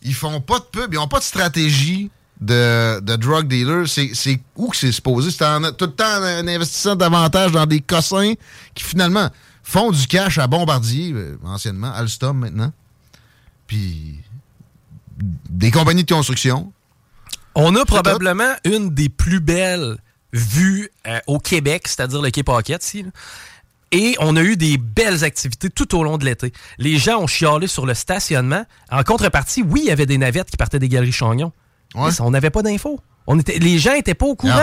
Ils 0.03 0.15
font 0.15 0.41
pas 0.41 0.59
de 0.59 0.65
pub. 0.65 0.93
Ils 0.93 0.99
ont 0.99 1.09
pas 1.09 1.19
de 1.19 1.25
stratégie 1.25 2.11
de, 2.41 3.01
de 3.01 3.17
drug 3.17 3.47
dealer. 3.47 3.89
C'est 3.89 4.41
où 4.57 4.69
que 4.69 4.77
c'est 4.77 4.93
supposé? 4.93 5.31
C'est 5.31 5.45
tout 5.77 5.87
le 5.87 5.93
temps 5.93 6.19
en 6.19 6.49
investissant 6.49 6.97
davantage 6.97 7.53
dans 7.53 7.67
des 7.67 7.81
cossins 7.81 8.35
qui, 8.75 8.85
finalement, 8.85 9.31
font 9.63 9.93
du 9.93 10.07
cash 10.07 10.39
à 10.39 10.47
Bombardier, 10.47 11.13
euh, 11.13 11.39
anciennement, 11.45 11.93
Alstom 11.93 12.39
maintenant. 12.39 12.73
Puis 13.67 14.19
des 15.49 15.71
compagnies 15.71 16.05
de 16.05 16.13
construction. 16.13 16.73
On 17.55 17.77
a 17.77 17.85
probablement 17.85 18.55
une 18.65 18.91
des 18.95 19.09
plus 19.09 19.41
belles 19.41 19.99
vues 20.33 20.91
euh, 21.07 21.21
au 21.27 21.39
Québec, 21.39 21.87
c'est-à-dire 21.87 22.23
le 22.23 22.31
Quai 22.31 22.43
Paquette, 22.43 22.85
ici. 22.85 23.03
là. 23.03 23.11
Et 23.93 24.17
on 24.21 24.37
a 24.37 24.43
eu 24.43 24.57
des 24.57 24.79
belles 24.79 25.23
activités 25.23 25.69
tout 25.71 25.95
au 25.97 26.03
long 26.03 26.17
de 26.19 26.25
l'été. 26.25 26.53
Les 26.79 26.97
gens 26.99 27.21
ont 27.21 27.27
chialé 27.27 27.67
sur 27.67 27.85
le 27.87 27.93
stationnement. 27.95 28.65
En 28.91 29.03
contrepartie, 29.05 29.63
oui, 29.63 29.81
il 29.85 29.89
y 29.89 29.91
avait 29.93 30.07
des 30.07 30.17
navettes 30.19 30.51
qui 30.51 30.57
partaient 30.57 30.79
des 30.79 30.89
galeries 30.89 31.13
Chagnon. 31.13 31.53
Mais 31.95 32.11
ça, 32.11 32.25
on 32.25 32.31
n'avait 32.31 32.49
pas 32.51 32.63
d'infos. 32.63 33.01
On 33.27 33.39
était, 33.39 33.59
les 33.59 33.79
gens 33.79 33.93
n'étaient 33.93 34.15
pas 34.15 34.27
au 34.27 34.35
courant. 34.35 34.55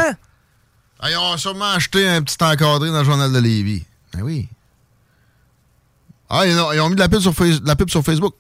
Ah, 1.00 1.12
ils 1.12 1.16
ont 1.18 1.38
sûrement 1.38 1.72
acheté 1.72 2.08
un 2.08 2.22
petit 2.24 2.38
encadré 2.44 2.90
dans 2.90 3.00
le 3.00 3.06
journal 3.06 3.32
de 3.32 3.40
Lévis. 3.40 3.86
Ben 4.14 4.22
oui. 4.24 4.50
Ah, 6.30 6.46
ils 6.46 6.58
ont, 6.60 6.72
ils 6.74 6.80
ont 6.80 6.90
mis 6.90 6.96
de 6.96 7.00
la 7.00 7.08
pub 7.10 7.20
sur, 7.22 7.34
Face- 7.34 7.62
de 7.62 7.68
la 7.68 7.76
pub 7.76 7.90
sur 7.90 8.04
Facebook. 8.04 8.34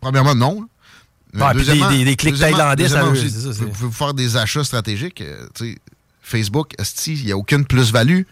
Premièrement, 0.00 0.34
non. 0.34 0.68
Ah, 1.38 1.52
deuxièmement- 1.52 1.90
des- 1.90 1.98
des- 1.98 2.04
des 2.04 2.16
clics 2.16 2.34
thaïlandais, 2.38 2.88
ça 2.88 3.04
aussi, 3.04 3.28
Vous 3.64 3.68
pouvez 3.70 3.92
faire 3.92 4.14
des 4.14 4.36
achats 4.36 4.64
stratégiques. 4.64 5.20
euh, 5.20 5.46
Facebook, 6.22 6.72
il 7.06 7.24
n'y 7.26 7.32
a 7.32 7.36
aucune 7.36 7.66
plus-value. 7.66 8.22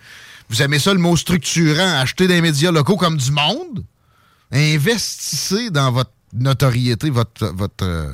Vous 0.50 0.62
aimez 0.62 0.78
ça, 0.78 0.92
le 0.92 1.00
mot 1.00 1.16
structurant, 1.16 2.00
acheter 2.00 2.26
des 2.26 2.40
médias 2.40 2.70
locaux 2.70 2.96
comme 2.96 3.16
du 3.16 3.30
monde? 3.30 3.84
Investissez 4.52 5.70
dans 5.70 5.90
votre 5.90 6.12
notoriété, 6.32 7.10
votre, 7.10 7.52
euh, 7.82 8.12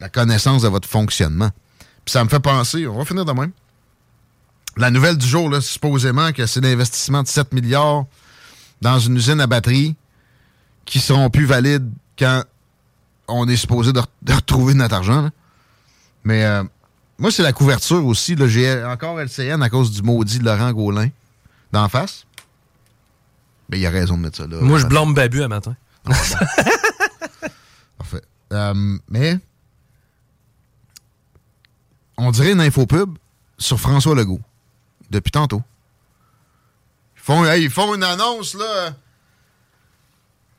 la 0.00 0.08
connaissance 0.08 0.62
de 0.62 0.68
votre 0.68 0.88
fonctionnement. 0.88 1.50
Puis 2.04 2.12
ça 2.12 2.24
me 2.24 2.28
fait 2.28 2.40
penser, 2.40 2.86
on 2.86 2.96
va 2.98 3.04
finir 3.04 3.24
de 3.24 3.32
même. 3.32 3.52
La 4.76 4.90
nouvelle 4.90 5.18
du 5.18 5.26
jour, 5.26 5.50
là, 5.50 5.60
supposément 5.60 6.32
que 6.32 6.46
c'est 6.46 6.60
l'investissement 6.60 7.22
de 7.22 7.28
7 7.28 7.52
milliards 7.52 8.06
dans 8.80 8.98
une 8.98 9.16
usine 9.16 9.40
à 9.40 9.46
batterie 9.46 9.96
qui 10.84 11.00
seront 11.00 11.30
plus 11.30 11.46
valides 11.46 11.90
quand 12.18 12.44
on 13.26 13.48
est 13.48 13.56
supposé 13.56 13.92
de, 13.92 14.00
de 14.22 14.32
retrouver 14.32 14.74
notre 14.74 14.94
argent. 14.94 15.22
là. 15.22 15.30
Mais 16.24 16.44
euh, 16.44 16.62
moi, 17.18 17.30
c'est 17.32 17.42
la 17.42 17.52
couverture 17.52 18.04
aussi. 18.06 18.36
J'ai 18.46 18.84
encore 18.84 19.20
LCN 19.20 19.60
à 19.62 19.68
cause 19.68 19.90
du 19.90 20.02
maudit 20.02 20.38
Laurent 20.38 20.72
Gaulin 20.72 21.08
d'en 21.72 21.88
face. 21.88 22.24
Mais 23.68 23.78
il 23.80 23.86
a 23.86 23.90
raison 23.90 24.16
de 24.16 24.22
mettre 24.22 24.38
ça 24.38 24.46
là. 24.46 24.58
Moi, 24.60 24.78
je 24.78 24.86
blâme 24.86 25.14
Babu 25.14 25.42
un 25.42 25.48
matin. 25.48 25.76
Parfait. 27.98 28.22
Euh, 28.52 28.98
mais 29.08 29.38
on 32.16 32.30
dirait 32.30 32.52
une 32.52 32.60
infopub 32.60 33.18
sur 33.58 33.78
François 33.78 34.14
Legault 34.14 34.40
depuis 35.10 35.30
tantôt. 35.30 35.62
Ils 37.16 37.22
font, 37.22 37.44
hey, 37.44 37.64
ils 37.64 37.70
font 37.70 37.94
une 37.94 38.04
annonce, 38.04 38.54
là. 38.54 38.94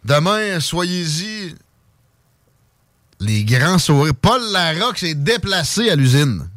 Demain, 0.05 0.59
soyez-y. 0.59 1.55
Les 3.19 3.43
grands 3.43 3.79
sourires. 3.79 4.15
Paul 4.15 4.41
Larocque 4.51 4.99
s'est 4.99 5.15
déplacé 5.15 5.89
à 5.89 5.95
l'usine. 5.95 6.49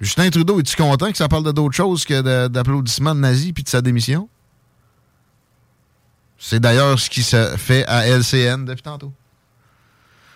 Justin 0.00 0.30
Trudeau, 0.30 0.60
es-tu 0.60 0.76
content 0.76 1.10
que 1.10 1.16
ça 1.16 1.28
parle 1.28 1.44
de 1.44 1.52
d'autres 1.52 1.74
choses 1.74 2.04
que 2.04 2.48
d'applaudissements 2.48 3.14
de 3.14 3.20
nazis 3.20 3.52
puis 3.52 3.62
de 3.62 3.68
sa 3.68 3.80
démission? 3.80 4.28
C'est 6.38 6.60
d'ailleurs 6.60 6.98
ce 6.98 7.08
qui 7.08 7.22
se 7.22 7.56
fait 7.56 7.86
à 7.86 8.06
LCN 8.06 8.64
depuis 8.66 8.82
tantôt. 8.82 9.12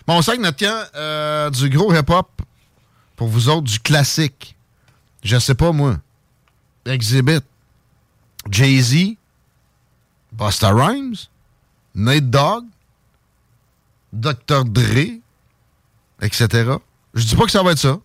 Bon, 0.07 0.16
on 0.16 0.23
sait 0.23 0.37
que 0.37 0.43
notre 0.43 0.59
camp, 0.59 0.89
euh, 0.95 1.51
du 1.51 1.69
gros 1.69 1.95
hip-hop, 1.95 2.28
pour 3.16 3.28
vous 3.28 3.49
autres, 3.51 3.66
du 3.66 3.78
classique. 3.78 4.57
Je 5.23 5.39
sais 5.39 5.55
pas, 5.55 5.73
moi. 5.73 5.99
Exhibit. 6.87 7.43
Jay-Z. 8.51 9.16
Busta 10.32 10.73
Rhymes. 10.73 11.16
Nate 11.95 12.31
Dogg. 12.31 12.65
Dr. 14.12 14.65
Dre. 14.65 15.20
Etc. 16.23 16.49
Je 17.15 17.24
dis 17.24 17.37
pas 17.37 17.45
que 17.45 17.51
ça 17.51 17.62
va 17.62 17.73
être 17.73 17.78
ça. 17.78 17.99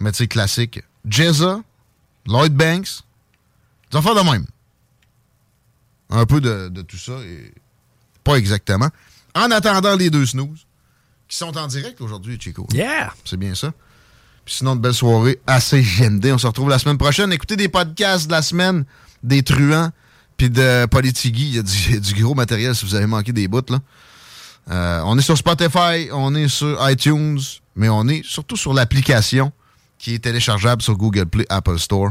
Mais 0.00 0.12
tu 0.12 0.18
sais, 0.18 0.26
classique. 0.26 0.82
Jezza. 1.08 1.60
Lloyd 2.26 2.54
Banks. 2.54 3.02
Des 3.90 3.98
affaires 3.98 4.14
de 4.14 4.30
même. 4.30 4.46
Un 6.10 6.26
peu 6.26 6.40
de, 6.40 6.68
de 6.68 6.82
tout 6.82 6.98
ça. 6.98 7.12
Et 7.24 7.52
pas 8.24 8.36
exactement. 8.36 8.90
En 9.34 9.50
attendant 9.50 9.96
les 9.96 10.10
deux 10.10 10.26
snooze, 10.26 10.66
qui 11.28 11.36
sont 11.36 11.56
en 11.56 11.66
direct 11.66 12.00
aujourd'hui, 12.00 12.38
Chico. 12.40 12.66
Yeah! 12.72 13.12
C'est 13.24 13.36
bien 13.36 13.54
ça. 13.54 13.72
Puis 14.44 14.56
sinon, 14.56 14.76
de 14.76 14.80
belles 14.80 14.94
soirées 14.94 15.40
assez 15.46 15.82
GMD. 15.82 16.26
On 16.32 16.38
se 16.38 16.46
retrouve 16.46 16.68
la 16.68 16.78
semaine 16.78 16.98
prochaine. 16.98 17.32
Écoutez 17.32 17.56
des 17.56 17.68
podcasts 17.68 18.26
de 18.26 18.32
la 18.32 18.42
semaine, 18.42 18.84
des 19.22 19.42
truands, 19.42 19.90
puis 20.36 20.50
de 20.50 20.86
Politigui. 20.86 21.48
Il 21.48 21.56
y 21.56 21.58
a 21.58 21.62
du, 21.62 22.00
du 22.14 22.22
gros 22.22 22.34
matériel 22.34 22.74
si 22.74 22.84
vous 22.84 22.94
avez 22.94 23.06
manqué 23.06 23.32
des 23.32 23.48
bouts, 23.48 23.62
là. 23.68 23.80
Euh, 24.70 25.00
on 25.04 25.16
est 25.16 25.22
sur 25.22 25.36
Spotify, 25.36 26.08
on 26.12 26.34
est 26.34 26.48
sur 26.48 26.78
iTunes, 26.90 27.38
mais 27.76 27.88
on 27.88 28.08
est 28.08 28.24
surtout 28.24 28.56
sur 28.56 28.74
l'application 28.74 29.52
qui 29.98 30.14
est 30.14 30.18
téléchargeable 30.18 30.82
sur 30.82 30.96
Google 30.96 31.26
Play, 31.26 31.46
Apple 31.48 31.78
Store. 31.78 32.10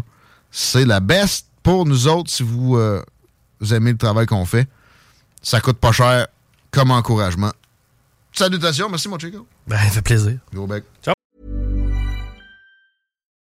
C'est 0.51 0.85
la 0.85 0.99
best 0.99 1.47
pour 1.63 1.85
nous 1.85 2.07
autres 2.07 2.31
si 2.31 2.43
vous, 2.43 2.77
euh, 2.77 3.03
vous 3.59 3.73
aimez 3.73 3.91
le 3.91 3.97
travail 3.97 4.25
qu'on 4.25 4.45
fait. 4.45 4.67
Ça 5.41 5.59
coûte 5.59 5.77
pas 5.77 5.91
cher 5.91 6.27
comme 6.71 6.91
encouragement. 6.91 7.51
Salutations, 8.31 8.89
merci 8.89 9.07
mon 9.07 9.19
Chico. 9.19 9.47
Ben, 9.67 9.77
ça 9.77 9.89
fait 9.89 10.01
plaisir. 10.01 10.37
Gros 10.53 10.67
bec. 10.67 10.83